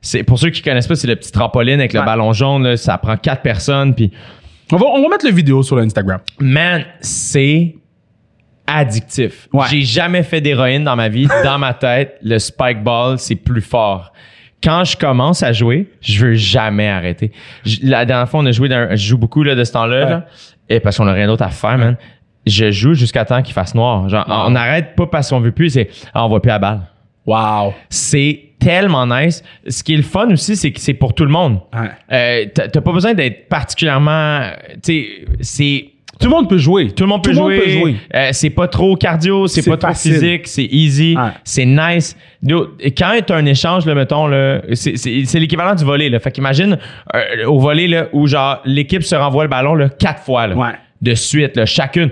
c'est 0.00 0.22
pour 0.22 0.38
ceux 0.38 0.50
qui 0.50 0.62
connaissent 0.62 0.86
pas, 0.88 0.94
c'est 0.96 1.06
le 1.08 1.16
petit 1.16 1.32
trampoline 1.32 1.78
avec 1.80 1.92
le 1.92 2.00
Ouais. 2.00 2.06
ballon 2.06 2.32
jaune. 2.32 2.64
là. 2.64 2.76
ça 2.76 2.98
prend 2.98 3.16
quatre 3.16 3.42
personnes. 3.42 3.94
Puis, 3.94 4.10
On 4.72 4.76
va, 4.76 4.86
on 4.86 5.02
va 5.02 5.08
mettre 5.08 5.24
la 5.24 5.30
vidéo 5.30 5.62
sur 5.62 5.76
l'Instagram. 5.76 6.20
man, 6.40 6.84
c'est 7.00 7.76
addictif. 8.66 9.48
Ouais. 9.52 9.66
J'ai 9.70 9.82
jamais 9.82 10.22
fait 10.22 10.40
d'héroïne 10.40 10.84
dans 10.84 10.96
ma 10.96 11.08
vie. 11.08 11.28
Dans 11.44 11.58
ma 11.58 11.72
tête, 11.74 12.18
le 12.22 12.38
spike 12.38 12.82
ball, 12.82 13.18
c'est 13.18 13.36
plus 13.36 13.60
fort. 13.60 14.12
Quand 14.62 14.82
je 14.84 14.96
commence 14.96 15.42
à 15.42 15.52
jouer, 15.52 15.88
je 16.00 16.24
veux 16.26 16.34
jamais 16.34 16.88
arrêter. 16.88 17.30
Je- 17.64 17.78
la 17.82 18.04
dernière 18.04 18.28
fois, 18.28 18.40
on 18.40 18.46
a 18.46 18.52
joué, 18.52 18.68
dans 18.68 18.76
un- 18.76 18.96
je 18.96 19.06
joue 19.08 19.18
beaucoup 19.18 19.42
là, 19.44 19.54
de 19.54 19.62
ce 19.62 19.72
temps-là. 19.72 20.04
Ouais. 20.04 20.10
là. 20.10 20.26
et 20.68 20.80
parce 20.80 20.96
qu'on 20.96 21.06
a 21.06 21.12
rien 21.12 21.28
d'autre 21.28 21.44
à 21.44 21.50
faire, 21.50 21.78
man, 21.78 21.96
je 22.44 22.72
joue 22.72 22.94
jusqu'à 22.94 23.24
temps 23.24 23.40
qu'il 23.42 23.54
fasse 23.54 23.72
noir. 23.76 24.08
Genre, 24.08 24.24
on 24.28 24.50
n'arrête 24.50 24.96
pas 24.96 25.06
parce 25.06 25.30
qu'on 25.30 25.38
veut 25.38 25.52
plus, 25.52 25.70
c'est, 25.70 25.88
ah, 26.12 26.26
on 26.26 26.28
va 26.28 26.40
plus 26.40 26.50
à 26.50 26.58
balle. 26.58 26.80
Wow. 27.26 27.74
C'est 27.90 28.40
tellement 28.58 29.06
nice. 29.06 29.42
Ce 29.68 29.82
qui 29.82 29.94
est 29.94 29.98
le 29.98 30.02
fun 30.02 30.30
aussi, 30.30 30.56
c'est 30.56 30.72
que 30.72 30.80
c'est 30.80 30.94
pour 30.94 31.14
tout 31.14 31.24
le 31.24 31.30
monde. 31.30 31.60
Ouais. 31.74 31.88
Euh, 32.12 32.46
t'as 32.54 32.80
pas 32.80 32.92
besoin 32.92 33.14
d'être 33.14 33.48
particulièrement, 33.48 34.40
tu 34.74 34.78
sais, 34.82 35.06
c'est 35.40 35.86
Tout 36.18 36.28
le 36.28 36.34
monde 36.34 36.48
peut 36.48 36.56
jouer. 36.56 36.90
tout 36.92 37.04
le 37.04 37.08
monde 37.10 37.22
peut 37.22 37.30
Tout 37.32 37.36
le 37.36 37.42
monde 37.42 37.52
jouer. 37.52 37.60
peut 37.64 37.70
jouer. 37.70 37.96
Euh, 38.14 38.28
c'est 38.32 38.50
pas 38.50 38.68
trop 38.68 38.96
cardio, 38.96 39.46
c'est 39.46 39.68
pas 39.68 39.76
trop 39.76 39.92
physique, 39.92 40.46
c'est 40.48 40.64
easy, 40.64 41.14
Ouais. 41.16 41.30
c'est 41.44 41.66
nice. 41.66 42.16
Quand 42.96 43.18
t'as 43.26 43.36
un 43.36 43.46
échange, 43.46 43.84
là, 43.86 43.94
mettons, 43.94 44.26
là, 44.26 44.62
c'est, 44.72 44.96
c'est, 44.96 45.24
c'est 45.26 45.38
l'équivalent 45.38 45.74
du 45.74 45.84
volet. 45.84 46.08
Là. 46.08 46.18
Fait 46.18 46.30
qu'imagine 46.30 46.78
euh, 47.14 47.46
au 47.46 47.58
volet 47.58 47.86
là, 47.86 48.06
où 48.12 48.26
genre 48.26 48.60
l'équipe 48.64 49.02
se 49.02 49.14
renvoie 49.14 49.44
le 49.44 49.50
ballon 49.50 49.74
là, 49.74 49.88
quatre 49.90 50.22
fois 50.22 50.46
là, 50.46 50.56
Ouais. 50.56 50.72
de 51.02 51.14
suite, 51.14 51.56
là, 51.56 51.66
chacune. 51.66 52.10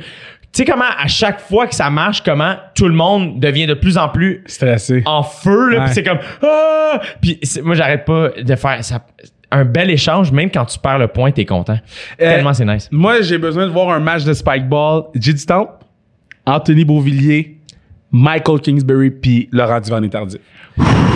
Tu 0.55 0.59
sais 0.63 0.65
comment 0.65 0.85
à 0.97 1.09
chaque 1.09 1.41
fois 1.41 1.67
que 1.67 1.75
ça 1.75 1.91
marche, 1.91 2.23
comment 2.23 2.55
tout 2.77 2.87
le 2.87 2.95
monde 2.95 3.41
devient 3.41 3.67
de 3.67 3.75
plus 3.75 3.99
en 3.99 4.09
plus 4.09 4.45
Stressé. 4.47 5.03
en 5.05 5.23
feu 5.25 5.71
là, 5.71 5.79
Ouais. 5.79 5.85
puis 5.87 5.95
c'est 5.95 6.03
comme 6.05 6.19
ah! 6.43 7.01
puis 7.21 7.41
moi 7.65 7.75
j'arrête 7.75 8.05
pas 8.05 8.29
de 8.41 8.55
faire 8.55 8.85
ça 8.85 9.05
un 9.51 9.65
bel 9.65 9.91
échange 9.91 10.31
même 10.33 10.51
quand 10.51 10.65
tu 10.65 10.79
perds 10.79 10.99
le 10.99 11.09
point 11.09 11.33
t'es 11.33 11.45
content 11.45 11.79
Euh, 12.21 12.35
tellement 12.37 12.55
c'est 12.55 12.65
nice 12.65 12.89
Moi, 12.93 13.21
j'ai 13.23 13.39
besoin 13.39 13.67
de 13.67 13.73
voir 13.73 13.91
un 13.91 14.01
match 14.01 14.23
de 14.25 14.33
Spike 14.33 14.69
Ball. 14.69 15.03
J'ai 15.17 15.33
du 15.33 15.45
temps. 15.45 15.71
Anthony 16.47 16.85
Beauvillier, 16.85 17.54
Michael 18.15 18.61
Kingsbury, 18.61 19.11
puis 19.11 19.49
Laurent 19.51 19.81
Duvernay 19.81 20.09
Tardif. 20.09 20.39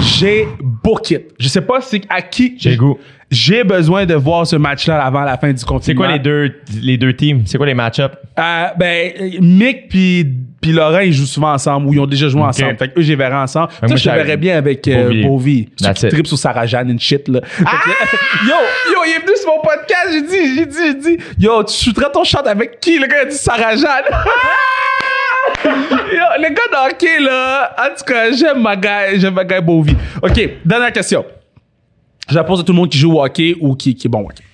J'ai 0.01 0.49
book 0.61 1.11
it. 1.13 1.33
Je 1.39 1.47
sais 1.47 1.61
pas 1.61 1.81
c'est 1.81 2.03
à 2.09 2.21
qui 2.23 2.57
j'ai 2.59 2.77
goût 2.77 2.99
J'ai 3.31 3.63
besoin 3.63 4.05
de 4.05 4.15
voir 4.15 4.47
ce 4.47 4.57
match-là 4.57 5.05
avant 5.05 5.23
la 5.23 5.39
fin 5.39 5.53
du 5.53 5.65
continent. 5.65 5.81
c'est 5.81 5.95
quoi 5.95 6.09
les 6.09 6.19
deux 6.19 6.53
les 6.83 6.97
deux 6.97 7.13
teams? 7.13 7.43
C'est 7.47 7.57
quoi 7.57 7.67
les 7.67 7.75
match-ups? 7.75 8.17
Euh, 8.39 8.67
ben, 8.77 9.13
Mick 9.41 9.89
puis 9.89 10.27
puis 10.61 10.73
Laurent, 10.73 10.99
ils 10.99 11.13
jouent 11.13 11.25
souvent 11.27 11.53
ensemble 11.53 11.87
ou 11.87 11.95
ils 11.95 12.01
ont 12.01 12.07
déjà 12.07 12.29
joué 12.29 12.43
ensemble. 12.43 12.77
Fait 12.77 12.89
que 12.89 12.99
eux, 12.99 13.03
les 13.05 13.15
verrai 13.15 13.37
ensemble. 13.37 13.69
moi, 13.81 13.89
Toi, 13.89 13.97
je 13.97 14.11
verrais 14.11 14.37
bien 14.37 14.59
avec 14.59 14.89
euh, 14.89 15.23
That's 15.81 16.01
qui 16.01 16.09
trippent 16.09 16.27
sur 16.27 16.37
Sarah 16.37 16.67
Jeanne 16.67 16.91
and 16.91 16.99
shit, 16.99 17.29
là. 17.29 17.41
Que- 17.41 17.47
yo, 18.49 18.55
yo, 18.93 18.99
il 19.07 19.13
est 19.17 19.25
venu 19.25 19.37
sur 19.37 19.51
mon 19.55 19.63
podcast. 19.63 20.09
J'ai 20.11 20.23
dit, 20.23 20.57
j'ai 20.57 20.67
dit, 20.67 20.77
j'ai 20.85 21.17
dit, 21.17 21.23
yo, 21.39 21.63
tu 21.63 21.75
shooterais 21.75 22.11
ton 22.13 22.25
shot 22.25 22.39
avec 22.45 22.81
qui? 22.81 22.99
Le 22.99 23.07
gars? 23.07 23.23
A 23.23 23.25
dit 23.27 23.37
Sarah 23.37 23.77
Jeanne. 23.77 24.05
Yo, 25.65 26.25
les 26.41 26.51
gars 26.51 26.63
de 26.73 26.91
hockey, 26.91 27.21
là? 27.21 27.75
En 27.79 27.97
tout 27.97 28.05
cas, 28.05 28.33
j'aime 28.33 28.63
ma 28.63 28.77
gars, 28.77 29.17
j'aime 29.17 29.35
ma 29.35 29.45
gars 29.45 29.61
Beauvie. 29.61 29.97
OK, 30.23 30.51
dernière 30.65 30.93
question. 30.93 31.25
Je 32.29 32.35
la 32.35 32.45
pose 32.45 32.61
à 32.61 32.63
tout 32.63 32.73
le 32.73 32.77
monde 32.77 32.91
qui 32.91 32.99
joue 32.99 33.15
au 33.15 33.25
hockey 33.25 33.57
ou 33.61 33.75
qui, 33.75 33.95
qui 33.95 34.07
est 34.07 34.11
bon 34.11 34.21
au 34.21 34.27
hockey. 34.27 34.45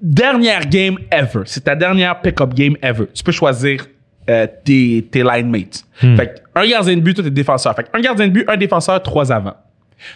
Dernière 0.00 0.66
game 0.66 0.96
ever. 1.10 1.42
C'est 1.44 1.64
ta 1.64 1.74
dernière 1.74 2.20
pick-up 2.20 2.54
game 2.54 2.76
ever. 2.82 3.06
Tu 3.14 3.22
peux 3.22 3.32
choisir 3.32 3.86
euh, 4.28 4.46
tes, 4.64 5.06
tes 5.10 5.22
line 5.22 5.48
mates. 5.48 5.84
Fait 5.94 6.26
que 6.26 6.60
un 6.60 6.66
gardien 6.66 6.96
de 6.96 7.00
but, 7.00 7.14
toi, 7.14 7.24
t'es 7.24 7.30
défenseur. 7.30 7.74
Fait 7.74 7.86
un 7.92 8.00
gardien 8.00 8.26
de 8.26 8.32
but, 8.32 8.44
un 8.48 8.56
défenseur, 8.56 9.02
trois 9.02 9.32
avant. 9.32 9.54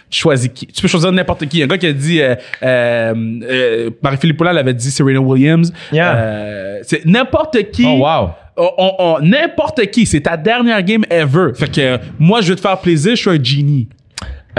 Tu 0.09 0.19
choisis 0.19 0.49
qui? 0.53 0.67
Tu 0.67 0.81
peux 0.81 0.87
choisir 0.87 1.11
n'importe 1.11 1.45
qui. 1.47 1.61
Un 1.61 1.67
gars 1.67 1.77
qui 1.77 1.87
a 1.87 1.93
dit, 1.93 2.21
euh, 2.21 2.35
euh, 2.63 3.89
Marie-Philippe 4.01 4.37
Poulin 4.37 4.53
l'avait 4.53 4.73
dit 4.73 4.91
Serena 4.91 5.19
Williams. 5.19 5.73
Yeah. 5.91 6.79
C'est 6.83 7.05
n'importe 7.05 7.71
qui. 7.71 7.85
oh 7.85 8.05
wow 8.05 8.29
On- 8.55 8.69
on- 8.77 8.95
on- 8.99 9.19
n'importe 9.21 9.85
qui. 9.87 10.05
C'est 10.05 10.21
ta 10.21 10.37
dernière 10.37 10.81
game 10.83 11.03
ever. 11.09 11.53
Fait 11.55 11.71
que 11.71 11.81
euh, 11.81 11.97
moi, 12.19 12.41
je 12.41 12.49
vais 12.49 12.55
te 12.55 12.61
faire 12.61 12.77
plaisir. 12.79 13.15
Je 13.15 13.21
suis 13.21 13.29
un 13.29 13.43
genie. 13.43 13.87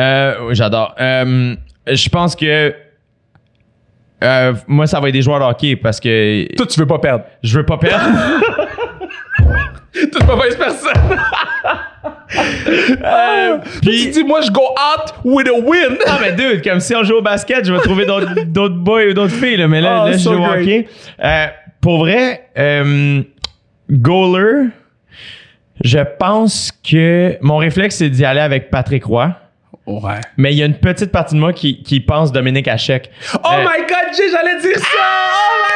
euh, 0.00 0.52
j'adore 0.52 0.94
euh, 1.00 1.54
je 1.86 2.08
pense 2.08 2.34
que 2.34 2.74
euh, 4.24 4.52
moi 4.66 4.86
ça 4.88 4.98
va 5.00 5.08
être 5.08 5.12
des 5.12 5.22
joueurs 5.22 5.38
de 5.38 5.44
hockey 5.44 5.76
parce 5.76 6.00
que 6.00 6.46
Toi, 6.56 6.66
tu 6.66 6.80
veux 6.80 6.86
pas 6.86 6.98
perdre. 6.98 7.24
je 7.42 7.58
veux 7.58 7.66
pas 7.66 7.76
perdre 7.76 8.04
Toute 9.92 10.26
mauvaise 10.26 10.56
personne. 10.56 10.92
Euh, 12.36 13.58
Puis 13.80 14.04
tu 14.06 14.10
dis, 14.10 14.24
moi, 14.24 14.40
je 14.40 14.50
go 14.50 14.60
out 14.62 15.14
with 15.24 15.46
a 15.48 15.52
win. 15.52 15.96
Ah, 16.06 16.18
mais 16.20 16.32
dude, 16.32 16.62
comme 16.64 16.80
si 16.80 16.94
on 16.94 17.02
joue 17.04 17.14
au 17.18 17.22
basket, 17.22 17.64
je 17.64 17.72
vais 17.72 17.78
trouver 17.80 18.04
d'autres, 18.06 18.44
d'autres 18.46 18.74
boys 18.74 19.04
ou 19.10 19.12
d'autres 19.14 19.32
filles, 19.34 19.56
là. 19.56 19.68
Mais 19.68 19.80
là, 19.80 20.02
Oh, 20.02 20.06
là 20.08 20.12
je 20.16 20.18
joue 20.18 20.32
au 20.32 20.44
hockey. 20.44 20.88
Euh, 21.22 21.46
pour 21.80 21.98
vrai, 21.98 22.48
euh, 22.58 23.22
goaler, 23.90 24.68
je 25.82 25.98
pense 26.18 26.70
que 26.88 27.36
mon 27.40 27.56
réflexe, 27.58 27.96
c'est 27.96 28.10
d'y 28.10 28.24
aller 28.24 28.40
avec 28.40 28.70
Patrick 28.70 29.04
Roy. 29.04 29.34
Ouais. 29.86 30.20
Mais 30.36 30.52
il 30.52 30.58
y 30.58 30.62
a 30.62 30.66
une 30.66 30.78
petite 30.78 31.12
partie 31.12 31.34
de 31.34 31.40
moi 31.40 31.52
qui, 31.52 31.82
qui 31.82 32.00
pense 32.00 32.32
Dominique 32.32 32.68
Hachek. 32.68 33.10
Oh 33.34 33.38
Euh, 33.52 33.58
my 33.64 33.80
god, 33.86 34.14
j'allais 34.16 34.60
dire 34.60 34.78
ça! 34.78 34.86
Oh 34.96 35.56
my 35.60 35.73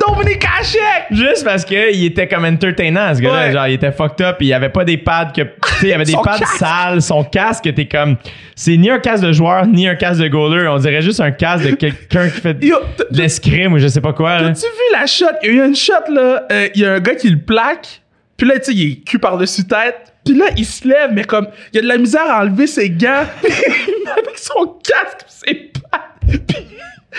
Dominique 0.00 0.44
Hachek! 0.44 1.06
Juste 1.10 1.44
parce 1.44 1.64
que 1.64 1.92
il 1.94 2.04
était 2.06 2.26
comme 2.28 2.44
entertainant, 2.44 3.14
ce 3.14 3.20
gars-là. 3.20 3.46
Ouais. 3.46 3.52
Genre, 3.52 3.66
il 3.68 3.74
était 3.74 3.92
fucked 3.92 4.24
up, 4.24 4.36
il 4.40 4.46
y 4.48 4.52
avait 4.52 4.68
pas 4.68 4.84
des 4.84 4.96
pads 4.98 5.32
que, 5.34 5.42
tu 5.42 5.48
sais, 5.62 5.76
il 5.82 5.88
y 5.88 5.92
avait 5.92 6.04
des 6.04 6.12
pads 6.12 6.38
casque. 6.38 6.56
sales, 6.58 7.02
son 7.02 7.24
casque 7.24 7.66
était 7.66 7.86
comme, 7.86 8.16
c'est 8.54 8.76
ni 8.76 8.90
un 8.90 8.98
casque 8.98 9.24
de 9.24 9.32
joueur, 9.32 9.66
ni 9.66 9.86
un 9.88 9.94
casque 9.94 10.20
de 10.20 10.28
goaler. 10.28 10.68
On 10.68 10.78
dirait 10.78 11.02
juste 11.02 11.20
un 11.20 11.30
casque 11.32 11.64
de 11.70 11.74
quelqu'un 11.74 12.28
qui 12.28 12.40
fait 12.40 12.56
Yo, 12.64 12.76
de 13.10 13.18
l'escrime 13.18 13.72
ou 13.74 13.78
je 13.78 13.88
sais 13.88 14.00
pas 14.00 14.12
quoi, 14.12 14.40
là. 14.40 14.48
As-tu 14.48 14.66
vu 14.66 14.92
la 14.92 15.06
shot? 15.06 15.26
Il 15.42 15.56
y 15.56 15.60
a 15.60 15.64
une 15.66 15.76
shot, 15.76 15.92
là. 16.10 16.46
euh, 16.50 16.68
Il 16.74 16.80
y 16.82 16.86
a 16.86 16.94
un 16.94 17.00
gars 17.00 17.14
qui 17.14 17.28
le 17.30 17.38
plaque. 17.38 18.00
Puis 18.36 18.48
là, 18.48 18.58
tu 18.58 18.64
sais, 18.64 18.72
il 18.74 18.92
est 18.92 18.96
cul 19.04 19.18
par-dessus 19.18 19.64
tête. 19.64 20.12
Puis 20.24 20.34
là, 20.36 20.46
il 20.56 20.64
se 20.64 20.88
lève, 20.88 21.10
mais 21.12 21.24
comme, 21.24 21.46
il 21.72 21.76
y 21.76 21.78
a 21.78 21.82
de 21.82 21.86
la 21.88 21.98
misère 21.98 22.28
à 22.28 22.40
enlever 22.42 22.66
ses 22.66 22.88
gants. 22.90 23.24
avec 23.44 24.36
son 24.38 24.76
casque, 24.82 25.18
pis 25.26 25.32
ses 25.46 25.54
pattes. 25.90 26.02
Puis 26.48 26.56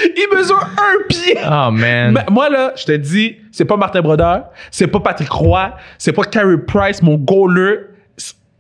il 0.04 0.28
mesure 0.38 0.60
un 0.60 1.08
pied. 1.08 1.38
Oh, 1.46 1.72
man. 1.72 2.14
Mais 2.14 2.26
moi, 2.30 2.50
là, 2.50 2.74
je 2.76 2.86
te 2.86 2.92
dis, 2.94 3.38
c'est 3.52 3.66
pas 3.66 3.78
Martin 3.78 4.02
Brodeur, 4.02 4.46
c'est 4.72 4.88
pas 4.88 5.00
Patrick 5.00 5.30
Roy, 5.32 5.74
c'est 5.98 6.14
pas 6.14 6.24
Carey 6.24 6.58
Price, 6.68 7.02
mon 7.02 7.16
goaler, 7.16 7.78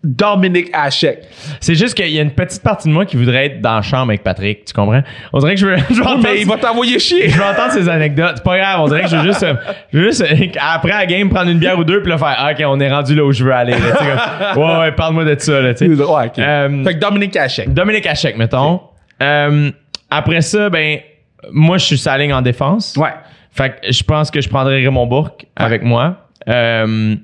Dominique 0.03 0.69
Hachek. 0.71 1.23
C'est 1.59 1.73
juste 1.73 1.95
qu'il 1.95 2.07
y 2.09 2.19
a 2.19 2.21
une 2.21 2.29
petite 2.29 2.61
partie 2.61 2.87
de 2.87 2.93
moi 2.93 3.07
qui 3.07 3.17
voudrait 3.17 3.47
être 3.47 3.61
dans 3.61 3.77
la 3.77 3.81
chambre 3.81 4.11
avec 4.11 4.21
Patrick, 4.21 4.63
tu 4.65 4.71
comprends? 4.71 5.01
On 5.33 5.39
dirait 5.39 5.55
que 5.55 5.59
je 5.61 5.65
veux, 5.65 5.77
je 5.89 5.95
veux 5.95 6.03
entendre, 6.03 6.23
Mais 6.31 6.41
il 6.41 6.47
va 6.47 6.57
t'envoyer 6.57 6.99
chier. 6.99 7.27
je 7.27 7.35
veux 7.35 7.43
entendre 7.43 7.71
ces 7.71 7.89
anecdotes. 7.89 8.33
C'est 8.35 8.43
pas 8.43 8.55
grave, 8.55 8.81
on 8.81 8.87
dirait 8.87 9.01
que 9.01 9.07
je 9.07 9.15
veux 9.15 9.23
juste, 9.23 9.41
euh, 9.41 9.55
je 9.91 9.97
veux 9.97 10.05
juste 10.05 10.21
euh, 10.21 10.47
après 10.61 10.89
la 10.91 11.07
game, 11.07 11.27
prendre 11.29 11.49
une 11.49 11.57
bière 11.57 11.79
ou 11.79 11.83
deux, 11.83 12.03
puis 12.03 12.11
là, 12.11 12.19
faire, 12.19 12.35
Ah, 12.37 12.51
OK, 12.51 12.63
on 12.67 12.79
est 12.79 12.91
rendu 12.91 13.15
là 13.15 13.25
où 13.25 13.31
je 13.31 13.43
veux 13.43 13.51
aller. 13.51 13.71
là, 13.71 14.51
comme, 14.53 14.63
ouais, 14.63 14.77
ouais, 14.79 14.91
parle-moi 14.91 15.25
de 15.25 15.35
ça, 15.39 15.59
là, 15.59 15.73
tu 15.73 15.87
sais. 15.95 16.03
Ouais, 16.03 16.25
ok. 16.27 16.37
Euh, 16.37 16.83
fait 16.83 16.93
que 16.93 16.99
Dominique 16.99 17.35
Hachek. 17.35 17.73
Dominique 17.73 18.05
Hachek, 18.05 18.37
mettons. 18.37 18.81
Euh, 19.23 19.71
après 20.11 20.41
ça, 20.41 20.69
ben, 20.69 20.99
moi, 21.51 21.77
je 21.77 21.85
suis 21.85 21.97
sa 21.97 22.17
ligne 22.17 22.33
en 22.33 22.41
défense. 22.41 22.95
Ouais. 22.97 23.13
Fait 23.51 23.69
que 23.81 23.91
je 23.91 24.03
pense 24.03 24.29
que 24.31 24.41
je 24.41 24.49
prendrais 24.49 24.75
Raymond 24.75 25.07
Bourque 25.07 25.45
avec 25.55 25.83
moi. 25.83 26.17
Euh, 26.49 27.15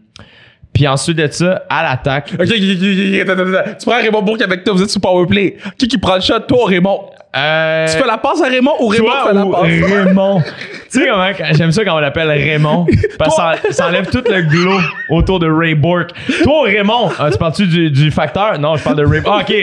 puis 0.73 0.87
ensuite 0.87 1.17
de 1.17 1.27
ça, 1.29 1.63
à 1.69 1.83
l'attaque. 1.83 2.31
Tu 2.37 3.85
prends 3.85 3.97
Raymond 4.01 4.21
Bourque 4.21 4.41
avec 4.41 4.63
toi, 4.63 4.73
vous 4.73 4.81
êtes 4.81 4.89
sur 4.89 5.01
Powerplay. 5.01 5.57
Qui 5.77 5.87
qui 5.89 5.97
prend 5.97 6.15
le 6.15 6.21
shot? 6.21 6.39
Toi 6.47 6.61
ou 6.61 6.65
Raymond? 6.65 7.01
Euh, 7.35 7.87
Tu 7.87 7.97
fais 7.97 8.07
la 8.07 8.17
passe 8.17 8.41
à 8.41 8.47
Raymond 8.47 8.75
ou 8.79 8.87
Raymond 8.87 9.07
fait 9.27 9.33
la 9.33 9.45
passe? 9.45 9.61
Raymond? 10.05 10.41
tu 10.91 10.99
sais 10.99 11.07
comment 11.07 11.27
j'aime 11.53 11.71
ça 11.71 11.83
quand 11.85 11.95
on 11.95 11.99
l'appelle 11.99 12.29
Raymond 12.29 12.85
parce 13.17 13.35
que 13.61 13.73
ça, 13.73 13.87
enlève 13.87 14.09
tout 14.09 14.23
le 14.29 14.41
glow 14.43 14.79
autour 15.09 15.39
de 15.39 15.49
Ray 15.49 15.75
Bourque. 15.75 16.11
Toi 16.43 16.63
Raymond, 16.63 17.09
Ah, 17.19 17.29
tu 17.31 17.37
parles-tu 17.37 17.67
du, 17.67 17.91
du 17.91 18.09
facteur? 18.11 18.57
Non, 18.59 18.75
je 18.77 18.83
parle 18.83 18.97
de 18.97 19.05
Ray. 19.05 19.21
Ah, 19.25 19.39
OK, 19.41 19.53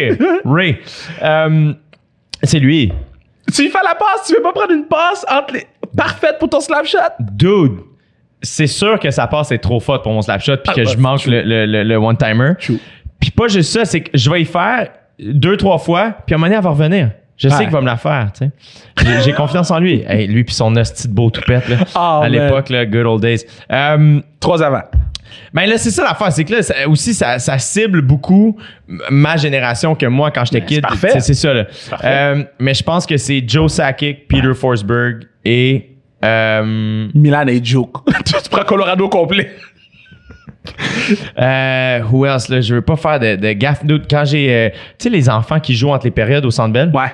Ray. 0.45 0.79
Euh, 1.23 1.73
c'est 2.43 2.59
lui. 2.59 2.93
Tu 3.55 3.63
lui 3.63 3.71
fais 3.71 3.79
la 3.85 3.95
passe, 3.95 4.27
tu 4.27 4.35
veux 4.35 4.43
pas 4.43 4.53
prendre 4.53 4.73
une 4.73 4.85
passe 4.87 5.25
entre 5.31 5.55
les... 5.55 5.67
parfaite 5.97 6.39
pour 6.39 6.49
ton 6.51 6.61
slap 6.61 6.85
shot? 6.87 6.99
Dude, 7.21 7.79
c'est 8.43 8.67
sûr 8.67 8.99
que 9.01 9.11
sa 9.11 9.27
passe 9.27 9.51
est 9.53 9.59
trop 9.59 9.81
forte 9.81 10.03
pour 10.03 10.13
mon 10.13 10.23
slap 10.23 10.41
shot 10.41 10.57
puis 10.59 10.75
que 10.75 10.81
Ah, 10.83 10.93
je 10.93 10.97
manque 10.99 11.27
le, 11.27 11.43
le, 11.43 11.67
le, 11.67 11.83
le 11.83 11.97
one-timer. 11.97 12.53
Puis 13.21 13.31
pas 13.31 13.49
juste 13.49 13.73
ça, 13.73 13.85
c'est 13.85 14.01
que 14.03 14.11
je 14.15 14.31
vais 14.31 14.43
y 14.43 14.45
faire 14.45 14.89
deux, 15.19 15.57
trois 15.57 15.79
fois, 15.79 16.15
puis 16.27 16.35
à 16.35 16.37
un 16.37 16.39
moment 16.39 16.47
donné, 16.47 16.57
elle 16.57 16.63
va 16.63 16.71
revenir. 16.71 17.11
Je 17.37 17.49
sais 17.49 17.65
qu'il 17.65 17.73
va 17.73 17.81
me 17.81 17.87
la 17.87 17.97
faire, 17.97 18.31
tu 18.37 18.47
sais. 18.47 19.23
J'ai- 19.25 19.33
confiance 19.33 19.71
en 19.71 19.79
lui. 19.79 20.05
Hey, 20.09 20.27
lui 20.27 20.43
puis 20.43 20.55
son 20.55 20.75
hostie 20.77 21.07
de 21.07 21.13
beau 21.15 21.31
toupette, 21.31 21.69
là. 21.69 21.77
Oh, 21.95 22.21
à 22.25 22.29
l'époque, 22.29 22.69
là, 22.69 22.85
good 22.85 23.07
old 23.07 23.23
days. 23.23 23.45
Euh, 23.73 24.21
Trois 24.41 24.61
avant. 24.63 24.83
Ben 25.55 25.67
là, 25.67 25.79
c'est 25.79 25.91
ça 25.91 26.05
l'affaire, 26.05 26.33
c'est 26.33 26.45
que 26.45 26.53
là, 26.55 26.63
ça- 26.63 26.89
aussi, 26.89 27.15
ça, 27.15 27.39
ça 27.39 27.59
cible 27.59 28.03
beaucoup 28.03 28.57
ma 29.11 29.37
génération 29.37 29.95
que 29.95 30.07
moi, 30.07 30.31
quand 30.31 30.45
j'étais 30.45 30.65
kid. 30.65 30.83
parfait. 30.83 31.09
C'est 31.13 31.21
c'est 31.21 31.35
ça, 31.35 31.55
là. 31.55 31.65
parfait. 31.91 32.07
Euh, 32.09 32.45
mais 32.59 32.75
je 32.75 32.83
pense 32.83 33.07
que 33.07 33.17
c'est 33.17 33.43
Joe 33.47 33.71
Sakic, 33.73 34.29
Peter 34.29 34.55
Forsberg 34.55 35.25
et... 35.45 35.95
Euh, 36.25 37.09
Milan 37.15 37.47
et 37.47 37.61
Joke. 37.65 38.05
tu 38.25 38.35
prends 38.51 38.65
Colorado 38.65 39.09
complet. 39.09 39.51
euh, 41.39 42.01
who 42.11 42.27
else, 42.27 42.49
là? 42.49 42.61
Je 42.61 42.75
veux 42.75 42.83
pas 42.83 42.97
faire 42.97 43.21
de, 43.21 43.37
de 43.37 43.53
gaffe. 43.53 43.83
Quand 44.11 44.25
j'ai... 44.25 44.53
euh, 44.53 44.69
tu 44.99 45.05
sais, 45.05 45.11
les 45.11 45.29
enfants 45.31 45.61
qui 45.61 45.75
jouent 45.75 45.91
entre 45.91 46.07
les 46.07 46.11
périodes 46.11 46.45
au 46.45 46.51
Centre 46.51 46.73
Bell, 46.73 46.91
Ouais. 46.93 47.13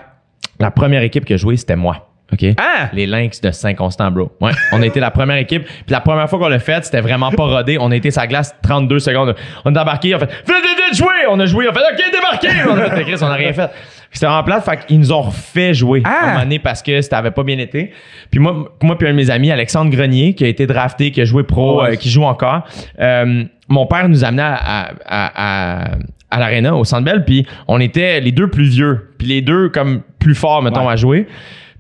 la 0.59 0.71
première 0.71 1.03
équipe 1.03 1.25
qui 1.25 1.35
a 1.35 1.37
joué, 1.37 1.57
c'était 1.57 1.77
moi. 1.77 2.09
OK? 2.33 2.45
Ah! 2.59 2.89
Les 2.93 3.07
Lynx 3.07 3.41
de 3.41 3.51
Saint-Constant, 3.51 4.11
bro. 4.11 4.33
Ouais. 4.41 4.51
On 4.73 4.81
a 4.83 4.87
été 4.87 4.99
la 4.99 5.11
première 5.11 5.37
équipe. 5.37 5.65
Puis 5.65 5.85
la 5.91 6.01
première 6.01 6.29
fois 6.29 6.39
qu'on 6.39 6.49
l'a 6.49 6.59
fait, 6.59 6.85
c'était 6.85 7.01
vraiment 7.03 7.31
pas 7.31 7.45
rodé. 7.45 7.77
On 7.81 7.91
a 7.91 7.97
été 7.97 8.11
sa 8.11 8.27
glace 8.27 8.55
32 8.63 8.99
secondes. 8.99 9.35
On 9.65 9.75
est 9.75 9.79
embarqué, 9.79 10.15
on 10.15 10.19
a 10.19 10.21
fait 10.21 10.31
vite, 10.47 10.57
vite, 10.57 10.85
vite, 10.89 10.97
jouer! 10.99 11.27
On 11.29 11.39
a 11.39 11.47
joué, 11.47 11.67
on 11.69 11.71
a 11.71 11.75
fait 11.75 11.81
OK, 11.81 12.13
débarqué! 12.13 12.49
On 12.69 12.77
a 12.79 12.91
fait 12.97 13.03
Chris, 13.05 13.17
on 13.21 13.27
a 13.27 13.35
rien 13.35 13.53
fait. 13.53 13.71
C'était 14.11 14.27
en 14.27 14.43
plate, 14.45 14.65
fait 14.65 14.87
qu'ils 14.87 14.99
nous 15.01 15.13
ont 15.13 15.23
refait 15.23 15.75
jouer 15.75 16.01
Ah! 16.05 16.09
à 16.09 16.25
un 16.25 16.29
moment 16.31 16.43
donné 16.45 16.59
parce 16.61 16.83
que 16.83 17.01
ça 17.03 17.19
avait 17.19 17.31
pas 17.33 17.43
bien 17.43 17.59
été. 17.59 17.93
Puis 18.31 18.41
moi, 18.41 18.73
moi 18.83 18.97
puis 18.97 19.07
un 19.09 19.11
de 19.11 19.17
mes 19.17 19.29
amis, 19.31 19.51
Alexandre 19.51 19.91
Grenier, 19.91 20.35
qui 20.35 20.45
a 20.45 20.49
été 20.49 20.67
drafté, 20.67 21.11
qui 21.11 21.21
a 21.21 21.25
joué 21.25 21.43
pro, 21.43 21.83
Ouais. 21.83 21.91
euh, 21.93 21.95
qui 21.97 22.09
joue 22.11 22.25
encore, 22.25 22.63
euh, 23.01 23.45
mon 23.69 23.87
père 23.87 24.09
nous 24.09 24.25
amenait 24.25 24.43
à, 24.43 24.55
à, 24.55 24.91
à, 25.05 25.85
à, 25.85 25.97
à 26.31 26.39
l'aréna, 26.41 26.75
au 26.75 26.85
Centre 26.85 27.05
Bell, 27.05 27.25
puis 27.25 27.47
on 27.69 27.81
était 27.81 28.21
les 28.21 28.33
deux 28.33 28.49
plus 28.49 28.69
vieux, 28.71 29.11
puis 29.19 29.27
les 29.29 29.41
deux 29.43 29.69
comme 29.69 30.03
plus 30.21 30.35
forts, 30.35 30.63
mettons, 30.63 30.87
Ouais. 30.87 30.93
à 30.93 30.97
jouer. 30.97 31.27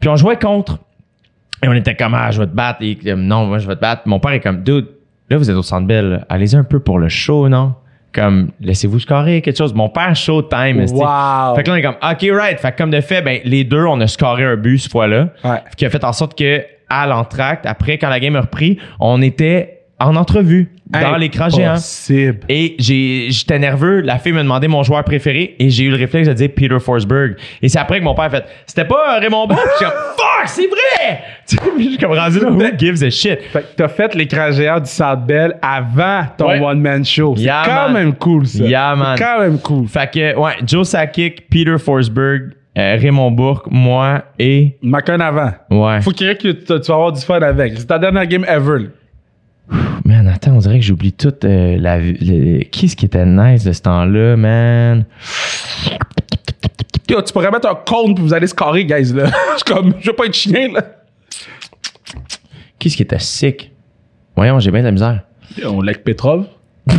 Puis 0.04 0.10
on 0.10 0.16
jouait 0.16 0.36
contre. 0.36 0.80
Et 1.62 1.68
on 1.68 1.72
était 1.72 1.94
comme, 1.94 2.12
ah, 2.12 2.30
je 2.30 2.38
vais 2.38 2.46
te 2.46 2.54
battre. 2.54 2.82
Et 2.82 2.98
euh, 3.06 3.16
non, 3.16 3.46
moi, 3.46 3.56
je 3.56 3.66
vais 3.66 3.74
te 3.74 3.80
battre. 3.80 4.02
Mon 4.04 4.20
père 4.20 4.32
est 4.32 4.40
comme, 4.40 4.62
dude, 4.62 4.86
là, 5.30 5.38
vous 5.38 5.48
êtes 5.48 5.56
au 5.56 5.62
Centre 5.62 5.86
Bell, 5.86 6.26
allez-y 6.28 6.56
un 6.56 6.62
peu 6.62 6.78
pour 6.78 6.98
le 6.98 7.08
show, 7.08 7.48
non? 7.48 7.72
Comme, 8.12 8.50
laissez-vous 8.60 8.98
scorer 8.98 9.40
quelque 9.40 9.56
chose. 9.56 9.72
Mon 9.72 9.88
père, 9.88 10.14
showtime, 10.14 10.78
esti. 10.80 10.94
Wow. 10.94 11.54
Fait 11.56 11.62
que 11.62 11.70
là, 11.70 11.72
on 11.72 11.76
est 11.76 11.82
comme, 11.82 11.94
OK, 11.94 12.38
right. 12.38 12.60
Fait 12.60 12.72
que 12.72 12.76
comme 12.76 12.90
de 12.90 13.00
fait, 13.00 13.22
ben, 13.22 13.40
les 13.46 13.64
deux, 13.64 13.86
on 13.86 13.98
a 14.02 14.06
scoré 14.06 14.44
un 14.44 14.56
but 14.56 14.76
cette 14.76 14.92
fois-là. 14.92 15.30
Ouais. 15.42 15.62
Qui 15.74 15.86
a 15.86 15.88
fait 15.88 16.04
en 16.04 16.12
sorte 16.12 16.36
que, 16.36 16.62
à 16.90 17.06
l'entracte, 17.06 17.64
après, 17.64 17.96
quand 17.96 18.10
la 18.10 18.20
game 18.20 18.36
a 18.36 18.42
repris, 18.42 18.76
on 19.00 19.22
était 19.22 19.84
en 20.00 20.16
entrevue 20.16 20.73
dans 20.86 21.16
l'écran 21.16 21.48
géant. 21.48 21.70
Impossible. 21.72 22.40
Et 22.48 22.76
j'étais 22.78 23.58
nerveux. 23.58 24.00
La 24.00 24.18
fille 24.18 24.32
me 24.32 24.42
demandait 24.42 24.68
mon 24.68 24.82
joueur 24.82 25.02
préféré 25.04 25.56
et 25.58 25.70
j'ai 25.70 25.84
eu 25.84 25.90
le 25.90 25.96
réflexe 25.96 26.28
de 26.28 26.34
dire 26.34 26.50
Peter 26.54 26.78
Forsberg. 26.78 27.36
Et 27.62 27.68
c'est 27.68 27.78
après 27.78 27.98
que 28.00 28.04
mon 28.04 28.14
père 28.14 28.24
a 28.24 28.30
fait, 28.30 28.44
c'était 28.66 28.84
pas 28.84 29.18
Raymond 29.18 29.46
Bourg? 29.46 29.56
Puis 29.58 29.66
je 29.72 29.76
suis 29.76 29.84
comme, 29.86 29.94
fuck, 30.16 30.46
c'est 30.48 30.66
vrai! 30.66 31.20
Tu 31.46 31.56
je 31.78 31.82
suis 31.90 31.98
comme 31.98 32.12
rendu 32.12 32.40
là, 32.40 32.48
who 32.50 32.78
gives 32.78 33.02
a 33.04 33.10
shit? 33.10 33.38
Fait 33.52 33.60
que 33.60 33.66
t'as 33.76 33.88
fait 33.88 34.14
l'écran 34.14 34.50
géant 34.50 34.80
du 34.80 34.86
Centre 34.86 35.22
Bell 35.26 35.54
avant 35.60 36.22
ton 36.38 36.48
Ouais. 36.48 36.58
one-man 36.60 37.04
show. 37.04 37.34
C'est 37.36 37.42
Yeah, 37.44 37.62
quand 37.66 37.90
man. 37.90 37.92
même 37.92 38.14
cool, 38.14 38.46
ça. 38.46 38.64
Yeah, 38.64 38.96
man. 38.96 39.14
C'est 39.18 39.24
quand 39.24 39.40
même 39.40 39.58
cool. 39.58 39.86
Fait 39.86 40.10
que, 40.10 40.36
ouais, 40.38 40.52
Joe 40.66 40.88
Sakic, 40.88 41.48
Peter 41.50 41.76
Forsberg, 41.78 42.52
euh, 42.78 42.96
Raymond 42.98 43.30
Bourque, 43.30 43.66
moi 43.70 44.22
et, 44.38 44.78
un 44.82 45.20
avant. 45.20 45.52
ouais. 45.70 46.00
Faut 46.00 46.12
qu'il 46.12 46.26
y 46.26 46.30
ait 46.30 46.36
que 46.36 46.48
tu, 46.48 46.64
tu 46.64 46.72
vas 46.72 46.94
avoir 46.94 47.12
du 47.12 47.20
fun 47.20 47.40
avec. 47.42 47.74
C'est 47.76 47.86
ta 47.86 47.98
dernière 47.98 48.26
game 48.26 48.44
ever. 48.48 48.86
Man, 50.04 50.28
attends, 50.28 50.52
on 50.52 50.58
dirait 50.58 50.78
que 50.80 50.84
j'oublie 50.84 51.12
tout 51.12 51.32
euh, 51.44 51.76
la, 51.78 51.98
le- 51.98 52.62
qui 52.64 52.86
est-ce 52.86 52.94
qui 52.96 53.06
était 53.06 53.24
nice 53.24 53.64
de 53.64 53.72
ce 53.72 53.80
temps-là, 53.82 54.36
man? 54.36 55.04
Yo, 57.08 57.22
tu 57.22 57.32
pourrais 57.32 57.50
mettre 57.50 57.68
un 57.68 57.74
compte 57.74 58.14
puis 58.16 58.22
vous 58.24 58.34
allez 58.34 58.46
scorer, 58.46 58.84
guys, 58.84 59.12
là. 59.14 59.26
Je 59.52 59.64
suis 59.64 59.64
comme, 59.74 59.94
je 60.00 60.06
veux 60.10 60.16
pas 60.16 60.26
être 60.26 60.34
chien, 60.34 60.68
là. 60.72 60.82
Qui 62.78 62.88
est-ce 62.88 62.96
qui 62.96 63.02
était 63.02 63.18
sick? 63.18 63.72
Voyons, 64.36 64.58
j'ai 64.60 64.70
bien 64.70 64.80
de 64.80 64.86
la 64.86 64.92
misère. 64.92 65.22
On 65.64 65.80
like 65.80 66.04
Petrov. 66.04 66.46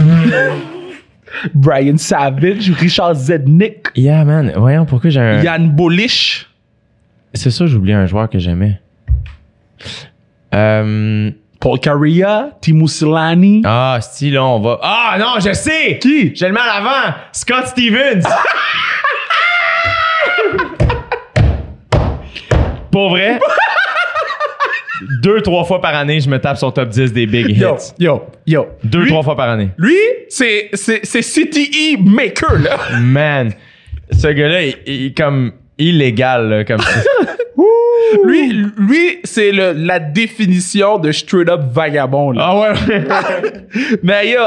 Brian 1.54 1.98
Savage, 1.98 2.72
Richard 2.72 3.16
Zednik, 3.16 3.90
Yeah, 3.96 4.24
man. 4.26 4.52
Voyons, 4.56 4.86
pourquoi 4.86 5.10
j'ai 5.12 5.20
un... 5.20 5.42
Yann 5.44 5.70
Bolish. 5.70 6.50
C'est 7.34 7.52
ça, 7.52 7.68
j'ai 7.68 7.76
oublié 7.76 7.94
un 7.94 8.06
joueur 8.08 8.30
que 8.30 8.40
j'aimais. 8.40 8.80
Euh... 10.54 11.30
Paul 11.66 11.80
Carrea, 11.80 12.52
Timo 12.62 12.88
Silani. 12.88 13.64
Ah, 13.66 13.98
si, 14.00 14.30
là, 14.30 14.46
on 14.46 14.60
va... 14.60 14.78
Ah, 14.84 15.16
non, 15.18 15.40
je 15.44 15.52
sais! 15.52 15.98
Qui? 16.00 16.32
Je 16.36 16.46
le 16.46 16.52
mets 16.52 16.60
à 16.60 16.80
l'avant! 16.80 17.16
Scott 17.32 17.66
Stevens! 17.66 18.22
Pour 22.92 23.10
vrai? 23.10 23.40
Deux, 25.24 25.42
trois 25.42 25.64
fois 25.64 25.82
par 25.82 25.96
année, 25.96 26.20
je 26.20 26.30
me 26.30 26.40
tape 26.40 26.58
son 26.58 26.70
top 26.70 26.90
10 26.90 27.14
des 27.14 27.26
big 27.26 27.50
hits. 27.50 27.60
Yo, 27.62 27.78
yo, 27.98 28.24
yo. 28.46 28.68
Deux, 28.84 29.00
Lui- 29.02 29.10
trois 29.10 29.24
fois 29.24 29.36
par 29.36 29.50
année. 29.50 29.70
Lui, 29.80 29.98
c'est, 30.30 30.70
c'est, 30.74 31.04
c'est 31.04 31.22
CTE 31.22 31.98
Maker, 32.00 32.60
là. 32.60 32.78
Man, 33.02 33.52
ce 34.12 34.28
gars-là, 34.28 34.62
il, 34.62 34.76
il 34.86 35.06
est 35.08 35.18
comme 35.18 35.52
illégal, 35.80 36.48
là, 36.48 36.64
comme 36.64 36.82
ça. 36.82 37.00
Lui, 38.24 38.52
lui, 38.78 39.20
c'est 39.24 39.52
la 39.52 40.00
définition 40.00 40.98
de 41.00 41.12
straight 41.12 41.50
up 41.50 41.62
vagabond, 41.72 42.32
là. 42.32 42.42
Ah 42.48 42.60
ouais? 42.60 42.74
Mais 44.04 44.30
yo, 44.30 44.40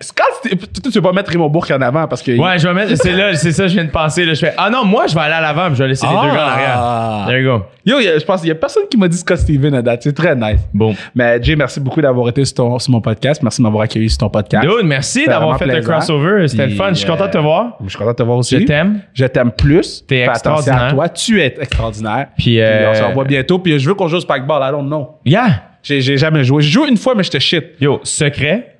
Ste- 0.00 0.56
toi, 0.56 0.82
tu 0.84 0.90
veux 0.90 1.02
pas 1.02 1.12
mettre 1.12 1.30
Raymond 1.30 1.48
Bourque 1.48 1.70
en 1.70 1.80
avant 1.80 2.06
parce 2.08 2.22
que. 2.22 2.32
ouais, 2.32 2.58
je 2.58 2.66
vais 2.66 2.74
mettre, 2.74 2.96
c'est 2.96 3.12
là, 3.12 3.34
c'est 3.34 3.52
ça, 3.52 3.66
je 3.68 3.74
viens 3.74 3.84
de 3.84 3.90
penser, 3.90 4.24
là. 4.24 4.34
Je 4.34 4.40
fais, 4.40 4.54
ah 4.56 4.70
non, 4.70 4.84
moi, 4.84 5.06
je 5.06 5.14
vais 5.14 5.20
aller 5.20 5.34
à 5.34 5.40
l'avant, 5.40 5.66
puis 5.66 5.76
je 5.76 5.82
vais 5.82 5.88
laisser 5.90 6.06
les 6.06 6.12
deux 6.12 6.18
gars 6.34 6.46
en 6.46 6.48
arrière. 6.48 7.26
There 7.28 7.40
you 7.40 7.58
go. 7.58 7.64
Yo, 7.84 8.00
je 8.00 8.24
pense 8.24 8.40
qu'il 8.40 8.48
y 8.48 8.52
a 8.52 8.54
personne 8.56 8.84
qui 8.90 8.96
m'a 8.96 9.08
dit 9.08 9.16
Scott 9.16 9.38
Steven 9.38 9.74
à 9.74 9.82
date. 9.82 10.02
C'est 10.04 10.12
très 10.14 10.34
nice. 10.36 10.60
Bon. 10.72 10.94
Mais 11.14 11.42
Jay, 11.42 11.56
merci 11.56 11.80
beaucoup 11.80 12.00
d'avoir 12.00 12.28
été 12.28 12.44
sur, 12.44 12.54
ton- 12.54 12.78
sur 12.78 12.92
mon 12.92 13.00
podcast. 13.00 13.42
Merci 13.42 13.60
de 13.60 13.64
m'avoir 13.64 13.82
accueilli 13.84 14.08
sur 14.08 14.18
ton 14.18 14.28
podcast. 14.28 14.66
Dude, 14.66 14.86
merci 14.86 15.26
d'avoir 15.26 15.58
fait 15.58 15.66
le 15.66 15.80
crossover. 15.80 16.46
C'était 16.48 16.66
le 16.68 16.74
fun. 16.76 16.88
Je 16.90 16.94
suis 16.94 17.06
content 17.06 17.26
de 17.26 17.30
te 17.32 17.38
euh, 17.38 17.42
voir. 17.42 17.76
Je 17.84 17.88
suis 17.88 17.98
content 17.98 18.10
de 18.12 18.16
te 18.16 18.22
voir 18.22 18.38
aussi. 18.38 18.58
Je 18.60 18.64
t'aime. 18.64 19.00
Je 19.14 19.24
t'aime 19.26 19.50
plus. 19.50 20.04
T'es 20.06 20.22
attention 20.24 20.34
extraordinaire. 20.54 20.82
à 20.84 20.90
toi. 20.92 21.08
Tu 21.08 21.40
es 21.42 21.54
extraordinaire. 21.60 22.26
Puis, 22.38 22.60
euh, 22.60 22.91
on 22.92 22.94
se 22.98 23.02
revoit 23.02 23.24
bientôt. 23.24 23.58
Puis 23.58 23.78
je 23.78 23.88
veux 23.88 23.94
qu'on 23.94 24.08
joue 24.08 24.16
au 24.16 24.20
Spikeball. 24.20 24.62
I 24.62 24.70
don't 24.72 24.86
know. 24.86 25.08
Yeah. 25.24 25.64
J'ai, 25.82 26.00
j'ai 26.00 26.16
jamais 26.16 26.44
joué. 26.44 26.62
J'ai 26.62 26.70
joué 26.70 26.88
une 26.88 26.96
fois, 26.96 27.14
mais 27.14 27.22
j'étais 27.24 27.40
shit. 27.40 27.64
Yo, 27.80 28.00
secret, 28.04 28.76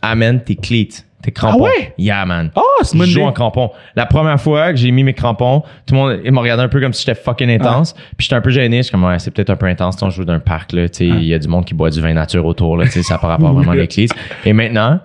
amène 0.00 0.40
tes 0.42 0.56
cleats, 0.56 1.04
tes 1.22 1.30
crampons. 1.30 1.64
Ah 1.64 1.78
ouais? 1.78 1.94
Yeah, 1.98 2.24
man. 2.26 2.50
Oh, 2.56 2.62
c'est 2.82 2.98
je 2.98 3.04
joue 3.04 3.10
idée. 3.20 3.22
en 3.22 3.32
crampons. 3.32 3.70
La 3.94 4.06
première 4.06 4.40
fois 4.40 4.72
que 4.72 4.76
j'ai 4.76 4.90
mis 4.90 5.04
mes 5.04 5.14
crampons, 5.14 5.62
tout 5.86 5.94
le 5.94 6.00
monde 6.00 6.20
il 6.24 6.32
m'a 6.32 6.40
regardé 6.40 6.64
un 6.64 6.68
peu 6.68 6.80
comme 6.80 6.92
si 6.92 7.04
j'étais 7.06 7.20
fucking 7.20 7.48
intense. 7.50 7.94
Puis 8.16 8.24
j'étais 8.24 8.34
un 8.34 8.40
peu 8.40 8.50
gêné. 8.50 8.78
Je 8.78 8.82
suis 8.82 8.90
comme, 8.90 9.04
ouais, 9.04 9.18
c'est 9.20 9.30
peut-être 9.30 9.50
un 9.50 9.56
peu 9.56 9.66
intense. 9.66 10.02
On 10.02 10.10
joue 10.10 10.24
dans 10.24 10.32
un 10.32 10.40
parc, 10.40 10.72
là. 10.72 10.88
Tu 10.88 10.96
sais, 10.98 11.06
il 11.06 11.24
y 11.26 11.34
a 11.34 11.38
du 11.38 11.46
monde 11.46 11.64
qui 11.64 11.74
boit 11.74 11.90
du 11.90 12.00
vin 12.00 12.12
nature 12.12 12.44
autour, 12.44 12.76
là. 12.76 12.86
Tu 12.86 12.90
sais, 12.92 13.02
ça 13.04 13.18
par 13.18 13.30
rapport 13.30 13.52
vraiment 13.52 13.72
les 13.72 13.86
cleats. 13.88 14.12
Et 14.44 14.52
maintenant, 14.52 14.98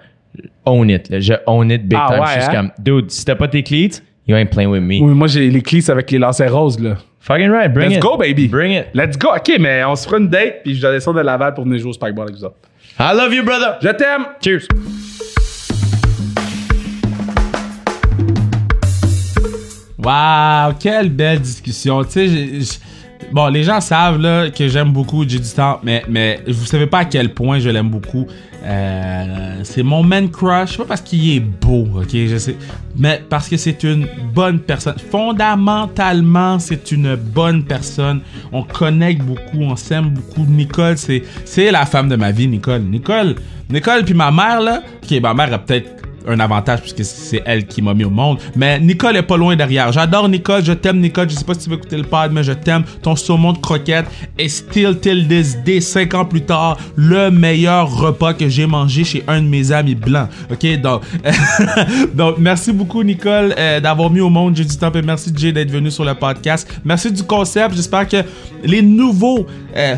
own 0.66 0.90
it. 0.90 1.08
là. 1.10 1.20
Je 1.20 1.34
own 1.46 1.70
it 1.70 1.88
big 1.88 2.00
Ah 2.02 2.08
time. 2.10 2.20
ouais, 2.22 2.26
je 2.38 2.42
suis 2.42 2.50
hein? 2.50 2.54
comme, 2.56 2.72
dude, 3.02 3.12
si 3.12 3.24
t'as 3.24 3.36
pas 3.36 3.48
tes 3.48 3.62
cleats, 3.62 4.02
you 4.28 4.36
ain't 4.36 4.50
playing 4.50 4.72
with 4.72 4.82
me. 4.82 5.00
Oui, 5.02 5.14
moi, 5.14 5.28
j'ai 5.28 5.48
les 5.52 5.62
cleats 5.62 5.92
avec 5.92 6.10
les 6.10 6.18
lancers 6.18 6.52
roses, 6.52 6.80
là. 6.80 6.96
Fucking 7.28 7.50
right, 7.52 7.68
bring 7.74 7.90
Let's 7.90 7.98
it. 7.98 8.02
go, 8.02 8.16
baby. 8.16 8.48
Bring 8.48 8.72
it. 8.72 8.88
Let's 8.94 9.18
go. 9.18 9.36
OK, 9.36 9.60
mais 9.60 9.84
on 9.84 9.98
se 9.98 10.06
fera 10.06 10.18
une 10.18 10.30
date. 10.30 10.64
Puis 10.64 10.76
je 10.76 10.82
vais 10.88 10.94
descendre 10.94 11.20
de 11.20 11.26
Laval 11.26 11.54
pour 11.54 11.66
venir 11.66 11.78
jouer 11.78 11.90
au 11.90 11.94
Spikeball 11.94 12.30
avec 12.30 12.38
vous 12.38 12.46
autres. 12.46 12.56
I 12.98 13.12
love 13.14 13.34
you, 13.34 13.44
brother. 13.44 13.78
Je 13.82 13.90
t'aime. 13.90 14.28
Cheers. 14.42 14.66
Wow, 19.98 20.74
quelle 20.80 21.10
belle 21.10 21.42
discussion. 21.42 22.02
Tu 22.06 22.64
sais, 22.64 22.80
bon, 23.32 23.48
les 23.48 23.64
gens 23.64 23.82
savent 23.82 24.20
là, 24.20 24.50
que 24.50 24.68
j'aime 24.68 24.92
beaucoup 24.92 25.28
J'ai 25.28 25.40
du 25.40 25.50
temps, 25.50 25.80
mais, 25.84 26.04
mais 26.08 26.42
vous 26.48 26.66
savez 26.66 26.88
pas 26.88 27.00
à 27.00 27.06
quel 27.06 27.34
point 27.34 27.60
je 27.60 27.70
l'aime 27.70 27.90
beaucoup. 27.90 28.28
Euh, 28.64 29.62
c'est 29.64 29.84
mon 29.84 30.04
man 30.04 30.30
crush, 30.30 30.78
pas 30.78 30.86
parce 30.86 31.02
qu'il 31.02 31.38
est 31.38 31.40
beau, 31.40 31.88
ok, 31.96 32.10
je 32.12 32.38
sais, 32.38 32.58
mais 32.98 33.22
parce 33.30 33.48
que 33.48 33.56
c'est 33.56 33.84
une 33.84 34.08
bonne 34.34 34.60
personne. 34.60 34.96
Fondamentalement, 35.12 36.60
c'est 36.60 36.92
une 36.92 37.16
bonne 37.16 37.64
personne. 37.64 38.22
On 38.52 38.64
connecte 38.64 39.22
beaucoup, 39.22 39.62
on 39.62 39.76
s'aime 39.76 40.10
beaucoup. 40.10 40.46
Nicole, 40.50 40.98
c'est 40.98 41.72
la 41.72 41.86
femme 41.86 42.10
de 42.10 42.16
ma 42.16 42.32
vie, 42.32 42.48
Nicole. 42.48 42.82
Nicole, 42.82 43.36
Nicole, 43.70 44.04
puis 44.04 44.14
ma 44.14 44.32
mère 44.32 44.60
là, 44.60 44.82
ok, 45.04 45.22
ma 45.22 45.34
mère 45.34 45.54
a 45.54 45.60
peut-être 45.60 46.07
un 46.28 46.40
avantage 46.40 46.82
puisque 46.82 47.04
c'est 47.04 47.42
elle 47.46 47.66
qui 47.66 47.82
m'a 47.82 47.94
mis 47.94 48.04
au 48.04 48.10
monde. 48.10 48.40
Mais 48.56 48.80
Nicole 48.80 49.18
est 49.18 49.24
pas 49.24 49.38
loin 49.38 49.56
derrière. 49.56 49.92
J'adore 49.92 50.30
Nicole, 50.30 50.64
je 50.64 50.74
t'aime 50.74 51.00
Nicole. 51.00 51.30
Je 51.30 51.36
sais 51.36 51.46
pas 51.46 51.54
si 51.54 51.62
tu 51.62 51.70
veux 51.70 51.78
écouter 51.78 51.98
le 51.98 52.04
pod, 52.04 52.32
mais 52.32 52.44
je 52.44 52.54
t'aime. 52.54 52.84
Ton 53.02 53.16
saumon 53.16 53.54
de 53.54 53.58
croquette 53.60 54.06
est 54.38 54.50
still 54.50 54.98
till 55.00 55.28
this 55.28 55.58
day, 55.64 55.82
5 55.82 56.14
ans 56.14 56.26
plus 56.26 56.42
tard, 56.42 56.78
le 56.96 57.32
meilleur 57.32 57.90
repas 57.90 58.34
que 58.34 58.48
j'ai 58.50 58.66
mangé 58.66 59.04
chez 59.04 59.24
un 59.28 59.42
de 59.42 59.48
mes 59.48 59.72
amis 59.72 59.96
blancs. 59.96 60.30
Ok, 60.52 60.82
donc, 60.82 61.04
donc 62.14 62.38
merci 62.38 62.72
beaucoup 62.72 63.04
Nicole 63.04 63.54
euh, 63.58 63.80
d'avoir 63.80 64.10
mis 64.10 64.22
au 64.22 64.30
monde 64.30 64.56
J'ai 64.56 64.66
du 64.66 64.78
temps 64.78 64.92
et 64.92 65.02
merci 65.02 65.32
Jay 65.36 65.52
d'être 65.52 65.72
venu 65.72 65.92
sur 65.92 66.06
le 66.06 66.14
podcast. 66.14 66.68
Merci 66.84 67.12
du 67.12 67.24
concept. 67.24 67.76
J'espère 67.76 68.08
que 68.08 68.18
les 68.64 68.82
nouveaux 68.82 69.46
euh, 69.76 69.96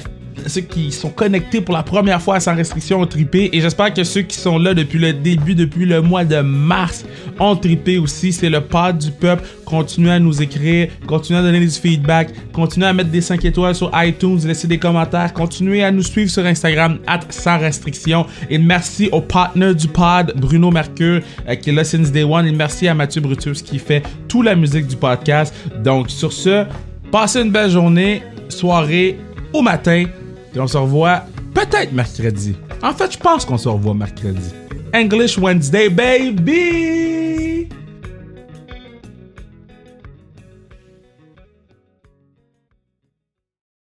ceux 0.48 0.62
qui 0.62 0.92
sont 0.92 1.10
connectés 1.10 1.62
pour 1.62 1.74
la 1.74 1.84
première 1.84 2.22
fois 2.22 2.36
à 2.36 2.40
Sans 2.40 2.56
Restriction 2.56 3.02
ont 3.02 3.06
trippé 3.06 3.50
et 3.54 3.62
j'espère 3.62 3.94
que 3.94 4.04
ceux 4.04 4.22
qui 4.22 4.38
sont 4.38 4.58
là 4.58 4.74
depuis 4.74 5.00
le 5.00 5.14
début, 5.14 5.56
depuis 5.56 5.86
le 5.86 6.02
mois 6.02 6.26
de 6.26 6.42
mars, 6.42 7.06
ont 7.40 7.56
trippé 7.56 7.98
aussi. 7.98 8.34
C'est 8.34 8.50
le 8.50 8.62
pod 8.62 8.98
du 8.98 9.12
peuple. 9.12 9.44
Continuez 9.66 10.12
à 10.12 10.20
nous 10.20 10.42
écrire, 10.42 10.90
continuez 11.06 11.40
à 11.40 11.44
donner 11.44 11.60
du 11.60 11.70
feedback, 11.70 12.30
continuez 12.52 12.88
à 12.88 12.94
mettre 12.94 13.12
des 13.12 13.22
5 13.22 13.46
étoiles 13.46 13.76
sur 13.76 13.92
iTunes, 13.94 14.40
laisser 14.46 14.68
des 14.68 14.80
commentaires, 14.80 15.32
continuez 15.32 15.84
à 15.84 15.92
nous 15.92 16.02
suivre 16.02 16.32
sur 16.32 16.44
Instagram, 16.46 16.98
at 17.06 17.20
Sans 17.30 17.60
Restriction. 17.60 18.26
Et 18.50 18.58
merci 18.58 19.10
au 19.12 19.22
partner 19.22 19.76
du 19.76 19.88
pod, 19.88 20.34
Bruno 20.36 20.72
Mercure, 20.72 21.22
euh, 21.48 21.56
qui 21.56 21.70
est 21.70 21.74
là 21.74 21.84
since 21.84 22.12
day 22.12 22.24
one. 22.24 22.48
Et 22.48 22.52
merci 22.52 22.88
à 22.88 22.96
Mathieu 22.96 23.22
Brutus 23.22 23.62
qui 23.62 23.78
fait 23.78 24.04
toute 24.28 24.46
la 24.46 24.56
musique 24.56 24.88
du 24.88 24.96
podcast. 24.96 25.54
Donc 25.84 26.10
sur 26.10 26.34
ce, 26.34 26.66
passez 27.12 27.42
une 27.42 27.52
belle 27.52 27.70
journée, 27.70 28.24
soirée 28.50 29.18
au 29.54 29.62
matin. 29.62 30.06
Puis 30.52 30.60
on 30.60 30.68
se 30.68 30.78
revoit 30.78 31.24
peut-être 31.54 31.92
mercredi. 31.92 32.56
En 32.82 32.94
fait, 32.94 33.12
je 33.12 33.18
pense 33.18 33.46
qu'on 33.46 33.58
se 33.58 33.70
revoit 33.70 33.94
mercredi. 33.94 34.54
English 34.94 35.38
Wednesday, 35.38 35.90
baby! 35.90 37.70